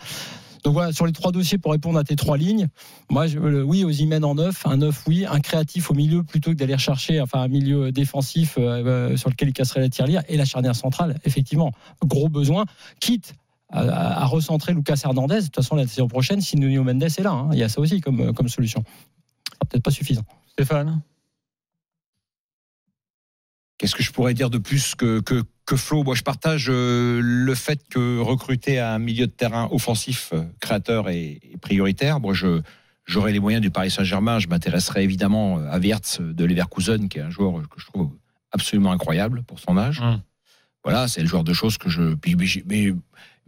[0.64, 2.68] Donc voilà, sur les trois dossiers pour répondre à tes trois lignes,
[3.10, 3.84] moi, je, le- oui,
[4.24, 7.48] en neuf, un neuf, oui, un créatif au milieu plutôt que d'aller chercher enfin, un
[7.48, 11.72] milieu défensif euh, euh, sur lequel il casserait la tirelire et la charnière centrale, effectivement,
[12.04, 12.66] gros besoin,
[13.00, 13.36] quitte
[13.72, 15.36] à, recentrer Lucas Hernandez.
[15.36, 17.70] De toute façon, la saison prochaine, si Nuno Mendes est là, hein, il y a
[17.70, 18.84] ça aussi comme, euh, comme solution.
[19.54, 20.24] Sera Peut-être pas suffisant.
[20.52, 21.02] Stéphane?
[23.78, 27.22] Qu'est-ce que je pourrais dire de plus que, que, que Flo Moi, je partage euh,
[27.24, 32.20] le fait que recruter un milieu de terrain offensif euh, créateur est, est prioritaire.
[32.20, 32.62] Moi, je
[33.06, 34.40] j'aurais les moyens du Paris Saint-Germain.
[34.40, 38.10] Je m'intéresserais évidemment à Wirtz de Leverkusen, qui est un joueur que je trouve
[38.52, 40.00] absolument incroyable pour son âge.
[40.02, 40.22] Hum.
[40.84, 42.16] Voilà, c'est le genre de choses que je.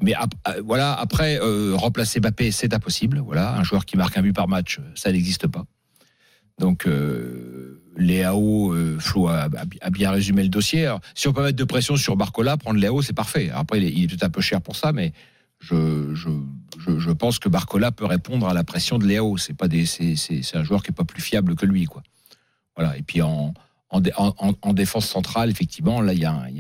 [0.03, 3.19] mais ap- euh, voilà, après, euh, remplacer Mbappé, c'est impossible.
[3.19, 5.65] Voilà, un joueur qui marque un but par match, ça n'existe pas.
[6.61, 9.49] Donc, euh, Léao, euh, Flo a,
[9.91, 10.95] bien résumé le dossier.
[11.15, 13.49] Si on peut mettre de pression sur Barcola, prendre Léao, c'est parfait.
[13.53, 15.11] Après, il est, est peut-être un peu cher pour ça, mais
[15.59, 19.37] je, pense que Barcola peut répondre à la pression de Léao.
[19.37, 22.03] C'est pas c'est, un joueur qui est pas plus fiable que lui, quoi.
[22.77, 22.95] Voilà.
[22.95, 23.53] Et puis en
[23.93, 26.55] en, dé- en, en- en défense centrale, effectivement, là, il y, a un- il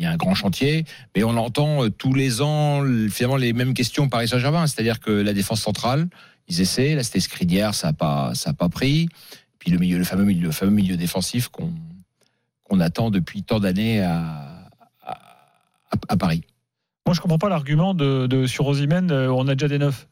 [0.00, 0.84] y, a un- grand chantier,
[1.14, 4.98] mais on entend euh, tous les ans le- finalement les mêmes questions Paris Saint-Germain, c'est-à-dire
[4.98, 6.08] que la défense centrale,
[6.48, 9.08] ils essaient, là c'était Skriniar, ça n'a pas, ça a pas pris,
[9.58, 11.72] puis le milieu, le fameux milieu, le fameux milieu défensif qu'on
[12.64, 14.68] qu'on attend depuis tant d'années à,
[15.02, 15.12] à,
[15.90, 16.42] à- à Paris.
[17.06, 20.06] Moi, je comprends pas l'argument de, de sur Osimhen, euh, on a déjà des neufs.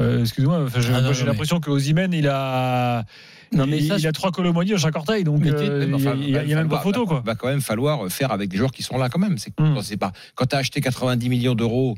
[0.00, 3.04] Euh, Excuse-moi, enfin, Ah, j'ai mais- l'impression que Osimhen, il a,
[3.52, 5.86] Non, mais il, ça, il a trois colomonies dans chaque orteil, donc euh,
[6.20, 7.22] il y a- a, a même pas photo, quoi.
[7.24, 9.38] Va quand même falloir faire avec des joueurs qui sont là quand même.
[9.38, 9.76] C'est Hmm.
[9.96, 11.96] pas quand tu as acheté 90 millions d'euros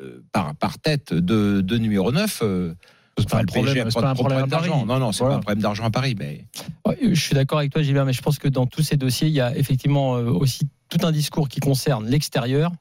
[0.00, 2.72] euh, par, par tête de, de numéro 9 euh,
[3.18, 4.86] C'est pas un problème, c'est pas un problème d'argent.
[4.86, 5.34] Non, non, c'est Voilà.
[5.34, 6.44] pas un problème d'argent à Paris, mais
[6.86, 9.28] Ouais, Je suis d'accord avec toi, Gilbert, mais je pense que dans tous ces dossiers,
[9.28, 12.72] il y a effectivement euh, aussi tout un discours qui concerne l'extérieur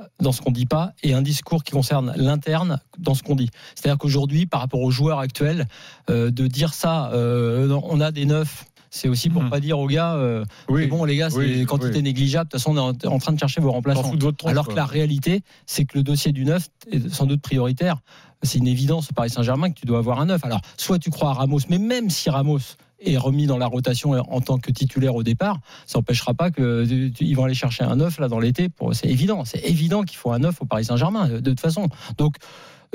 [0.00, 3.36] euh, dans ce qu'on dit pas et un discours qui concerne l'interne dans ce qu'on
[3.36, 3.50] dit.
[3.74, 5.66] C'est-à-dire qu'aujourd'hui, par rapport aux joueurs actuels,
[6.08, 8.64] euh, de dire ça, euh, on a des neufs.
[8.90, 9.50] C'est aussi pour Mhm.
[9.50, 12.02] pas dire aux gars, euh, Oui, bon les gars, c'est oui, quantité oui.
[12.02, 12.46] négligeable.
[12.46, 14.16] De toute façon, on est en, train de chercher vos remplaçants.
[14.16, 14.74] tronche, Alors quoi.
[14.74, 17.98] que la réalité, c'est que le dossier du neuf est sans doute prioritaire.
[18.42, 20.44] C'est une évidence au Paris Saint-Germain que tu dois avoir un neuf.
[20.44, 22.58] Alors, soit tu crois à Ramos, mais même si Ramos
[23.02, 26.84] est remis dans la rotation en tant que titulaire au départ, ça n'empêchera pas que
[27.20, 28.68] ils vont aller chercher un neuf là dans l'été.
[28.68, 31.88] Pour c'est évident, c'est évident qu'il faut un neuf au Paris Saint-Germain de toute façon.
[32.18, 32.36] Donc,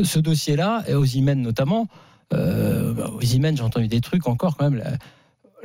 [0.04, 1.88] ce dossier-là, et aux Imen notamment,
[2.34, 4.80] euh, bah, aux Imen, j'ai entendu des trucs encore quand même.
[4.80, 4.92] là,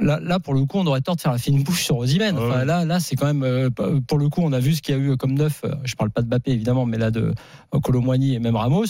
[0.01, 2.37] Là, là, pour le coup, on aurait tort de faire la fine bouche sur Osimhen.
[2.39, 2.65] Ah Enfin, ouais.
[2.65, 3.69] là, là, c'est quand même, euh,
[4.07, 5.61] pour le coup, on a vu ce qu'il y a eu comme neuf.
[5.65, 7.35] euh, Je parle pas de Bappé évidemment, mais là de
[7.83, 8.85] Colomboigny et même Ramos.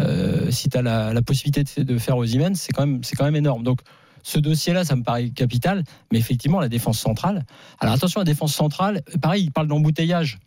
[0.00, 3.24] Euh, si tu as la, la possibilité de, faire Osimhen, c'est quand même, c'est quand
[3.24, 3.62] même énorme.
[3.62, 3.80] Donc,
[4.22, 7.44] ce dossier-là, ça me paraît capital, mais effectivement, la défense centrale.
[7.78, 10.38] Alors attention, la défense centrale, pareil, il parle d'embouteillage.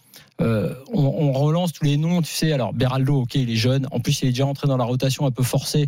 [0.42, 2.52] Euh, on, on relance tous les noms, tu sais.
[2.52, 3.88] Alors, Beraldo, ok, il est jeune.
[3.92, 5.88] En plus, il est déjà entré dans la rotation un peu forcé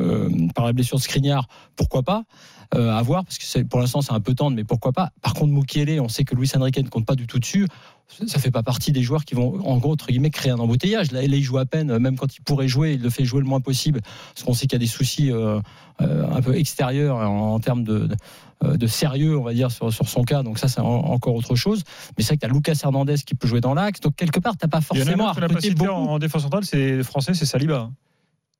[0.00, 1.48] euh, par la blessure de Skriniar.
[1.76, 2.22] Pourquoi pas euh,
[2.74, 5.10] à voir, parce que pour l'instant, c'est un peu tendre, mais pourquoi pas.
[5.20, 7.66] Par contre, Mukiele, on sait que Luis Enrique ne compte pas du tout dessus.
[8.26, 11.12] ça fait pas partie des joueurs qui vont, en gros, entre guillemets, créer un embouteillage.
[11.12, 13.46] Là, il joue à peine, même quand il pourrait jouer, il le fait jouer le
[13.46, 14.00] moins possible,
[14.34, 15.60] parce qu'on sait qu'il y a des soucis euh,
[16.00, 18.16] euh, un peu extérieurs en, en termes de, de,
[18.64, 20.42] euh, de sérieux, on va dire, sur, sur son cas.
[20.42, 21.82] Donc ça, c'est en- encore autre chose.
[22.16, 24.00] Mais c'est vrai que tu as Lucas Hernandez qui peut jouer dans l'axe.
[24.00, 25.32] Donc quelque part, tu pas Il y en a forcément un
[25.74, 25.90] beaucoup.
[25.90, 27.90] en, en défense centrale, c'est le français, c'est Saliba.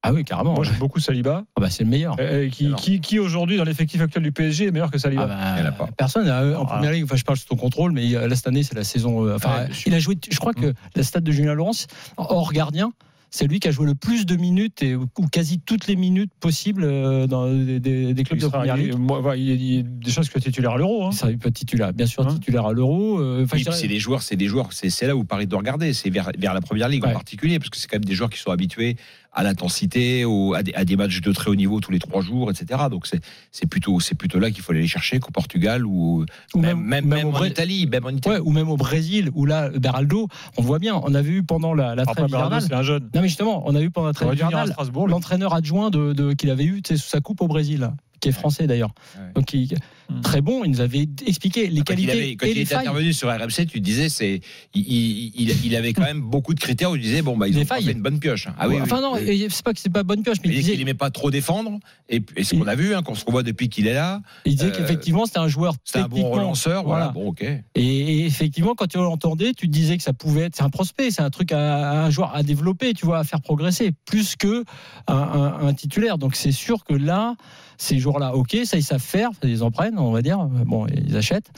[0.04, 0.54] Ah oui, carrément.
[0.54, 1.44] Moi, j'aime beaucoup Saliba.
[1.56, 2.16] Ah bah, c'est le meilleur.
[2.18, 5.70] Euh, qui, qui, qui aujourd'hui, dans l'effectif actuel du PSG, est meilleur que Saliba Ah
[5.78, 7.04] bah, Personne euh, en première ligue.
[7.04, 9.24] Enfin, je parle sous ton contrôle, mais là cette année, c'est la saison.
[9.26, 10.16] euh, Enfin, Ouais, il a joué.
[10.28, 12.92] Je crois que la stade de Julien Laurence, hors gardien,
[13.34, 16.32] c'est lui qui a joué le plus de minutes et ou quasi toutes les minutes
[16.38, 18.94] possibles euh, dans des, des- des clubs Il de sera- première ligue.
[18.98, 21.06] moi, voilà, il, il est déjà que titulaire à l'Euro.
[21.06, 21.10] Hein.
[21.30, 23.20] Il titulaire, bien sûr titulaire à l'Euro.
[23.20, 25.24] euh, enfin, Oui, je puis dirais- c'est des joueurs, c'est des joueurs, c'est là où
[25.24, 27.96] Paris doit regarder, c'est vers, vers la première ligue en particulier, parce que c'est quand
[27.96, 28.96] même des joueurs qui sont habitués
[29.34, 32.50] à l'intensité, à des, à des matchs de très haut niveau tous les trois jours,
[32.50, 32.82] etc.
[32.90, 33.06] Donc
[33.50, 33.98] c'est plutôt
[34.38, 37.52] là qu'il faut aller les chercher qu'au Portugal ou, Ou même même- même, en Brésil.
[37.52, 38.36] Italie, même en Italie.
[38.36, 40.28] Ouais, ou même au Brésil, où là, Beraldo,
[40.58, 42.62] on voit bien, on a vu pendant la, la Après, trêve hivernale.
[42.62, 43.04] c'est un jeune.
[43.14, 44.74] Non, mais justement, on a vu pendant la trêve hivernale
[45.06, 47.90] l'entraîneur adjoint de, de- qu'il avait eu tu sais, sous sa coupe au Brésil,
[48.22, 48.92] qui est français d'ailleurs.
[49.34, 49.74] Donc, il-
[50.22, 52.60] très bon, il nous avait expliqué les Quand il, qualités avait, quand et il les
[52.62, 52.86] était failles.
[52.86, 54.40] intervenu sur RMC, tu disais c'est
[54.74, 57.48] il, il, il- il avait quand même beaucoup de critères où tu disais bon bah
[57.48, 57.84] ils Des ont failles.
[57.84, 58.46] fait une bonne pioche.
[58.58, 58.80] Ah oui, oui.
[58.82, 59.46] enfin non, Oui.
[59.50, 61.30] c'est pas que c'est pas bonne pioche, mais Il il disait qu'il aimait pas trop
[61.30, 61.78] défendre
[62.08, 64.20] et, et ce qu'on a vu, hein, qu'on se revoit depuis qu'il est là.
[64.44, 67.08] il disait euh, qu'effectivement c'était un joueur C'est un bon relanceur, voilà.
[67.08, 67.42] Bon, ok.
[67.42, 71.10] Et, et effectivement, quand tu l'entendais, tu disais que ça pouvait être, c'est un prospect,
[71.10, 74.36] c'est un truc à, à un joueur à développer, tu vois, à faire progresser, plus
[74.36, 74.64] que
[75.08, 76.18] un, un- un titulaire.
[76.18, 77.34] Donc c'est sûr que là,
[77.82, 81.16] ces joueurs-là, ok, ça ils savent faire, ils en prennent, on va dire, bon, ils
[81.16, 81.50] achètent.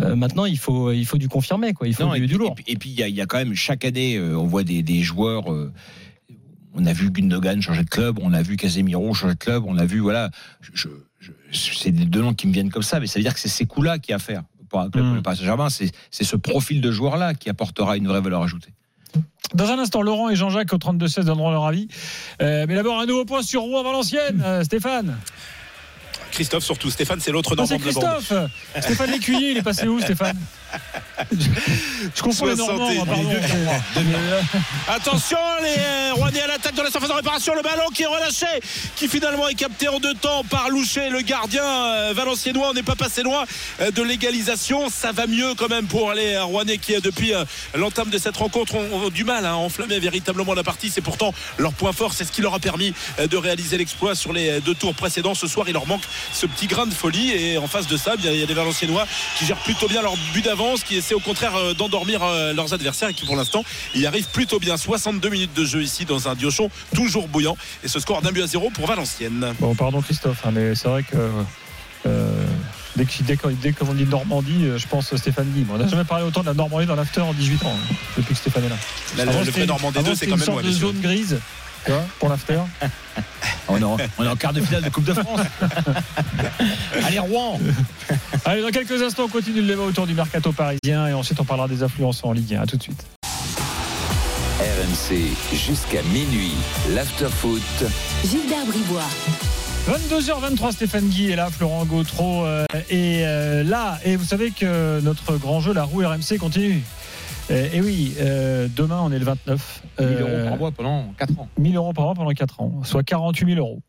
[0.00, 1.86] Euh, maintenant, il faut, il faut du confirmer, quoi.
[1.88, 2.54] Il faut Non, du, et, du lourd.
[2.66, 4.82] et puis- il y, a- y a quand même chaque année, euh, on voit des,
[4.82, 5.50] des joueurs.
[5.52, 5.72] euh,
[6.74, 9.78] on a vu Gundogan changer de club, on a vu Casemiro changer de club, on
[9.78, 10.30] a vu voilà.
[10.60, 10.88] je-
[11.20, 13.40] je- c'est des deux noms qui me viennent comme ça, mais ça veut dire que
[13.40, 15.08] c'est ces coups-là qui à faire pour un club Mm.
[15.08, 15.70] comme le Paris Saint-Germain.
[15.70, 18.72] C'est c'est ce profil de joueur-là qui apportera une vraie valeur ajoutée.
[19.54, 21.88] Dans un instant, Laurent et Jean-Jacques au 32-16 donneront leur avis.
[22.42, 24.42] Euh, mais d'abord, un nouveau point sur Rouen-Valenciennes.
[24.44, 25.16] Euh, Stéphane.
[26.36, 26.90] Christophe surtout.
[26.90, 28.18] Stéphane, c'est l'autre Ah, Normand de la bande.
[28.18, 28.50] Christophe.
[28.82, 30.36] Stéphane Lécuyer, il est passé où, Stéphane
[32.14, 33.30] Je confonds les Normands, pardon.
[34.88, 37.54] Attention, les euh, Rouennais à l'attaque de la surface de réparation.
[37.54, 38.46] Le ballon qui est relâché,
[38.96, 42.68] qui finalement est capté en deux temps par Loucher, le gardien euh, valenciennois.
[42.68, 43.46] On n'est pas passé loin
[43.80, 44.90] euh, de l'égalisation.
[44.90, 47.32] Ça va mieux quand même pour les Rouennais qui, depuis
[47.74, 50.90] l'entame de cette rencontre, ont, du mal hein, à enflammer véritablement la partie.
[50.90, 52.12] C'est pourtant leur point fort.
[52.12, 55.34] C'est ce qui leur a permis de réaliser l'exploit sur les deux tours précédents.
[55.34, 57.30] Ce soir, il leur manque ce petit grain de folie.
[57.32, 59.06] Et en face de ça, il y a des Valenciennois
[59.38, 62.72] qui gèrent plutôt bien leur but d'avance, qui essaient au contraire euh, d'endormir euh, leurs
[62.74, 64.76] adversaires et qui pour l'instant y arrivent plutôt bien.
[64.76, 67.56] 62 minutes de jeu ici dans un Diochon toujours bouillant.
[67.84, 69.54] Et ce score d'un but à zéro pour Valenciennes.
[69.60, 71.16] Bon, pardon Christophe, hein, mais c'est vrai que
[72.06, 72.44] euh,
[72.96, 75.66] dès dès qu'on dès qu'on dit Normandie, je pense Stéphane Guy.
[75.72, 78.34] On n'a jamais parlé autant de la Normandie dans l'after en 18 ans, hein, depuis
[78.34, 78.76] que Stéphane est là.
[79.16, 80.74] Le- Avant, le vrai une- Normandie avant, 2, c'est quand une même sorte loin, de
[80.76, 81.38] zone grise.
[81.86, 82.60] Tu vois, pour l'after.
[83.68, 85.40] On est, en, on est en quart de finale de Coupe de France.
[87.04, 87.58] Allez Rouen.
[88.44, 91.44] Allez, dans quelques instants, on continue le débat autour du mercato parisien et ensuite on
[91.44, 92.62] parlera des influences en Ligue 1.
[92.62, 93.04] À tout de suite.
[94.60, 95.16] RMC
[95.52, 96.54] jusqu'à minuit.
[96.90, 97.62] L'afterfoot.
[98.24, 99.02] Gilbert Bribois.
[99.88, 103.98] 22h23, Stéphane Guy est là, Florent Gautreau euh, est euh, là.
[104.04, 106.82] Et vous savez que notre grand jeu, la roue RMC, continue.
[107.50, 109.82] Euh, et oui, euh, demain, on est le 29.
[110.00, 111.48] 1000 Euh, euros par mois pendant 4 ans.
[111.58, 113.82] 1000 euros par mois pendant 4 ans, soit 48 000 euros,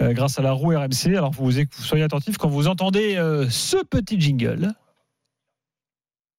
[0.00, 1.16] euh, grâce à la roue RMC.
[1.16, 4.72] Alors, vous, vous soyez attentifs quand vous entendez euh, ce petit jingle.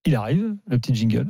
[0.06, 1.28] Il arrive, le petit jingle,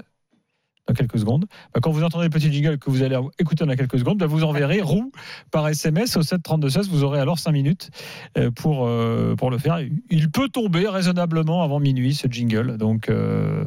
[0.92, 1.46] dans quelques secondes.
[1.74, 4.26] Bah, quand vous entendez le petit jingle que vous allez écouter dans quelques secondes, bah,
[4.26, 5.12] vous enverrez roue
[5.52, 6.90] par SMS au 732-16.
[6.90, 7.90] Vous aurez alors 5 minutes
[8.38, 9.80] euh, pour, euh, pour le faire.
[10.10, 12.78] Il peut tomber raisonnablement avant minuit, ce jingle.
[12.78, 13.66] Donc, euh,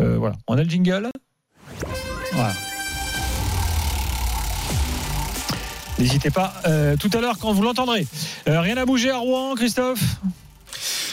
[0.00, 0.36] euh, voilà.
[0.46, 1.08] On a le jingle
[2.32, 2.52] Voilà.
[5.98, 6.52] N'hésitez pas
[7.00, 8.06] tout à l'heure quand vous l'entendrez.
[8.46, 10.20] Rien à bouger à Rouen, Christophe?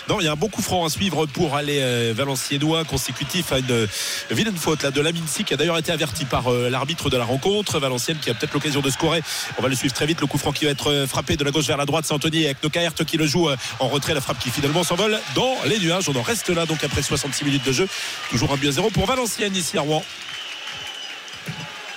[0.09, 3.53] Non, il y a un bon coup franc à suivre pour aller euh, Valenciennois consécutif
[3.53, 3.87] à une euh,
[4.31, 7.23] vilaine faute là, de Laminsi qui a d'ailleurs été averti par euh, l'arbitre de la
[7.23, 7.79] rencontre.
[7.79, 9.21] Valenciennes qui a peut-être l'occasion de scorer.
[9.57, 10.19] On va le suivre très vite.
[10.19, 12.03] Le coup franc qui va être euh, frappé de la gauche vers la droite.
[12.05, 13.47] C'est Anthony avec Nokaert qui le joue
[13.79, 14.13] en retrait.
[14.13, 16.09] La frappe qui finalement s'envole dans les nuages.
[16.09, 17.87] On en reste là donc après 66 minutes de jeu.
[18.29, 20.03] Toujours un but à zéro pour Valenciennes ici à Rouen.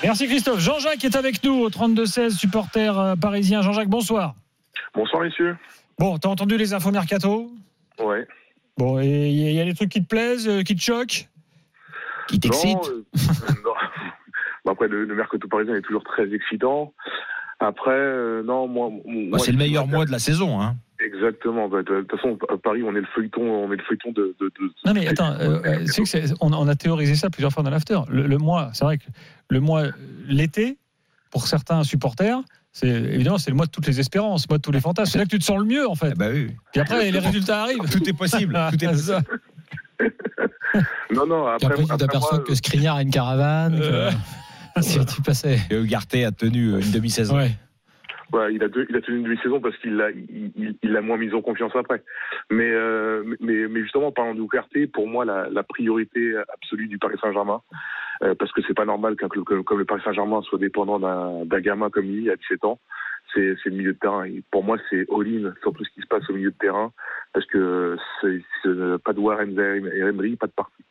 [0.05, 0.61] Merci Christophe.
[0.61, 3.63] Jean-Jacques est avec nous au 32-16, supporter parisien.
[3.63, 4.35] Jean-Jacques, bonsoir.
[4.95, 5.57] Bonsoir, messieurs.
[5.99, 7.51] Bon, t'as entendu les infos mercato?
[8.01, 8.27] Ouais.
[8.79, 10.75] Bon, et il y, a- il y a des trucs qui te plaisent, euh, qui
[10.77, 11.29] te choquent
[12.29, 13.05] Qui Non, euh,
[13.65, 14.71] non.
[14.71, 16.93] Après, le, le mercato parisien est toujours très excitant.
[17.61, 18.91] Après, euh, non, moi.
[18.91, 19.03] moi
[19.33, 20.61] Bah, c'est le meilleur mois de la saison.
[20.61, 20.77] Hein.
[21.01, 21.69] Exactement.
[21.69, 24.37] Bah, De toute façon, à Paris, on est le feuilleton, on est le feuilleton de.
[24.41, 27.63] de, de- Non mais attends, euh, euh, que on, on a théorisé ça plusieurs fois
[27.63, 27.99] dans l'after.
[28.11, 29.05] Le, le mois, c'est vrai que
[29.49, 29.85] le mois,
[30.27, 30.77] l'été,
[31.31, 32.41] pour certains supporters,
[32.79, 35.11] c'est évidemment c'est le mois de toutes les espérances, le mois de tous les fantasmes.
[35.13, 36.13] C'est là que tu te sens le mieux en fait.
[36.15, 36.49] bah oui.
[36.73, 37.89] Puis après les résultats arrivent.
[37.91, 38.53] Tout est possible.
[38.71, 39.21] Tout est C'est ça.
[41.11, 41.45] Non, non.
[41.57, 43.79] Puis Après, après, tu après t'aperçois que Skriniar a une caravane.
[43.81, 44.11] Euh.
[44.75, 45.59] que- si tu passais.
[45.71, 47.37] Et Ugarte a tenu une demi-saison.
[47.37, 47.51] Ouais.
[48.33, 50.91] Ouais, il a, deux- il a tenu une demi-saison parce qu'il l'a il, il- il
[50.93, 52.03] l'a moins mis en confiance après.
[52.51, 56.89] Mais, euh, mais, mais justement, en parlant de Ougarté, pour moi, la, la priorité absolue
[56.89, 57.63] du Paris Saint-Germain,
[58.23, 61.61] euh, parce que c'est pas normal qu'un club comme, le Paris Saint-Germain soit dépendant d'un
[61.61, 62.79] gamin comme lui à 17 ans,
[63.35, 64.25] c'est le milieu de terrain.
[64.25, 66.93] Et pour moi, c'est all-in sur tout ce qui se passe au milieu de terrain,
[67.35, 70.83] parce que c'est c'est pas de Warren et Emery, pas de parti.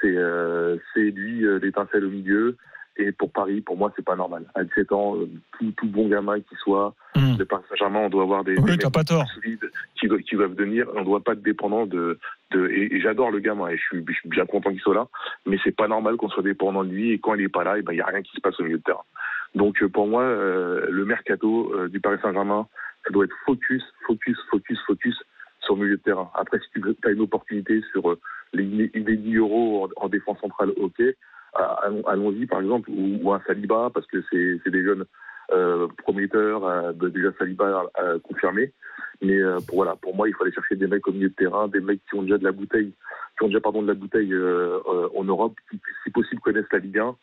[0.00, 2.56] C'est euh, c'est lui euh, l'étincelle au milieu.
[2.96, 4.44] Et pour Paris, pour moi, c'est pas normal.
[4.54, 5.28] À 17 ans, euh,
[5.58, 7.36] tout, tout bon gamin qui soit, Mm.
[7.38, 9.24] le Paris Saint-Germain, on doit avoir des, Oui, des pas tort.
[9.34, 10.86] solides qui, qui doivent venir.
[10.94, 12.18] On ne doit pas être dépendant de.
[12.54, 15.08] Et, j'adore le gamin et je suis, bien content qu'il soit là.
[15.46, 17.78] Mais c'est pas normal qu'on soit dépendant de lui et quand il est pas là,
[17.78, 19.04] il ben, y a rien qui se passe au milieu de terrain.
[19.54, 22.66] Donc euh, pour moi, euh, le mercato euh, du Paris Saint-Germain,
[23.04, 25.22] ça doit être focus, focus, focus, focus
[25.60, 26.30] sur le milieu de terrain.
[26.34, 28.18] Après, si tu as une opportunité sur euh,
[28.52, 31.02] les, les 10 euros en, en défense centrale, ok.
[31.54, 35.04] Ah, allons- Allons-y, par exemple, ou, ou un Saliba, parce que c'est des jeunes
[35.52, 38.72] euh, prometteurs, euh, de- déjà Saliba euh, confirmé.
[39.22, 41.34] Mais euh, pour, voilà, pour moi, il faut aller chercher des mecs au milieu de
[41.34, 42.92] terrain, des mecs qui ont déjà de la bouteille,
[43.38, 46.98] qui ont déjà pardon de la bouteille en Europe, qui, si possible connaissent la Ligue
[46.98, 47.16] 1,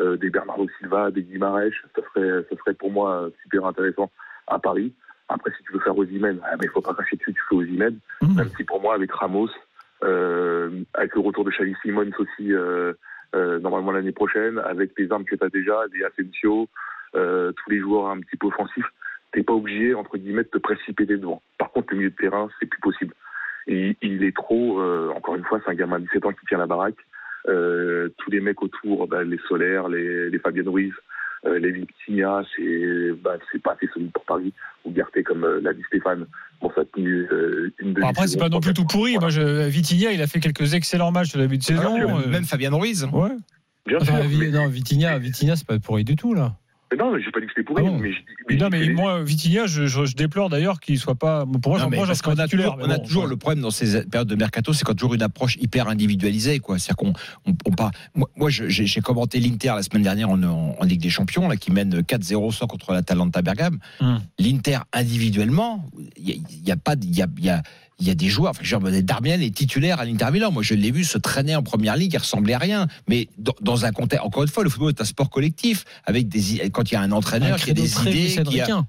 [0.00, 4.10] euh, des Bernardo Silva, des Guimarães, ça serait, ça serait pour moi super intéressant
[4.46, 4.92] à Paris.
[5.28, 7.54] Après, si tu veux faire Osimhen, ah, mais il faut pas cracher dessus, tu fais
[7.56, 7.98] Osimhen.
[8.34, 9.48] Même si pour moi, avec Ramos,
[10.02, 12.52] avec le retour de Xavi Simons aussi,
[13.34, 16.68] euh, normalement l'année prochaine, avec les armes que tu as déjà, des Asensio,
[17.14, 18.86] euh, tous les joueurs un petit peu offensifs,
[19.32, 21.42] t'es pas obligé, entre guillemets, de te précipiter devant.
[21.58, 23.14] Par contre, le milieu de terrain, c'est plus possible.
[23.66, 26.58] Il est trop, euh, encore une fois, c'est un gamin de 17 ans qui tient
[26.58, 26.98] la baraque.
[27.46, 30.92] Tous les mecs autour, bah, les Solaires, les, les Fabien Ruiz,
[31.46, 31.84] euh,
[32.56, 34.52] c'est bah, c'est pas assez solide pour Paris.
[34.84, 36.26] Ou Garté, comme euh, l'a dit Stéphane,
[36.60, 39.16] bon, ça a tenu euh, une demi après c'est pas non plus tout pourri.
[39.18, 41.98] Moi, je, Vitinha, il a fait quelques excellents matchs au début de saison.
[41.98, 43.06] euh, Même Fabien Ruiz.
[43.12, 43.30] Ouais.
[43.86, 44.28] Bien Enfin, sûr.
[44.28, 46.56] Vi- mais- Non, Vitinha, Vitinha, c'est pas pourri du tout là.
[46.90, 48.10] Mais non, j'ai pas dit que c'était pourri, Ah bon mais,
[48.48, 51.44] Mais non, mais moi, Vitinha, je, je- je déplore d'ailleurs qu'il soit pas.
[51.62, 53.30] Pour moi, Non, mais parce qu'on a toujours, on a bon, toujours ouais.
[53.30, 56.78] le problème dans ces périodes de mercato, c'est quand toujours une approche hyper individualisée, quoi.
[56.78, 57.12] C'est-à-dire qu'on,
[57.50, 57.90] on, on part-
[58.36, 61.72] Moi, j'ai commenté l'Inter la semaine dernière en, en- en Ligue des Champions, là, qui
[61.72, 63.78] mène 4-0 sans contre l'Atalanta Bergame.
[64.00, 64.20] Hum.
[64.38, 65.84] L'Inter individuellement,
[66.16, 66.36] il y, a-
[66.66, 67.62] y a pas, de- il y a, il y a-
[68.00, 68.50] il y a des joueurs.
[68.50, 70.50] Enfin, genre, Darmian est titulaire à l'Inter Milan.
[70.50, 72.88] Moi, je l'ai vu se traîner en première ligue, il ressemblait à rien.
[73.08, 76.28] Mais dans, dans un contexte, encore une fois, le football est un sport collectif avec
[76.28, 78.84] des, quand il y a un Un entraîneur qui a credo des idées, qui a,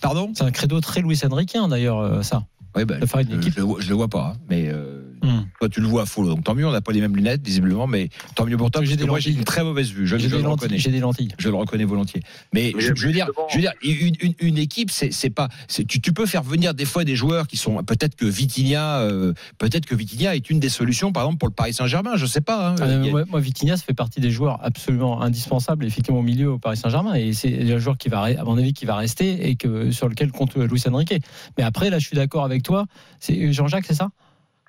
[0.00, 0.32] pardon?
[0.34, 2.46] C'est un credo très Luis Enriquin d'ailleurs, euh, ça.
[2.74, 3.54] Oui, ben, faire une je, équipe.
[3.54, 5.46] je le vois- je le vois pas, hein, mais euh, Hum.
[5.60, 6.66] toi tu le vois à full, donc tant mieux.
[6.66, 8.84] On n'a pas les mêmes lunettes visiblement, mais tant mieux pour toi.
[8.84, 10.06] J'ai des moi j'ai une très mauvaise vue.
[10.06, 10.78] Je, J'ai je des le lentilles, reconnais.
[10.78, 11.28] j'ai des lentilles.
[11.38, 12.22] Je le reconnais volontiers.
[12.52, 15.30] Mais, Mais je, je veux dire, justement- je veux dire, une, une- une équipe, c'est
[15.30, 15.48] pas.
[15.68, 19.32] Tu, tu peux faire venir des fois des joueurs qui sont peut-être que Vitinha, euh,
[19.58, 22.16] peut-être que Vitinha est une des solutions, par exemple pour le Paris Saint-Germain.
[22.16, 22.70] Je sais pas.
[22.70, 22.74] hein.
[22.80, 26.52] Ah, a- moi, moi, Vitinha, ça fait partie des joueurs absolument indispensables, effectivement, au milieu
[26.52, 27.14] au Paris Saint-Germain.
[27.14, 30.08] Et c'est un joueur qui va, à mon avis, qui va rester et que, sur
[30.08, 31.14] lequel compte Luis Enrique.
[31.58, 32.86] Mais après, là, je suis d'accord avec toi.
[33.20, 34.10] C'est Jean-Jacques, c'est ça?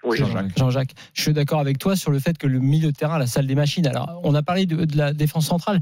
[0.04, 0.58] Oui, Jean-Jacques.
[0.58, 0.94] Jean-Jacques.
[1.14, 3.48] Je suis d'accord avec toi sur le fait que le milieu de terrain, la salle
[3.48, 3.88] des machines.
[3.88, 5.82] Alors, on a parlé de, de la défense centrale.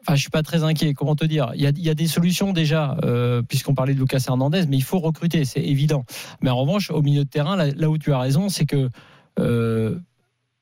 [0.00, 0.92] Enfin, je suis pas très inquiet.
[0.92, 1.52] Comment te dire?
[1.54, 4.64] Il y, a, il y a des solutions déjà, euh, puisqu'on parlait de Lucas Hernandez,
[4.68, 6.04] mais il faut recruter, c'est évident.
[6.42, 8.90] Mais en revanche, au milieu de terrain, là, là où tu as raison, c'est que
[9.38, 9.98] euh,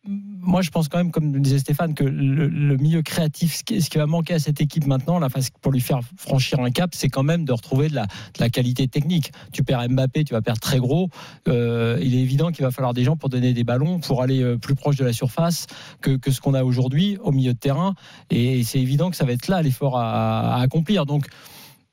[0.05, 4.07] moi, je pense quand même, comme disait Stéphane, que le, milieu créatif, ce qui, va
[4.07, 5.21] manquer à cette équipe maintenant,
[5.61, 9.31] pour lui faire franchir un cap, c'est quand même de retrouver de la, qualité technique.
[9.53, 11.09] Tu perds Mbappé, tu vas perdre très gros.
[11.47, 14.43] Euh, il est évident qu'il va falloir des gens pour donner des ballons, pour aller
[14.43, 15.67] euh, plus proche de la surface
[16.01, 17.95] que, ce qu'on a aujourd'hui au milieu de terrain.
[18.31, 21.07] Et c'est évident que ça va être là l'effort à, accomplir.
[21.07, 21.29] Donc,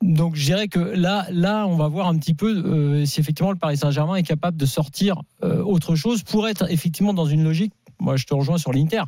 [0.01, 3.51] donc je dirais que là, là, on va voir un petit peu euh, si effectivement
[3.51, 7.73] le Paris Saint-Germain est capable de sortir autre chose pour être effectivement dans une logique.
[7.99, 9.03] Moi, je te rejoins sur l'Inter.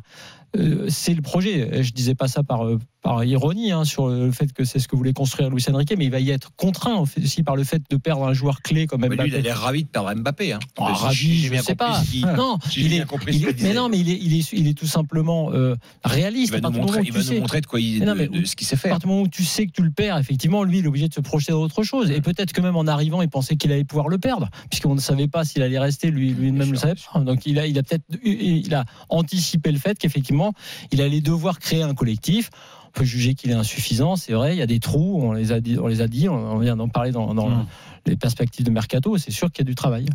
[0.56, 1.82] Euh, c'est le projet.
[1.82, 4.86] Je disais pas ça par, euh, par ironie hein, sur le fait que c'est ce
[4.86, 7.82] que voulait construire Luis Enrique, mais il va y être contraint aussi par le fait
[7.90, 9.22] de perdre un joueur clé comme Mais Mbappé.
[9.24, 10.52] lui, il a l'air ravi de perdre Mbappé.
[10.52, 10.60] Hein.
[10.78, 12.00] Ah, ravi, je bien sais pas.
[12.36, 13.68] Non, si il est, compris il ce est- qu'il disait.
[13.68, 15.74] mais non, mais il est, il est, il est tout simplement euh,
[16.04, 16.54] réaliste.
[16.54, 17.80] Il va à nous montrer, moment où il tu va nous sais- montrer de quoi
[17.80, 18.90] il, non, de- mais de ce qu'il sait à faire.
[18.92, 21.08] partir du moment où tu sais que tu le perds, effectivement, lui, il est obligé
[21.08, 22.10] de se projeter dans autre chose.
[22.12, 25.00] Et peut-être que même en arrivant, il pensait qu'il allait pouvoir le perdre, puisqu'on ne
[25.00, 27.18] savait pas s'il allait rester, lui, lui-même le savait pas.
[27.20, 30.52] Donc il a, il a peut-être, il a anticipé le fait qu'effectivement,
[30.92, 32.50] il allait devoir créer un collectif.
[32.94, 34.16] On peut juger qu'il est insuffisant.
[34.16, 36.28] C'est vrai, il y a des trous, on les a dit, on, les a dit,
[36.28, 37.66] on vient d'en parler dans, dans Mm.
[38.06, 39.16] les perspectives de mercato.
[39.16, 40.06] C'est sûr qu'il y a du travail.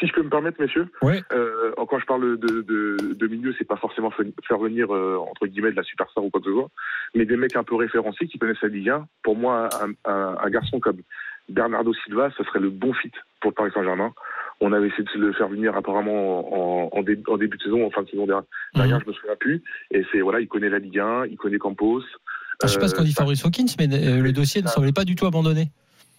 [0.00, 1.22] Si je peux me permettre, messieurs, Oui.
[1.32, 5.16] euh, quand je parle de, de, de milieu, c'est pas forcément fa- faire venir euh,
[5.30, 6.68] entre guillemets de la superstar ou quoi que ce soit,
[7.14, 9.06] mais des mecs un peu référencés qui connaissent la Ligue 1.
[9.22, 10.98] Pour moi, un, un- un garçon comme
[11.48, 14.12] Bernardo Silva, ce serait le bon fit pour le Paris Saint-Germain.
[14.64, 17.84] On avait essayé de le faire venir apparemment en, en, dé- en début de saison,
[17.84, 18.44] en fin de saison dernière,
[18.74, 19.62] dernière, je me souviens plus.
[19.90, 22.02] Et c'est voilà, il connaît la Ligue 1, il connaît Campos.
[22.62, 24.92] Je sais pas ce qu'on dit Euh, Fabrice Hawkins, mais euh, le dossier ne semblait
[24.92, 25.70] pas du tout abandonné.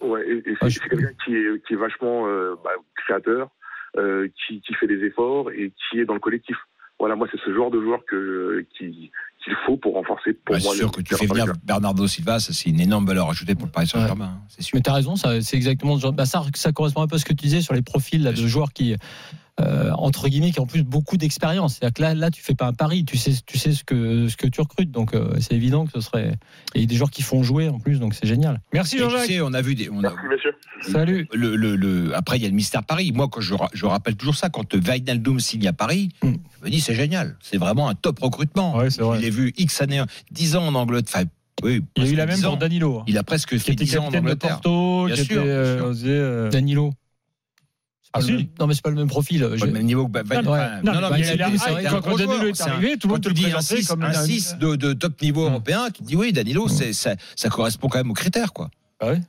[0.02, 3.48] Ouais, et, et c'est c'est quelqu'un qui est, qui est vachement euh, bah, créateur,
[3.96, 6.56] euh, qui, qui fait des efforts et qui est dans le collectif.
[6.98, 9.10] Voilà, moi, c'est ce genre de joueur que qui-
[9.44, 10.72] qu'il faut pour renforcer pour Bah, moi.
[10.72, 13.54] c'est sûr le- que tu fais venir Bernardo Silva, ça, c'est une énorme valeur ajoutée
[13.54, 14.36] pour le Paris Saint-Germain.
[14.36, 14.76] hein, c'est sûr.
[14.76, 16.12] Mais tu as raison, ça, c'est exactement ce genre.
[16.12, 18.32] Bah, ça, ça correspond un peu à ce que tu disais sur les profils là,
[18.32, 18.96] de joueurs qui,
[19.60, 21.74] euh, entre guillemets, qui ont en plus beaucoup d'expérience.
[21.76, 24.28] C'est-à-dire que là, là, tu fais pas un pari, tu sais, tu sais ce que
[24.28, 24.90] ce que tu recrutes.
[24.90, 26.34] Donc euh, c'est évident que ce serait.
[26.74, 28.60] Il y a des joueurs qui font jouer en plus, donc c'est génial.
[28.72, 29.26] Merci tu Jean-Jacques.
[29.26, 29.88] sais, on a vu des.
[29.90, 30.12] On a,
[30.82, 31.28] Salut.
[31.32, 33.12] Le, le, le- après, il y a le mystère Paris.
[33.14, 36.32] Moi, quand je, ra- je rappelle toujours ça, quand Wijnaldum signe à Paris, Mm.
[36.60, 37.36] je me dis c'est génial.
[37.40, 38.76] C'est vraiment un top recrutement.
[38.76, 38.90] Ouais.
[38.90, 40.02] Je l'ai vu X années,
[40.32, 41.14] 10 ans en Angleterre.
[41.22, 41.26] Enfin,
[41.62, 42.56] oui, Il y a eu presque la même 10 pour.
[42.56, 43.02] Danilo.
[43.06, 44.50] Il a presque fait était 10 ans en de Angleterre.
[44.60, 46.92] Porto, Bien qui sûr, était, bien euh, euh, Danilo.
[48.16, 48.32] Ah, si.
[48.32, 49.40] même- Non, mais c'est pas le même profil.
[49.42, 50.42] Pas Je- le même niveau que Ba- Ba- Ouais.
[50.48, 51.32] enfin, Non, non, non, mais il a
[51.90, 54.26] quand Danilo est arrivé, tout le monde te dis un présentait 6 comme un une-
[54.26, 57.88] 6 de, de top niveau européen, tu te dis oui, Danilo, c'est- ça, ça correspond
[57.88, 58.52] quand même aux critères.
[58.52, 58.70] quoi.
[59.00, 59.20] Ah ouais.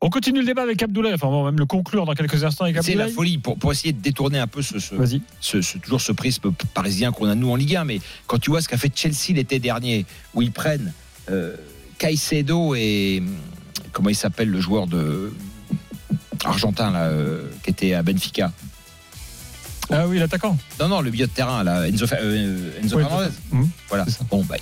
[0.00, 1.14] On continue le débat avec Abdoulaye.
[1.14, 3.70] Enfin, on va même le conclure dans quelques instants avec C'est la folie pour, pour
[3.70, 5.22] essayer de détourner un peu ce, ce, Vas-y.
[5.40, 7.84] ce- ce- toujours ce prisme parisien qu'on a nous en Ligue 1.
[7.84, 10.04] Mais quand tu vois ce qu'a fait Chelsea l'été dernier,
[10.34, 10.92] où ils prennent
[11.30, 11.54] euh,
[11.98, 13.22] Caicedo et
[13.92, 15.32] comment il s'appelle le joueur de
[16.44, 18.52] argentin là, euh, qui était à Benfica.
[19.90, 20.56] Ah oui, l'attaquant.
[20.80, 23.28] Non, non, le milieu de terrain, là, Enzo, euh, Enzo Fernandez.
[23.52, 23.68] Hum.
[23.88, 24.06] Voilà.
[24.30, 24.56] Bon, bah,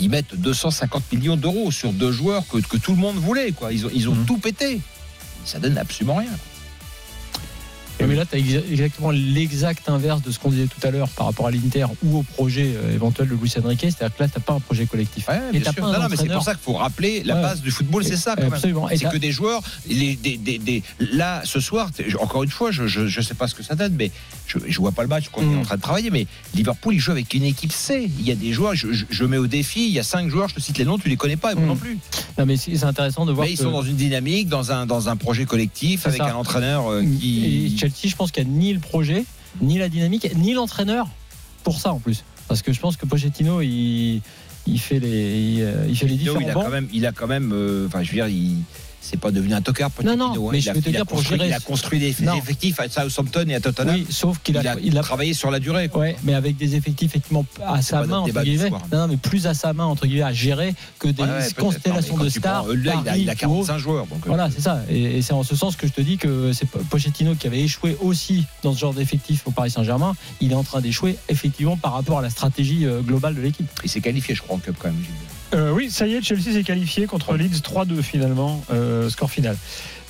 [0.00, 3.50] ils- mettent 250 millions d'euros sur deux joueurs que, que tout le monde voulait.
[3.52, 3.72] Quoi.
[3.72, 4.24] Ils ont, ils ont Hum.
[4.24, 4.80] tout pété.
[5.44, 6.30] Ça donne absolument rien.
[8.06, 11.26] Mais là, tu as exactement l'exact inverse de ce qu'on disait tout à l'heure par
[11.26, 13.80] rapport à l'Inter ou au projet euh, éventuel de Luis Enrique.
[13.80, 15.28] C'est-à-dire que là, tu pas un projet collectif.
[15.28, 15.82] Ouais, et bien t'as sûr.
[15.82, 17.42] pas un Non, non, mais c'est pour ça qu'il faut rappeler la Ouais.
[17.42, 18.46] base du football, c'est ça quand.
[18.52, 18.88] Absolument.
[18.94, 22.86] C'est que des joueurs, les- des, des- des- là ce soir, encore une fois, je,
[22.86, 24.10] je, je sais pas ce que ça donne, mais
[24.46, 25.58] je, je vois pas le match quand on est Mm.
[25.60, 28.10] en train de travailler, mais Liverpool il joue avec une équipe C.
[28.18, 30.54] Il y a des joueurs, je, mets au défi, il y a cinq joueurs, je
[30.54, 31.68] te cite les noms, tu les connais pas, et moi Mm.
[31.68, 31.98] non plus.
[32.38, 33.46] Non, mais c'est intéressant de voir.
[33.46, 36.30] Mais ils sont dans une dynamique, dans un dans un projet collectif, avec ça.
[36.30, 39.24] un entraîneur euh, Et je pense qu'il n'y a ni le projet,
[39.60, 41.08] ni la dynamique, ni l'entraîneur
[41.64, 42.24] pour ça en plus.
[42.48, 44.22] Parce que je pense que Pochettino, il,
[44.66, 46.64] il fait les, il, euh, il fait les différents il a bancs.
[46.64, 48.56] quand même, il a quand même, euh, je veux dire, il.
[49.10, 50.50] C'est pas devenu un tocard, Pochettino, Non, non, hein.
[50.52, 52.14] mais il je a, veux te a dire, pour construit, gérer- il a construit des
[52.22, 52.34] Non.
[52.34, 53.94] effectifs à Southampton et à Tottenham.
[53.94, 55.88] Oui, sauf qu'il a, il a, il a travaillé sur la durée.
[55.88, 56.02] quoi.
[56.02, 58.70] Ouais, mais avec des effectifs effectivement à sa main entre guillemets.
[58.92, 61.54] Non, mais plus à sa main entre guillemets à gérer que des Ouais, ouais, peut-être.
[61.56, 62.64] constellations de stars.
[62.64, 63.78] prends, euh, là, il a- Paris il a ou 45 autre.
[63.82, 64.82] joueurs, donc, euh, voilà, c'est ça.
[64.90, 67.60] Et, et c'est en ce sens que je te dis que c'est Pochettino qui avait
[67.60, 70.14] échoué aussi dans ce genre d'effectif au Paris Saint-Germain.
[70.42, 73.66] Il est en train d'échouer effectivement par rapport à la stratégie euh, globale de l'équipe.
[73.84, 74.98] Il s'est qualifié, je crois, en Cup quand même.
[75.02, 75.12] Gilles.
[75.54, 79.56] Euh, oui, ça y est, Chelsea s'est qualifié contre Leeds 3-2 finalement, euh, score final.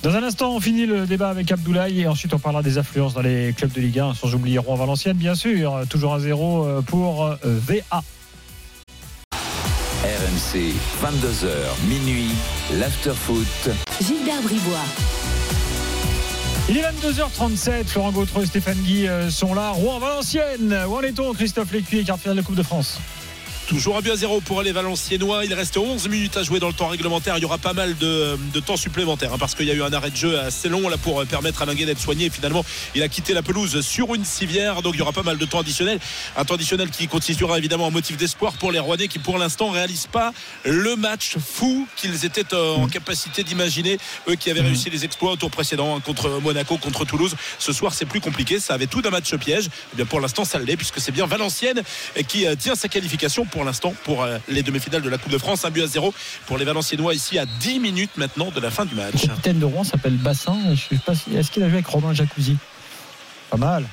[0.03, 3.13] Dans un instant, on finit le débat avec Abdoulaye et ensuite on parlera des affluences
[3.13, 5.81] dans les clubs de Ligue 1, sans oublier Rouen-Valenciennes, bien sûr.
[5.89, 8.03] Toujours à zéro euh, pour VA.
[10.03, 12.29] RMC, 22h, minuit,
[12.79, 13.69] l'afterfoot.
[14.01, 14.77] Gilbert Bribois.
[16.69, 19.71] Il est 22h37, Florent Gautreau et Stéphane Guy sont là.
[19.71, 22.99] Rouen-Valenciennes, où en est-on Christophe Lécuyer, quart de la Coupe de France?
[23.69, 25.45] Toujours un but à zéro pour les Valenciennois.
[25.45, 27.37] Il reste 11 minutes à jouer dans le temps réglementaire.
[27.37, 29.83] Il y aura pas mal de, de temps supplémentaire hein, parce qu'il y a eu
[29.83, 32.31] un arrêt de jeu assez long là pour euh, permettre à Linguet d'être soigné.
[32.31, 32.65] Finalement,
[32.95, 34.81] il a quitté la pelouse sur une civière.
[34.81, 35.99] Donc il y aura pas mal de temps additionnel.
[36.35, 39.69] Un temps additionnel qui constituera évidemment un motif d'espoir pour les Rouennais qui pour l'instant
[39.69, 40.33] réalisent pas
[40.65, 43.99] le match fou qu'ils étaient euh, en capacité d'imaginer.
[44.27, 47.35] Eux qui avaient réussi les exploits au tour précédent hein, contre Monaco, contre Toulouse.
[47.59, 48.59] Ce soir, c'est plus compliqué.
[48.59, 49.69] Ça avait tout d'un match piège.
[49.93, 51.83] Eh bien, pour l'instant, ça l'est puisque c'est bien Valenciennes
[52.27, 55.37] qui euh, tient sa qualification pour l'instant pour euh, les demi-finales de la Coupe de
[55.37, 55.65] France.
[55.65, 56.13] Un but à zéro
[56.47, 59.27] pour les Valenciennois ici à 10 minutes maintenant de la fin du Le match.
[59.27, 60.57] capitaine de Rouen s'appelle Bassin.
[60.75, 62.57] Si- Est-ce qu'il a joué avec Romain Jacuzzi?
[63.49, 63.85] Pas mal.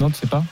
[0.00, 0.44] Non, tu sais pas?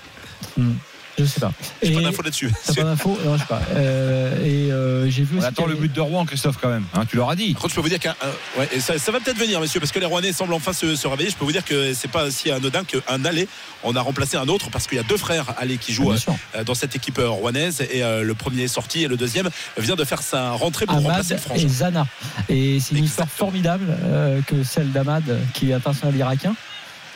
[0.56, 0.73] Hmm.
[1.18, 1.52] Je sais pas.
[1.82, 2.52] J'ai pas d'infos là-dessus.
[2.66, 3.18] T'as pas d'infos?
[3.24, 3.62] Non, je sais pas.
[3.74, 5.47] Euh, et euh, j'ai vu On aussi.
[5.47, 6.84] attend le but de Rouen, Christophe, quand même.
[6.94, 7.52] Hein, tu l'auras dit.
[7.55, 8.14] Par contre, je peux vous dire qu'un.
[8.22, 10.72] un- ouais, et ça, ça va peut-être venir, messieurs, parce que les Rouennais semblent enfin
[10.74, 11.30] se, se réveiller.
[11.30, 13.48] Je peux vous dire que c'est pas si anodin qu'un aller.
[13.82, 16.34] On a remplacé un autre parce qu'il y a deux frères allés qui jouent sûr.
[16.55, 17.80] euh, dans cette équipe rouennaise.
[17.93, 19.48] Et euh, le premier est sorti et le deuxième
[19.78, 21.64] vient de faire sa rentrée pour remplacer le frangin.
[21.64, 22.06] et Zana.
[22.48, 25.24] Et c'est une histoire formidable euh, que celle d'Ahmad
[25.55, 26.55] qui est international irakien.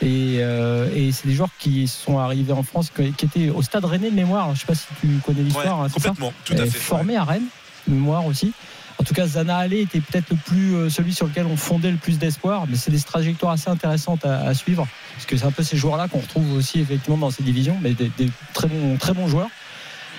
[0.03, 3.85] Et, euh, et c'est des joueurs qui sont arrivés en France, qui étaient au stade
[3.85, 4.47] Rennais de mémoire.
[4.47, 5.79] Je ne sais pas si tu connais l'histoire.
[5.79, 7.45] Ouais, hein, complètement, tout à fait, Formé à Rennes,
[7.87, 8.51] de mémoire aussi.
[8.97, 11.89] En tout cas, Zana Allé était peut-être le plus euh, celui sur lequel on fondait
[11.91, 15.45] le plus d'espoir, mais c'est des trajectoires assez intéressantes à, à suivre, parce que c'est
[15.45, 18.67] un peu ces joueurs-là qu'on retrouve aussi effectivement dans ces divisions, mais des, des très
[18.67, 19.49] bons, très bons joueurs.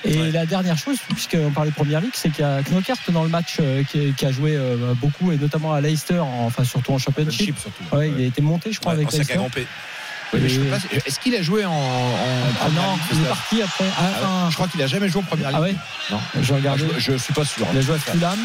[0.04, 3.22] Et la dernière chose, puisqu'on parlait de Première Ligue, c'est qu'il y a Knockert dans
[3.22, 6.64] le match euh, qui, qui a joué euh, beaucoup, et notamment à Leicester, en- enfin
[6.64, 7.56] surtout en Championship.
[7.92, 9.34] Ouais, il a été monté, je crois, avec Leicester.
[10.34, 10.40] Oui,
[11.06, 11.76] Est-ce qu'il a joué en, en
[12.60, 13.84] Ah non, il est parti après.
[13.98, 15.58] Ah, Ah Je crois qu'il a jamais joué en première ligue.
[15.58, 15.74] Ah ouais
[16.10, 16.20] Non.
[16.40, 16.84] Je regardais.
[16.98, 17.66] Je, je suis pas sûr.
[17.72, 18.38] Il a joué à Fulham.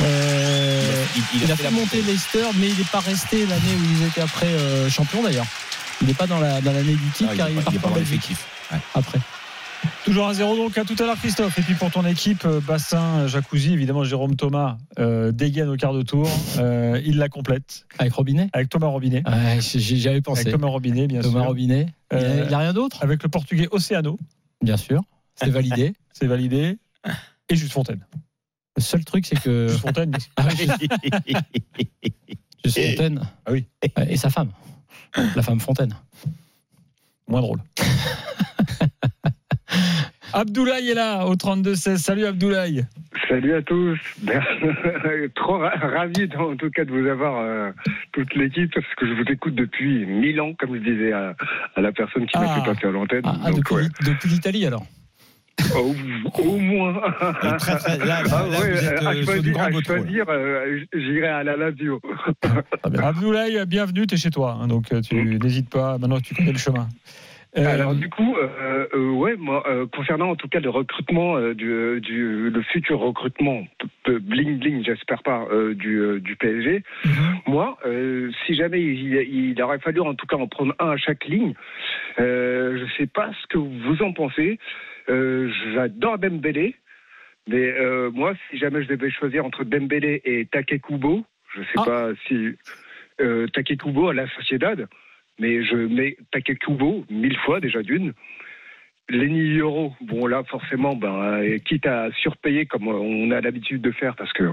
[0.00, 3.74] Euh, Il- il il, a fait fait monter Leicester, mais il n'est pas resté l'année
[3.78, 5.46] où ils étaient après euh, champions d'ailleurs.
[6.00, 7.90] Il n'est pas dans la dans l'année du titre Ah, car il est parti en
[7.90, 8.32] Belgique
[8.94, 9.18] après.
[10.04, 11.58] Toujours à zéro donc à tout à l'heure Christophe.
[11.58, 15.92] Et puis pour ton équipe, euh, Bassin, Jacuzzi, évidemment Jérôme Thomas euh, dégaine au quart
[15.94, 16.28] de tour.
[16.58, 17.86] Euh, il la complète.
[17.98, 18.48] Avec Robinet?
[18.52, 19.22] Avec Thomas Robinet.
[19.26, 20.42] Ouais, j'ai- J'y avais pensé.
[20.42, 21.48] Avec Thomas Robinet, bien Thomas sûr.
[21.48, 21.86] Robinet.
[22.12, 23.02] Il y a- Euh, il y a rien d'autre?
[23.02, 24.18] Avec le portugais Océano.
[24.62, 25.02] Bien sûr.
[25.36, 25.94] C'est validé.
[26.12, 26.78] C'est validé.
[27.48, 28.04] Et Juste Fontaine.
[28.76, 29.68] Le seul truc, c'est que.
[29.68, 30.12] Juste Fontaine.
[30.36, 30.48] Ah
[32.64, 33.20] Juste Fontaine.
[33.46, 33.66] Ah oui.
[34.08, 34.50] Et sa femme.
[35.36, 35.94] La femme Fontaine.
[37.28, 37.60] Moins drôle.
[40.32, 41.96] Abdoulaye est là au 32-16.
[41.98, 42.84] Salut Abdoulaye.
[43.28, 43.98] Salut à tous.
[45.36, 47.70] Trop ra- ravi en tout cas de vous avoir euh,
[48.12, 51.34] toute l'équipe parce que je vous écoute depuis mille ans, comme je disais à,
[51.76, 52.60] à la personne qui m'a Ah.
[52.60, 53.22] fait passer à l'antenne.
[53.24, 53.88] Ah, Donc, depuis, ouais.
[54.04, 54.84] depuis l'Italie alors
[55.76, 55.94] au,
[56.42, 57.00] au moins.
[57.58, 60.80] très, très- là, là, Ah là, ouais, vous êtes, à euh, choisir, à choisir, euh,
[60.92, 62.00] j'irai à la Lazio.
[62.82, 64.58] Abdoulaye, bienvenue, tu es chez toi.
[64.60, 65.96] hein, donc euh, tu n'hésites pas.
[65.98, 66.88] Maintenant tu connais le chemin.
[67.56, 71.36] Euh, Alors du coup, euh, euh, ouais, moi, euh, concernant en tout cas le recrutement
[71.36, 73.64] euh, du, du le futur recrutement
[74.06, 76.82] bling bling, j'espère pas, euh, du, du PSG.
[77.46, 80.96] Moi, euh, si jamais il, il aurait fallu en tout cas en prendre un à
[80.96, 81.54] chaque ligne,
[82.18, 84.58] euh, je sais pas ce que vous en pensez.
[85.08, 86.74] Euh, J'adore Dembélé,
[87.46, 91.24] mais euh, moi, si jamais je devais choisir entre Dembélé et Takekubo,
[91.54, 92.56] je sais pas si
[93.20, 94.88] euh, Takekubo à la Sociedad,
[95.38, 98.12] mais je mets Takekubo mille fois déjà d'une.
[99.10, 103.90] Lenny Euro, bon là forcément, ben, euh, quitte à surpayer comme on a l'habitude de
[103.90, 104.44] faire parce que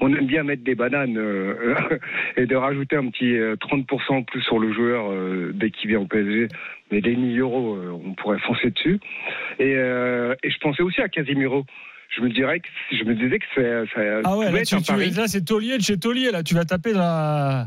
[0.00, 1.74] on aime bien mettre des bananes euh,
[2.38, 5.90] et de rajouter un petit euh, 30% en plus sur le joueur euh, dès qu'il
[5.90, 6.48] vient au PSG.
[6.90, 8.98] Mais Lenny Euro, euh, on pourrait foncer dessus.
[9.58, 11.66] Et, euh, et je pensais aussi à Casimiro.
[12.16, 14.92] Je me dirais que je me disais que c'est ça Ah ouais, là, tu, tu-
[15.14, 16.30] là, c'est taulier de chez taulier.
[16.32, 17.66] Là, tu vas taper dans la.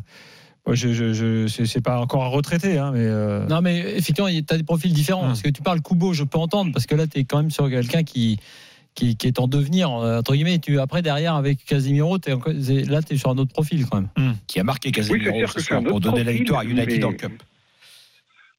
[0.65, 3.02] Ouais, je, je, je- c'est c'est pas encore un retraité, hein, mais.
[3.06, 5.23] euh, Non, mais effectivement, tu as des profils différents.
[5.23, 7.52] Parce que tu parles Kubo, je peux entendre, parce que là, tu es quand même
[7.52, 8.40] sur quelqu'un qui,
[8.95, 10.60] qui, qui est en devenir, euh, entre guillemets.
[10.60, 14.35] Tu, après, derrière, avec Casimiro, c'est- là, tu es sur un autre profil quand même.
[14.48, 17.44] Qui a marqué Oui, ce un pour donner la victoire à United mais- en Cup.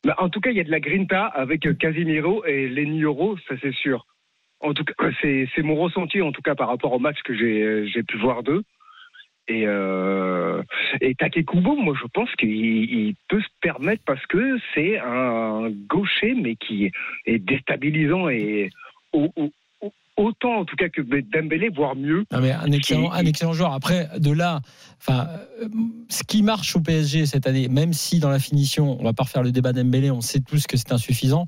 [0.04, 3.00] Bah, en tout cas, il y a de la grinta avec euh, Casimiro et Lenny
[3.00, 4.06] Euro, ça c'est sûr.
[4.60, 7.34] En tout cas, c'est c'est mon ressenti, en tout cas par rapport au match que
[7.34, 8.62] j'ai j'ai pu voir d'eux.
[9.46, 10.62] Et, euh,
[11.02, 16.34] et Takekubo, moi je pense qu'il il peut se permettre parce que c'est un gaucher,
[16.34, 16.90] mais qui
[17.26, 18.70] est déstabilisant et
[19.12, 19.52] au- au-
[19.82, 22.24] au- autant en tout cas que Dembélé, voire mieux.
[22.32, 23.74] Non, mais un excellent, un excellent joueur.
[23.74, 24.60] Après, de là,
[24.98, 25.28] enfin,
[25.60, 25.68] euh,
[26.08, 29.24] ce qui marche au PSG cette année, même si dans la finition, on va pas
[29.24, 31.46] refaire le débat d'Embélé, on sait tous que c'est insuffisant.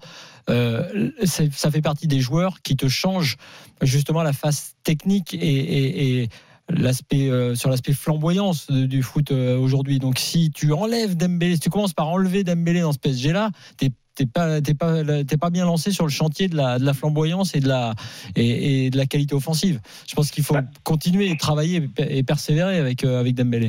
[0.48, 3.36] euh, ça fait partie des joueurs qui te changent
[3.82, 6.28] justement la face technique et, et- et
[6.68, 9.98] l'aspect euh, sur l'aspect flamboyance de- du foot euh, aujourd'hui.
[9.98, 13.50] Donc, si tu enlèves Dembélé, si tu commences par enlever Dembélé dans ce PSG là,
[13.76, 16.84] t'es t'es pas t'es pas t'es pas bien lancé sur le chantier de la, de
[16.86, 17.94] la flamboyance et de la
[18.34, 19.78] et, et de la qualité offensive.
[20.08, 23.68] Je pense qu'il faut continuer et travailler et persévérer avec euh, avec Dembélé.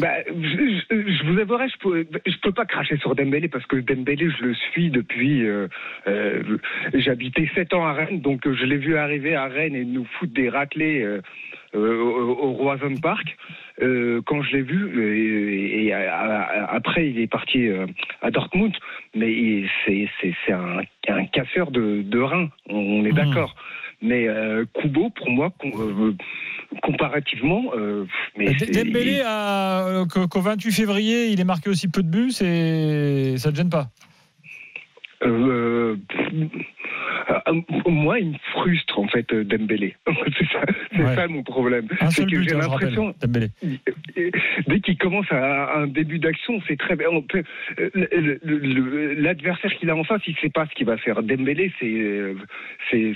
[0.00, 3.76] Bah, je, je- vous avouerai, je peux, je peux pas cracher sur Dembélé parce que
[3.76, 5.42] Dembélé, je le suis depuis.
[5.46, 5.68] euh,
[6.06, 6.56] euh,
[6.94, 10.32] J'habitais 7 ans à Rennes, donc je l'ai vu arriver à Rennes et nous foutre
[10.32, 11.20] des raclés euh,
[11.74, 13.36] au, au Roison Park.
[13.80, 17.86] Euh, quand je l'ai vu, euh, et, après il est parti euh,
[18.20, 18.72] à Dortmund,
[19.14, 20.08] mais c'est
[20.52, 23.54] un, un casseur de, de reins, on est d'accord.
[24.04, 26.12] Mais euh, Kubo, pour moi, com- euh,
[26.82, 28.04] comparativement, euh,
[28.36, 32.32] mais c'est- Dembélé, euh, qu'au qu'au 28 février, il est marqué aussi peu de buts,
[32.32, 33.86] ça ne te gêne pas
[35.24, 35.96] Euh,
[37.86, 39.94] moi, il me frustre en fait euh, Dembélé.
[40.38, 40.62] c'est ça,
[40.92, 41.14] c'est Ouais.
[41.14, 41.88] ça mon problème.
[42.10, 43.14] C'est que j'ai hein, l'impression.
[44.66, 47.20] Dès qu'il commence à un début d'action, c'est très euh,
[49.16, 51.22] L'adversaire qu'il a en face, il sait pas ce qu'il va faire.
[51.22, 53.14] Dembélé, c'est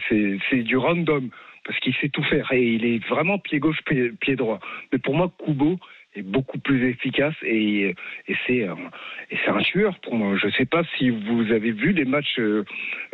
[0.51, 1.29] c'est du random
[1.65, 4.61] parce qu'il sait tout faire et il est vraiment pied gauche pied, pied droit.
[4.93, 5.79] Mais pour moi, Kubo
[6.17, 7.95] est beaucoup plus efficace et,
[8.29, 8.75] et c'est euh,
[9.31, 10.37] et c'est un tueur pour moi.
[10.41, 12.65] Je ne sais pas si vous avez vu les matchs euh,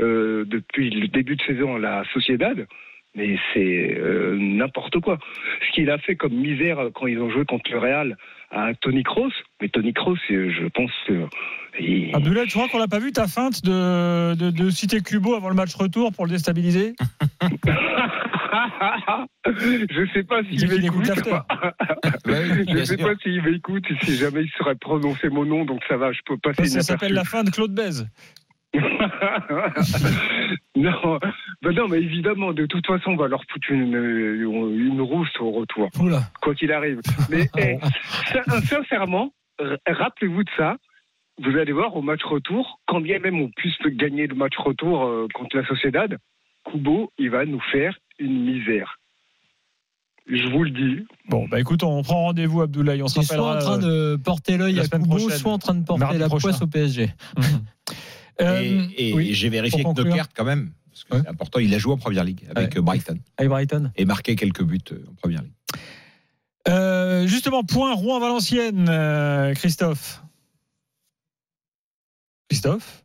[0.00, 2.66] euh, depuis le début de saison à la Sociedad,
[3.14, 5.18] mais c'est euh, n'importe quoi.
[5.66, 8.16] Ce qu'il a fait comme misère quand ils ont joué contre le Real
[8.50, 11.24] à Tony Kroos, mais Tony Kroos, je pense que
[11.80, 15.34] il- Abdoulaye, tu crois qu'on l'a pas vu ta feinte de, de, de citer Cubo
[15.34, 16.92] avant le match retour pour le déstabiliser
[19.46, 21.06] je sais pas Il s'il écoute m'écoute.
[21.08, 21.38] l'after.
[22.26, 25.96] je bien sais pas s'il m'écoute, si jamais il saurait prononcer mon nom, donc ça
[25.96, 28.06] va, je peux passer Ça, ça s'appelle la fin de Claude Bèze.
[30.76, 31.18] non,
[31.62, 35.50] ben non, mais évidemment, de toute façon, on va leur foutre une, une rousse au
[35.50, 35.90] retour.
[36.40, 37.00] Quoi qu'il arrive.
[37.30, 37.76] Mais eh,
[38.32, 39.32] sin- sincèrement,
[39.86, 40.76] rappelez-vous de ça.
[41.42, 45.04] Vous allez voir au match retour, quand bien même on puisse gagner le match retour
[45.04, 46.18] euh, contre la Sociedad,
[46.64, 48.98] Kubo, il va nous faire une misère.
[50.26, 51.04] Je vous le dis.
[51.28, 53.02] Bon, bah écoute, on prend rendez-vous, Abdoulaye.
[53.02, 55.74] On se C'est soit en train euh, de porter l'œil à Kubo, soit en train
[55.74, 56.48] de porter Mardi la prochain.
[56.48, 57.10] poisse au PSG.
[58.40, 60.06] Euh, et et oui, j'ai vérifié que conclure.
[60.06, 62.80] Dockert, quand même, parce que c'est important, il a joué en première ligue avec euh,
[62.80, 63.18] Brighton.
[63.36, 63.90] Avec Brighton.
[63.94, 65.52] Et marqué quelques buts euh, en première ligue.
[66.68, 70.22] Euh, justement, point Rouen-Valenciennes, euh, Christophe.
[72.48, 73.01] Christophe?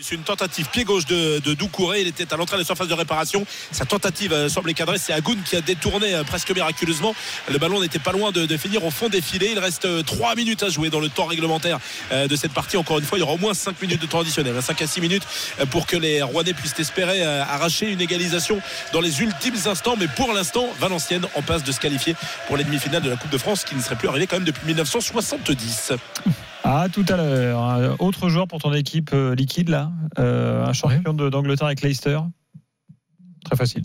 [0.00, 2.00] C'est une tentative pied gauche de, Doucouré.
[2.00, 3.46] Il était à l'entrée de la surface de réparation.
[3.70, 4.98] Sa tentative euh, semblait cadrée.
[4.98, 7.14] C'est Agoun qui a détourné euh, presque miraculeusement.
[7.48, 9.52] Le ballon n'était pas loin de, finir au fond des filets.
[9.52, 11.78] Il reste 3 minutes à jouer dans le temps réglementaire
[12.10, 12.76] euh, de cette partie.
[12.76, 14.60] Encore une fois, il y aura au moins 5 minutes de temps additionnel.
[14.60, 15.22] 5 à 6 minutes
[15.60, 18.60] euh, pour que les Rouennais puissent espérer euh, arracher une égalisation
[18.92, 19.94] dans les ultimes instants.
[19.96, 22.16] Mais pour l'instant, Valenciennes en passe de se qualifier
[22.48, 24.44] pour les demi-finales de la Coupe de France qui ne serait plus arrivé quand même
[24.44, 25.92] depuis 1970.
[26.64, 27.60] Ah, tout à l'heure.
[27.62, 29.92] Un Autre joueur pour ton équipe euh, liquide, là.
[30.18, 32.18] Euh, un champion d'Angleterre avec Leicester.
[33.44, 33.82] Très facile.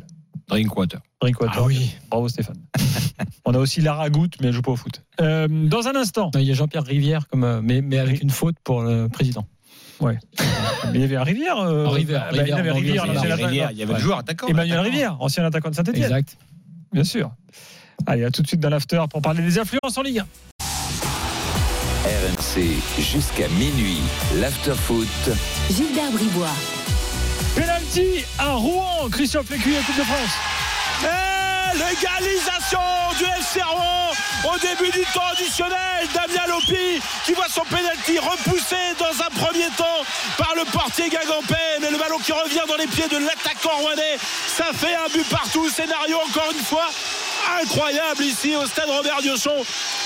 [0.47, 1.01] Drinkwater.
[1.21, 1.55] Drinkwater.
[1.57, 1.93] Ah oui.
[2.09, 2.55] Bravo Stéphane.
[3.45, 5.03] On a aussi Lara Goutte, mais elle joue pas au foot.
[5.21, 6.31] Euh, dans un instant.
[6.35, 9.45] Il y a Jean-Pierre Rivière, comme, mais, mais avec une faute pour le président.
[9.99, 10.17] Ouais.
[10.85, 11.57] Mais il y avait un Rivière.
[11.59, 13.99] euh, Un Rivière, bah, il y avait Rivière, Rivière, Rivière, Rivière, il y avait le
[13.99, 14.47] joueur attaquant.
[14.47, 14.79] Emmanuel.
[14.79, 16.03] Rivière, ancien attaquant de Saint-Etienne.
[16.05, 16.37] Exact.
[16.93, 17.31] Bien sûr.
[18.07, 20.25] Allez, à tout de suite dans l'after pour parler des influences en Ligue 1.
[22.19, 24.01] RMC jusqu'à minuit.
[24.35, 25.07] L'afterfoot.
[25.69, 26.47] Gilbert Bribois.
[27.55, 30.35] Penalty à Rouen, Christian Fécuyer, Coupe de France.
[31.03, 32.79] Et l'égalisation
[33.17, 34.11] du FC Rouen
[34.53, 36.07] au début du temps additionnel.
[36.13, 40.03] Damien Lopi qui voit son penalty repoussé dans un premier temps
[40.37, 41.55] par le portier Gagampé.
[41.79, 44.17] Mais le ballon qui revient dans les pieds de l'attaquant rouennais.
[44.47, 45.69] Ça fait un but partout.
[45.69, 46.89] Scénario encore une fois
[47.61, 49.55] incroyable ici au stade Robert Diochon.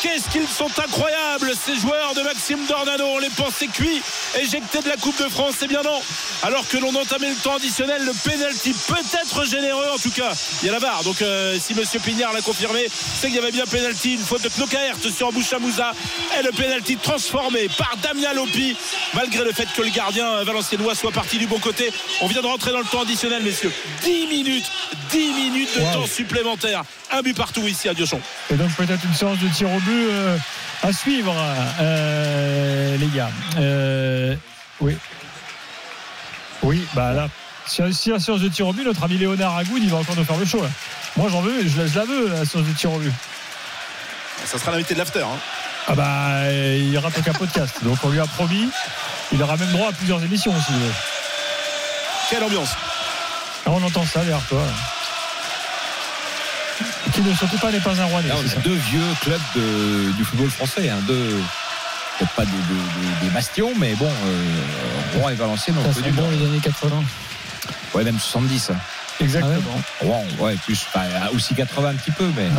[0.02, 3.06] Qu'est-ce qu'ils sont incroyables ces joueurs de Maxime Dornano.
[3.16, 4.02] On les pensait cuits,
[4.40, 5.56] éjectés de la Coupe de France.
[5.60, 6.02] C'est bien non.
[6.44, 10.32] Alors que l'on entamait le temps additionnel, le penalty peut-être généreux en tout cas.
[10.62, 11.04] Il y a la barre.
[11.04, 14.14] Donc euh, si Monsieur Pignard l'a confirmé, c'est qu'il y avait bien penalty.
[14.16, 15.94] Une faute de Knokaert sur Bouchamouza
[16.40, 18.76] et le penalty transformé par Damien Lopi.
[19.14, 21.92] Malgré le fait que le gardien euh, valenciennois soit parti du bon côté.
[22.22, 23.72] On vient de rentrer dans le temps additionnel, messieurs.
[24.04, 24.66] 10 minutes,
[25.12, 25.94] 10 minutes de Wow.
[25.94, 26.84] temps supplémentaire.
[27.16, 28.20] Un but partout ici à Diochon.
[28.52, 30.38] Et donc peut-être une séance de tir au but euh,
[30.82, 31.34] à suivre,
[31.80, 33.30] euh, les gars.
[33.60, 34.36] Euh,
[34.82, 34.98] oui.
[36.64, 37.28] Oui, bah là,
[37.68, 40.16] si, si la séance de tir au but, notre ami Léonard Agoud, il va encore
[40.16, 40.62] nous faire le show.
[40.64, 40.70] là.
[41.16, 43.14] Moi j'en veux, je, la- je la veux, la séance de tir au but.
[44.46, 45.22] Ça sera l'invité de l'after.
[45.22, 45.38] hein.
[45.88, 47.76] Ah bah, il rate aucun podcast.
[47.84, 48.70] Donc on lui a promis,
[49.32, 50.74] il aura même droit à plusieurs émissions aussi.
[52.30, 52.70] Quelle ambiance
[53.66, 54.60] Ah, on entend ça derrière toi.
[54.66, 54.72] là.
[57.14, 60.12] Qui ne surtout pas n'est pas un roi Là, on a deux vieux clubs de-
[60.14, 60.90] du football français.
[60.90, 61.42] Hein, deux,
[62.20, 66.12] peut-être pas des, des- bastions, mais bon, euh, Rouen et Valenciennes ont connu.
[66.12, 67.04] bon les années 80.
[67.94, 68.70] Ouais, même 70.
[68.72, 68.76] hein.
[69.20, 69.82] Exactement.
[70.02, 70.86] Rouen, ouais, plus,
[71.34, 72.50] aussi 80 un petit peu, mais.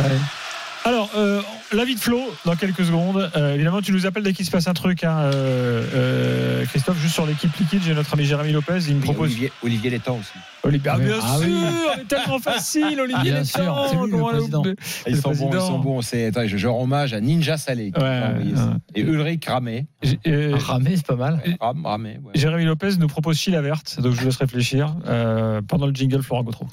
[0.87, 1.41] Alors, euh,
[1.73, 3.31] l'avis de Flo, dans quelques secondes.
[3.35, 6.99] Euh, évidemment, tu nous appelles dès qu'il se passe un truc, hein, euh, euh, Christophe,
[7.01, 7.81] juste sur l'équipe liquide.
[7.83, 9.23] J'ai notre ami Jérémy Lopez, il me propose.
[9.31, 10.29] Olivier, Olivier Létang aussi.
[10.63, 12.05] Olivier, ah, bien Ah sûr, oui.
[12.07, 14.59] tellement facile, Olivier Bien Létang, sûr, c'est lui, le comment l'a président.
[14.59, 14.75] oublié
[15.07, 16.01] Ils sont bons, ils sont bons.
[16.03, 17.91] C'est, attends, je, je rends hommage à Ninja Salé.
[17.97, 18.53] Ouais, ouais.
[18.93, 19.87] Et Ulrich Ramé.
[20.27, 21.41] Euh, Ramé, c'est pas mal.
[21.59, 22.31] Ram, Ramé, ouais.
[22.35, 24.95] Jérémy Lopez nous propose Chila verte, donc je vous laisse réfléchir.
[25.07, 26.67] Euh, pendant le jingle, Florent Gautreau.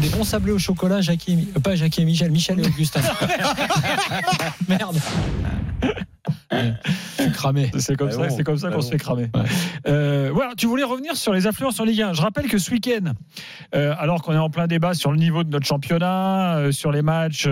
[0.00, 2.66] Des bons sablés au chocolat, Jackie et Mi- euh, pas Jackie et Michel, Michel et
[2.66, 3.00] Augustin.
[4.68, 4.98] Merde.
[7.34, 7.70] Cramé.
[7.78, 8.86] C'est comme ça, bon, c'est comme ça mais qu'on bon.
[8.86, 9.30] se fait cramer.
[9.86, 12.12] Euh, voilà, tu voulais revenir sur les affluences en Ligue 1.
[12.12, 13.12] Je rappelle que ce week-end,
[13.74, 16.92] euh, alors qu'on est en plein débat sur le niveau de notre championnat, euh, sur
[16.92, 17.48] les matchs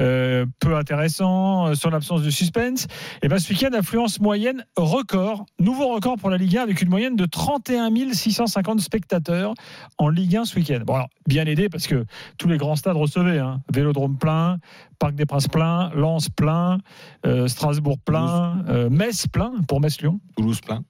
[0.00, 2.86] euh, peu intéressants, euh, sur l'absence de suspense,
[3.22, 6.88] et ben ce week-end, affluence moyenne record, nouveau record pour la Ligue 1 avec une
[6.88, 9.54] moyenne de 31 650 spectateurs
[9.98, 10.80] en Ligue 1 ce week-end.
[10.86, 12.04] Bon, alors, bien aidé parce que
[12.38, 13.60] tous les grands stades recevaient, hein.
[13.72, 14.58] Vélodrome plein,
[14.98, 16.78] Parc des Princes plein, Lens plein,
[17.26, 18.37] euh, Strasbourg plein,
[18.68, 20.20] euh, Metz plein pour Metz-Lyon.
[20.36, 20.82] Toulouse plein.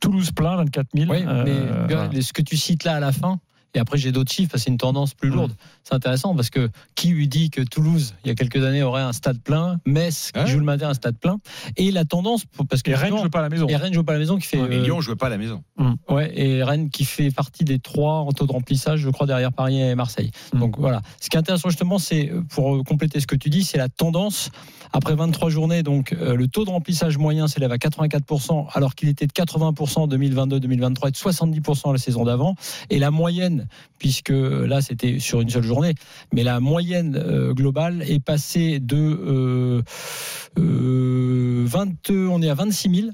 [0.00, 1.10] Toulouse plein, 24 000.
[1.10, 3.38] Oui, Euh, mais ce que tu cites là à la fin,
[3.74, 5.52] et après j'ai d'autres chiffres, c'est une tendance plus lourde.
[5.84, 9.02] C'est intéressant parce que qui lui dit que Toulouse, il y a quelques années, aurait
[9.02, 11.38] un stade plein, Metz, qui joue le matin, un stade plein,
[11.76, 13.66] et la tendance, parce que Et Rennes joue pas à la maison.
[13.68, 14.58] Et Rennes joue pas à la maison, qui fait.
[14.58, 15.62] Et euh, Lyon ne jouait pas à la maison.
[16.08, 19.52] Ouais, et Rennes qui fait partie des trois en taux de remplissage, je crois, derrière
[19.52, 20.30] Paris et Marseille.
[20.52, 21.02] Donc voilà.
[21.20, 23.88] Ce qui est intéressant justement, c'est euh, pour compléter ce que tu dis, c'est la
[23.88, 24.50] tendance.
[24.92, 29.08] Après 23 journées, donc euh, le taux de remplissage moyen s'élève à 84%, alors qu'il
[29.08, 32.54] était de 80% en 2022-2023 et de 70% la saison d'avant.
[32.90, 33.61] Et la moyenne,
[33.98, 35.94] puisque là c'était sur une seule journée,
[36.32, 39.82] mais la moyenne euh, globale est passée de euh,
[40.58, 43.10] euh, 20, on est à 26 000 euh,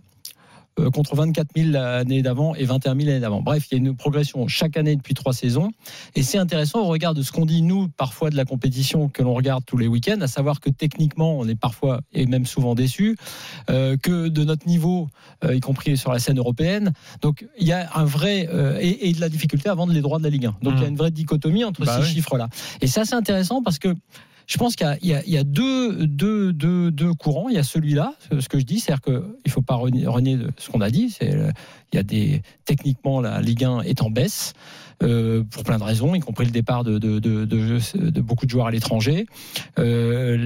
[0.92, 3.40] contre 24 000 l'année d'avant et 21 000 l'année d'avant.
[3.42, 5.70] Bref, il y a une progression chaque année depuis trois saisons.
[6.14, 9.22] Et c'est intéressant au regard de ce qu'on dit, nous, parfois de la compétition que
[9.22, 12.74] l'on regarde tous les week-ends, à savoir que techniquement, on est parfois et même souvent
[12.74, 13.16] déçu,
[13.70, 15.08] euh, que de notre niveau,
[15.44, 16.92] euh, y compris sur la scène européenne.
[17.22, 18.48] Donc, il y a un vrai.
[18.52, 20.56] euh, et, et de la difficulté à vendre les droits de la Ligue 1.
[20.62, 22.14] Donc, il y a une vraie dichotomie entre Bah ces oui.
[22.14, 22.48] chiffres-là.
[22.80, 23.94] Et ça, c'est intéressant parce que
[24.48, 27.50] je pense qu'il y a, deux, courants.
[27.50, 30.70] Il y a celui-là, ce que je dis, c'est-à-dire qu'il ne faut pas renier, ce
[30.70, 31.14] qu'on a dit.
[31.20, 31.52] Il
[31.92, 32.32] y a
[32.64, 34.54] techniquement la Ligue 1 est en baisse.
[35.02, 36.98] euh, pour plein de raisons, y compris le départ de,
[38.20, 39.26] beaucoup de joueurs à l'étranger.
[39.78, 40.36] Euh,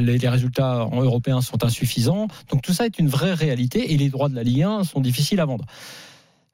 [0.00, 2.28] les résultats en européens sont insuffisants.
[2.50, 5.00] Donc tout ça est une vraie réalité et les droits de la Ligue 1 sont
[5.00, 5.66] difficiles à vendre.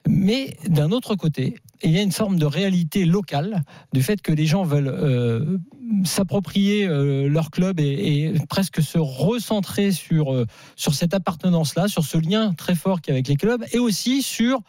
[0.07, 4.33] Mais d'un autre côté, il y a une forme de réalité locale du fait que
[4.33, 5.59] les gens veulent euh,
[6.05, 12.19] s'approprier euh, leur club et, presque se recentrer sur, euh, sur cette appartenance-là, sur ce
[12.19, 14.61] lien très fort qu'il y a avec les clubs et aussi sur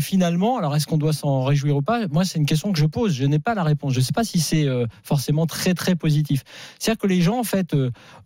[0.00, 2.08] finalement, alors est-ce qu'on doit s'en réjouir ou pas?
[2.08, 3.12] Moi, c'est une question que je pose.
[3.12, 3.92] Je n'ai pas la réponse.
[3.92, 4.66] Je ne sais pas si c'est
[5.02, 6.42] forcément très très positif.
[6.78, 7.76] C'est-à-dire que les gens, en fait,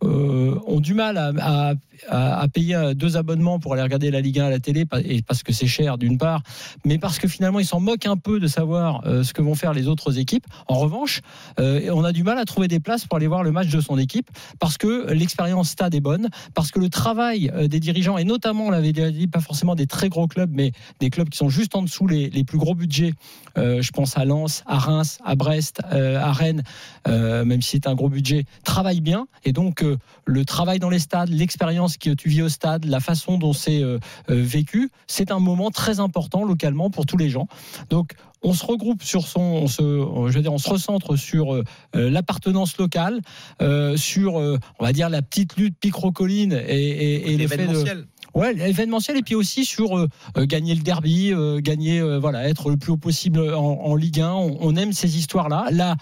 [0.00, 1.74] ont du mal à-
[2.08, 5.22] à- payer euh, deux abonnements pour aller regarder la Ligue 1 à la télé, et
[5.22, 6.42] parce que c'est cher d'une part,
[6.84, 9.54] mais parce que finalement, ils s'en moquent un peu de savoir euh, ce que vont
[9.54, 10.46] faire les autres équipes.
[10.66, 11.20] En revanche,
[11.60, 13.80] euh, on a du mal à trouver des places pour aller voir le match de
[13.80, 18.24] son équipe parce que l'expérience stade est bonne, parce que le travail des dirigeants, et
[18.24, 21.38] notamment, on l'avait déjà dit, pas forcément des très gros clubs, mais des clubs qui
[21.38, 23.12] sont juste en dessous les, les plus gros budgets.
[23.56, 26.62] Je pense à Lens, à Reims, à Brest, à Rennes,
[27.06, 29.26] même si c'est un gros budget, travaillent bien.
[29.44, 29.84] Et donc,
[30.24, 33.82] le travail dans les stades, l'expérience que tu vis au stade, la façon dont c'est
[33.82, 33.98] euh,
[34.30, 37.46] euh, vécu, c'est un moment très important localement pour tous les gens.
[37.90, 41.54] Donc, on se regroupe sur son, on se, je veux dire, on se recentre sur
[41.54, 41.64] euh,
[41.96, 43.20] euh, l'appartenance locale,
[43.62, 48.06] euh, sur, euh, on va dire, la petite lutte picrocolline et, et, et de- L'événementiel.
[48.38, 52.70] Ouais, l'événementiel et puis aussi sur euh, euh, gagner le derby, euh, gagner, voilà, être
[52.70, 54.30] le plus haut possible en, Ligue 1.
[54.30, 55.70] On, aime ces histoires-là.
[55.72, 55.96] Là,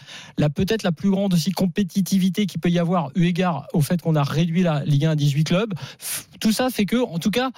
[0.50, 4.16] peut-être la plus grande aussi compétitivité qu'il peut y avoir, eu égard au fait qu'on
[4.16, 5.73] a réduit la Ligue 1 à 18 clubs.
[6.39, 7.52] Tout ça fait que, en tout cas,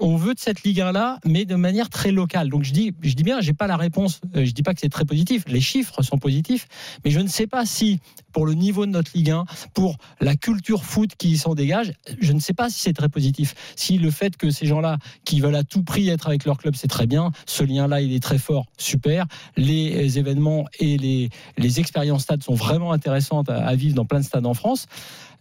[0.00, 2.48] on veut de cette Ligue 1 là, mais de manière très locale.
[2.48, 4.20] Donc je dis, je dis bien, pas la réponse.
[4.36, 5.44] euh, Je dis pas que c'est très positif.
[5.48, 6.68] Les chiffres sont positifs,
[7.04, 8.00] mais je ne sais pas si
[8.32, 9.44] pour le niveau de notre Ligue 1,
[9.74, 13.54] pour la culture foot qui s'en dégage, je ne sais pas si c'est très positif.
[13.74, 16.74] Si le fait que ces gens-là qui veulent à tout prix être avec leur club,
[16.76, 17.32] c'est très bien.
[17.46, 19.26] Ce lien-là, il est très fort, super.
[19.56, 24.20] Les événements et les, les expériences stades sont vraiment intéressantes à, à vivre dans plein
[24.20, 24.86] de stades en France.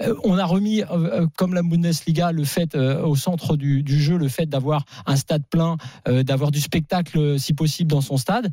[0.01, 3.99] Euh, on a remis, euh, euh, comme la Bundesliga, le fait au centre du, du
[4.01, 8.49] jeu, le fait d'avoir un stade plein, d'avoir du spectacle si possible dans son stade.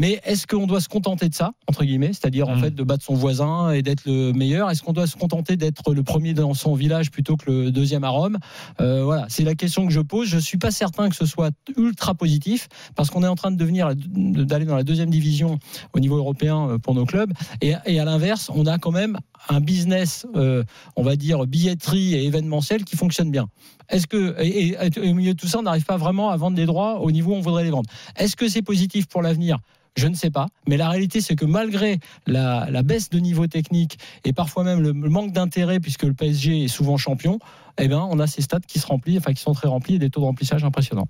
[0.00, 3.04] Mais est-ce qu'on doit se contenter de ça, entre guillemets, c'est-à-dire en fait de battre
[3.04, 4.70] son voisin et d'être le meilleur?
[4.70, 8.04] Est-ce qu'on doit se contenter d'être le premier dans son village plutôt que le deuxième
[8.04, 8.38] à Rome?
[8.80, 10.28] Euh, Voilà, c'est la question que je pose.
[10.28, 13.56] Je suis pas certain que ce soit ultra positif parce qu'on est en train de
[13.56, 15.58] devenir d'aller dans la deuxième division
[15.94, 17.32] au niveau européen euh, pour nos clubs.
[17.60, 19.18] Et, et à l'inverse, on a quand même
[19.48, 20.62] un business, euh,
[20.94, 23.48] on va dire billetterie et événementiel qui fonctionne bien.
[23.88, 26.36] Est-ce que et, et- et au milieu de tout ça, on n'arrive pas vraiment à
[26.36, 27.90] vendre des droits au niveau où on voudrait les vendre?
[28.16, 29.58] Est-ce que c'est positif pour l'avenir?
[29.96, 33.46] Je ne sais pas, mais la réalité c'est que malgré la, la baisse de niveau
[33.46, 37.38] technique et parfois même le manque d'intérêt puisque le PSG est souvent champion,
[37.78, 39.98] eh ben on a ces stades qui se remplissent, enfin qui sont très remplis et
[39.98, 41.08] des taux de remplissage impressionnants.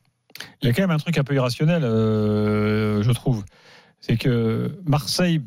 [0.63, 3.45] Il y a quand même un truc un peu irrationnel, euh, je trouve.
[4.01, 5.41] C'est que Marseille,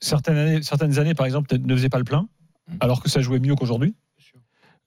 [0.00, 2.28] certaines années, certaines années, par exemple, ne faisait pas le plein,
[2.80, 3.94] alors que ça jouait mieux qu'aujourd'hui.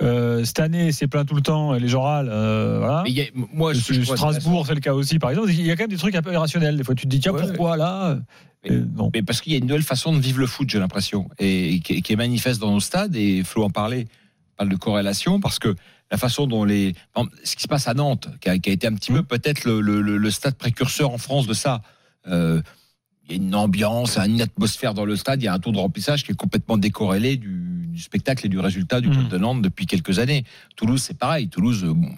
[0.01, 2.29] Euh, cette année, c'est plein tout le temps, et les gens râlent.
[2.31, 3.01] euh, voilà.
[3.03, 5.49] Mais il y a- moi, je trouve Strasbourg, c'est le cas aussi, par exemple.
[5.51, 6.75] Il y a quand même des trucs un peu irrationnels.
[6.77, 8.17] Des fois, tu te dis, tiens, Ouais, pourquoi là
[8.63, 8.71] Mais,
[9.13, 11.75] mais parce qu'il y a une nouvelle façon de vivre le foot, j'ai l'impression, et,
[11.75, 13.15] et qui, est- qui est manifeste dans nos stades.
[13.15, 14.05] Et Flo en parlait,
[14.57, 15.75] parle de corrélation, parce que
[16.11, 16.93] la façon dont les,
[17.43, 19.63] ce qui se passe à Nantes, qui a, qui a été un petit peu peut-être
[19.65, 21.81] le, le- le- le stade précurseur en France de ça.
[22.27, 22.61] euh,
[23.31, 25.77] y a une ambiance, une atmosphère dans le stade, il y a un taux de
[25.77, 29.61] remplissage qui est complètement décorrélé du, du spectacle et du résultat du club de Nantes
[29.61, 30.43] depuis quelques années.
[30.75, 31.47] Toulouse, c'est pareil.
[31.47, 32.11] Toulouse, bon,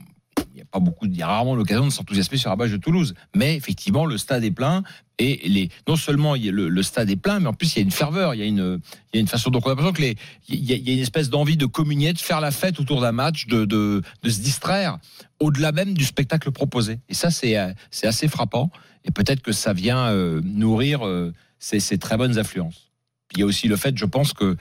[0.53, 2.72] il n'y a pas beaucoup, il y a rarement l'occasion de s'enthousiaser sur la base
[2.72, 3.14] de Toulouse.
[3.35, 4.83] Mais effectivement, le stade est plein
[5.19, 7.75] et les, non seulement il y a le, le stade est plein, mais en plus
[7.75, 8.80] il y a une ferveur, il y a une,
[9.14, 9.51] il y a une façon.
[9.51, 10.16] Donc on a l'impression que les,
[10.50, 12.80] il y a, il y a une espèce d'envie de communier, de faire la fête
[12.80, 14.98] autour d'un match, de, de, de se distraire
[15.40, 17.00] au-delà même du spectacle proposé.
[17.09, 18.72] Et ça, c'est, euh, c'est assez frappant.
[19.06, 22.91] Et peut-être que ça vient euh, nourrir euh, ces, ces très bonnes influences.
[23.27, 24.56] Puis il y a aussi le fait, je pense que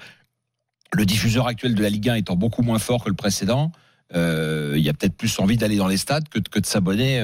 [0.95, 3.73] le diffuseur actuel de la Ligue 1 étant beaucoup moins fort que le précédent,
[4.15, 6.67] euh, il y a peut-être plus envie d'aller dans les stades que, de- que de
[6.67, 7.21] s'abonner.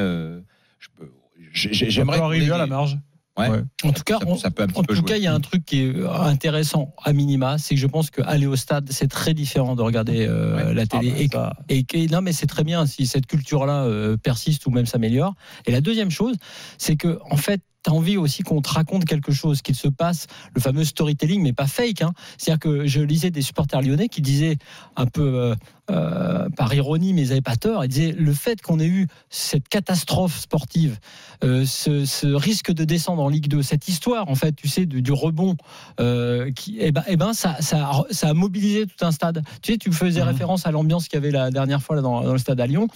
[1.53, 2.99] J'aimerais arriver à la marge.
[3.39, 3.63] Ouais.
[3.85, 5.05] En tout cas, Ça- on- ça peut un petit en peu tout jouer.
[5.09, 8.11] cas, il y a un truc qui est intéressant à minima, c'est que je pense
[8.11, 11.29] qu'aller au stade, c'est très différent de regarder euh, la télé.
[11.33, 14.17] Ah bah, ça- et, et- et- non, mais c'est très bien si cette culture-là euh,
[14.17, 15.35] persiste ou même s'améliore.
[15.67, 16.37] Et la deuxième chose,
[16.79, 19.87] c'est que en fait, tu as envie aussi qu'on te raconte quelque chose, qu'il se
[19.89, 22.03] passe, le fameux storytelling, mais pas fake.
[22.03, 22.13] Hein.
[22.37, 24.59] C'est-à-dire que je lisais des supporters lyonnais qui disaient
[24.97, 25.55] un peu euh,
[25.91, 27.85] euh, par ironie, mais ils n'avaient pas tort.
[27.85, 30.99] Ils disaient le fait qu'on ait eu cette catastrophe sportive,
[31.45, 34.87] euh, ce, ce risque de descendre en Ligue 2, cette histoire, en fait, tu sais,
[34.87, 35.57] du, du rebond,
[36.01, 39.43] euh, qui, eh ben, eh ben, ça, ça, a- ça a mobilisé tout un stade.
[39.63, 42.23] Tu sais, tu faisais référence à l'ambiance qu'il y avait la dernière fois là, dans,
[42.23, 42.89] dans le stade à Lyon.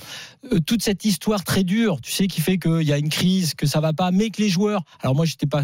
[0.53, 3.55] Euh, toute cette histoire très dure, tu sais, qui fait qu'il y a une crise,
[3.55, 4.83] que ça va pas, mais que les joueurs.
[5.01, 5.63] Alors moi, j'étais pas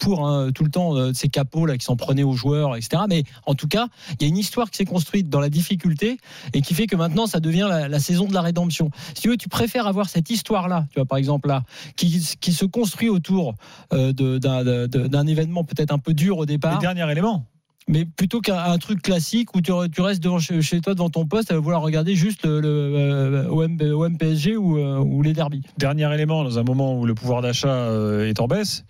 [0.00, 3.02] pour hein, tout le temps ces capots là qui s'en prenaient aux joueurs, etc.
[3.08, 3.88] Mais en tout cas,
[4.18, 6.18] il y a une histoire qui s'est construite dans la difficulté
[6.52, 8.90] et qui fait que maintenant, ça devient la, la saison de la rédemption.
[9.14, 11.62] Si tu veux, tu préfères avoir cette histoire-là, tu vois, par exemple là,
[11.96, 13.54] qui, qui se construit autour
[13.92, 16.74] euh, d'un événement peut-être un peu dur au départ.
[16.74, 17.46] Le dernier élément.
[17.86, 21.26] Mais plutôt qu'un un truc classique où tu, tu restes devant, chez, toi devant ton
[21.26, 25.34] poste à vouloir regarder juste le, le, euh, OM, OM PSG ou, euh, ou les
[25.34, 25.62] derbies.
[25.76, 28.84] Dernier élément, dans un moment où le pouvoir d'achat euh, est en baisse,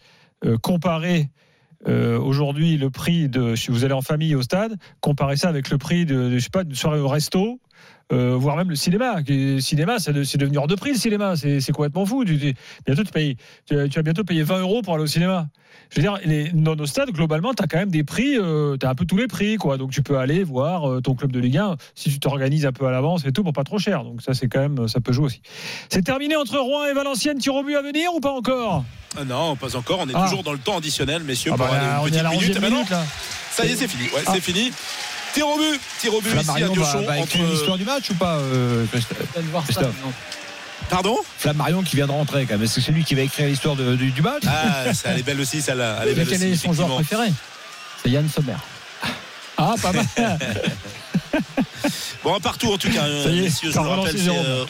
[0.45, 1.29] euh, comparer
[1.89, 5.71] euh, aujourd'hui le prix de si vous allez en famille au stade, comparer ça avec
[5.71, 7.61] le prix de, de, je sais pas d'une soirée au resto.
[8.13, 9.17] euh, voire même le cinéma.
[9.27, 11.37] Le cinéma, c'est de- c'est devenu hors de prix le cinéma.
[11.37, 12.25] C'est complètement fou.
[12.25, 12.55] Tu,
[12.87, 15.49] bientôt, tu, payes, tu vas bientôt payer 20 euros pour aller au cinéma.
[15.91, 18.87] Je veux dire, les, dans nos stades, globalement, tu as quand même des prix, tu
[18.87, 19.57] as un peu tous les prix.
[19.57, 19.77] quoi.
[19.77, 22.73] Donc tu peux aller voir euh, ton club de Ligue 1 si tu t'organises un
[22.73, 24.03] peu à l'avance et tout pour pas trop cher.
[24.05, 25.41] Donc ça, c'est quand même, ça peut jouer aussi.
[25.89, 27.39] C'est terminé entre Rouen et Valenciennes.
[27.39, 28.85] Tir au but à venir ou pas encore?
[29.17, 30.01] Ah non, pas encore.
[30.01, 30.25] On est Ah.
[30.25, 31.53] toujours dans le temps additionnel, messieurs.
[31.55, 32.49] Ah pour bah, aller une petite à la minute.
[32.51, 33.05] 11e Ah bah minute, là.
[33.53, 34.05] Ça y est, c'est fini.
[34.11, 34.33] Ouais, Ah.
[34.35, 34.73] c'est fini.
[35.35, 37.03] Tir au but, tir au but ici à Diochon.
[37.03, 38.85] va écrire entre- l'histoire du match ou pas, euh,
[40.91, 42.67] Pardon Flammarion qui vient de rentrer quand même.
[42.67, 45.41] C'est lui qui va écrire l'histoire de- du, du match Ah, ça, elle est belle
[45.41, 46.01] aussi, celle-là.
[46.03, 47.33] Elle est belle quel aussi, est son joueur préféré
[48.03, 48.55] C'est Yann Sommer.
[49.57, 50.05] Ah, pas mal.
[52.23, 54.19] Bon, partout en tout cas, Ça y est, messieurs, je le rappelle.
[54.19, 54.65] C'est, euh,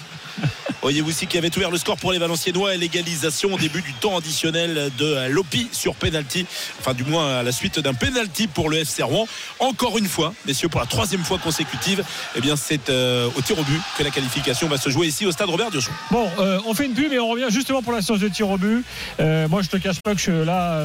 [0.84, 4.18] Oyewusi qui avait ouvert le score pour les Valenciennois et l'égalisation au début du temps
[4.18, 6.44] additionnel de Lopi sur penalty.
[6.78, 9.26] Enfin, du moins à la suite d'un penalty pour le FC Rouen.
[9.60, 12.04] Encore une fois, messieurs, pour la troisième fois consécutive,
[12.36, 15.24] eh bien, c'est euh, au tir au but que la qualification va se jouer ici
[15.24, 15.92] au stade Robert Diochon.
[16.10, 18.50] Bon, euh, on fait une pub et on revient justement pour la séance de tir
[18.50, 18.84] au but.
[19.20, 20.82] Euh, moi, je te cache pas que je suis là,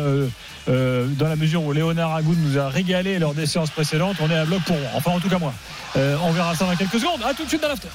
[0.67, 4.37] dans la mesure où Léonard Agoud nous a régalé lors des séances précédentes, on est
[4.37, 4.89] à bloc pour Rouen.
[4.95, 5.53] Enfin, en tout cas, moi.
[5.95, 7.21] On verra ça dans quelques secondes.
[7.25, 7.89] À tout de suite dans l'after.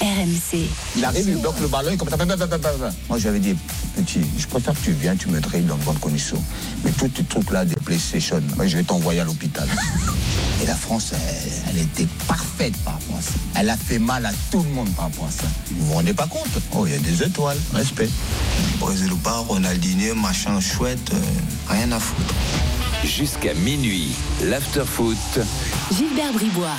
[0.00, 0.66] RMC.
[0.96, 2.90] Il arrive, il bloque le ballon, il commence à...
[3.08, 3.54] Moi, j'avais dit,
[3.96, 6.42] petit, je préfère que tu viennes, tu me drilles dans de bonnes conditions.
[6.84, 9.68] Mais tous tes trucs-là, des PlayStation, moi, je vais t'envoyer à l'hôpital.
[10.62, 13.32] Et la France, elle, elle était parfaite par rapport à ça.
[13.56, 15.46] Elle a fait mal à tout le monde par rapport à ça.
[15.70, 16.48] Vous vous rendez pas compte?
[16.74, 18.08] Oh, il y a des étoiles, respect.
[18.78, 21.20] Brésil ou pas, Ronaldinho, machin chouette, euh,
[21.68, 22.34] rien à foutre.
[23.04, 24.12] Jusqu'à minuit,
[24.42, 25.16] l'afterfoot.
[25.90, 26.76] Gilbert Bribois.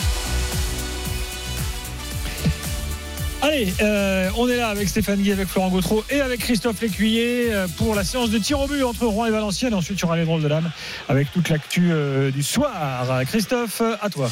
[3.44, 7.52] Allez, euh, on est là avec Stéphane Guy, avec Florent Gautreau et avec Christophe Lécuyer
[7.52, 9.74] euh, pour la séance de tir au but entre Rouen et Valenciennes.
[9.74, 10.70] Ensuite, il y aura les drôles de l'âme
[11.10, 13.08] avec toute l'actu euh, du soir.
[13.28, 14.30] Christophe, à toi.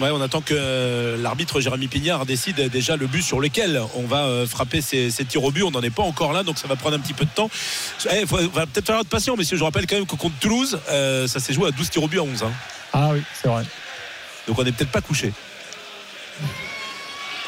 [0.00, 4.44] Ouais, on attend que l'arbitre Jérémy Pignard décide déjà le but sur lequel on va
[4.46, 5.62] frapper ces, ces tirs au but.
[5.62, 7.48] On n'en est pas encore là, donc ça va prendre un petit peu de temps.
[8.12, 9.56] Il va peut-être falloir être patient, messieurs.
[9.56, 12.08] Je rappelle quand même que contre Toulouse, euh, ça s'est joué à 12 tirs au
[12.08, 12.42] but à 11.
[12.42, 12.52] hein.
[12.92, 13.62] Ah oui, c'est vrai.
[14.48, 15.32] Donc on n'est peut-être pas couché.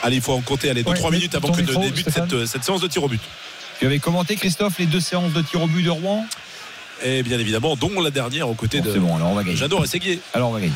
[0.02, 2.46] Allez, il faut en compter allez, 2-3 Ouais, minutes avant que ne micro, débute cette,
[2.46, 3.20] cette séance de tir au but.
[3.80, 6.24] Tu avais commenté, Christophe, les deux séances de tir au but de Rouen?
[7.04, 9.44] Et bien évidemment, dont la dernière aux côtés Bon, de c'est bon, alors on va
[9.44, 9.56] gagner.
[9.56, 10.20] J'adore Séguier.
[10.34, 10.72] Alors on va gagner.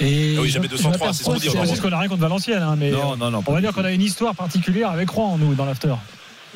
[0.00, 1.48] Et Ah oui, jamais je 203, c'est ce qu'on dit.
[1.50, 3.84] C'est qu'on n'a rien contre Valenciennes, hein, mais Non, non, non, on va dire qu'on
[3.84, 5.94] a une histoire particulière avec Rouen, nous, dans l'after.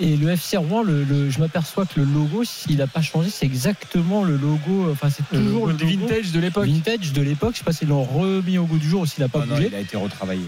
[0.01, 3.31] Et le FC Rouen, le, le- je m'aperçois que le logo, s'il n'a pas changé,
[3.33, 4.89] c'est exactement le logo.
[4.93, 6.67] Enfin, c'est toujours le vintage de l'époque.
[6.67, 7.53] Vintage de l'époque.
[7.55, 9.47] Je sais pas s'ils l'ont remis au goût du jour ou s'il n'a pas Non,
[9.47, 9.69] non, bougé.
[9.73, 10.45] il a été retravaillé.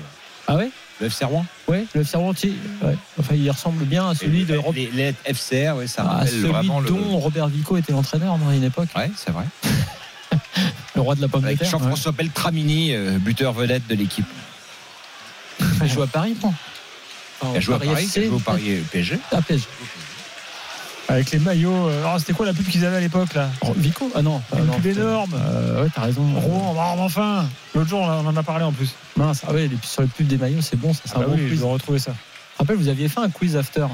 [0.48, 0.70] Ah ouais
[1.00, 2.96] Le FC Rouen Ouais, le FC Rouen, ouais.
[3.18, 6.48] Enfin, il ressemble bien à celui de les, les FCR, ouais, ça à rappelle celui
[6.48, 6.88] vraiment le.
[6.88, 8.88] dont Robert Vico était l'entraîneur dans une époque.
[8.96, 9.44] Ouais, c'est vrai.
[10.96, 11.70] Le roi de la pomme de Avec terre.
[11.70, 14.26] Jean-François Beltramini, euh, buteur vedette de l'équipe.
[15.60, 15.66] ouais.
[15.82, 16.52] Il joue à Paris, non
[17.52, 19.18] Il a joué à Paris, il a joué au Paris PSG.
[19.32, 19.66] Ah, PSG.
[21.10, 21.88] Avec les maillots.
[21.88, 24.10] euh, Alors, c'était quoi la pub qu'ils avaient à l'époque, là Vico?
[24.14, 25.32] Ah non, Une ah, non, pub énorme.
[25.34, 26.22] Euh, ouais, t'as raison.
[26.36, 28.94] Rouen, enfin L'autre jour, on en a parlé en plus.
[29.16, 31.20] Mince, ah ouais, les- sur les pubs des maillots, c'est bon, ça, c'est Ah un
[31.22, 31.60] bah bon oui, je quiz.
[31.60, 32.14] dois retrouver ça.
[32.58, 33.86] Rappelle, vous aviez fait un quiz after?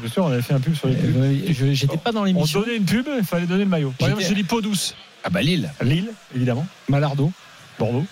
[0.00, 1.16] Bien sûr, on avait fait un pub sur les pubs.
[1.16, 2.60] Euh, je- J'étais pas dans On l'émission.
[2.60, 3.94] donnait une pub, il fallait donner le maillot.
[3.98, 4.94] Par exemple, j'ai dit peau douce.
[5.24, 5.70] Ah bah Lille.
[5.82, 6.66] Lille, évidemment.
[6.88, 7.32] Malardo.
[7.78, 8.04] Bordeaux.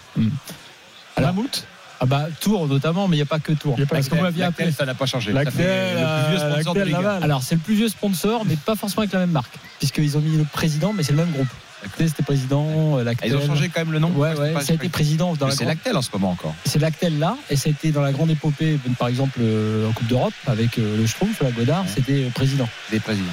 [1.17, 1.67] Alors- Mammouth.
[2.01, 3.77] Ah bah Tours notamment, mais il n'y a pas que Tours.
[3.77, 4.23] Pas Parce vous Tours.
[4.23, 4.67] m'aviez appelé.
[4.67, 5.33] Lactel, ça n'a pas changé.
[5.33, 7.03] Lactel, le plus vieux euh, sponsor de Lactel, Ligue 1.
[7.03, 7.23] Laval.
[7.25, 10.21] Alors c'est le plus vieux sponsor, mais pas forcément avec la même marque, puisqu'ils ont
[10.21, 11.49] mis le président, mais c'est le même groupe.
[11.83, 12.67] Lactel, c'était président,
[12.97, 13.31] euh, Ah, Lactel.
[13.31, 15.51] Ils ont changé quand même le nom Ouais, ouais, ça a été président dans Mais
[15.53, 16.55] la C'est grande- Lactel en ce moment encore.
[16.65, 19.93] C'est Lactel là, et ça a été dans la grande épopée, par exemple euh, en
[19.93, 21.89] Coupe d'Europe, avec le Schtroumpf, la Godard, Ouais.
[21.95, 22.69] c'était président.
[22.91, 23.27] Des présidents.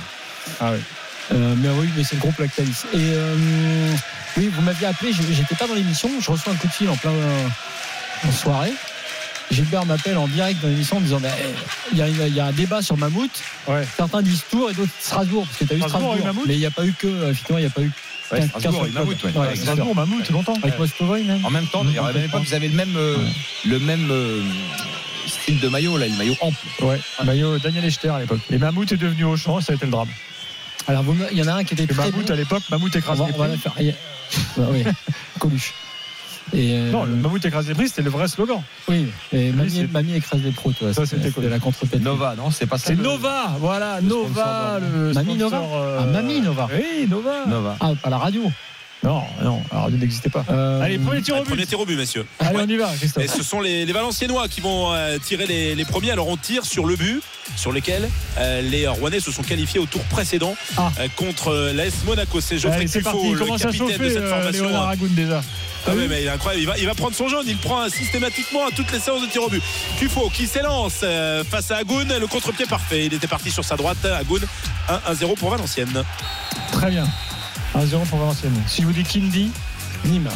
[0.60, 0.80] Ah ouais.
[1.34, 2.84] Euh, mais oui, mais c'est le groupe Lactalis.
[2.94, 3.36] Et euh,
[4.38, 6.90] oui, vous m'aviez appelé, je- j'étais pas dans l'émission, je reçois un coup de fil
[6.90, 7.12] en plein
[8.28, 8.74] en soirée.
[9.52, 11.44] Gilbert m'appelle en direct dans l'émission en me disant bah, eh,
[11.92, 13.30] il y, a- il y a un débat sur Mammouth.
[13.68, 13.86] Ouais.
[13.98, 16.18] Certains disent Tours et d'autres Strasbourg, parce que tu as eu Strasbourg Strasbourg.
[16.24, 17.82] et Mammouth mais il n'y a pas eu que, euh, effectivement, il n'y a pas
[17.82, 17.92] eu
[18.32, 19.32] Ouais, Strasbourg et Mammouth, ouais.
[19.38, 19.94] Ouais, Strasbourg.
[19.96, 20.54] Mammouth, longtemps.
[20.64, 21.46] Avec même.
[21.46, 23.18] En même temps, d'ailleurs, à la même époque, ils avaient le même, euh,
[23.66, 24.42] le même euh,
[25.28, 26.56] style de maillot, là, le maillot ample.
[26.80, 28.40] Ouais, maillot Daniel Echter à l'époque.
[28.50, 30.08] Et Mammouth est devenu au champ, ça a été le drame.
[30.88, 32.34] Alors, il y en a un qui était Mammouth bon.
[32.34, 33.74] à l'époque, Mammouth On écrase va, les on va la faire.
[33.80, 33.94] Il y a-
[34.62, 34.92] Ouais, oui,
[35.40, 35.74] Coluche.
[36.54, 38.62] Et euh, Non, le Mammouth écrase les prix, c'était le vrai slogan.
[38.90, 40.94] oui, et mamie, mamie écrase des pros, toi.
[40.94, 42.02] Ça, c'était la contre-pète.
[42.02, 45.62] Nova, non C'est pas ça C'est le- Nova, voilà, le Nova, sponsor le Mamie sponsor,
[45.62, 46.68] Nova euh, Ah, Mamie Nova.
[46.74, 47.46] Oui, Nova.
[47.48, 47.78] Nova.
[47.80, 48.52] Ah, pas la radio.
[49.04, 50.46] Non, non, radio n'existait pas.
[50.52, 51.70] Euh, Allez, premier tir au Premier but.
[51.70, 52.24] tir au but, messieurs.
[52.40, 52.64] Allez, Ouais.
[52.68, 53.36] on y va, Et Christophe.
[53.36, 56.12] ce sont les, les Valenciennois qui vont euh, tirer les, les premiers.
[56.12, 57.20] Alors on tire sur le but
[57.56, 58.08] sur lequel
[58.38, 60.92] euh, les Rouennais se sont qualifiés au tour précédent Ah.
[61.00, 62.40] euh, contre l'AS Monaco.
[62.42, 62.94] C'est Geoffrey il
[63.34, 64.68] le commence à capitaine chauffer, de cette formation.
[65.10, 65.42] Déjà.
[65.88, 66.62] Ah ouais, mais il est incroyable.
[66.62, 67.46] Il va, il va prendre son jaune.
[67.48, 69.64] Il prend systématiquement à toutes les séances de tir au but.
[69.98, 71.04] Tufo qui s'élance
[71.50, 72.08] face à Agoun.
[72.20, 73.08] Le contre-pied parfait.
[73.08, 74.06] Il était parti sur sa droite.
[74.06, 74.42] Agoun
[75.10, 76.04] 1-0 pour Valenciennes.
[76.72, 77.08] Très bien.
[77.76, 78.54] 1-0 pour Valenciennes.
[78.68, 79.52] Si je vous dis Kindy,
[80.06, 80.30] Nîmes.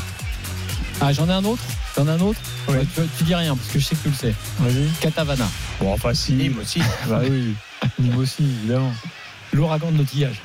[1.02, 1.62] Ah, j'en ai un autre
[1.98, 2.40] J'en ai un autre
[2.70, 2.78] Oui.
[2.96, 4.34] Tu, tu dis rien, parce que je sais que tu le sais.
[4.60, 4.88] vas-y.
[5.02, 5.48] Catavana.
[5.80, 6.34] Bon, enfin, si.
[6.34, 6.80] Nîmes aussi.
[7.10, 7.54] Bah oui,
[8.00, 8.94] Nîmes aussi, évidemment.
[9.54, 10.42] L'ouragan de l'outillage.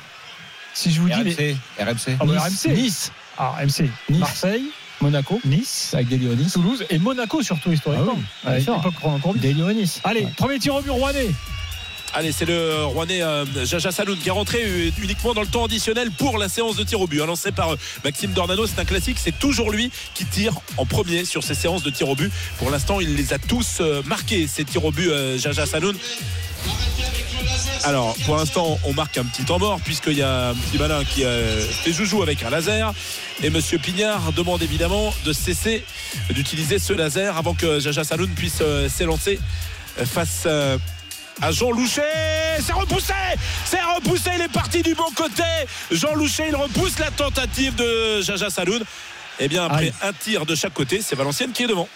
[0.73, 1.53] Si je vous dis les.
[1.79, 1.87] RMC.
[1.87, 2.17] RMC.
[2.19, 2.65] Ah bah, Nice.
[2.65, 2.73] RMC.
[2.75, 3.11] Nice.
[3.37, 3.89] Ah, MC.
[4.09, 4.19] Nice.
[4.19, 4.63] Marseille,
[5.01, 5.39] Monaco.
[5.45, 6.51] Nice, Avec des Léonis.
[6.51, 8.19] Toulouse et Monaco surtout historiquement.
[8.45, 8.65] Ah oui,
[9.21, 9.39] Courbis.
[9.39, 9.99] Des Léonis.
[10.03, 10.33] Allez, Ouais.
[10.37, 11.31] premier tir au but rouennais.
[12.13, 16.11] Allez, c'est le Rouennais euh, Jaja Saloun qui est rentré uniquement dans le temps additionnel
[16.11, 17.19] pour la séance de tir au but.
[17.19, 19.17] Lancé par euh, Maxime Dornano, c'est un classique.
[19.17, 22.29] C'est toujours lui qui tire en premier sur ces séances de tir au but.
[22.57, 25.95] Pour l'instant, il les a tous euh, marqués, ces tirs au but, Jaja Saloun.
[27.83, 31.03] Alors, pour l'instant, on marque un petit temps mort puisqu'il y a un petit malin
[31.05, 32.93] qui fait joujou avec un laser.
[33.41, 35.83] Et Monsieur Pignard demande évidemment de cesser
[36.29, 39.39] d'utiliser ce laser avant que Jaja Saloun puisse s'élancer
[40.05, 40.47] face
[41.41, 42.01] à Jean Louchet.
[42.59, 43.13] C'est repoussé
[43.65, 45.43] C'est repoussé, il est parti du bon côté.
[45.91, 48.83] Jean Louchet, il repousse la tentative de Jaja Saloun.
[49.39, 49.93] Et bien après Aïe.
[50.03, 51.87] un tir de chaque côté, c'est Valenciennes qui est devant.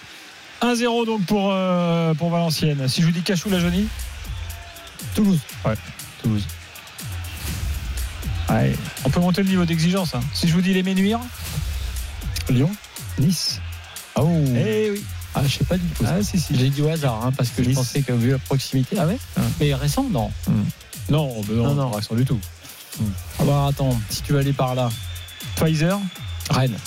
[0.62, 2.88] 1-0 donc pour, euh, pour Valenciennes.
[2.88, 3.88] Si je vous dis Cachou la Johnny
[5.14, 5.40] Toulouse.
[5.66, 5.76] Ouais,
[6.24, 6.44] Toulouse.
[8.50, 10.14] Ouais, on peut monter le niveau d'exigence.
[10.16, 10.22] hein.
[10.34, 11.20] Si je vous dis les Ménuires
[12.50, 12.72] Lyon.
[13.18, 13.60] Nice.
[14.16, 14.30] Oh.
[14.56, 15.04] Eh oui.
[15.36, 16.04] Ah, je sais pas du tout.
[16.08, 16.58] Ah, si, si.
[16.58, 18.96] J'ai dit au hasard, hein, parce que je pensais que vu la proximité.
[19.00, 19.18] Ah ouais
[19.60, 20.32] Mais récent, non.
[21.10, 21.76] Non, mais non, Non, non.
[21.76, 22.40] non, récent du tout.
[23.40, 24.90] Ah bah attends, si tu veux aller par là.
[25.58, 26.00] Pfizer,
[26.50, 26.78] Rennes.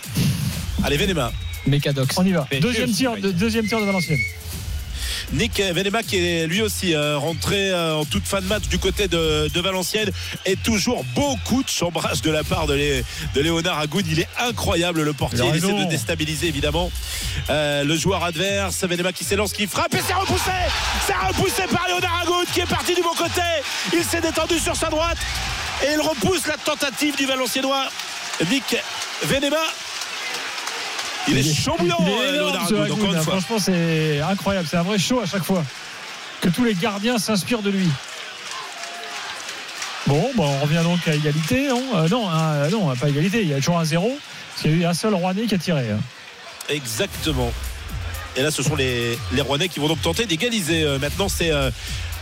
[0.82, 1.30] Allez, Venema.
[1.66, 2.16] Mécadox.
[2.16, 2.46] on y va.
[2.60, 4.18] Deuxième tir, de, deuxième tir de Valenciennes.
[5.32, 8.78] Nick Venema qui est lui aussi euh, rentré euh, en toute fin de match du
[8.78, 10.10] côté de, de Valenciennes
[10.46, 13.04] et toujours beaucoup de chambrage de la part de, Lé-
[13.34, 14.06] de Léonard Agoud.
[14.10, 15.40] Il est incroyable le portier.
[15.52, 16.90] Il essaie de déstabiliser évidemment
[17.50, 18.84] euh, le joueur adverse.
[18.84, 20.50] Venema qui s'élance, qui frappe et c'est repoussé.
[21.06, 23.42] C'est repoussé par Léonard Agoud qui est parti du bon côté.
[23.92, 25.18] Il s'est détendu sur sa droite
[25.82, 27.88] et il repousse la tentative du Valenciennois
[28.50, 28.76] Nick
[29.24, 29.56] Venema.
[31.26, 33.20] Il est chaud bouillant, euh.
[33.22, 34.66] Franchement, c'est incroyable.
[34.70, 35.64] C'est un vrai show à chaque fois.
[36.40, 37.88] Que tous les gardiens s'inspirent de lui.
[40.06, 41.68] Bon, bon, on revient donc à égalité.
[41.68, 43.42] Non, Euh, non, hein, non, pas égalité.
[43.42, 44.16] Il y a toujours un zéro.
[44.50, 45.90] Parce qu'il y a eu un seul Rouennais qui a tiré.
[45.90, 45.98] hein.
[46.70, 47.52] Exactement.
[48.36, 50.84] Et là, ce sont les, les Rouennais qui vont donc tenter d'égaliser.
[50.84, 51.70] Euh, maintenant, c'est euh,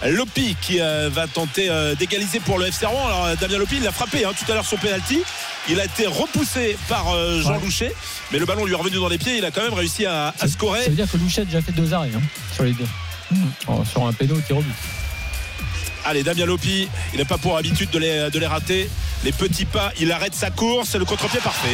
[0.04, 3.06] Lopi qui euh, va tenter euh, d'égaliser pour le FC Rouen.
[3.06, 5.22] Alors, euh, Damien Lopi, il a frappé hein, tout à l'heure son penalty.
[5.68, 7.06] Il a été repoussé par
[7.40, 7.60] Jean Ouais.
[7.64, 7.94] Louchet,
[8.30, 9.38] mais le ballon lui est revenu dans les pieds.
[9.38, 10.82] Il a quand même réussi à, à scorer.
[10.82, 12.20] Ça veut dire que Louchet a déjà fait deux arrêts hein,
[12.54, 12.86] sur les deux.
[13.66, 14.74] Oh, sur un péno au but.
[16.04, 18.88] Allez, Damien Lopi, il n'a pas pour habitude de les, de les rater.
[19.24, 20.94] Les petits pas, il arrête sa course.
[20.94, 21.68] Le contre-pied parfait.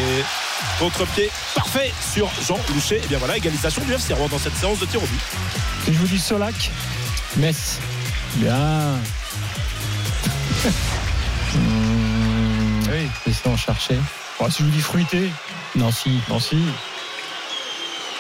[0.78, 3.02] Contre-pied parfait sur Jean Louchet.
[3.04, 5.20] Et bien voilà, égalisation du FC Rouen dans cette séance de tir au but.
[5.88, 6.70] Et je vous dis Solac.
[7.36, 7.78] Metz.
[8.36, 8.98] Bien.
[11.54, 13.08] Mmh, Oui.
[13.26, 13.98] Laissez en chercher.
[14.38, 15.30] Bon, si je vous dis fruité,
[15.76, 16.20] Nancy.
[16.28, 16.58] Nancy.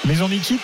[0.04, 0.60] Maison Mikit.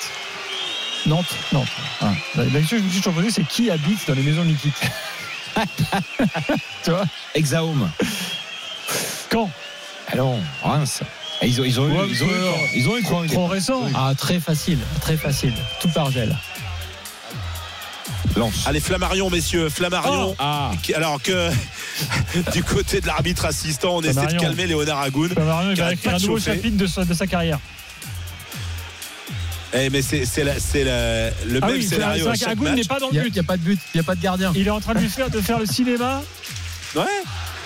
[1.06, 1.34] Nantes.
[1.52, 1.68] Nantes.
[2.00, 2.12] Ah.
[2.36, 4.72] La question que je me suis toujours posée, c'est qui habite dans les maisons Mikit
[6.84, 7.04] Tu vois
[7.34, 7.90] Exaum.
[9.30, 9.50] Quand?
[10.08, 11.02] Allons, Reims.
[11.42, 12.30] Et Ils ont, ils ont eu, ils ont eu,
[12.74, 13.82] ils ont eu quoi Trop récent.
[13.94, 14.78] Ah, très facile.
[15.00, 15.54] Très facile.
[15.80, 16.36] Tout par gel.
[18.36, 18.64] Lance.
[18.66, 20.34] Allez, Flammarion, messieurs, Flammarion.
[20.38, 20.70] Ah.
[20.82, 21.50] Qui- Alors que
[22.52, 24.40] du côté de l'arbitre assistant, on essaie de Flammarion.
[24.40, 25.30] calmer Léonard Agoun.
[25.36, 27.58] Marion, il va écrire un nouveau chapitre de sa, de sa carrière.
[29.74, 30.50] Eh, mais c'est le
[31.62, 32.76] Ah même oui, scénario c'est chaque Agoun match.
[32.76, 33.38] n'est pas dans Il le n'y but.
[33.40, 33.78] a, pas de but.
[33.94, 34.52] Il n'y a pas de gardien.
[34.54, 36.22] Il est en train de lui faire, de faire le cinéma.
[36.96, 37.02] Ouais.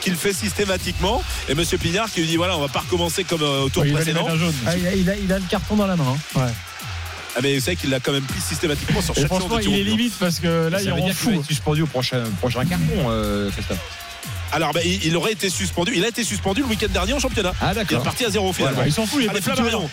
[0.00, 1.22] Qu'il fait systématiquement.
[1.48, 3.82] Et Monsieur Pignard qui lui dit voilà, on va pas recommencer comme euh, au tour
[3.84, 4.26] Ouais, il précédent.
[4.66, 6.16] Ah, il, a, il a- il a le carton dans la main.
[6.36, 6.40] hein.
[6.40, 6.52] Ouais.
[7.34, 9.72] Ah, mais vous savez qu'il l'a quand même pris systématiquement sur chaque franchement, il au
[9.72, 12.64] est limite parce que là, Ça il veut dire qu'il être suspendu au prochain, prochain
[12.64, 13.78] carton, euh, Christophe.
[14.52, 15.92] Alors, bah, il, aurait été suspendu.
[15.94, 17.54] Il a été suspendu le week-end dernier en championnat.
[17.58, 18.02] Ah, Il est d'accord.
[18.02, 18.80] parti à zéro finalement.
[18.80, 19.88] Bah, il s'en fout, il est Allez, Flammarion.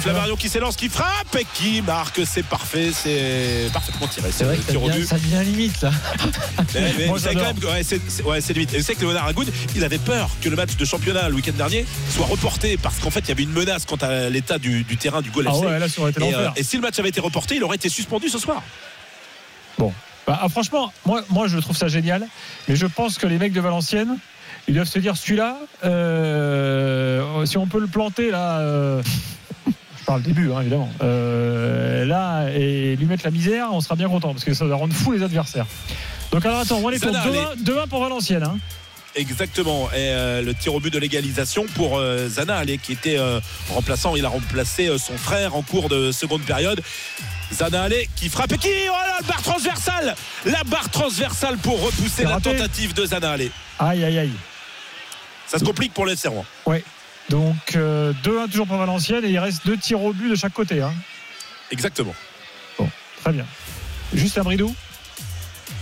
[0.00, 2.20] Flammarion qui s'élance, qui frappe et qui marque.
[2.24, 2.90] C'est parfait.
[2.92, 4.30] C'est parfaitement tiré.
[4.32, 5.06] C'est vrai que ça devient, but.
[5.06, 5.90] ça devient limite là.
[7.66, 8.72] Ouais, c'est c'est- ouais, c'est limite.
[8.74, 11.34] Et vous savez que Léonard Agoud, il avait peur que le match de championnat le
[11.34, 14.58] week-end dernier soit reporté parce qu'en fait il y avait une menace quant à l'état
[14.58, 15.66] du, du terrain du goal Ah FC.
[15.66, 17.76] ouais, là, ça aurait été et, euh, si le match avait été reporté, il aurait
[17.76, 18.62] été suspendu ce soir.
[20.26, 22.26] Bah, ah, franchement, moi, moi, je trouve ça génial.
[22.66, 24.18] Mais je pense que les mecs de Valenciennes,
[24.66, 28.58] ils doivent se dire celui-là, euh, si on peut le planter là.
[28.58, 29.02] euh,
[30.06, 30.88] je parle début, hein, évidemment.
[31.02, 34.76] euh, là, et lui mettre la misère, on sera bien content parce que ça va
[34.76, 35.66] rendre fou les adversaires.
[36.30, 38.44] Donc, alors attends, on est pour 2-1 2-1 pour Valenciennes.
[38.44, 38.56] Hein.
[39.16, 39.88] Exactement.
[39.90, 43.40] Et euh, le tir au but de l'égalisation pour euh, Zana Allé, qui était euh,
[43.70, 44.14] remplaçant.
[44.14, 46.80] Il a remplacé son frère en cours de seconde période.
[47.52, 48.68] Zana Allé qui frappe et qui.
[48.88, 52.52] Oh là, la barre transversale La barre transversale pour repousser la raté.
[52.56, 53.50] tentative de Zana Allé.
[53.80, 54.32] Aïe, aïe, aïe.
[55.48, 56.44] Ça se complique pour les Serrois.
[56.64, 56.84] Ouais.
[57.28, 60.52] Donc, euh, 2-1 toujours pour Valenciennes et il reste deux tirs au but de chaque
[60.52, 60.80] côté.
[60.82, 60.92] Hein.
[61.70, 62.14] Exactement.
[63.22, 63.44] Très bien.
[64.14, 64.72] Juste un bridou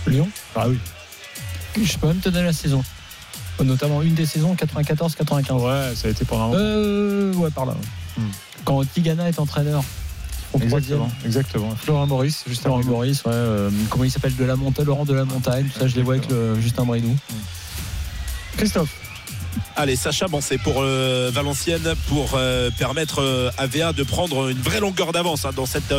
[0.07, 0.79] Lyon Ah oui.
[1.81, 2.83] Je peux même te donner la saison.
[3.63, 5.51] Notamment une des saisons 94-95.
[5.61, 7.73] Ouais, ça a été pendant Euh, ouais, par là.
[7.73, 8.23] ouais.
[8.63, 9.83] Quand Tigana est entraîneur.
[10.61, 11.75] Exactement, exactement.
[11.75, 12.89] Florent Maurice, juste Laurent avant.
[12.91, 15.87] Maurice, ouais, euh, comment il s'appelle de la montagne, Laurent de la montagne, tout ça,
[15.87, 17.13] je les vois avec le, Justin Bridou.
[18.57, 18.89] Christophe.
[19.75, 24.49] Allez, Sacha, bon, c'est pour euh, Valenciennes pour euh, permettre euh, à VA de prendre
[24.49, 25.93] une vraie longueur d'avance hein, dans cette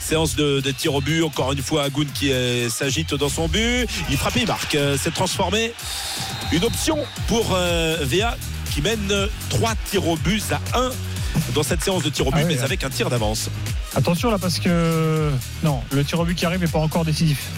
[0.00, 1.22] séance de, de tir au but.
[1.22, 2.30] Encore une fois, Agoun qui
[2.68, 3.86] s'agite dans son but.
[4.10, 4.76] Il frappe, il marque.
[4.98, 5.72] C'est transformé.
[6.52, 7.56] Une option pour
[8.02, 8.36] VA
[8.72, 10.90] qui mène 3 tirs au but à 1
[11.54, 12.64] dans cette séance de tir au but, Ah oui, mais hein.
[12.64, 13.48] avec un tir d'avance.
[13.94, 15.30] Attention là parce que
[15.62, 17.50] non, le tir au but qui arrive n'est pas encore décisif.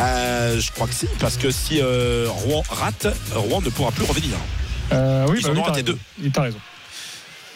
[0.00, 4.04] Euh, je crois que si, parce que si euh, Rouen rate, Rouen ne pourra plus
[4.04, 4.36] revenir.
[4.92, 5.98] Euh, oui, Ils bah en oui, raté deux.
[6.22, 6.58] Il t'a raison.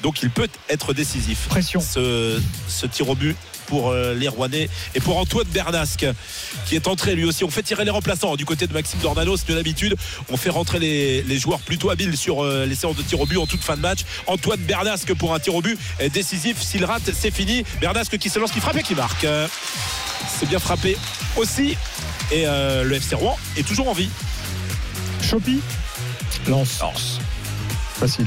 [0.02, 1.46] Donc il peut être décisif.
[1.48, 1.80] Pression.
[1.80, 3.36] Ce, ce tir au but
[3.70, 6.04] pour euh, les Rouennais et pour Antoine Bernasque
[6.66, 7.44] qui est entré lui aussi.
[7.44, 9.96] On fait tirer les remplaçants du côté de Maxime Dornano, c'est de l'habitude.
[10.30, 13.26] On fait rentrer les, les joueurs plutôt habiles sur euh, les séances de tir au
[13.26, 14.00] but en toute fin de match.
[14.26, 15.78] Antoine Bernasque pour un tir au but
[16.12, 16.60] décisif.
[16.60, 17.64] S'il rate, c'est fini.
[17.80, 19.26] Bernasque qui se lance, qui frappe et qui marque.
[20.38, 20.96] C'est bien frappé
[21.36, 21.76] aussi.
[22.32, 24.08] Et euh, le FC Rouen est toujours en vie.
[25.22, 25.60] Chopi,
[26.48, 26.80] Lance.
[27.98, 28.26] facile.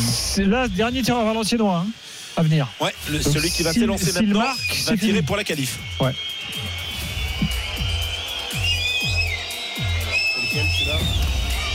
[0.00, 1.90] C'est là dernier tireur valenciennois hein,
[2.38, 2.68] à venir.
[2.80, 5.22] Ouais, le- Donc, celui qui va s'élancer maintenant marque, va tirer fini.
[5.22, 5.78] pour la qualif.
[6.00, 6.12] Ouais.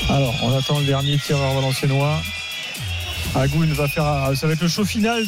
[0.10, 2.22] Alors, on attend le dernier tireur valenciennois.
[3.36, 4.32] Agoun va faire.
[4.36, 5.26] Ça va être le show final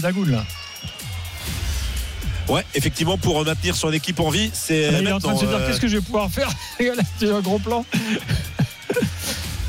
[0.00, 0.44] d'Agoun là.
[2.48, 5.40] Ouais, effectivement, pour maintenir son équipe en vie, c'est il est en train de dans,
[5.40, 6.48] se dire euh, qu'est-ce que je vais pouvoir faire
[7.18, 7.84] C'est un gros plan.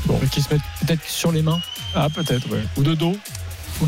[0.06, 0.18] Bon.
[0.32, 1.60] Qui se met peut-être sur les mains
[1.94, 2.64] Ah, peut-être, ouais.
[2.76, 3.16] Ou de dos.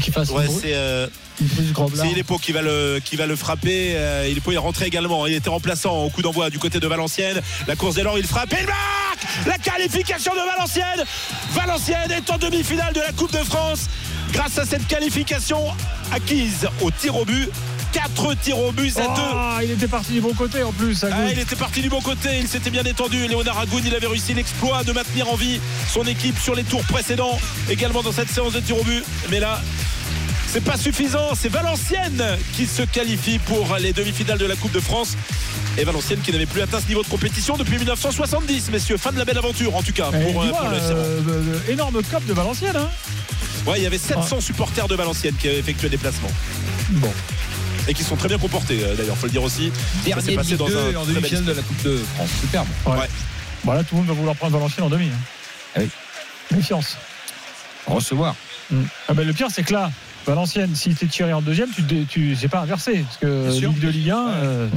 [0.01, 1.07] Fasse Ouais, c'est euh,
[1.41, 3.95] Ilepo qui va le qui va le frapper.
[3.97, 5.27] Euh, Ilepo est rentré également.
[5.27, 7.41] Il était remplaçant au coup d'envoi du côté de Valenciennes.
[7.67, 11.05] La course dès lors, il frappe et il marque la qualification de Valenciennes.
[11.53, 13.87] Valenciennes est en demi-finale de la Coupe de France.
[14.33, 15.61] grâce à cette qualification
[16.12, 17.51] acquise au tir au but.
[17.93, 19.09] 4 tirs au but à 2.
[19.17, 21.05] Ah, il était parti du bon côté en plus.
[21.05, 23.27] Ah, il était parti du bon côté, il s'était bien détendu.
[23.29, 26.85] Léonard Agoun, il avait réussi l'exploit de maintenir en vie son équipe sur les tours
[26.85, 27.39] précédents,
[27.71, 29.05] également dans cette séance de tir au but.
[29.31, 29.61] Mais là,
[30.49, 31.35] c'est pas suffisant.
[31.35, 32.25] C'est Valenciennes
[32.57, 35.17] qui se qualifie pour les demi-finales de la Coupe de France.
[35.79, 38.99] Et Valenciennes qui n'avait plus atteint ce niveau de compétition depuis 1970, messieurs.
[38.99, 41.73] Fin de la belle aventure, en tout cas, Eh, pour, euh, pour le euh, euh,
[41.73, 42.77] énorme cop de Valenciennes.
[42.77, 42.91] Hein
[43.67, 46.29] Ouais, il y avait 700 supporters de Valenciennes qui avaient effectué le déplacement.
[46.91, 47.12] Bon.
[47.89, 49.70] Et qui sont très bien comportés, euh, d'ailleurs, faut le dire aussi.
[49.70, 52.31] Ça Dernier s'est passé Ligue dans 2 un en demi-finale de la Coupe de France.
[52.41, 52.69] Superbe.
[52.86, 53.09] Ouais.
[53.65, 55.07] Voilà, tout le monde va vouloir prendre Valenciennes en demi.
[55.07, 55.19] hein.
[55.77, 55.91] Ah oui.
[56.52, 56.97] Méfiance.
[57.86, 58.35] Recevoir.
[58.70, 58.83] Mm.
[59.09, 59.91] Ah ben, le pire, c'est que là,
[60.27, 63.05] Valenciennes, si tu es tiré en deuxième, tu, tu c'est pas inversé.
[63.05, 63.70] Parce que Bien sûr.
[63.70, 64.69] Ligue 2, Ligue 1, euh,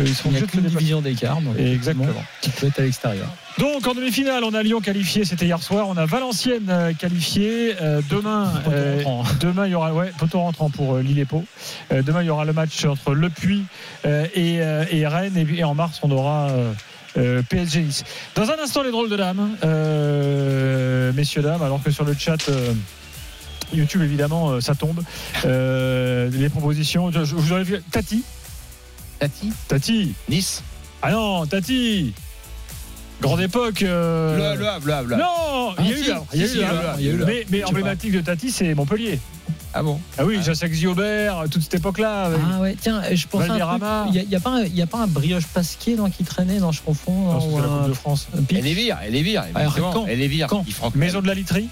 [0.00, 1.38] ils seront Il n'y a de qu'une division d'écart.
[1.58, 2.24] Exactement.
[2.40, 3.28] Tu peux être à l'extérieur.
[3.58, 5.86] Donc en demi-finale, on a Lyon qualifié, c'était hier soir.
[5.88, 7.74] On a Valenciennes euh, qualifié.
[7.80, 9.24] Euh, demain, euh, rentrant.
[9.40, 11.44] demain il y aura ouais, poteau rentrant pour euh, Lille et Pau.
[11.92, 13.64] Euh, demain il y aura le match entre Le Puy
[14.06, 15.36] euh, et, euh, et Rennes.
[15.36, 16.72] Et, en mars, on aura euh,
[17.18, 18.04] euh, PSG Nice.
[18.34, 21.62] Dans un instant, les drôles de dames, euh, messieurs dames.
[21.62, 22.48] Alors que sur le chat.
[22.48, 22.72] euh,
[23.74, 25.02] YouTube évidemment euh, ça tombe
[25.46, 28.22] Euh, les propositions je, je vous aurais vu Tati
[29.18, 30.62] Tati Tati Nice
[31.00, 32.12] ah non Tati
[33.22, 35.24] grande époque euh, Le, le Havre, le Havre, le Havre.
[35.24, 39.18] non, il y a Ah, eu eu eu Mais, emblématique de Tati, c'est Montpellier.
[39.74, 39.98] Ah bon?
[40.18, 42.24] Ah oui, Jacques Giobert, toute cette époque-là.
[42.24, 43.60] avec- Ah ouais, tiens, je pense à un truc.
[43.62, 44.06] Valderrama.
[44.12, 46.58] Il n'y a, pas un- il y a pas un brioche pasquier dans qui traînait,
[46.58, 47.32] dans je confonds.
[47.32, 48.28] Non, la ou Coupe de France.
[48.50, 49.44] Elle est vire, elle est vire.
[49.94, 50.48] Quand Elle est vire.
[50.94, 51.68] Maison de la Literie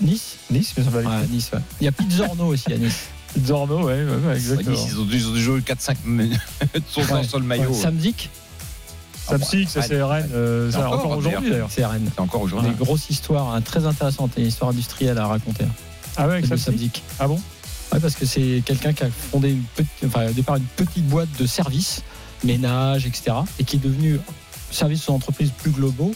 [0.00, 1.28] Nice Nice, Maison de la Literie.
[1.32, 1.58] Nice, ouais.
[1.80, 3.08] Il y a Pizzorno aussi à Nice.
[3.44, 4.70] Zorno, ouais, ouais, ouais, Ouais, exactement.
[4.70, 6.40] Nice, ils ont, dû jouer 4-5 minutes
[6.88, 7.02] sur,
[7.38, 7.68] le maillot.
[7.70, 7.90] Ouais,
[9.26, 11.68] Ça c'est Rennes, euh, C'est ça, encore, encore aujourd'hui d'ailleurs.
[11.70, 12.08] c'est Rennes.
[12.14, 12.72] C'est encore Des aujourd'hui.
[12.78, 15.64] grosses histoires hein, très intéressantes, et une histoire industrielle à raconter.
[16.16, 17.02] Ah ouais, avec.
[17.18, 17.40] Ah bon?
[17.92, 21.06] Ouais, parce que c'est quelqu'un qui a fondé une petite, enfin, au départ une petite
[21.06, 22.02] boîte de services,
[22.44, 24.18] ménage, etc., et qui est devenu
[24.70, 26.12] service aux entreprises plus globaux,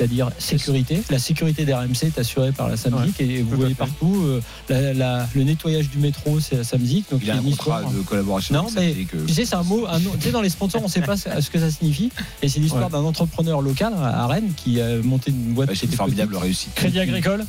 [0.00, 1.02] c'est-à-dire sécurité.
[1.10, 4.94] La sécurité des RMC est assurée par la Samzik et vous voyez partout euh, la-
[4.94, 7.10] la- le nettoyage du métro, c'est la Samzik.
[7.10, 8.54] Donc Il a un une contrat histoire- de collaboration.
[8.54, 9.86] Non, avec mais euh, tu sais, c'est un mot.
[9.86, 12.10] un nom- tu sais, dans les sponsors, on ne sait pas ce que ça signifie.
[12.42, 12.90] Et c'est l'histoire Ouais.
[12.92, 15.68] d'un entrepreneur local à Rennes qui a monté une boîte.
[15.68, 16.42] bah, C'est une formidable petite.
[16.44, 16.74] réussite.
[16.74, 17.44] Crédit Agricole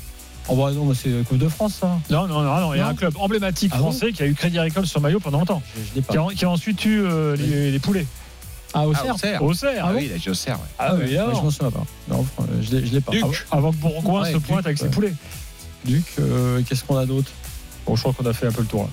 [0.49, 1.99] Oh, bah, non, c'est Coupe de France, ça.
[2.09, 4.25] Non, non, non, non, il y a un club emblématique Ah bon français qui a
[4.25, 5.61] eu Crédit Agricole sur maillot pendant longtemps.
[5.77, 6.11] Je, je l'ai pas.
[6.13, 8.05] Qui a, qui a ensuite eu euh, les, les poulets.
[8.74, 9.16] Ah, au Ah, cerf.
[9.16, 9.43] Auxerre.
[9.43, 9.85] Au cerf.
[9.88, 10.64] Ah oui, il a joué au cerf, ouais.
[10.80, 11.35] Ah oui, Ouais, évidemment.
[11.35, 11.83] je m'en souviens pas.
[12.09, 12.25] Non,
[12.61, 13.11] je l'ai- je l'ai pas.
[13.11, 13.24] Duc.
[13.51, 14.90] Ah, Avant que Bourgoin Ouais, se pointe Duc, avec ses ouais.
[14.91, 15.14] poulets.
[15.85, 17.32] Duc, euh, qu'est-ce qu'on a d'autre?
[17.85, 18.83] Bon, je crois qu'on a fait un peu le tour.
[18.83, 18.90] là.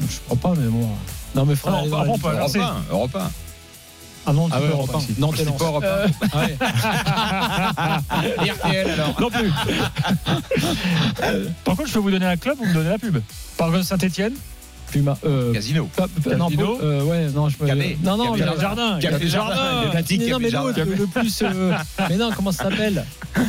[0.00, 0.88] Je crois pas, mais bon.
[1.34, 2.58] Non, mais frère, Non, allez, on peut avancer.
[2.58, 3.30] Europe 1, Europe 1.
[4.28, 4.96] Ah non, Ah ouais, Europe un.
[4.98, 5.14] aussi.
[5.18, 5.56] Nantes et C'est Lens.
[5.58, 5.86] pas Europe 1.
[5.86, 6.08] Euh,
[8.40, 8.50] ouais.
[8.50, 9.20] RTL alors.
[9.20, 9.50] Non plus.
[11.64, 13.18] Par contre, je peux vous donner un club, vous me donnez la pub.
[13.56, 14.34] Par exemple, Saint-Etienne,
[14.90, 15.88] Puma, euh, Casino.
[15.96, 16.06] pas-
[16.36, 16.76] non, Casino.
[16.76, 17.66] pas- euh, ouais, non, je me.
[17.66, 17.98] Cabé.
[18.02, 18.60] Non, non, Cabé.
[18.60, 18.98] Jardin.
[19.00, 19.82] Café Jardin.
[19.92, 21.42] Mais non, mais l'autre, le plus.
[21.42, 21.72] euh,
[22.08, 23.04] mais non, comment ça s'appelle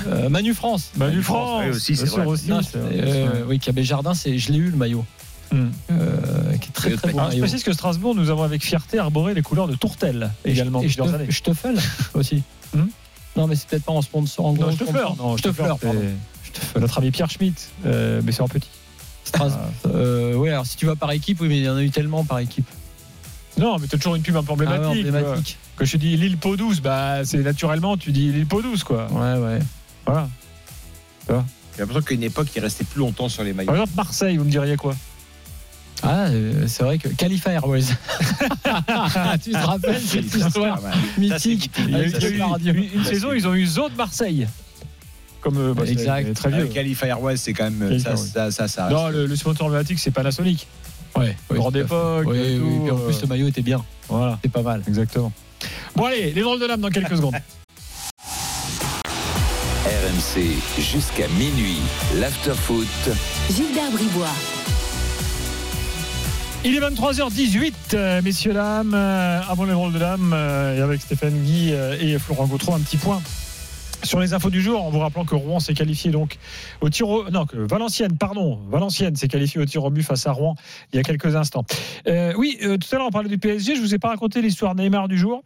[0.08, 0.92] Euh, Manu France.
[0.98, 2.26] Manu France, oui, aussi, c'est sûr, vrai.
[2.28, 2.50] aussi.
[2.50, 5.06] Non, euh, oui, Cabé Jardin, c'est, je l'ai eu le maillot.
[5.54, 5.72] Hum.
[5.92, 9.00] Euh, qui est très très bon Alors, je précise que Strasbourg, nous avons avec fierté
[9.00, 10.82] arboré les couleurs de Tourtel également.
[10.82, 10.90] Et
[11.54, 11.78] felle
[12.14, 12.44] aussi.
[12.76, 12.90] Hum
[13.38, 14.48] non, mais c'est peut-être pas en sponsor.
[14.48, 14.72] En Non, gros.
[14.72, 14.76] Non,
[15.54, 15.78] fleur.
[16.80, 18.68] Notre ami Pierre Schmitt, euh, mais c'est en petit.
[19.28, 19.58] Stras-
[19.88, 21.90] euh, ouais, alors si tu vas par équipe, oui, mais il y en a eu
[21.90, 22.68] tellement par équipe.
[23.58, 25.16] Non, mais t'as toujours une pub un peu Ah ouais, emblématique.
[25.18, 25.58] emblématique.
[25.76, 28.84] Quand je te dis l'île Peau douce, bah, c'est naturellement, tu dis l'île Peau douce,
[28.84, 29.08] quoi.
[29.12, 29.60] Ouais, ouais.
[30.06, 30.30] Voilà.
[31.28, 33.68] J'ai l'impression qu'à une époque, il restait plus longtemps sur les maillots.
[33.68, 34.96] Par exemple, Marseille, vous me diriez quoi?
[36.04, 37.82] Ah, euh, c'est vrai que Khalifa Airways.
[39.44, 40.80] tu te rappelles cette histoire
[41.18, 42.40] mythique Il y a eu,
[42.70, 44.48] une, une saison, ils ont eu Zo de Marseille.
[45.48, 46.28] Comme euh, bah, Exact.
[46.28, 46.66] c'est très vieux.
[46.66, 47.98] Khalifa Airways, c'est quand même.
[48.00, 48.18] Ça, oui.
[48.34, 50.68] ça, ça, ça Non, le, le sponsor emblématique, c'est Panasonic.
[51.16, 52.26] Ouais, oui, Grande époque.
[52.28, 53.86] Oui, et oui, tout, puis en euh, plus, le maillot était bien.
[54.10, 54.82] Voilà, C'est pas mal.
[54.86, 55.32] exactement.
[55.96, 57.36] Bon, allez, les drôles de l'âme dans quelques secondes.
[59.86, 60.42] RMC
[60.82, 61.80] jusqu'à minuit.
[62.20, 62.86] L'afterfoot.
[63.50, 64.28] Gilbert Bribois.
[66.66, 68.94] Il est 23h18, euh, messieurs, dames.
[68.94, 72.74] Euh, avant les drôles de l'âme, euh, et avec Stéphane Guy euh, et Florent Gautreau,
[72.74, 73.22] un petit point.
[74.04, 76.38] Sur les infos du jour, en vous rappelant que Rouen s'est qualifié donc
[76.82, 77.08] au tir.
[77.32, 80.56] Non, que Valenciennes, pardon, Valenciennes s'est qualifié au tir au but face à Rouen
[80.94, 81.66] il y a quelques instants.
[82.08, 84.42] Euh, oui, euh, tout à l'heure on parlait du PSG, je vous ai pas raconté
[84.42, 85.44] l'histoire Neymar du jour.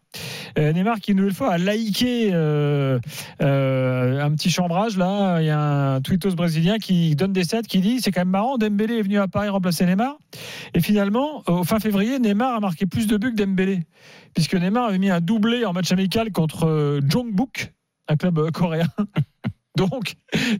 [0.59, 2.99] Euh, Neymar qui une nouvelle fois a euh,
[3.39, 5.59] un petit chambrage là, il y a
[5.95, 9.01] un tweetos brésilien qui donne des sets qui dit c'est quand même marrant, Dembélé est
[9.01, 10.17] venu à Paris remplacer Neymar
[10.73, 13.79] et finalement au fin février Neymar a marqué plus de buts que Dembélé
[14.33, 17.71] puisque Neymar avait mis un doublé en match amical contre Jongbuk
[18.11, 18.87] un club coréen.
[19.77, 20.15] Donc,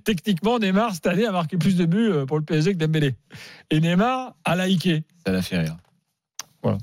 [0.06, 3.16] techniquement, Neymar, cette année, a marqué plus de buts euh, pour le PSG que Dembélé.
[3.70, 5.04] Et Neymar a liké.
[5.26, 5.76] Ça l'a fait rire.
[6.64, 6.78] Voilà.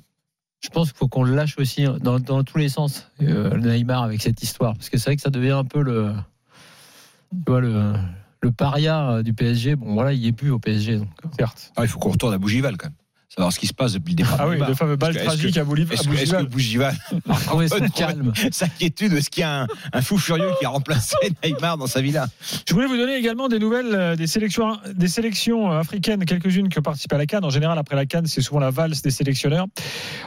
[0.60, 4.02] Je pense qu'il faut qu'on le lâche aussi dans, dans tous les sens, euh, Neymar,
[4.02, 4.74] avec cette histoire.
[4.74, 6.12] Parce que c'est vrai que ça devient un peu le,
[7.30, 7.94] tu vois, le,
[8.42, 9.76] le paria euh, du PSG.
[9.76, 10.98] Bon, voilà, il n'y est plus au PSG.
[10.98, 11.08] Donc.
[11.38, 11.72] Certes.
[11.76, 12.96] Ah, il faut qu'on retourne à Bougival quand même.
[13.38, 14.36] Savoir ce qui se passe depuis le départ.
[14.40, 16.92] Ah oui, le fameux bal tragique que- à Bouliv- à Est-ce que, Bougival.
[17.70, 18.32] Donne calme.
[18.50, 21.86] Sa inquiétude, est-ce qu'il y a un, un fou furieux qui a remplacé Neymar dans
[21.86, 22.26] sa villa?
[22.68, 26.68] Je voulais vous donner également des nouvelles euh, des sélections, des sélections euh, africaines, quelques-unes
[26.68, 27.44] qui ont participé à la Cannes.
[27.44, 29.66] En général, après la Cannes, c'est souvent la valse des sélectionneurs.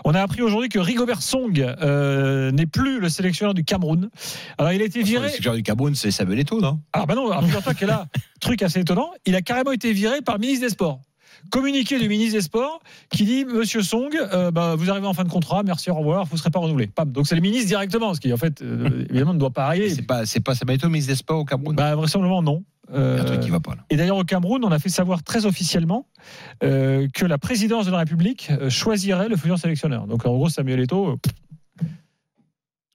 [0.06, 4.09] On a appris aujourd'hui que Rigobert Song euh, n'est plus le sélectionneur du Cameroun.
[4.57, 5.27] Alors, il a été Le viré.
[5.27, 6.80] sélectionneur du Cameroun, c'est Samuel Eto'o, non?
[6.93, 8.06] Ah bah non, alors figure-toi que là,
[8.40, 11.01] truc assez étonnant, il a carrément été viré par le ministre des Sports.
[11.50, 15.24] Communiqué du ministre des Sports qui dit Monsieur Song, euh, bah, vous arrivez en fin
[15.24, 16.88] de contrat, merci, au revoir, vous ne serez pas renouvelé.
[16.88, 17.11] Pam.
[17.11, 19.90] Donc c'est le ministre directement, ce qui en fait euh, évidemment ne doit pas arriver.
[19.90, 22.64] C'est pas, c'est pas ministre des Sports au Cameroun Bah, vraisemblablement non.
[22.94, 23.86] Euh, Il y a un truc qui va pas là.
[23.90, 26.08] Et d'ailleurs au Cameroun, on a fait savoir très officiellement
[26.64, 30.08] euh, que la présidence de la République choisirait le futur sélectionneur.
[30.08, 31.86] Donc en gros, Samuel Eto'o, euh,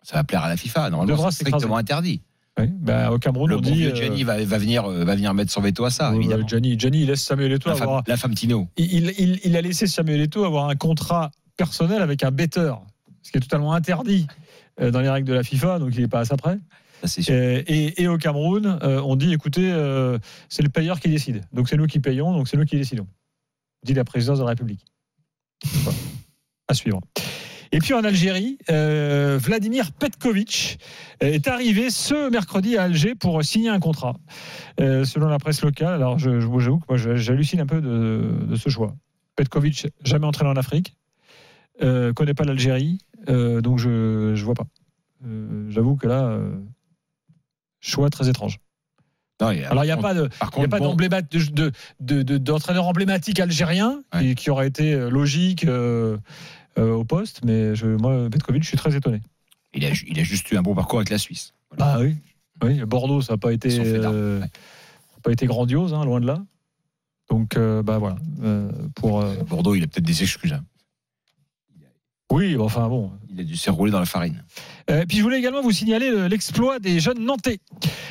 [0.02, 0.90] Ça va plaire à la FIFA.
[0.90, 2.20] Normalement, c'est strictement interdit.
[2.58, 3.84] Oui, bah, au Cameroun, Le on bon dit.
[3.86, 6.46] euh, Gianni va, va venir, euh, va venir mettre son veto à ça, évidemment.
[6.46, 8.02] Gianni, Gianni, il laisse Samuel Eto'o La femme, avoir.
[8.06, 8.68] la femme Tino.
[8.76, 12.82] il, il- il a laissé Samuel Eto'o avoir un contrat personnel avec un betteur,
[13.22, 14.26] ce qui est totalement interdit
[14.80, 16.58] euh, dans les règles de la FIFA, donc il n'est pas à ça près.
[17.28, 20.18] Et, et au Cameroun, euh, on dit écoutez, euh,
[20.48, 21.42] c'est le payeur qui décide.
[21.52, 23.06] Donc c'est nous qui payons, donc c'est nous qui décidons.
[23.84, 24.84] Dit la présidence de la République.
[25.64, 25.98] Voilà.
[26.68, 27.00] À suivre.
[27.72, 30.78] Et puis en Algérie, euh, Vladimir Petkovic
[31.20, 34.16] est arrivé ce mercredi à Alger pour signer un contrat,
[34.80, 35.94] euh, selon la presse locale.
[35.94, 38.94] Alors je, je, j'avoue que moi j'hallucine un peu de, de ce choix.
[39.36, 40.96] Petkovic, jamais entraîné en Afrique,
[41.82, 44.66] euh, connaît pas l'Algérie, euh, donc je je vois pas.
[45.26, 46.56] Euh, J'avoue que là, euh,
[47.80, 48.58] choix très étrange.
[49.40, 50.68] Non, il y a- Alors il n'y a pas de, Par il y a contre,
[50.70, 55.10] pas bon, d'emblémat- de, de, de- de- d'entraîneur emblématique algérien qui, qui aurait été euh,
[55.10, 56.18] logique euh, euh,
[56.82, 59.20] au poste, mais je, moi Petkovic, je suis très étonné.
[59.74, 61.52] il, a, ju- il a juste eu un bon parcours avec la Suisse.
[61.78, 62.16] Ah oui,
[62.62, 64.40] oui, Bordeaux, ça n'a pas été, d'armes, euh,
[65.22, 66.42] pas été grandiose, hein, loin de là.
[67.28, 70.52] Donc euh, bah voilà, euh, pour euh, Bordeaux, il a peut-être des excuses.
[70.52, 70.64] hein.
[72.32, 73.10] Oui, enfin bon.
[73.30, 74.42] Il a dû se rouler dans la farine.
[74.90, 77.60] Euh, puis je voulais également vous signaler le- l'exploit des jeunes Nantais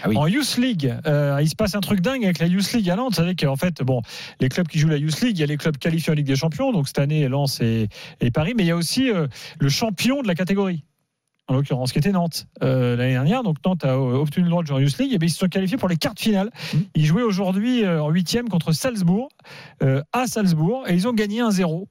[0.04, 0.16] Ah oui.
[0.18, 0.94] en Youth League.
[1.08, 3.12] Euh, il se passe un truc dingue avec la Youth League à Nantes.
[3.12, 4.02] Vous savez qu'en fait, bon,
[4.40, 6.28] les clubs qui jouent la Youth League, il y a les clubs qualifiés en Ligue
[6.28, 7.88] des Champions, donc cette année Lens et,
[8.22, 9.28] et Paris, mais il y a aussi euh,
[9.60, 10.84] le champion de la catégorie.
[11.48, 13.44] En l'occurrence, qui était Nantes euh, l'année dernière.
[13.44, 15.14] Donc Nantes a obtenu le droit de jouer en Youth League.
[15.14, 16.50] Et bien, ils se sont qualifiés pour les quarts de finale.
[16.96, 19.30] Ils jouaient aujourd'hui euh, en huitième contre Salzbourg,
[19.84, 21.86] euh, à Salzbourg, et ils ont gagné 1-0.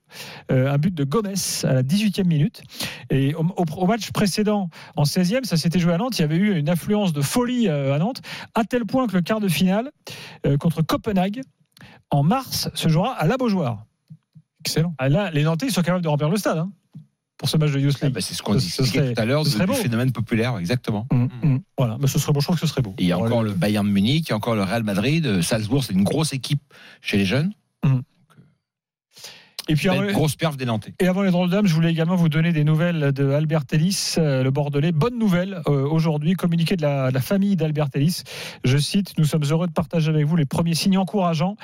[0.50, 2.62] Euh, un but de Gomez à la 18e minute.
[3.10, 6.18] Et au, au- au match précédent, en 16e, ça s'était joué à Nantes.
[6.18, 8.22] Il y avait eu une affluence de folie à Nantes,
[8.56, 9.90] à tel point que le quart de finale
[10.58, 11.42] contre Copenhague,
[12.10, 13.84] en mars, se jouera à la Beaujoire.
[14.60, 14.94] Excellent.
[14.98, 16.70] Ah, là, les Nantais, ils sont capables de remplir le stade hein,
[17.44, 19.44] pour ce match de Youth Ah bah, c'est ce qu'on disait serait- tout à l'heure
[19.44, 19.74] du beau.
[19.74, 21.06] phénomène populaire, exactement.
[21.12, 21.60] Hum, hum.
[21.76, 22.94] Voilà, mais ce serait beau, je trouve que ce serait beau.
[22.96, 24.82] Et il y a encore le Bayern de Munich, il y a encore le Real
[24.82, 25.26] Madrid.
[25.26, 26.62] euh, Salzbourg, c'est une grosse équipe
[27.02, 27.52] chez les jeunes.
[29.68, 30.94] Et puis, avant- grosse perf des Nantais.
[31.00, 34.14] Et avant les drôles d'âme, je voulais également vous donner des nouvelles de Albert Ellis,
[34.18, 34.92] euh, le Bordelais.
[34.92, 38.22] Bonne nouvelle euh, aujourd'hui, communiqué de la, de la famille d'Albert Ellis.
[38.64, 41.56] Je cite Nous sommes heureux de partager avec vous les premiers signes encourageants.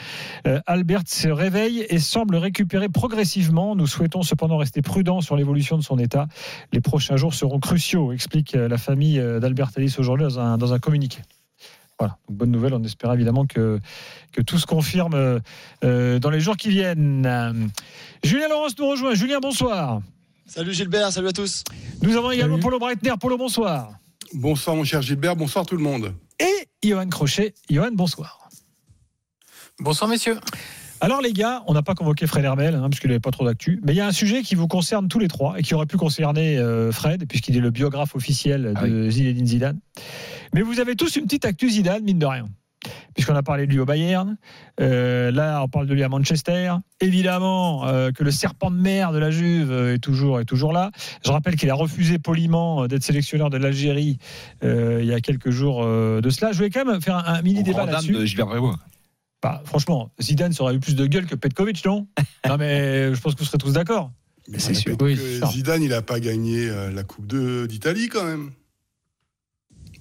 [0.46, 3.76] Euh, Albert se réveille et semble récupérer progressivement.
[3.76, 6.26] Nous souhaitons cependant rester prudents sur l'évolution de son état.
[6.72, 10.78] Les prochains jours seront cruciaux, explique la famille d'Albert Ellis aujourd'hui dans un, dans un
[10.78, 11.18] communiqué.
[12.00, 12.72] Voilà, donc bonne nouvelle.
[12.72, 13.78] On espère évidemment que,
[14.32, 15.38] que tout se confirme euh,
[15.84, 17.70] euh, dans les jours qui viennent.
[18.24, 19.14] Julien Laurence nous rejoint.
[19.14, 20.00] Julien, bonsoir.
[20.46, 21.62] Salut Gilbert, salut à tous.
[22.00, 23.12] Nous avons également Polo Breitner.
[23.20, 23.90] Polo, bonsoir.
[24.32, 26.14] Bonsoir mon cher Gilbert, bonsoir tout le monde.
[26.38, 27.52] Et Johan Crochet.
[27.68, 28.48] Johan, bonsoir.
[29.78, 30.38] Bonsoir messieurs.
[31.02, 33.80] Alors les gars, on n'a pas convoqué Fred Hermel, hein, puisqu'il n'avait pas trop d'actu,
[33.84, 35.86] mais il y a un sujet qui vous concerne tous les trois et qui aurait
[35.86, 39.80] pu concerner euh, Fred, puisqu'il est le biographe officiel de Zinedine Zidane.
[40.54, 42.46] Mais vous avez tous une petite actu Zidane, mine de rien.
[43.14, 44.38] Puisqu'on a parlé de lui au Bayern,
[44.80, 46.72] Euh, là on parle de lui à Manchester.
[47.00, 50.90] Évidemment euh, que le serpent de mer de la Juve est toujours, est toujours là.
[51.24, 54.16] Je rappelle qu'il a refusé poliment euh, d'être sélectionneur de l'Algérie
[54.64, 56.52] euh, il y a quelques jours euh, de cela.
[56.52, 58.12] Je voulais quand même faire un, un mini débat là-dessus.
[59.42, 62.06] Bah, franchement, Zidane ça aurait eu plus de gueule que Petkovic, non?
[62.48, 64.10] Non, mais je pense que vous serez tous d'accord.
[64.48, 65.14] Mais c'est sûr que.
[65.46, 67.26] Zidane, il n'a pas gagné la Coupe
[67.66, 68.50] d'Italie quand même,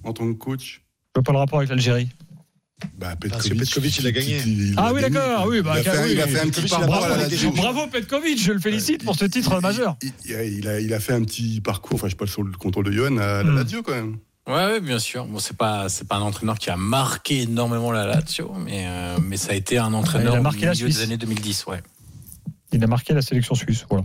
[0.04, 0.82] en tant que coach.
[1.14, 2.08] Je vois pas le rapport avec l'Algérie.
[2.96, 4.40] Bah, Parce que Petkovic, il a gagné.
[4.78, 6.12] Ah oui, d'accord, oui, bah, il, a fait, oui.
[6.12, 7.50] il a fait un petit Petkovic, parcours à la Lazio.
[7.52, 9.96] Bravo Petkovic, je le félicite pour ce titre majeur.
[10.02, 10.12] Il,
[10.58, 12.86] il a, il a fait un petit parcours, enfin je sais pas sur le contrôle
[12.86, 13.56] de Johan, à la Hmm.
[13.56, 14.16] Lazio quand même.
[14.46, 15.26] Ouais, ouais, bien sûr.
[15.26, 19.18] Bon, c'est pas, c'est pas un entraîneur qui a marqué énormément la Lazio, mais, euh,
[19.22, 21.04] mais ça a été un entraîneur Il a au marqué la milieu des Suisse.
[21.04, 21.82] années 2010, ouais.
[22.72, 23.84] Il a marqué la sélection suisse.
[23.90, 24.04] Voilà.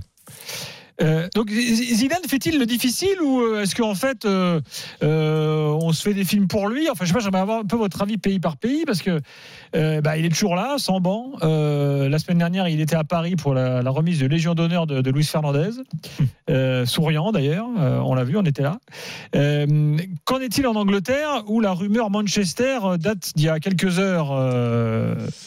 [1.01, 4.61] Euh, donc Zidane fait-il le difficile ou euh, est-ce qu'en fait euh,
[5.03, 6.89] euh, on se fait des films pour lui?
[6.89, 9.19] Enfin je sais pas, j'aimerais avoir un peu votre avis pays par pays parce que
[9.73, 11.33] bah, il est toujours là, sans banc.
[11.41, 15.01] La semaine dernière il était à Paris pour la, la remise de Légion d'honneur de,
[15.01, 15.71] de Luis Fernandez,
[16.85, 18.79] souriant d'ailleurs, on l'a vu, on était là.
[19.33, 24.33] Qu'en est-il en Angleterre où la rumeur Manchester date d'il y a quelques heures,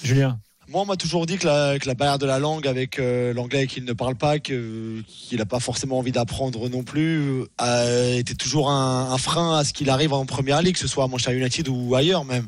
[0.03, 0.39] Julien?
[0.71, 3.85] Moi, on m'a toujours dit que la, barrière de la langue avec euh, l'anglais qu'il
[3.85, 9.17] ne parle pas, qu'il n'a pas forcément envie d'apprendre non plus, euh, était toujours un,
[9.17, 11.95] frein à ce qu'il arrive en première ligue, que ce soit à Manchester United ou
[11.95, 12.47] ailleurs même.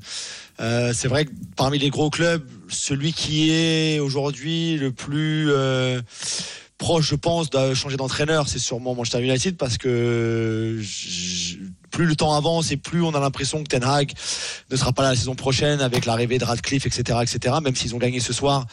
[0.61, 6.03] Euh, c'est vrai que parmi les gros clubs, celui qui est aujourd'hui le plus euh,
[6.77, 10.79] proche, je pense, de changer d'entraîneur, c'est sûrement Manchester United parce que
[11.91, 14.13] plus le temps avance et plus on a l'impression que Ten Hag
[14.71, 17.57] ne sera pas là la saison prochaine avec l'arrivée de Radcliffe, etc., etc.
[17.63, 18.67] Même s'ils ont gagné ce soir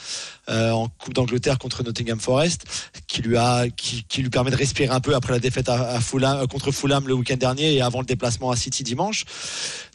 [0.50, 2.66] euh, en Coupe d'Angleterre contre Nottingham Forest,
[3.08, 7.08] qui lui permet de respirer un peu après la défaite à, Fulham, euh, contre Fulham
[7.08, 9.26] le week-end dernier et avant le déplacement à City dimanche.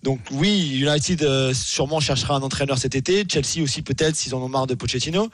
[0.03, 3.25] Donc oui, United euh, sûrement cherchera un entraîneur cet été.
[3.31, 5.31] Chelsea aussi peut-être s'ils en ont marre de Pochettino.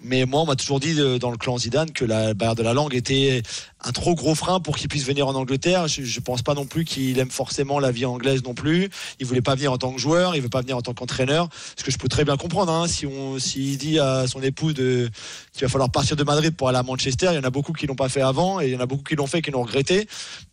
[0.00, 2.74] Mais moi, on m'a toujours dit dans le clan Zidane que la barrière de la
[2.74, 3.42] langue était
[3.84, 5.88] un trop gros frein pour qu'il puisse venir en Angleterre.
[5.88, 8.90] Je, je pense pas non plus qu'il aime forcément la vie anglaise non plus.
[9.20, 11.48] Il voulait pas venir en tant que joueur, il veut pas venir en tant qu'entraîneur.
[11.76, 12.72] Ce que je peux très bien comprendre.
[12.72, 15.10] Hein, si on, s'il dit à son épouse de
[15.52, 17.72] qu'il va falloir partir de Madrid pour aller à Manchester, il y en a beaucoup
[17.72, 19.50] qui l'ont pas fait avant et il y en a beaucoup qui l'ont fait qui
[19.50, 20.08] l'ont regretté.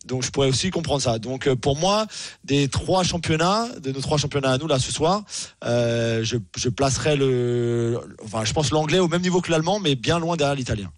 [0.06, 1.18] Donc je pourrais aussi comprendre ça.
[1.18, 2.06] Donc euh, pour moi,
[2.44, 5.22] des trois championnats, de nos trois championnats à nous là ce soir,
[5.64, 9.94] euh, je, je placerai le, enfin je pense l'anglais au même niveau que l'allemand, mais
[9.94, 10.90] bien loin derrière l'italien.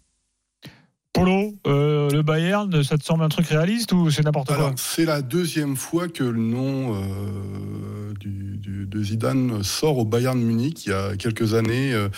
[1.14, 4.72] Polo, euh, le Bayern, ça te semble un truc réaliste ou c'est n'importe quoi Alors,
[4.76, 10.36] c'est la deuxième fois que le nom euh, du- du- de Zidane sort au Bayern
[10.38, 10.86] Munich.
[10.86, 12.08] Il y a quelques années, euh,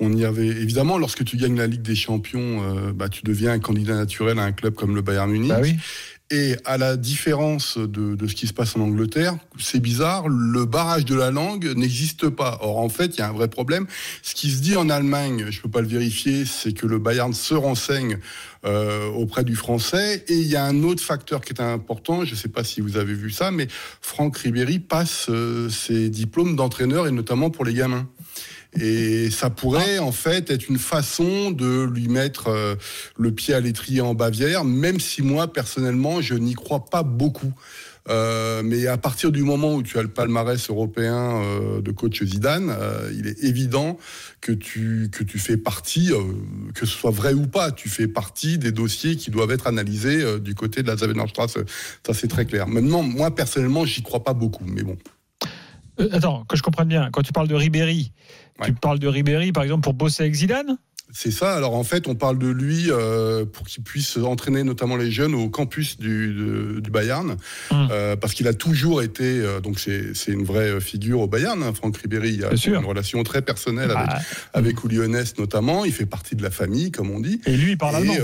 [0.00, 3.52] on y avait évidemment, lorsque tu gagnes la Ligue des Champions, euh, bah, tu deviens
[3.52, 5.52] un candidat naturel à un club comme le Bayern Munich.
[6.30, 10.66] Et à la différence de, de ce qui se passe en Angleterre, c'est bizarre, le
[10.66, 12.58] barrage de la langue n'existe pas.
[12.60, 13.86] Or, en fait, il y a un vrai problème.
[14.22, 17.32] Ce qui se dit en Allemagne, je peux pas le vérifier, c'est que le Bayern
[17.32, 18.18] se renseigne
[18.66, 20.22] euh, auprès du français.
[20.28, 22.82] Et il y a un autre facteur qui est important, je ne sais pas si
[22.82, 23.66] vous avez vu ça, mais
[24.02, 28.06] Franck Ribéry passe euh, ses diplômes d'entraîneur, et notamment pour les gamins.
[28.74, 32.74] Et ça pourrait en fait être une façon de lui mettre euh,
[33.16, 37.52] le pied à l'étrier en Bavière, même si moi personnellement je n'y crois pas beaucoup.
[38.08, 42.22] Euh, mais à partir du moment où tu as le palmarès européen euh, de coach
[42.22, 43.98] Zidane, euh, il est évident
[44.40, 46.12] que tu, que tu fais partie,
[46.74, 50.38] que ce soit vrai ou pas, tu fais partie des dossiers qui doivent être analysés
[50.40, 51.58] du côté de la Zavenerstrasse.
[52.06, 52.68] Ça, c'est très clair.
[52.68, 54.96] Maintenant, moi, personnellement, j'y crois pas beaucoup, mais bon.
[56.00, 58.12] Euh, attends, que je comprenne bien, quand tu parles de Ribéry,
[58.62, 60.78] tu parles de Ribéry par exemple pour bosser avec Zidane
[61.10, 61.54] C'est ça.
[61.56, 65.34] Alors en fait, on parle de lui euh, pour qu'il puisse entraîner notamment les jeunes
[65.34, 67.36] au campus du, de- du Bayern,
[67.72, 69.24] euh, parce qu'il a toujours été.
[69.24, 71.62] euh, donc c'est c'est une vraie figure au Bayern.
[71.62, 74.20] hein, Franck Ribéry, il a une relation très personnelle avec Ah.
[74.52, 74.76] avec
[75.38, 75.84] notamment.
[75.86, 77.40] Il fait partie de la famille, comme on dit.
[77.46, 78.14] Et lui, il parle allemand.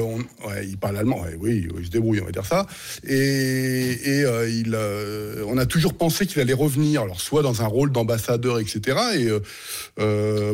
[0.45, 1.23] on- ouais, il parle allemand.
[1.23, 2.67] ouais, oui, il se débrouille, on va dire ça.
[3.09, 4.77] Et, et, il,
[5.47, 8.99] on a toujours pensé qu'il allait revenir, alors soit dans un rôle d'ambassadeur, etc.
[9.17, 9.29] Et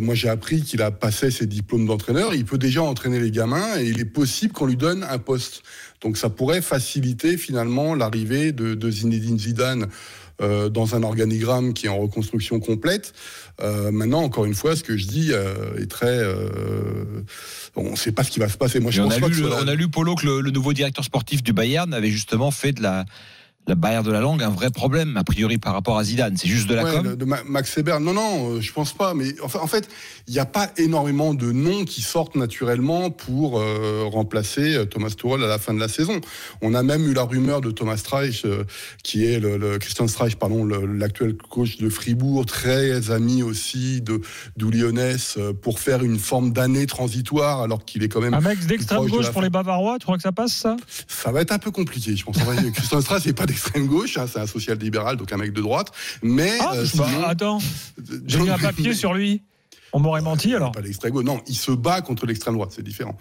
[0.00, 2.19] moi, j'ai appris qu'il a passé ses diplômes d'entraîneur.
[2.34, 5.62] Il peut déjà entraîner les gamins et il est possible qu'on lui donne un poste.
[6.02, 9.88] Donc, ça pourrait faciliter finalement l'arrivée de, de Zinedine Zidane.
[10.40, 13.12] euh, dans un organigramme qui est en reconstruction complète.
[13.60, 16.18] Euh, maintenant, encore une fois, ce que je dis euh, est très.
[17.76, 18.80] on ne sait pas ce qui va se passer.
[18.80, 20.72] Moi, je Et on, a pas lu, que on a Polo, que le, le nouveau
[20.72, 23.04] directeur sportif du Bayern avait justement fait de la,
[23.68, 26.36] la barrière de la langue un vrai problème, a priori, par rapport à Zidane.
[26.36, 27.06] C'est juste de la Ouais, com.
[27.08, 28.00] de, de Ma- Max Weber.
[28.00, 29.14] Non, non, euh, je pense pas.
[29.14, 29.88] Mais en fait,
[30.26, 35.10] il n'y a pas énormément de noms qui sortent naturellement pour euh, remplacer euh, Thomas
[35.10, 36.20] Tuchel à la fin de la saison.
[36.62, 38.64] On a même eu la rumeur de Thomas Streich, euh,
[39.04, 44.20] qui est le, le- Christian Streich, pardon, l'actuel coach de Fribourg, très ami aussi de
[45.36, 49.04] euh, pour faire une forme d'année transitoire, alors qu'il est quand même Un mec d'extrême
[49.04, 49.40] de gauche pour fin.
[49.42, 50.76] les Bavarois, tu crois que ça passe ça?
[51.06, 52.36] Ça va être un peu compliqué, je pense.
[52.74, 55.88] Christian Strauss n'est pas d'extrême gauche, hein, c'est un social-libéral, donc un mec de droite.
[56.22, 57.58] Mais Ah, euh, sinon- Attends,
[58.26, 59.42] j'ai mis un papier sur lui.
[59.92, 60.70] On m'aurait menti alors.
[60.72, 61.24] Pas l'extrême gauche.
[61.24, 63.18] Non, il se bat contre l'extrême droite, c'est différent.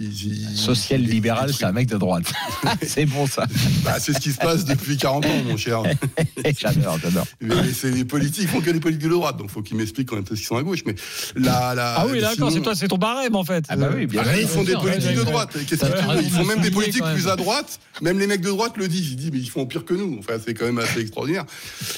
[0.00, 0.12] Il-
[0.52, 2.24] il- Social il- libéral, c'est un mec de droite.
[2.86, 3.46] c'est bon ça.
[3.84, 5.82] Bah, c'est ce qui se passe depuis 40 ans, mon cher.
[6.58, 7.26] j'adore, j'adore.
[7.40, 10.08] Mais c'est les politiques, ils font que des politiques de droite, donc faut qu'ils m'expliquent
[10.10, 10.80] quand est-ce qu'ils sont à gauche.
[10.86, 10.94] Mais
[11.34, 13.64] la, la, Ah oui, d'accord, sinon- c'est toi, c'est ton barème en fait.
[13.68, 15.54] Ah bah oui, bien Ah, ils font des politiques ouais, de droite.
[15.54, 15.62] ouais.
[15.64, 17.14] Qu'est-ce que T'as tu veux raison Ils font même des politiques même.
[17.14, 17.80] plus à droite.
[18.00, 19.10] Même les mecs de droite le disent.
[19.10, 20.16] Ils disent, mais ils font pire que nous.
[20.20, 21.44] Enfin, c'est quand même assez extraordinaire.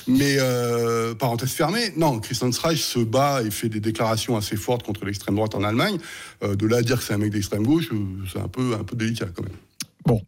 [0.07, 4.83] Mais euh, parenthèse fermée, non, Christian Streich se bat et fait des déclarations assez fortes
[4.85, 5.99] contre l'extrême droite en Allemagne.
[6.43, 7.97] Euh, de là à dire que c'est un mec d'extrême gauche, euh,
[8.33, 10.19] c'est un peu, un peu délicat quand même.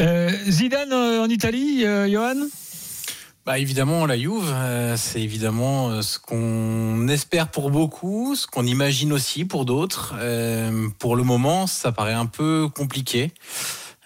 [0.00, 2.46] Euh, Zidane euh, en Italie, euh, Johan?
[3.44, 8.66] Bah évidemment, la Juve, euh, c'est évidemment euh, ce qu'on espère pour beaucoup, ce qu'on
[8.66, 10.14] imagine aussi pour d'autres.
[10.18, 13.32] Euh, pour le moment, ça paraît un peu compliqué.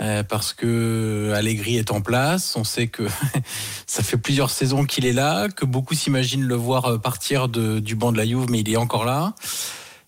[0.00, 3.02] euh, parce que Allegri est en place, on sait que
[3.86, 7.94] ça fait plusieurs saisons qu'il est là, que beaucoup s'imaginent le voir partir de- du
[7.96, 9.34] banc de la Juve, mais il est encore là.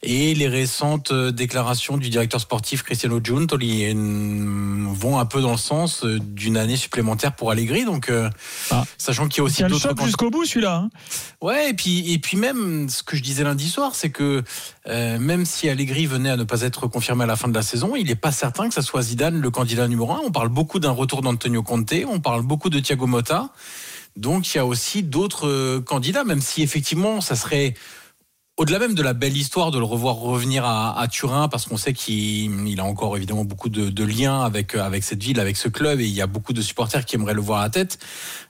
[0.06, 5.56] Et les récentes euh, déclarations du directeur sportif Cristiano Giuntoli vont un peu dans le
[5.56, 7.86] sens euh, d'une année supplémentaire pour Allegri.
[7.86, 8.28] Donc, euh,
[8.98, 10.76] sachant qu'il y a aussi d'autres choc jusqu'au bout celui-là.
[10.76, 10.90] hein.
[11.40, 14.42] Ouais, et puis, et puis même, ce que je disais lundi soir, c'est que
[14.88, 17.62] euh, même si Allegri venait à ne pas être confirmé à la fin de la
[17.62, 20.20] saison, il n'est pas certain que ça soit Zidane le candidat numéro un.
[20.22, 23.50] On parle beaucoup d'un retour d'Antonio Conte, on parle beaucoup de Thiago Motta.
[24.16, 27.74] Donc il y a aussi d'autres candidats, même si effectivement ça serait
[28.56, 31.92] au-delà même de la belle histoire de le revoir revenir à, Turin, parce qu'on sait
[31.92, 35.68] qu'il il a encore évidemment beaucoup de, de liens avec, avec cette ville, avec ce
[35.68, 37.98] club, et il y a beaucoup de supporters qui aimeraient le voir à la tête.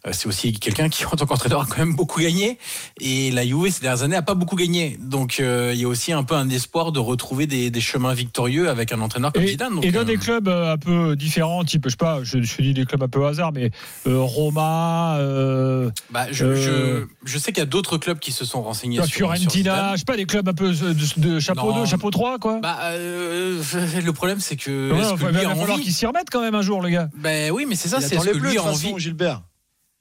[0.07, 2.59] Euh, C'est aussi quelqu'un qui, en tant qu'entraîneur, a quand même beaucoup gagné.
[3.01, 4.99] Et la Juve, ces dernières années, a pas beaucoup gagné.
[5.01, 8.15] Donc euh, il y a aussi un peu un espoir de retrouver des, des chemins
[8.15, 9.75] victorieux avec un entraîneur comme Et, Zidane.
[9.75, 12.63] Donc, et dans euh, des clubs un peu différents, type, je sais pas, je, je
[12.63, 13.71] dis des clubs un peu au hasard, mais
[14.07, 18.33] euh, Roma, euh, bah, je, euh, je, je sais qu'il y a d'autres clubs qui
[18.33, 21.41] se sont renseignés la sur, Fiorentina, je sais pas, des clubs un peu de, de
[21.41, 21.81] chapeau Non.
[21.81, 22.61] 2, chapeau 3, quoi.
[22.61, 23.63] Bah, euh,
[24.05, 24.93] le problème, c'est que.
[24.93, 26.83] Ouais, enfin, que il lui va a falloir qu'il s'y remette quand même un jour,
[26.83, 27.09] le gars.
[27.17, 28.95] Ben oui, mais c'est ça, Il c'est ce que lui de a envie.
[28.99, 29.43] Gilbert.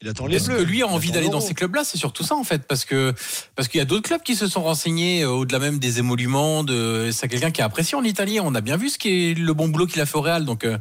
[0.04, 0.58] Il attend les Est-ce bleus.
[0.58, 3.14] que lui a envie d'aller dans ces clubs-là C'est surtout ça en fait, parce que
[3.56, 6.66] parce qu'il y a d'autres clubs qui se sont renseignés euh, au-delà même des émoluments.
[6.66, 8.40] De, c'est quelqu'un qui a apprécié en Italie.
[8.42, 10.44] On a bien vu ce qui est le bon boulot qu'il a fait au Real,
[10.44, 10.78] donc euh,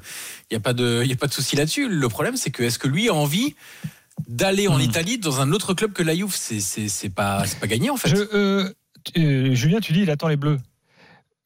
[0.50, 1.88] il y a pas de il y a pas de souci là-dessus.
[1.88, 3.54] Le problème, c'est que est-ce que lui a envie
[4.28, 4.72] d'aller Hmm.
[4.72, 6.34] en Italie dans un autre club que la Juve?
[6.34, 8.08] C'est c'est c'est pas c'est pas gagné en fait.
[8.08, 8.72] Je, euh,
[9.16, 10.58] euh, Julien, tu dis, il attend les bleus.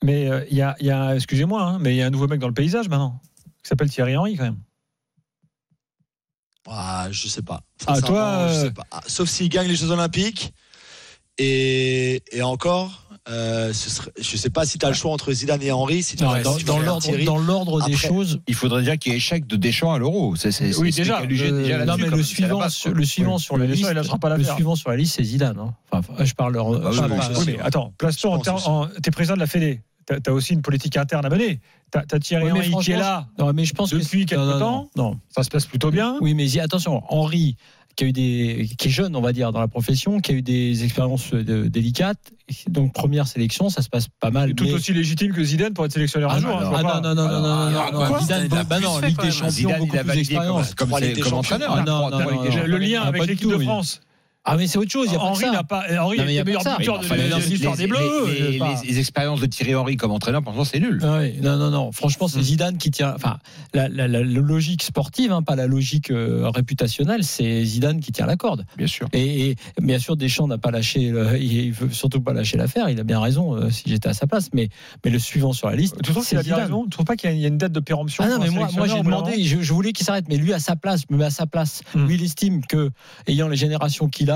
[0.02, 2.10] Mais euh, il y a, il y a- excusez-moi, hein, mais il y a un
[2.10, 3.20] nouveau mec dans le paysage maintenant,
[3.62, 4.58] qui s'appelle Thierry Henry quand même.
[6.68, 7.60] Ah, je sais pas.
[7.86, 8.84] Ah, toi, je euh, sais pas.
[8.90, 10.52] Ah, Sauf s'il gagne les Jeux Olympiques.
[11.38, 15.30] Et, et encore, euh, ce serait- je sais pas si tu as le choix entre
[15.32, 16.02] Zidane et Henry.
[16.02, 17.24] Si tu Non, dans, si dans l'ordre, Thierry.
[17.26, 18.40] dans l'ordre des Après- choses.
[18.46, 20.34] Il faudrait déjà qu'il y ait échec de Deschamps à l'euro.
[20.36, 22.98] C'est, c'est, Oui, c'est déjà, spéculé euh, déjà non, mais le suivant, base, sur, quoi.
[23.00, 23.40] le suivant Oui.
[23.42, 24.54] sur la liste, ça, il lâchera pas le l'affaire.
[24.54, 25.58] suivant sur la liste, c'est Zidane.
[25.58, 25.74] hein.
[25.92, 29.46] Enfin, je parle bah pas- pas- Oui, mais attends, place-toi en- T'es président de la
[29.46, 29.82] Fédé.
[30.06, 31.60] T'as as aussi une politique interne à mener.
[31.90, 34.40] T'as as Thierry Henry qui est là Non, mais je pense que depuis c'est- quelques
[34.42, 34.90] non, temps.
[34.96, 35.20] Non, non.
[35.34, 36.16] Ça se passe plutôt bien.
[36.20, 37.56] Oui, mais attention, Henri,
[37.96, 40.34] qui a eu des, qui est jeune, on va dire, dans la profession, qui a
[40.34, 42.18] eu des expériences euh, délicates.
[42.68, 44.54] Donc première sélection, ça se passe pas mal.
[44.54, 46.50] Tout mais- aussi légitime que Zidane pour être sélectionneur un Ah, jour.
[46.50, 47.00] non, hein, ah, non, pas.
[47.00, 49.20] non, non, non, non, non, non, non, Zidane, Zidane, il a bah plus non, Ligue
[49.22, 49.30] des.
[49.30, 50.74] Champions, Zidane, beaucoup plus d'expérience.
[50.74, 51.72] comme, comme, comme entraîneur.
[51.74, 52.10] Ah, non.
[52.66, 53.58] Le lien avec l'équipe de.
[53.58, 54.00] France.
[54.49, 55.08] Ah, mais c'est autre chose.
[55.10, 55.83] il y a pas que Henri n'a pas.
[56.00, 56.65] Henri est a le meilleur buteur
[57.00, 57.99] de l'histoire des Bleus.
[58.28, 61.00] les- sais les- expériences de Thierry Henry comme entraîneur, pour c'est nul.
[61.02, 61.92] Ah non, non, non.
[61.92, 62.31] Franchement, Hmm.
[62.34, 63.12] c'est Zidane qui tient.
[63.15, 63.39] Enfin,
[63.75, 68.12] la, la- la- la logique sportive, hein, pas la logique euh, réputationnelle, c'est Zidane qui
[68.12, 68.65] tient la corde.
[68.76, 69.08] Bien sûr.
[69.12, 71.10] Et, et bien sûr, Deschamps n'a pas lâché.
[71.10, 72.89] le- il veut surtout pas lâcher l'affaire.
[72.89, 73.55] Il a bien raison.
[73.57, 74.68] euh, si j'étais à sa place, mais
[75.05, 76.84] mais le suivant sur la liste, Tu trouves c'est qu'il a bien raison?
[76.84, 78.39] Tu trouves pas qu'il y a- il y a une dette de péremption Ah non,
[78.39, 81.23] mais moi, j'ai demandé, je, je voulais qu'il s'arrête, mais lui à sa place, me
[81.25, 81.83] à sa place.
[81.94, 82.07] Hmm.
[82.07, 82.91] Lui, il estime que,
[83.26, 84.35] ayant les générations qu'il a,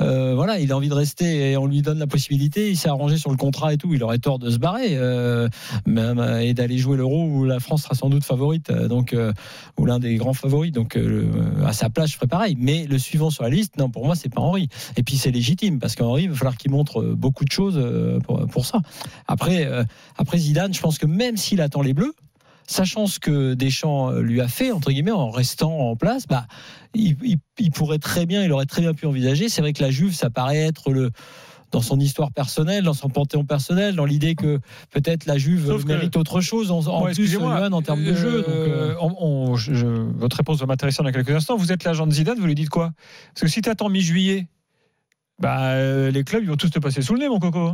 [0.00, 2.70] euh, voilà, il a envie de rester et on lui donne la possibilité.
[2.70, 3.94] Il s'est arrangé sur le contrat et tout.
[3.94, 5.48] Il aurait tort de se barrer euh,
[5.86, 9.16] même, euh, et d'aller jouer l'Euro où la France sera sans doute favorite, donc
[9.78, 10.72] ou l'un des grands favoris.
[10.72, 10.98] Donc
[11.64, 12.56] à sa place, je ferais pareil.
[12.58, 14.68] Mais le suivant sur la liste, non, pour moi, c'est pas Henri.
[14.96, 17.80] Et puis c'est légitime parce qu'Henri, il va falloir qu'il montre beaucoup de choses
[18.24, 18.80] pour, pour ça.
[19.26, 19.68] Après,
[20.16, 22.14] après Zidane, je pense que même s'il attend les Bleus
[22.66, 26.46] sachant ce que Deschamps euh, lui a fait, entre guillemets, en restant en place, bah,
[26.94, 29.48] il, il- il pourrait très bien, il aurait très bien pu envisager.
[29.48, 31.10] C'est vrai que la Juve, ça paraît être le
[31.72, 34.60] dans son histoire personnelle, dans son panthéon personnel, dans l'idée que
[34.92, 38.04] peut-être la Juve Sauf que- mérite autre chose en, en Bon, plus, Johan, en termes
[38.04, 38.36] de euh, jeu.
[38.42, 41.56] donc, euh, on- on- je- je- votre réponse va m'intéresser dans quelques instants.
[41.56, 42.92] Vous êtes l'agent de Zidane, vous lui dites quoi?
[43.34, 44.46] Parce que si tu attends mi-juillet,
[45.40, 45.74] bah,
[46.10, 47.72] les clubs ils vont tous te passer sous le nez, mon coco.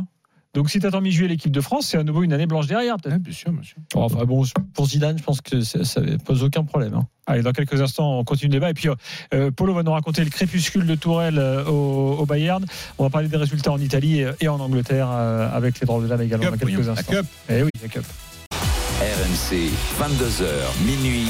[0.53, 2.97] Donc si tu attends mi-juillet l'équipe de France, c'est à nouveau une année blanche derrière,
[2.97, 3.21] peut-être.
[3.21, 3.77] bien sûr, bien sûr.
[3.95, 6.93] Enfin bon, pour Zidane, je pense que ça, ça pose aucun problème.
[6.93, 7.07] hein.
[7.25, 8.69] Allez, dans quelques instants, on continue le débat.
[8.69, 8.89] Et puis,
[9.33, 12.65] euh, Polo va nous raconter le crépuscule de Tourelle euh, au, au Bayern.
[12.97, 16.03] On va parler des résultats en Italie et, et en Angleterre euh, avec les drôles
[16.03, 17.11] de dames également Cup, dans quelques oui, la instants.
[17.13, 17.25] Cup.
[17.49, 18.03] Eh oui, la Cup.
[18.99, 21.27] RMC, 22h, minuit,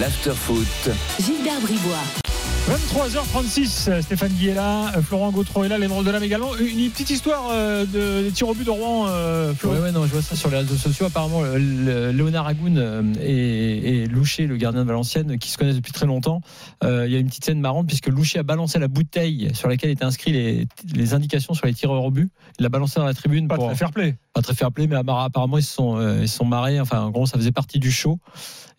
[0.00, 0.90] l'afterfoot.
[1.20, 2.33] Gilbert Bribois.
[2.68, 6.22] 23h36, euh, Stéphane Guy est là, euh, Florent Gautreau est là, les drôles de dames
[6.22, 6.56] également.
[6.56, 9.72] Une, une petite histoire euh, de, des tirs au but de Rouen, euh, Flo.
[9.72, 11.04] Ouais, ouais, non, je vois ça sur les réseaux sociaux.
[11.04, 15.58] Apparemment, le- le- Léonard Agoun euh, et, et Loucher, le gardien de Valenciennes, qui se
[15.58, 16.40] connaissent depuis très longtemps.
[16.82, 19.68] Euh, il y a une petite scène marrante puisque Loucher a balancé la bouteille sur
[19.68, 22.30] laquelle étaient inscrits les, les indications sur les tireurs au but.
[22.58, 23.46] Il l'a balancé dans la tribune.
[23.46, 24.16] Pas pour, très fair play.
[24.32, 26.80] Pas très fair play, mais apparemment, ils se sont, euh, ils se sont marrés.
[26.80, 28.18] Enfin, en gros, ça faisait partie du show.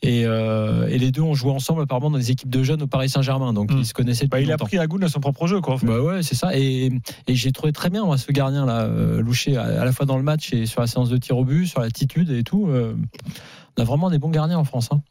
[0.07, 2.87] Et, euh, et les deux ont joué ensemble apparemment dans des équipes de jeunes au
[2.87, 3.53] Paris Saint-Germain.
[3.53, 4.65] Donc ils se connaissaient depuis Bah, il a longtemps.
[4.65, 5.75] pris Agoun à son propre jeu, quoi.
[5.75, 5.87] en fait.
[5.87, 6.55] Bah ouais, c'est ça.
[6.57, 6.91] Et,
[7.27, 10.05] et j'ai trouvé très bien moi, ce gardien là, euh, Louché, à, à la fois
[10.05, 12.67] dans le match et sur la séance de tir au but, sur l'attitude et tout.
[12.67, 12.95] euh,
[13.77, 14.89] on a vraiment des bons gardiens en France.
[14.91, 15.01] Hein.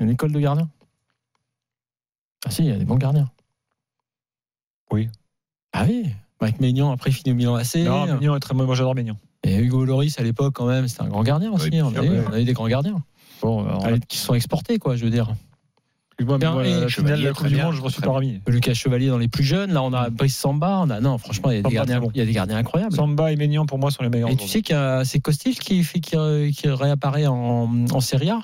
[0.00, 0.68] Une école de gardiens.
[2.46, 3.28] Ah si, il y a des bons gardiens.
[4.90, 5.08] Oui.
[5.72, 6.06] Ah oui.
[6.40, 7.76] Mike Maignan après finit au Milan AC.
[7.76, 9.16] Non, Maignan est très moi j'adore Maignan.
[9.44, 11.70] Et Hugo Loris à l'époque quand même, c'était un grand gardien aussi.
[11.82, 13.02] on, a eu, on a eu des grands gardiens.
[13.42, 15.32] Bon, euh, on a- qui sont exportés quoi, je veux dire.
[16.20, 17.80] Moi, Bien, moi, et la finale de Chevalier, la Coupe très du bien, Monde, je
[17.80, 18.40] reçois très pas Rami.
[18.48, 19.72] Lucas Chevalier dans les plus jeunes.
[19.72, 20.80] Là, on a Brice Samba.
[20.82, 22.10] On a non, franchement, il y a des Samba, gardiens, très bon.
[22.12, 22.92] il y a des gardiens incroyables.
[22.92, 24.28] Samba et Maignan, pour moi, sont les meilleurs.
[24.30, 26.16] Et tu sais qu'il y a c'est Costil qui fait qui,
[26.56, 28.40] qui réapparaît en, en Serie A.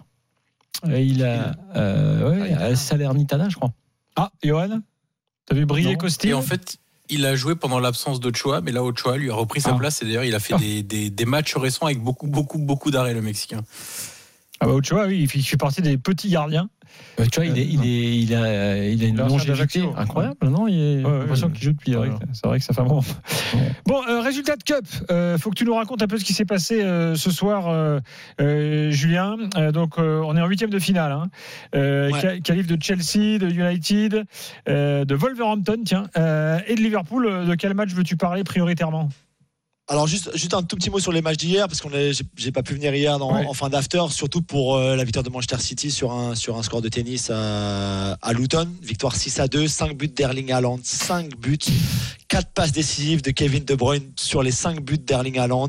[0.87, 3.73] Euh, Il a euh, ouais, à Salernitana, je crois.
[4.15, 4.81] Ah, Johan?
[5.47, 5.97] T'as vu briller.
[5.97, 6.77] Costil Et en fait,
[7.09, 9.79] il a joué pendant l'absence d'Ochoa, mais là, Ochoa lui a repris sa Ah.
[9.79, 10.01] place.
[10.01, 10.59] Et d'ailleurs, il a fait Ah.
[10.59, 13.63] des, des- des matchs récents avec beaucoup, beaucoup, beaucoup d'arrêts, le Mexicain.
[14.65, 16.69] Ah bah Ochoa, oui, il fait, il fait partie des petits gardiens.
[17.19, 20.37] Euh, tu vois, il, est, il, est, il, a, il a une longévité incroyable.
[20.49, 21.53] Non, il est, Ouais, l'impression ouais.
[21.53, 21.91] qu'il joue depuis.
[21.93, 23.05] C'est vrai, euh, que- c'est vrai que ça fait un moment.
[23.87, 24.85] Bon, euh, résultat de Cup.
[25.11, 27.69] Euh, faut que tu nous racontes un peu ce qui s'est passé euh, ce soir,
[27.69, 27.99] euh,
[28.41, 29.37] euh, Julien.
[29.57, 31.13] Euh, donc, euh, on est en huitième de finale.
[31.13, 31.27] Hein.
[31.75, 32.21] Euh, Ouais.
[32.21, 34.25] ca- Qualif de Chelsea, de United,
[34.69, 37.47] euh, de Wolverhampton, tiens, euh, et de Liverpool.
[37.47, 39.09] De quel match veux-tu parler prioritairement?
[39.87, 42.63] Alors juste, juste un tout petit mot sur les matchs d'hier parce qu'on j'ai- pas
[42.63, 43.45] pu venir hier dans- Ouais.
[43.47, 46.63] en fin d'after, surtout pour euh, la victoire de Manchester City sur un sur un
[46.63, 51.37] score de tennis à, à Luton, victoire 6 à 2, 5 buts d'Erling Haaland, 5
[51.39, 51.59] buts,
[52.29, 55.69] 4 passes décisives de Kevin De Bruyne sur les 5 buts d'Erling Haaland.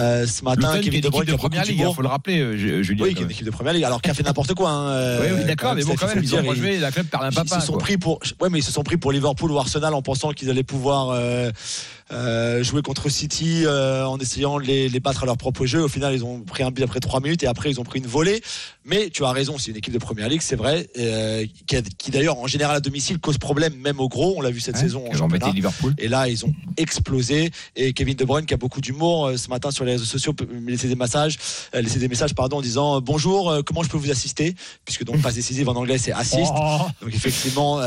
[0.00, 1.94] Euh, ce matin, Luton, Kevin De Bruyne de première ligue, il d'humour.
[1.96, 3.04] faut le rappeler, euh, Ju- Julien.
[3.04, 3.30] Oui, qui est une même.
[3.30, 4.68] équipe de première ligue, alors qui a fait n'importe quoi.
[4.68, 6.92] hein, euh, Oui, oui, d'accord, mais bon, quand même, il ils ont rejoué ils- la
[6.92, 7.58] club par un ils papa.
[7.60, 7.80] se sont quoi.
[7.82, 10.50] pris pour ouais mais ils se sont pris pour Liverpool ou Arsenal en pensant qu'ils
[10.50, 11.50] allaient pouvoir euh,
[12.12, 15.82] euh, jouer contre City euh, en essayant de les, les battre à leur propre jeu
[15.82, 17.98] au final ils ont pris un but après 3 minutes et après ils ont pris
[17.98, 18.40] une volée
[18.84, 21.44] mais tu as raison c'est une équipe de première ligue c'est vrai euh,
[21.98, 24.76] qui, d'ailleurs en général à domicile cause problème même au gros on l'a vu cette
[24.76, 25.50] Ouais, saison en championnat.
[25.50, 25.94] Liverpool.
[25.98, 29.72] et là ils ont explosé et Kevin De Bruyne qui a beaucoup d'humour ce matin
[29.72, 30.34] sur les réseaux sociaux
[30.66, 31.38] laisser des messages
[31.72, 34.54] des messages pardon en disant bonjour comment je peux vous assister?
[34.84, 36.78] Puisque donc passe décisive en anglais c'est assist Oh.
[37.02, 37.80] donc effectivement,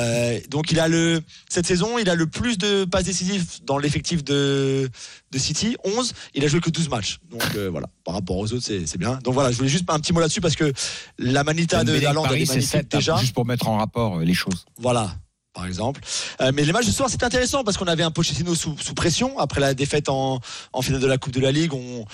[0.49, 4.08] donc il a le cette saison, il a le plus de passes décisives dans l'effectif
[4.17, 4.89] de
[5.31, 6.13] de City, 11.
[6.33, 7.19] Il a joué que 12 matchs.
[7.29, 9.19] Donc euh, voilà, par rapport aux autres, c'est bien.
[9.23, 10.71] Donc voilà, je voulais juste un petit mot là-dessus parce que
[11.17, 13.17] la manita de Haaland est c'est magnifique 7, déjà.
[13.17, 14.65] juste pour mettre en rapport euh, les choses.
[14.77, 15.15] Voilà.
[15.59, 15.99] Par exemple.
[16.39, 18.75] Euh, mais les matchs de ce soir, c'était intéressant parce qu'on avait un Pochettino sous,
[18.95, 20.39] pression après la défaite en,
[20.81, 21.73] finale de la Coupe de la Ligue.
[21.73, 22.05] On,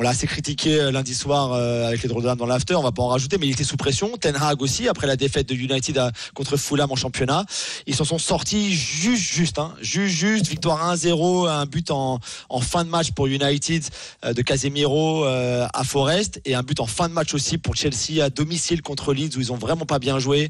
[0.00, 2.76] l'a assez critiqué euh, lundi soir euh, avec les drôles de dans l'after.
[2.76, 4.16] On va pas en rajouter, mais il était sous pression.
[4.16, 6.00] Ten Hag aussi après la défaite de United
[6.32, 7.44] contre Fulham en championnat.
[7.86, 10.48] Ils s'en sont sortis juste, juste, hein, juste, juste.
[10.48, 12.20] Victoire 1-0, un but en,
[12.62, 13.84] fin de match pour United
[14.24, 18.30] de Casemiro à Forest et un but en fin de match aussi pour Chelsea à
[18.30, 20.48] domicile contre Leeds où ils ont vraiment pas bien joué.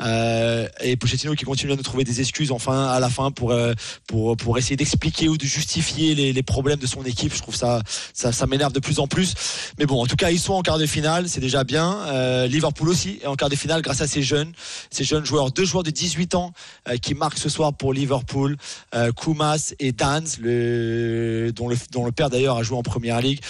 [0.00, 3.74] Et Pochettino qui continue à nous trouver des excuses enfin à la fin pour euh,
[4.06, 7.34] pour pour essayer d'expliquer ou de justifier les, problèmes de son équipe.
[7.34, 7.82] Je trouve ça
[8.14, 9.34] ça, m'énerve de plus en plus.
[9.78, 11.98] Mais bon, en tout cas, ils sont en quart de finale, c'est déjà bien.
[12.08, 14.52] Euh, Liverpool aussi est en quart de finale grâce à ces jeunes,
[14.90, 16.52] ces jeunes joueurs, deux joueurs de 18 ans
[16.88, 18.56] euh, qui marquent ce soir pour Liverpool,
[18.94, 23.40] euh, Koumas et Dans, dont, le, dont le père d'ailleurs a joué en première ligue,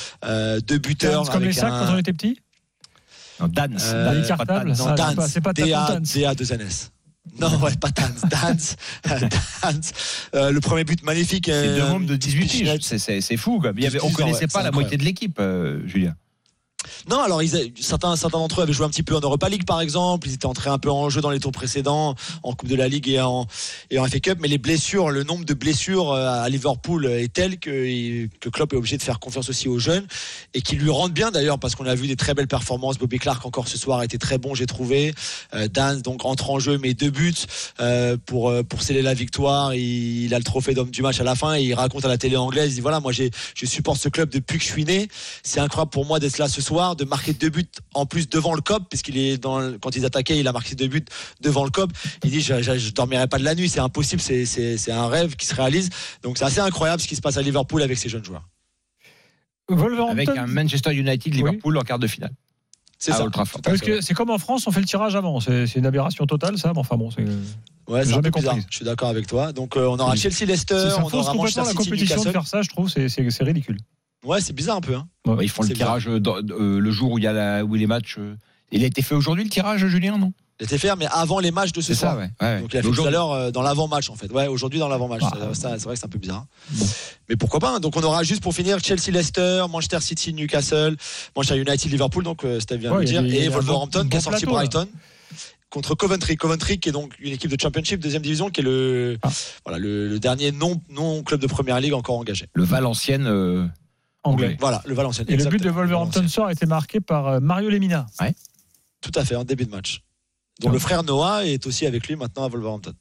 [0.67, 1.25] deux buteurs.
[1.25, 2.39] Dans, comme les sacs quand on était petit.
[3.39, 6.91] Dans, Dans, Dans, ah, DA2NS.
[7.39, 8.77] Non, ouais, pas euh, Danz.
[10.35, 11.47] Euh, le premier but magnifique.
[11.47, 12.81] C'est euh, de 18 Pichinette.
[12.81, 12.99] piges.
[12.99, 13.61] C'est- fou.
[13.61, 13.73] quoi.
[13.77, 16.15] Il y avait, on 18 ans, connaissait pas la moitié de l'équipe, euh, Julien.
[17.09, 17.41] Non, alors
[17.81, 20.29] certains, certains d'entre eux avaient joué un petit peu en Europa League par exemple.
[20.29, 22.89] Ils étaient entrés un peu en jeu dans les tours précédents, en Coupe de la
[22.89, 23.47] Ligue et en,
[23.91, 24.39] et FA Cup.
[24.41, 28.73] Mais les blessures, le nombre de blessures euh, à Liverpool est tel que, que Klopp
[28.73, 30.07] est obligé de faire confiance aussi aux jeunes
[30.55, 32.99] et qui lui rendent bien d'ailleurs parce qu'on a vu des très belles performances.
[32.99, 35.15] Bobby Clark encore ce soir été très bon, j'ai trouvé.
[35.55, 37.35] Euh, Dan donc entre en jeu, met deux buts
[37.81, 39.75] euh, pour euh, pour sceller la victoire.
[39.75, 42.19] Il, a le trophée d'homme du match à la fin et il raconte à la
[42.19, 42.73] télé anglaise.
[42.73, 45.09] Il dit voilà, moi je supporte ce club depuis que je suis né.
[45.43, 48.55] C'est incroyable pour moi d'être là ce soir, de marquer deux buts en plus devant
[48.55, 51.05] le COP, puisqu'il est dans le- quand ils attaquaient, il a marqué deux buts
[51.41, 51.91] devant le COP.
[52.23, 54.93] Il dit je, je, je dormirai pas de la nuit, c'est impossible, c'est c'est c'est
[54.93, 55.91] un rêve qui se réalise.
[56.23, 58.47] Donc c'est assez incroyable ce qui se passe à Liverpool avec ces jeunes joueurs.
[60.11, 62.33] Avec un Manchester United Liverpool en quart de finale.
[62.99, 63.25] C'est ça.
[63.63, 65.41] Parce que c'est comme en France, on fait le tirage avant.
[65.41, 66.73] C'est c'est une aberration totale, ça.
[66.73, 67.23] Mais enfin bon, c'est.
[67.89, 68.57] Ouais, c'est un peu bizarre.
[68.71, 69.53] Je suis d'accord avec toi.
[69.53, 70.19] Donc euh, on aura Oui.
[70.19, 72.89] Chelsea Leicester, on aura Manchester complètement la City compétition de faire ça, je trouve.
[72.91, 73.79] C'est c'est- c'est ridicule.
[74.25, 75.07] Ouais, c'est bizarre un peu hein.
[75.27, 77.65] Ouais, ils font le tirage euh, dans- euh, le jour où il y a la,
[77.65, 78.17] où les matchs.
[78.19, 78.35] euh,
[78.73, 80.33] Il a été fait aujourd'hui le tirage, Julien, non?
[80.61, 82.19] Il était fait, mais avant les matchs de ce C'est ça, soir.
[82.19, 82.31] ouais.
[82.43, 82.61] ouais.
[82.61, 84.31] Donc il a fait tout à l'heure euh, dans l'avant-match en fait.
[84.31, 85.23] Ouais, aujourd'hui dans l'avant-match.
[85.23, 86.45] Ça, ça, c'est vrai que c'est un peu bizarre.
[87.31, 87.81] Mais pourquoi pas hein.
[87.81, 90.97] Donc on aura juste pour finir Chelsea Leicester, Manchester City Newcastle,
[91.35, 93.37] Manchester United Liverpool donc euh, Steve vient Ouais, de le il y a dire des-
[93.39, 94.67] il y et a Wolverhampton qui a bon sorti plateau, là.
[94.67, 94.89] Brighton
[95.71, 96.37] contre Coventry.
[96.37, 99.31] Coventry qui est donc une équipe de Championship deuxième division qui est le Ah.
[99.65, 102.49] voilà le, le dernier non non club de première ligue encore engagé.
[102.53, 103.67] Le Valenciennes euh,
[104.23, 104.57] Anglais.
[104.61, 105.27] Voilà, le Valenciennes.
[105.29, 108.07] Et le but de Wolverhampton soir a été marqué par euh, Mario Lemina.
[109.01, 110.03] Tout à fait en début de match.
[110.61, 112.93] Dont le frère Noah est aussi avec lui maintenant à Wolverhampton.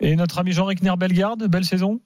[0.00, 2.00] Et notre ami Jean-Ric Bellegarde, belle saison?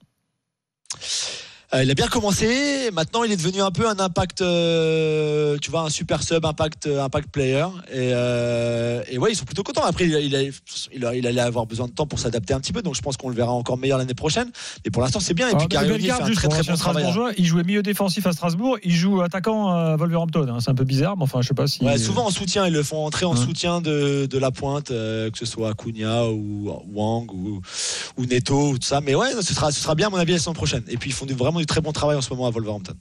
[1.74, 2.90] Euh, il a bien commencé.
[2.94, 6.86] Maintenant, il est devenu un peu un impact, euh, tu vois, un super sub, impact,
[6.86, 7.66] euh, impact player.
[7.90, 9.82] Et, euh, et ouais, ils sont plutôt contents.
[9.84, 10.42] Après, il, a- il, a-
[10.94, 12.80] il, a- il allait avoir besoin de temps pour s'adapter un petit peu.
[12.80, 14.50] Donc, je pense qu'on le verra encore meilleur l'année prochaine.
[14.82, 15.48] Mais pour l'instant, c'est bien.
[15.48, 17.02] Et Ah, puis, Bellegarde, fait un très très bon travail.
[17.02, 20.46] Strasbourgeois, il jouait milieu défensif à Strasbourg, il joue attaquant à Wolverhampton.
[20.48, 20.58] hein.
[20.60, 21.84] C'est un peu bizarre, mais enfin, je sais pas si.
[21.84, 23.44] Ouais, souvent en soutien, ils le font entrer en Ouais.
[23.44, 27.60] soutien de, de la pointe, que ce soit Cunha ou Wang ou,
[28.16, 29.02] ou Neto ou tout ça.
[29.02, 30.82] Mais ouais, ce sera, ce sera bien à mon avis la saison prochaine.
[30.88, 32.94] Et puis ils font du- vraiment du très bon travail en ce moment à Wolverhampton.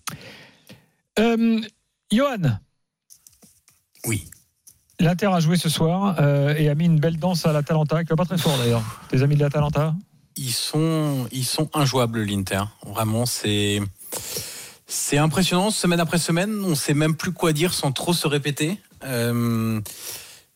[1.20, 1.62] Euh,
[2.12, 2.60] Johan.
[4.06, 4.26] Oui.
[5.00, 8.10] L'Inter a joué ce soir euh, et a mis une belle danse à l'Atalanta, qui
[8.10, 8.84] va pas très fort d'ailleurs.
[9.10, 9.94] Tes amis de l'Atalanta
[10.36, 12.64] Ils sont, ils sont injouables, l'Inter.
[12.86, 13.80] Vraiment, c'est.
[14.90, 18.80] C'est impressionnant, semaine après semaine, on sait même plus quoi dire sans trop se répéter.
[19.04, 19.82] Euh,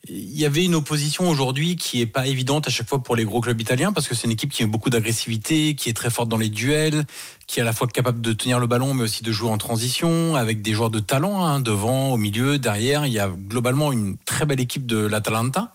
[0.09, 3.23] il y avait une opposition aujourd'hui qui est pas évidente à chaque fois pour les
[3.23, 6.09] gros clubs italiens parce que c'est une équipe qui a beaucoup d'agressivité, qui est très
[6.09, 7.05] forte dans les duels,
[7.45, 9.57] qui est à la fois capable de tenir le ballon mais aussi de jouer en
[9.57, 13.05] transition avec des joueurs de talent hein, devant, au milieu, derrière.
[13.05, 15.73] Il y a globalement une très belle équipe de l'Atalanta,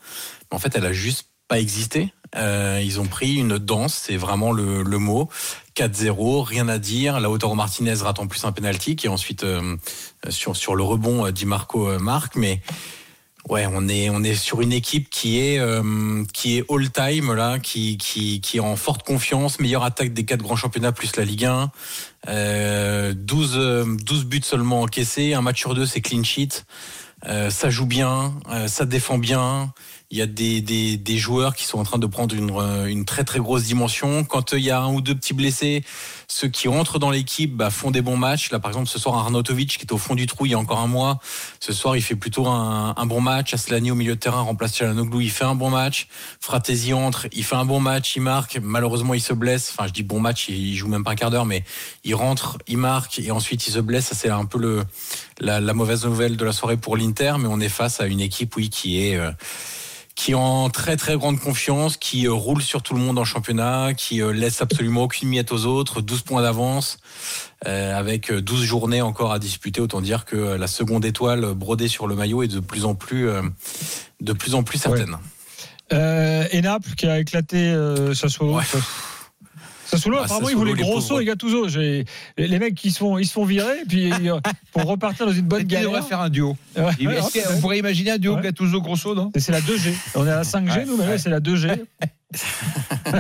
[0.51, 2.13] en fait elle a juste pas existé.
[2.35, 5.29] Euh, ils ont pris une danse, c'est vraiment le, mot.
[5.77, 7.21] 4-0, rien à dire.
[7.21, 9.77] Lautaro Martinez rate en plus un penalty qui est ensuite euh,
[10.29, 12.37] sur, le rebond euh, Di Marco euh, marque,
[13.49, 17.33] Ouais, on est on est sur une équipe qui est euh, qui est all time
[17.33, 21.15] là, qui qui qui est en forte confiance, meilleure attaque des quatre grands championnats plus
[21.17, 21.71] la Ligue 1.
[22.29, 26.65] Euh, 12 euh, 12 buts seulement encaissés, un match sur deux c'est clean sheet.
[27.29, 28.35] Euh, ça joue bien,
[28.67, 29.73] ça défend bien.
[30.13, 32.87] Il y a des, des, des joueurs qui sont en train de prendre une, euh,
[32.87, 34.23] une très très grosse dimension.
[34.23, 35.83] Quand euh, il y a un ou deux petits blessés,
[36.29, 38.53] ceux qui rentrent dans l'équipe bah, font des bons matchs.
[38.53, 40.59] Là, par exemple, ce soir, Arnautovic qui est au fond du trou il y a
[40.61, 41.19] encore un mois.
[41.59, 43.53] Ce soir, il fait plutôt un, un bon match.
[43.53, 46.07] Aslani au milieu de terrain remplace Chalanoglu, il fait un bon match.
[46.41, 48.61] Fratesi entre, il fait un bon match, il marque.
[48.63, 49.75] Malheureusement, il se blesse.
[49.77, 51.65] Enfin, je dis bon match, il joue même pas un quart d'heure, mais
[52.05, 54.07] il rentre, il marque et ensuite il se blesse.
[54.07, 54.85] Ça, c'est un peu le,
[55.41, 58.21] la, la mauvaise nouvelle de la soirée pour l'Inter, mais on est face à une
[58.21, 59.33] équipe, oui, qui est euh,
[60.17, 63.25] qui est en très très grande confiance, qui euh, roule sur tout le monde en
[63.25, 66.99] championnat, qui euh, laisse absolument aucune miette aux autres, 12 points d'avance,
[67.67, 69.81] euh, avec euh, 12 journées encore à disputer.
[69.81, 73.29] Autant dire que la seconde étoile brodée sur le maillot est de plus en plus,
[74.21, 75.19] de plus en plus certaine.
[75.93, 78.61] Euh, et Naples qui a éclaté euh, Sassuolo.
[79.89, 81.67] Sassuolo, Ah, apparemment, ils Sassuolo, voulaient les Grosso et Gattuso.
[82.37, 84.41] Les mecs qui se font, ils se font virer, puis euh,
[84.73, 85.91] pour repartir dans une bonne Il galère.
[85.91, 86.57] devrait faire un duo.
[86.77, 87.09] Ouais, Il-.
[87.09, 88.43] Vous pourriez imaginer un duo Ouais.
[88.43, 89.93] Gattuso-Grosso, non C'est la 2G.
[90.15, 91.85] On est à la 5G, nous, mais c'est la 2G.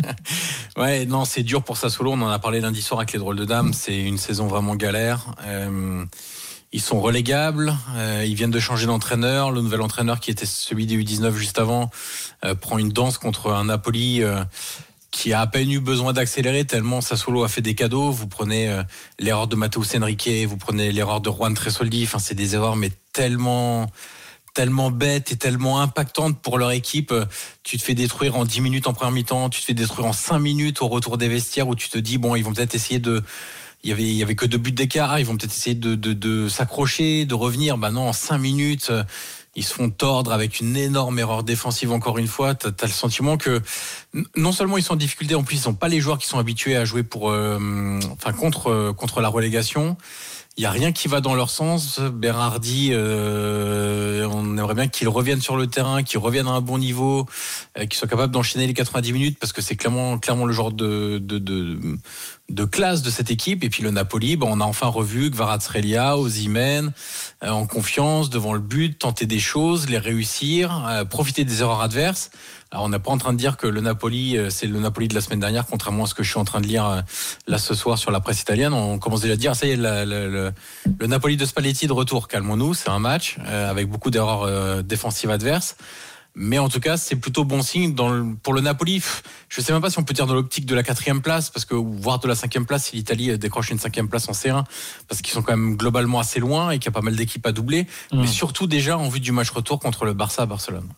[0.77, 2.13] Ouais, non, c'est dur pour Sassuolo.
[2.13, 3.73] On en a parlé lundi soir avec les drôles de dames.
[3.73, 5.27] C'est une saison vraiment galère.
[5.47, 6.05] Euh,
[6.73, 7.75] ils sont relégables.
[7.97, 9.53] Euh, ils viennent de changer d'entraîneur.
[9.53, 11.91] Le nouvel entraîneur, qui était celui des U19 juste avant,
[12.45, 14.23] euh, prend une danse contre un Napoli.
[15.17, 18.11] Qui a à peine eu besoin d'accélérer tellement Sassuolo a fait des cadeaux.
[18.11, 18.83] Vous prenez euh,
[19.19, 22.05] l'erreur de Matheus Henrique, vous prenez l'erreur de Juan Tresoldi.
[22.05, 23.87] Enfin, c'est des erreurs, mais tellement
[24.53, 27.15] tellement bêtes et tellement impactantes pour leur équipe.
[27.63, 30.15] Tu te fais détruire en 10 minutes en première mi-temps, tu te fais détruire en
[30.15, 32.99] 5 minutes au retour des vestiaires où tu te dis, bon, ils vont peut-être essayer
[32.99, 33.23] de...
[33.85, 35.19] il y avait, il y avait que deux buts d'écart.
[35.19, 37.77] Ils vont peut-être essayer de, s'accrocher, de revenir.
[37.77, 38.91] Bah non, en cinq minutes,
[39.57, 42.55] ils se font tordre avec une énorme erreur défensive encore une fois.
[42.55, 43.63] T'as as le sentiment que
[44.37, 46.39] non seulement ils sont en difficulté, en plus ils sont pas les joueurs qui sont
[46.39, 49.97] habitués à jouer pour, euh, enfin contre euh, contre la relégation.
[50.59, 52.01] Il y a rien qui va dans leur sens.
[52.01, 56.79] Berardi, euh, on aimerait bien qu'il revienne sur le terrain, qu'il revienne à un bon
[56.79, 57.27] niveau,
[57.77, 61.19] euh, qu'il soit capable d'enchaîner les 90 minutes parce que c'est clairement le genre de
[62.71, 63.65] classe de cette équipe.
[63.65, 66.95] Et puis le Napoli, ben, on a enfin revu Kvaratskhelia, Osimhen,
[67.43, 72.31] en confiance devant le but, tenter des choses, les réussir, profiter des erreurs adverses.
[72.73, 75.07] Alors, on n'est pas en train de dire que le Napoli, euh, c'est le Napoli
[75.09, 77.01] de la semaine dernière, contrairement à ce que je suis en train de lire euh,
[77.47, 78.73] là ce soir sur la presse italienne.
[78.73, 80.53] On commence déjà à dire, ça y est, la- la- le,
[80.99, 82.27] le Napoli de Spalletti de retour.
[82.29, 85.77] Calmons-nous, c'est un match euh, avec beaucoup d'erreurs euh, défensives adverses.
[86.39, 89.01] Mais en tout cas, c'est plutôt bon signe dans le- pour le Napoli.
[89.49, 91.65] Je sais même pas si on peut dire dans l'optique de la quatrième place, parce
[91.65, 94.65] que voire de la cinquième place si l'Italie décroche une cinquième place en C1,
[95.09, 97.47] parce qu'ils sont quand même globalement assez loin et qu'il y a pas mal d'équipes
[97.47, 97.87] à doubler.
[98.13, 100.89] Mais surtout déjà en vue du match retour contre le Barça à Barcelone.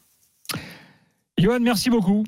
[1.39, 2.25] Johan, merci beaucoup.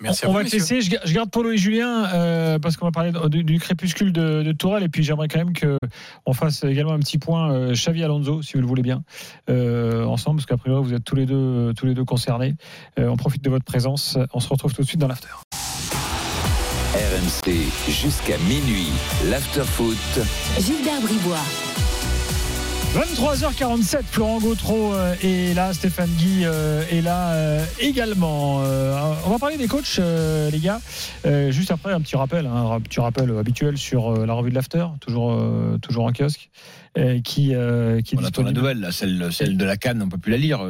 [0.00, 0.80] Merci on à on vous, va te laisser.
[0.80, 3.58] Je, ga- je garde Polo et Julien euh, parce qu'on va parler de- du, du
[3.58, 5.76] crépuscule de, de Tourelle et puis j'aimerais quand même que
[6.24, 9.02] on fasse également un petit point euh, Xavi Alonso, si vous le voulez bien,
[9.50, 12.54] euh, ensemble parce qu'a priori vous êtes tous les deux tous les deux concernés.
[13.00, 14.16] Euh, on profite de votre présence.
[14.32, 15.28] On se retrouve tout de suite dans l'after.
[16.94, 17.52] RMC
[17.90, 18.88] jusqu'à minuit.
[19.28, 19.96] L'afterfoot.
[20.60, 21.42] Gilbert Bribois.
[22.94, 28.56] 23h47, Florent Gautreau euh, est là, Stéphane Guy euh, est là euh, également.
[29.26, 30.80] On va parler des coachs, les gars.
[31.50, 34.86] Juste après, un petit rappel, hein, un petit rappel habituel sur la revue de l'After,
[35.00, 35.38] toujours,
[35.82, 36.50] toujours en kiosque,
[37.24, 37.52] qui,
[38.04, 40.38] qui On attend la nouvelle, là, celle, celle de la Cannes, on peut plus la
[40.38, 40.60] lire,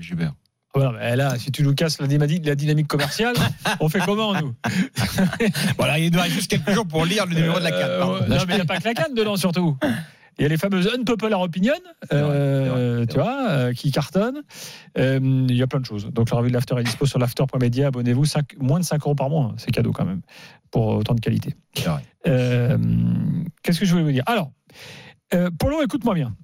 [0.00, 0.32] Gilbert.
[0.74, 3.34] Voilà, mais là, si tu nous casses la, dynamique commerciale,
[3.80, 4.54] on fait comment, nous?
[5.76, 8.02] Voilà, il reste juste quelques jours pour lire le numéro de la Cannes.
[8.02, 9.76] Ouais, non, mais il n'y a pas que la canne dedans, surtout.
[10.38, 11.74] Il y a les fameuses unpopular opinion,
[12.12, 14.42] euh, tu vois, euh, qui cartonnent.
[14.98, 16.06] Euh, il y a plein de choses.
[16.12, 17.88] Donc la revue de l'After est dispo sur l'after.media.
[17.88, 18.24] Abonnez-vous,
[18.58, 19.44] moins de 5 euros par mois.
[19.44, 19.54] hein.
[19.58, 20.22] C'est cadeau quand même,
[20.70, 21.54] pour autant de qualité.
[22.26, 22.76] Euh,
[23.62, 24.24] Qu'est-ce que je voulais vous dire?
[24.26, 24.50] Alors,
[25.58, 26.34] Polo, écoute-moi bien.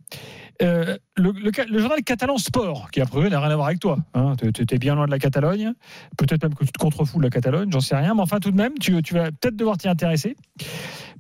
[0.63, 3.69] Euh, le, le ca- le journal catalan Sport, qui a priori n'a rien à voir
[3.69, 5.73] avec toi, hein, tu étais bien loin de la Catalogne,
[6.19, 8.51] peut-être même que tu te contrefous de la Catalogne, j'en sais rien, mais enfin tout
[8.51, 10.37] de même, tu, tu vas peut-être devoir t'y intéresser,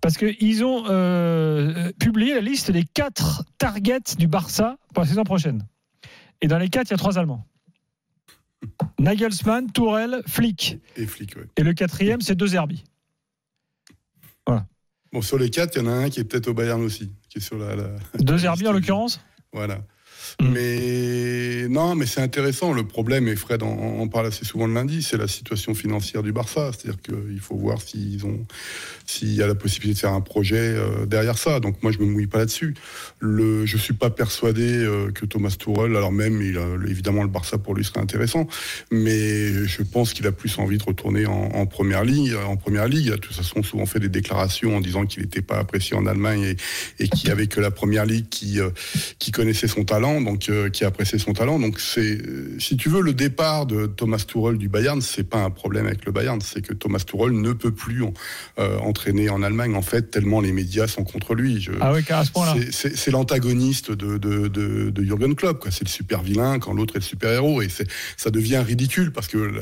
[0.02, 5.24] parce qu'ils ont euh, publié la liste des quatre targets du Barça pour la saison
[5.24, 5.66] prochaine.
[6.42, 7.46] Et dans les quatre, il y a trois Allemands.
[8.98, 10.78] Nagelsmann, Tourelle, Flick.
[10.96, 11.46] Et Flick, ouais.
[11.56, 12.84] Et le quatrième, c'est deux Herbie.
[15.12, 17.10] Bon, sur les quatre, il y en a un qui est peut-être au Bayern aussi,
[17.28, 17.74] qui est sur la.
[17.74, 17.88] la-
[18.20, 19.20] Deux Herbie en l'occurrence
[19.52, 19.84] Voilà.
[20.40, 22.72] Mais non, mais c'est intéressant.
[22.72, 26.32] Le problème, et Fred en, parle assez souvent le lundi, c'est la situation financière du
[26.32, 26.70] Barça.
[26.72, 28.46] C'est-à-dire qu'il faut voir s'ils ont,
[29.06, 31.60] s'il y a la possibilité de faire un projet euh, derrière ça.
[31.60, 32.74] Donc moi, je me mouille pas là-dessus.
[33.18, 36.40] Le, je suis pas persuadé euh, que Thomas Tuchel, alors même,
[36.88, 38.46] évidemment, le Barça pour lui serait intéressant,
[38.90, 42.34] mais je pense qu'il a plus envie de retourner en, première ligue.
[42.46, 45.22] En première ligue, il a de toute façon souvent fait des déclarations en disant qu'il
[45.22, 46.56] n'était pas apprécié en Allemagne
[46.98, 48.70] et, qu'il y avait que la première ligue qui, euh,
[49.18, 51.58] qui connaissait son talent, euh, qui appréciait son talent.
[51.58, 55.42] Donc c'est, euh, si tu veux, le départ de Thomas Tuchel du Bayern, c'est pas
[55.42, 58.04] un problème avec le Bayern, c'est que Thomas Tuchel ne peut plus
[58.58, 61.60] euh, entraîner en Allemagne en fait tellement les médias sont contre lui.
[61.60, 62.54] Je- Ah oui, à ce point-là.
[62.70, 65.60] c'est- l'antagoniste de, de, de, de Jürgen Klopp.
[65.60, 65.70] quoi.
[65.70, 67.60] C'est le super vilain quand l'autre est le super héros.
[67.62, 69.52] Et c'est- ça devient ridicule parce que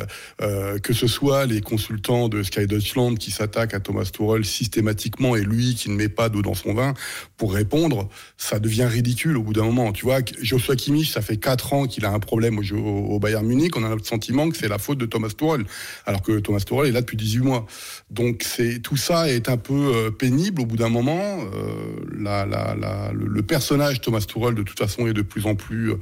[0.43, 5.35] euh, que ce soit les consultants de Sky Deutschland qui s'attaquent à Thomas Tuchel systématiquement
[5.37, 6.95] et lui qui ne met pas d'eau dans son vin
[7.37, 9.93] pour répondre, ça devient ridicule au bout d'un moment.
[9.93, 10.19] Tu vois,
[10.59, 13.77] Joshua Kimmich, ça fait quatre ans qu'il a un problème au, Bayern Munich.
[13.77, 15.65] On a le sentiment que c'est la faute de Thomas Tuchel,
[16.05, 17.67] alors que Thomas Tuchel est là depuis 18 mois.
[18.11, 21.39] Donc c'est tout ça est un peu euh, pénible au bout d'un moment.
[21.55, 25.99] Euh, le, personnage Thomas Tuchel de toute façon est de plus en plus, euh,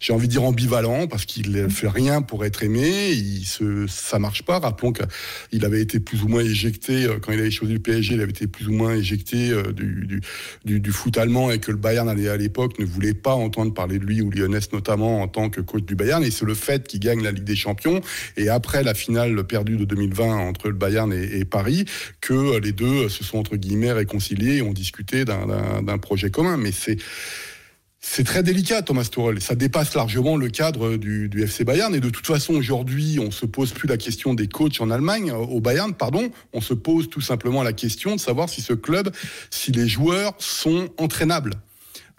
[0.00, 3.10] j'ai envie de dire ambivalent parce qu'il ne fait rien pour être aimé.
[3.12, 4.58] Il se, ça marche pas.
[4.58, 8.14] Rappelons qu'il avait été plus ou moins éjecté quand il avait choisi le PSG.
[8.14, 10.20] Il avait été plus ou moins éjecté du,
[10.64, 14.04] du, foot allemand et que le Bayern à l'époque ne voulait pas entendre parler de
[14.04, 16.24] lui ou Lyonnais notamment en tant que coach du Bayern.
[16.24, 18.00] Et c'est le fait qu'il gagne la Ligue des Champions
[18.36, 21.84] et après la finale perdue de 2020 entre le Bayern et, Paris
[22.20, 26.56] que les deux se sont entre guillemets réconciliés et ont discuté d'un- projet commun.
[26.56, 26.96] Mais c'est
[28.06, 29.40] c'est très délicat, Thomas Tuchel.
[29.40, 31.94] Ça dépasse largement le cadre du, FC Bayern.
[31.94, 35.30] Et de toute façon, aujourd'hui, on se pose plus la question des coachs en Allemagne,
[35.30, 36.30] euh, au Bayern, pardon.
[36.52, 39.10] On se pose tout simplement la question de savoir si ce club,
[39.50, 41.54] si les joueurs sont entraînables.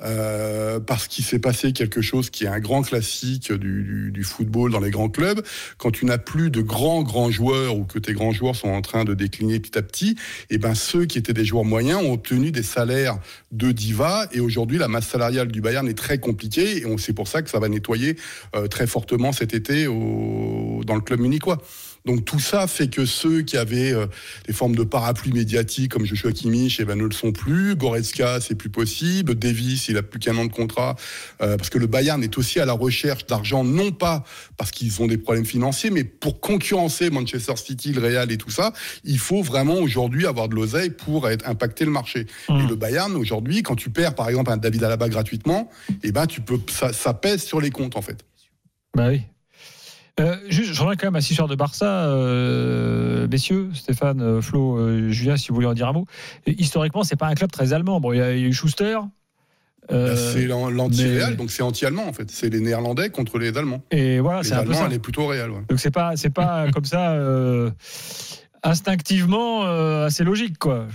[0.02, 4.24] Euh, parce qu'il s'est passé quelque chose qui est un grand classique du, du- du
[4.24, 5.42] football dans les grands clubs.
[5.78, 8.82] Quand tu n'as plus de grands grands joueurs ou que tes grands joueurs sont en
[8.82, 10.16] train de décliner petit à petit,
[10.50, 13.18] et ben ceux qui étaient des joueurs moyens ont obtenu des salaires
[13.52, 14.28] de diva.
[14.34, 16.78] Et aujourd'hui, la masse salariale du Bayern est très compliquée.
[16.78, 18.18] Et c'est pour ça que ça va nettoyer
[18.56, 21.62] euh, très fortement cet été au, dans le club munichois.
[22.06, 24.06] Donc tout ça fait que ceux qui avaient euh,
[24.46, 27.76] des formes de parapluie médiatique comme Joshua Kimmich, eh ben, ne le sont plus.
[27.76, 29.36] Goretzka, c'est plus possible.
[29.36, 30.96] Davis, il a plus qu'un an de contrat
[31.42, 34.24] euh, parce que le Bayern est aussi à la recherche d'argent, non pas
[34.58, 38.52] parce qu'ils ont des problèmes financiers, mais pour concurrencer Manchester City, le Real et tout
[38.52, 38.72] ça,
[39.04, 42.28] il faut vraiment aujourd'hui avoir de l'oseille pour être, impacter le marché.
[42.50, 45.70] Et le Bayern aujourd'hui, quand tu perds par exemple un David Alaba gratuitement,
[46.04, 48.24] eh ben tu peux, ça, ça pèse sur les comptes en fait.
[48.96, 49.22] Bah oui.
[50.20, 54.42] Euh, juste, je reviens quand même à cette histoire de Barça, euh, messieurs, Stéphane, euh,
[54.42, 56.06] Flo, euh, Julien, si vous voulez en dire un mot.
[56.46, 58.00] Et historiquement, c'est pas un club très allemand.
[58.00, 58.98] Bon, il y a il y a eu Schuster.
[59.92, 62.32] euh, c'est l'an- l'anti-Real, mais- donc c'est anti-allemand en fait.
[62.32, 63.84] C'est les Néerlandais contre les Allemands.
[63.92, 64.86] Et voilà, c'est un peu ça.
[64.88, 65.46] elle est plutôt ouais.
[65.70, 67.14] Donc c'est pas, c'est pas comme ça
[68.66, 70.88] instinctivement euh, assez logique, quoi.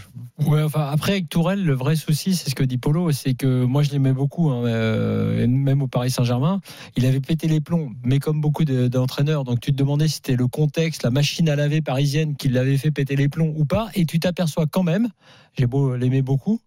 [0.45, 3.65] Ouais, enfin, après, avec Tourelle, le vrai souci, c'est ce que dit Polo, c'est que
[3.65, 6.61] moi, je l'aimais beaucoup, hein, euh, même au Paris Saint-Germain.
[6.97, 9.45] Il avait pété les plombs, mais comme beaucoup de- d'entraîneurs.
[9.45, 12.77] Donc, tu te demandais si c'était le contexte, la machine à laver parisienne qui l'avait
[12.77, 13.89] fait péter les plombs ou pas.
[13.95, 15.09] Et tu t'aperçois quand même,
[15.57, 16.61] j'ai beau l'aimer beaucoup,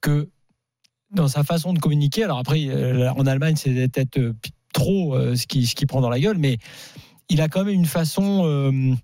[0.00, 0.28] que
[1.12, 4.34] dans sa façon de communiquer, alors après, euh, en Allemagne, c'est peut-être euh,
[4.72, 6.58] trop ce qu'il ce qu'il prend dans la gueule, mais
[7.28, 8.96] il a quand même une façon,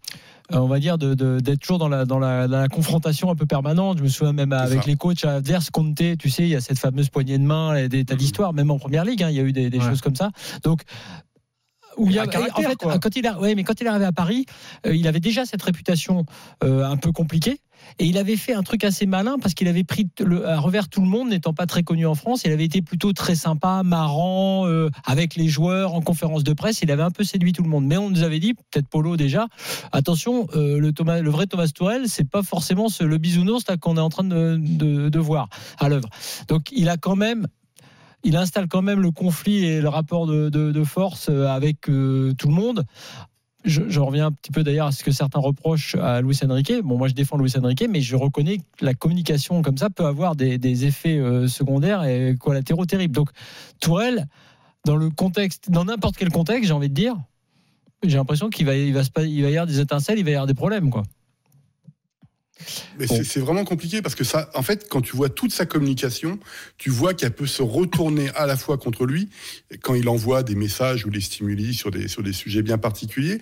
[0.52, 3.34] on va dire, de- de- d'être toujours dans la, dans, la, dans la confrontation un
[3.34, 3.98] peu permanente.
[3.98, 4.86] Je me souviens même avec ça.
[4.88, 7.88] les coachs adverses, Conte, tu sais, il y a cette fameuse poignée de main, et
[7.88, 9.84] des- t'as l'histoire, même en première ligue, hein, il y a eu des, des Ouais.
[9.88, 10.30] choses comme ça.
[10.62, 10.82] Donc,
[11.96, 12.98] où il y a, Un caractère, en fait, quoi.
[12.98, 14.46] quand il a, ouais, mais quand il est arrivé à Paris,
[14.86, 16.24] euh, il avait déjà cette réputation
[16.64, 17.60] euh, un peu compliquée.
[17.98, 20.08] Et il avait fait un truc assez malin parce qu'il avait pris
[20.46, 22.42] à revers tout le monde, n'étant pas très connu en France.
[22.44, 26.80] Il avait été plutôt très sympa, marrant, euh, avec les joueurs en conférence de presse.
[26.82, 27.84] Il avait un peu séduit tout le monde.
[27.84, 29.48] Mais on nous avait dit, peut-être Polo déjà,
[29.92, 34.24] attention, euh, le, vrai Thomas Tourel, c'est pas forcément le bisounours qu'on est en train
[34.24, 36.08] de, voir à l'œuvre.
[36.48, 37.46] Donc il a quand même
[38.22, 42.54] il installe quand même le conflit et le rapport de, force euh, avec tout le
[42.54, 42.84] monde.
[43.64, 46.72] Je, reviens un petit peu d'ailleurs à ce que certains reprochent à Luis Enrique.
[46.82, 50.06] Bon, moi je défends Luis Enrique, mais je reconnais que la communication comme ça peut
[50.06, 53.14] avoir des, effets euh, secondaires et collatéraux terribles.
[53.14, 53.30] Donc
[53.80, 54.26] Tourelle,
[54.86, 57.16] dans le contexte, dans n'importe quel contexte, j'ai envie de dire,
[58.02, 60.54] j'ai l'impression qu'il va, il va y avoir des étincelles, il va y avoir des
[60.54, 61.02] problèmes, quoi.
[62.98, 65.66] Mais c'est- c'est vraiment compliqué parce que ça, en fait, quand tu vois toute sa
[65.66, 66.38] communication,
[66.78, 69.28] tu vois qu'elle peut se retourner à la fois contre lui
[69.82, 73.38] quand il envoie des messages ou des stimuli sur des, sur des sujets bien particuliers.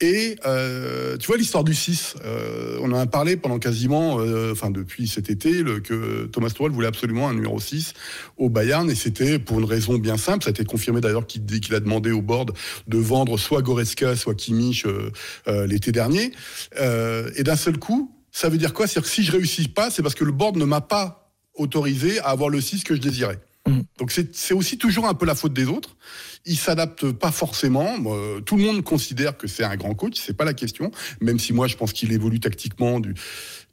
[0.00, 4.52] Et euh, tu vois l'histoire du 6, euh, on en a parlé pendant quasiment, euh,
[4.52, 7.92] enfin depuis cet été, le, que Thomas Tuchel voulait absolument un numéro 6
[8.36, 10.44] au Bayern et c'était pour une raison bien simple.
[10.44, 12.52] Ça a été confirmé d'ailleurs qu'il qu'il a demandé au board
[12.88, 14.84] de vendre soit Goretzka, soit Kimmich
[15.46, 16.32] l'été dernier.
[16.80, 18.86] Et d'un seul coup, ça veut dire quoi?
[18.88, 22.18] C'est-à-dire que si je réussis pas, c'est parce que le board ne m'a pas autorisé
[22.18, 23.38] à avoir le 6 que je désirais.
[23.96, 25.96] Donc c'est aussi toujours un peu la faute des autres.
[26.44, 27.96] Il s'adapte pas forcément.
[28.44, 30.90] Tout le monde considère que c'est un grand coach, c'est pas la question.
[31.20, 33.14] Même si moi je pense qu'il évolue tactiquement du-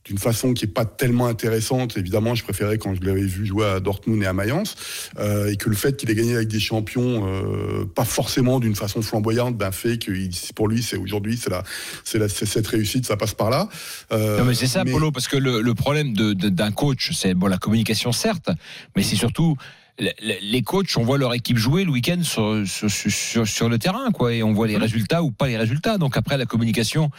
[0.05, 1.95] d'une façon qui est pas tellement intéressante.
[1.97, 4.75] Évidemment, je préférais quand je l'avais vu jouer à Dortmund et à Mayence,
[5.19, 8.75] euh, et que le fait qu'il ait gagné avec des champions, euh, pas forcément d'une
[8.75, 11.63] façon flamboyante, ben fait que il- pour lui c'est aujourd'hui c'est la
[12.03, 13.69] c'est la cette réussite, ça passe par là.
[14.11, 16.71] Euh, Non, mais c'est ça, mais- Polo, parce que le, le problème de- de- d'un
[16.71, 18.49] coach, c'est bon, la communication, certes,
[18.95, 19.55] mais c'est surtout
[19.99, 23.69] le- le- les coachs, on voit leur équipe jouer le week-end sur, sur, sur- sur
[23.69, 25.99] le terrain, quoi, et on voit les résultats ou pas les résultats.
[25.99, 27.11] Donc après, la communication.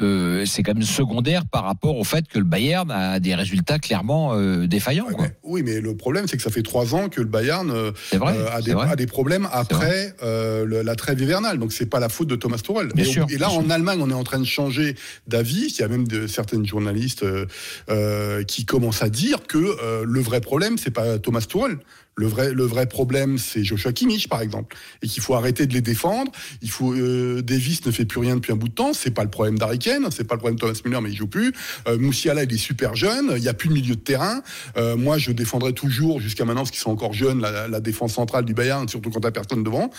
[0.00, 3.78] Euh, c'est quand même secondaire par rapport au fait que le Bayern a des résultats
[3.78, 5.06] clairement euh, défaillants.
[5.06, 5.26] quoi.
[5.42, 8.34] Oui, mais le problème, c'est que ça fait trois ans que le Bayern euh, vrai,
[8.52, 8.88] a, des, vrai.
[8.90, 11.58] a des problèmes après le- la trêve hivernale.
[11.58, 12.88] Donc, c'est pas la faute de Thomas Tuchel.
[12.94, 13.72] Bien et, sûr, et là, bien en sûr.
[13.72, 14.94] Allemagne, on est en train de changer
[15.26, 15.74] d'avis.
[15.76, 17.24] Il y a même de, certaines journalistes
[18.46, 21.78] qui commencent à dire que le vrai problème, c'est pas Thomas Tuchel.
[22.20, 26.30] Le vrai, problème, c'est Joshua Kimmich, par exemple, et qu'il faut arrêter de les défendre.
[26.60, 28.92] Il faut euh, Davis ne fait plus rien depuis un bout de temps.
[28.92, 29.78] C'est pas le problème d'Harry
[30.10, 31.52] c'est pas le problème de Thomas Müller, mais il joue plus.
[31.88, 33.32] Euh, Moussiala, il est super jeune.
[33.36, 34.42] Il y a plus de milieu de terrain.
[34.76, 38.44] Euh, moi, je défendrai toujours jusqu'à maintenant, parce qu'ils sont encore jeunes, la, défense centrale
[38.44, 39.90] du Bayern, surtout quand t'as personne devant.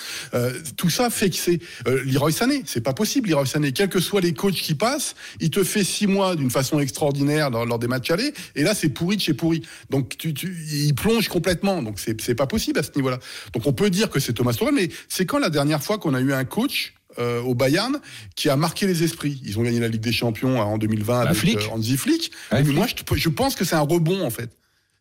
[0.77, 1.59] Tout ça fait que c'est
[2.05, 2.61] Leroy Sané.
[2.65, 3.71] C'est pas possible, Leroy Sané.
[3.71, 7.49] Quels que soient les coachs qui passent, il te fait six mois d'une façon extraordinaire
[7.49, 9.63] lors, des matchs allés, et là, c'est pourri de chez pourri.
[9.89, 11.81] Donc, il plonge complètement.
[11.81, 13.19] Donc, c'est c'est pas possible à ce niveau-là.
[13.53, 16.13] Donc, on peut dire que c'est Thomas Tuchel, mais c'est quand la dernière fois qu'on
[16.13, 17.99] a eu un coach euh, au Bayern
[18.35, 19.41] qui a marqué les esprits?
[19.43, 21.57] Ils ont gagné la Ligue des Champions en 2020 avec Flick.
[21.57, 22.31] euh, Hansi Flick.
[22.51, 24.49] Ouais, mais moi, je, je pense que c'est un rebond en fait.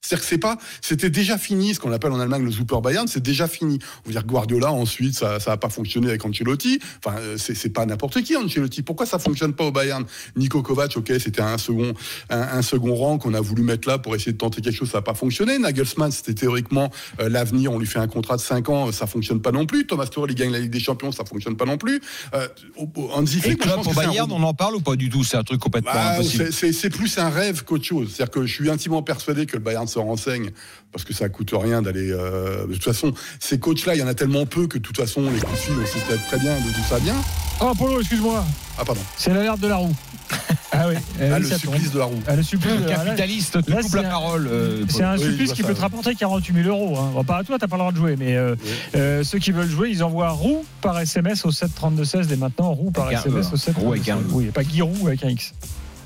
[0.03, 3.07] C'est-à-dire que c'est pas, c'était déjà fini, ce qu'on appelle en Allemagne le Super Bayern,
[3.07, 3.79] c'est déjà fini.
[4.05, 6.81] On veut dire Guardiola, ensuite, ça, ça a pas fonctionné avec Ancelotti.
[7.05, 8.83] Enfin, euh, c'est, c'est pas n'importe qui, Ancelotti.
[8.83, 10.05] Pourquoi ça fonctionne pas au Bayern?
[10.37, 11.93] Nico Kovac, ok, c'était un second,
[12.31, 14.91] un, un second rang qu'on a voulu mettre là pour essayer de tenter quelque chose,
[14.91, 15.59] ça a pas fonctionné.
[15.59, 19.43] Nagelsmann, c'était théoriquement euh, l'avenir, on lui fait un contrat de 5 ans, ça fonctionne
[19.43, 19.87] pas non plus.
[19.87, 22.01] Thomas Tuchel, il gagne la Ligue des Champions, ça fonctionne pas non plus.
[22.35, 22.49] Euh,
[22.79, 25.25] Et Flick, je pense que un Bayern, on en parle ou pas du tout?
[25.25, 26.51] C'est un truc complètement Bah, impossible.
[26.53, 28.09] c'est plus un rêve qu'autre chose.
[28.15, 30.51] C'est-à-dire que je suis intimement persuadé que le Bayern se renseigne
[30.93, 32.10] parce que ça coûte rien d'aller.
[32.10, 34.97] euh, de toute façon, ces coachs-là, il y en a tellement peu que de toute
[34.97, 37.17] façon, les fil, on sait peut-être très bien d'où ça vient.
[37.60, 38.43] Oh, Polo, excuse-moi.
[38.78, 39.01] Ah, pardon.
[39.19, 39.94] C'est l'alerte de la roue.
[40.73, 40.94] Ah oui.
[41.20, 41.93] Ah, oui, le supplice tombe.
[41.94, 42.23] de la roue.
[42.28, 44.47] Ah, le supplice Le de- là- capitaliste te là, coupe la un- parole.
[44.47, 45.27] euh, C'est un Paul.
[45.31, 46.97] supplice qui peut ça, te rapporter 48 000 euros.
[46.97, 47.10] Hein.
[47.12, 48.55] Bon, pas à toi, t'as pas le droit de jouer, mais euh,
[48.94, 52.36] euh, ceux qui veulent jouer, ils envoient roue par SMS au 7 32 16 dès
[52.36, 52.73] maintenant.
[52.73, 54.25] Roue par Avec SMS E, au 7 roue avec un E.
[54.31, 55.55] Oui, pas Guy Roux avec un X.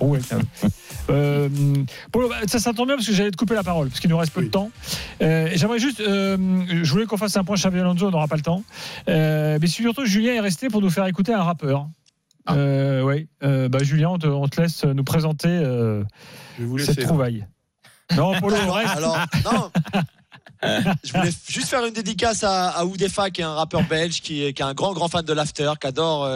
[0.00, 0.68] Roux avec un E.
[1.10, 1.48] Euh,
[2.12, 4.10] Polo, bah, ça, ça tombe bien parce que j'allais te couper la parole parce qu'il
[4.10, 4.70] nous reste peu de temps.
[5.22, 6.36] Euh, J'aimerais juste, euh,
[6.68, 8.62] je voulais qu'on fasse un point Xavi Alonso, on n'aura pas le temps.
[9.08, 11.88] Euh, mais surtout, Julien est resté pour nous faire écouter un rappeur.
[12.46, 12.54] Ah.
[13.02, 15.48] Oui, bah, Julien, on te, on te laisse nous présenter
[16.58, 17.46] Je cette trouvaille.
[18.16, 18.96] Non, Polo, reste.
[18.96, 19.70] Alors, non.
[21.04, 24.44] Je voulais juste faire une dédicace à, à Oudefa, qui est un rappeur belge, qui
[24.44, 26.26] est, qui est un grand, grand fan de l'after, qui adore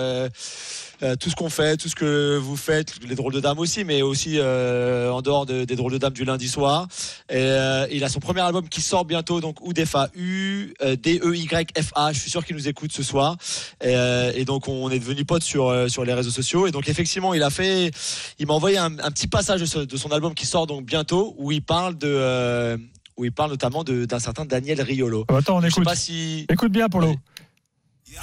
[1.02, 3.85] euh, tout ce qu'on fait, tout ce que vous faites, les drôles de dames aussi,
[3.85, 6.89] mais aussi euh, en dehors de- des drôles de dames du lundi soir.
[7.31, 12.12] Et, euh, il a son premier album qui sort bientôt, donc Oudefa, U-D-E-Y-F-A.
[12.12, 13.36] Je suis sûr qu'il nous écoute ce soir.
[13.83, 13.94] Et,
[14.35, 16.67] et donc, on est devenu potes sur, sur les réseaux sociaux.
[16.67, 17.91] Et donc, effectivement, il a fait,
[18.39, 20.85] il m'a envoyé un, un petit passage de, ce- de son album qui sort donc
[20.85, 22.78] bientôt, où il parle de,
[23.17, 25.25] où il parle notamment d'un certain Daniel Riolo.
[25.28, 25.85] Attends, on Je sais écoute.
[25.85, 26.47] pas si.
[26.51, 27.15] Écoute bien, Polo.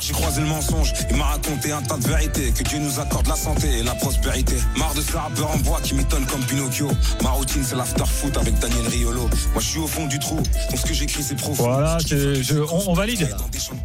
[0.01, 3.27] J'ai croisé le mensonge, il m'a raconté un tas de vérités Que Dieu nous accorde
[3.27, 6.89] la santé et la prospérité Marre de ce rappeur en bois qui m'étonne comme Pinocchio
[7.23, 10.35] Ma routine c'est l'after foot avec Daniel Riolo Moi je suis au fond du trou,
[10.35, 13.35] donc ce que j'écris c'est profond Voilà, je- on, on valide.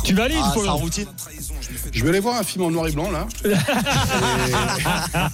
[0.05, 1.07] Tu valides, Ah, Polo sa routine.
[1.93, 3.27] Je vais aller voir un film en noir et blanc là.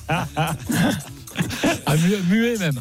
[1.87, 2.81] Ah, mu- muet même.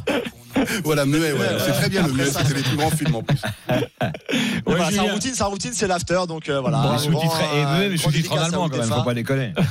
[0.83, 1.39] voilà, muet, ouais.
[1.39, 3.39] Ouais, C'est très bien le muet, c'était c'est- les plus grands films en plus.
[4.65, 6.77] Voilà, sa routine, sa routine, c'est l'after, donc euh, voilà.
[6.77, 9.53] Bon, grand, et euh, même grand sous-titre en allemand quand même, faut pas déconner.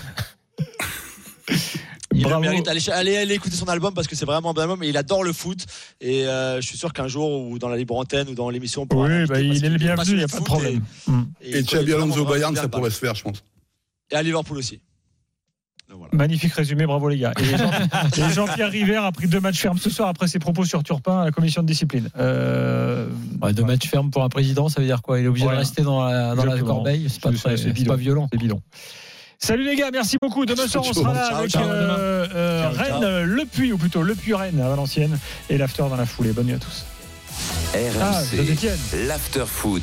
[2.17, 2.43] Il le Bravo.
[2.43, 2.69] mérite.
[2.69, 4.97] Allez, allez, allez écouter son album parce que c'est vraiment un bon album et il
[4.97, 5.67] adore le foot.
[6.01, 8.87] Et euh, je suis sûr qu'un jour, ou dans la libre antenne ou dans l'émission,
[8.93, 10.81] Oui, bah, il est le bienvenu, il n'y a pas de problème.
[11.43, 13.43] Et, et Et il Xabi Alonso Bayern, ça pourrait se faire, je pense.
[14.13, 14.81] Et à Liverpool aussi.
[16.13, 17.33] Magnifique résumé, bravo les gars.
[17.41, 17.71] Et Jean-
[18.29, 21.21] et Jean-Pierre River a pris deux matchs fermes ce soir après ses propos sur Turpin
[21.21, 22.09] à la commission de discipline.
[22.19, 23.09] Euh,
[23.43, 25.19] Ouais, deux matchs fermes pour un président, ça veut dire quoi?
[25.19, 25.59] Il est obligé Voilà.
[25.61, 26.75] de rester dans la, dans la Exactement.
[26.77, 27.07] corbeille?
[27.09, 28.29] C'est pas, très- pas violent.
[28.33, 28.61] C'est bidon.
[29.39, 30.47] Salut les gars, merci beaucoup.
[30.47, 31.63] Demain soir, on sera là ciao, avec ciao.
[31.69, 33.01] euh, euh, Ciao.
[33.01, 35.19] Rennes, Le Puy, ou plutôt Le Puy Rennes à Valenciennes,
[35.51, 36.33] et l'after dans la foulée.
[36.33, 36.85] Bonne nuit à tous.
[37.75, 37.77] Ah,
[38.21, 38.79] RMC, Saint-Étienne.
[39.09, 39.83] l'after foot.